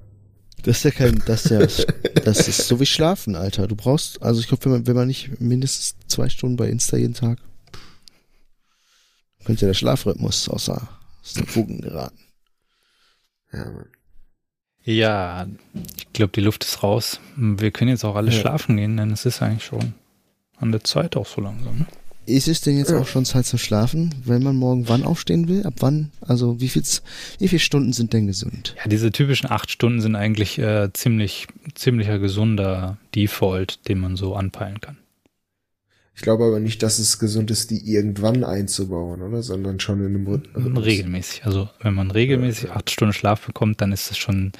Das 0.62 0.78
ist 0.78 0.84
ja 0.84 0.90
kein, 0.90 1.22
das 1.24 1.46
ist 1.46 1.50
ja, 1.50 2.20
das 2.24 2.46
ist 2.46 2.68
so 2.68 2.78
wie 2.80 2.86
Schlafen, 2.86 3.34
Alter. 3.34 3.66
Du 3.66 3.76
brauchst, 3.76 4.20
also 4.20 4.40
ich 4.40 4.48
glaube, 4.48 4.66
wenn 4.66 4.72
man, 4.72 4.86
wenn 4.86 4.96
man 4.96 5.08
nicht 5.08 5.40
mindestens 5.40 5.94
zwei 6.06 6.28
Stunden 6.28 6.56
bei 6.56 6.68
Insta 6.68 6.98
jeden 6.98 7.14
Tag, 7.14 7.38
könnte 9.46 9.64
der 9.64 9.72
Schlafrhythmus 9.72 10.50
außer, 10.50 10.86
aus 11.22 11.32
den 11.32 11.46
Fugen 11.46 11.80
geraten. 11.80 12.18
Ja, 13.54 13.64
Mann. 13.70 13.88
Ja, 14.84 15.46
ich 15.96 16.12
glaube, 16.12 16.32
die 16.34 16.40
Luft 16.40 16.64
ist 16.64 16.82
raus. 16.82 17.20
Wir 17.36 17.70
können 17.70 17.90
jetzt 17.90 18.04
auch 18.04 18.16
alle 18.16 18.30
Ja. 18.32 18.40
schlafen 18.40 18.76
gehen, 18.76 18.96
denn 18.96 19.10
es 19.10 19.26
ist 19.26 19.42
eigentlich 19.42 19.64
schon 19.64 19.94
an 20.58 20.72
der 20.72 20.84
Zeit 20.84 21.16
auch 21.16 21.26
so 21.26 21.40
langsam. 21.40 21.78
Ne? 21.78 21.86
Ist 22.26 22.48
es 22.48 22.60
denn 22.60 22.78
jetzt 22.78 22.90
Ja. 22.90 22.98
auch 23.00 23.06
schon 23.06 23.24
Zeit 23.24 23.46
zum 23.46 23.58
Schlafen, 23.58 24.14
wenn 24.24 24.42
man 24.42 24.54
morgen 24.56 24.88
wann 24.88 25.04
aufstehen 25.04 25.48
will? 25.48 25.66
Ab 25.66 25.74
wann? 25.80 26.12
Also 26.20 26.60
wie 26.60 26.68
viel, 26.68 26.82
wie 27.38 27.48
viele 27.48 27.58
Stunden 27.60 27.92
sind 27.92 28.12
denn 28.12 28.26
gesund? 28.26 28.74
Ja, 28.78 28.88
diese 28.88 29.10
typischen 29.10 29.50
acht 29.50 29.70
Stunden 29.70 30.00
sind 30.00 30.14
eigentlich 30.16 30.58
äh, 30.58 30.90
ziemlich, 30.92 31.48
ziemlicher 31.74 32.18
gesunder 32.18 32.98
Default, 33.14 33.86
den 33.88 33.98
man 33.98 34.16
so 34.16 34.34
anpeilen 34.36 34.80
kann. 34.80 34.96
Ich 36.20 36.22
glaube 36.22 36.44
aber 36.44 36.60
nicht, 36.60 36.82
dass 36.82 36.98
es 36.98 37.18
gesund 37.18 37.50
ist, 37.50 37.70
die 37.70 37.78
irgendwann 37.90 38.44
einzubauen, 38.44 39.22
oder? 39.22 39.42
Sondern 39.42 39.80
schon 39.80 40.00
in 40.00 40.08
einem 40.14 40.26
Rhythmus. 40.26 40.84
Regelmäßig. 40.84 41.46
Also 41.46 41.70
wenn 41.80 41.94
man 41.94 42.10
regelmäßig 42.10 42.64
Ja. 42.68 42.76
acht 42.76 42.90
Stunden 42.90 43.14
Schlaf 43.14 43.46
bekommt, 43.46 43.80
dann 43.80 43.90
ist 43.90 44.10
das 44.10 44.18
schon, 44.18 44.52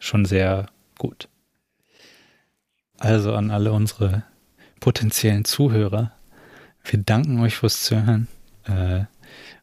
schon 0.00 0.24
sehr 0.24 0.66
gut. 0.98 1.28
Also 2.98 3.34
an 3.34 3.52
alle 3.52 3.72
unsere 3.72 4.24
potenziellen 4.80 5.44
Zuhörer, 5.44 6.10
wir 6.82 6.98
danken 6.98 7.38
euch 7.38 7.54
fürs 7.54 7.84
Zuhören 7.84 8.26
äh, 8.64 9.04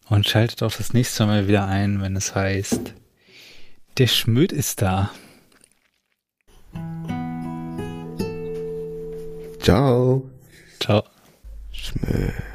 und 0.07 0.25
schaltet 0.25 0.63
auch 0.63 0.73
das 0.73 0.93
nächste 0.93 1.25
Mal 1.25 1.49
wieder 1.49 1.67
ein, 1.67 2.01
wenn 2.01 2.15
es 2.15 2.33
heißt, 2.35 2.93
der 3.97 4.07
Schmöd 4.07 4.53
ist 4.53 4.81
da. 4.81 5.11
Ciao. 9.59 10.29
Ciao. 10.79 11.03
smooth. 11.83 12.52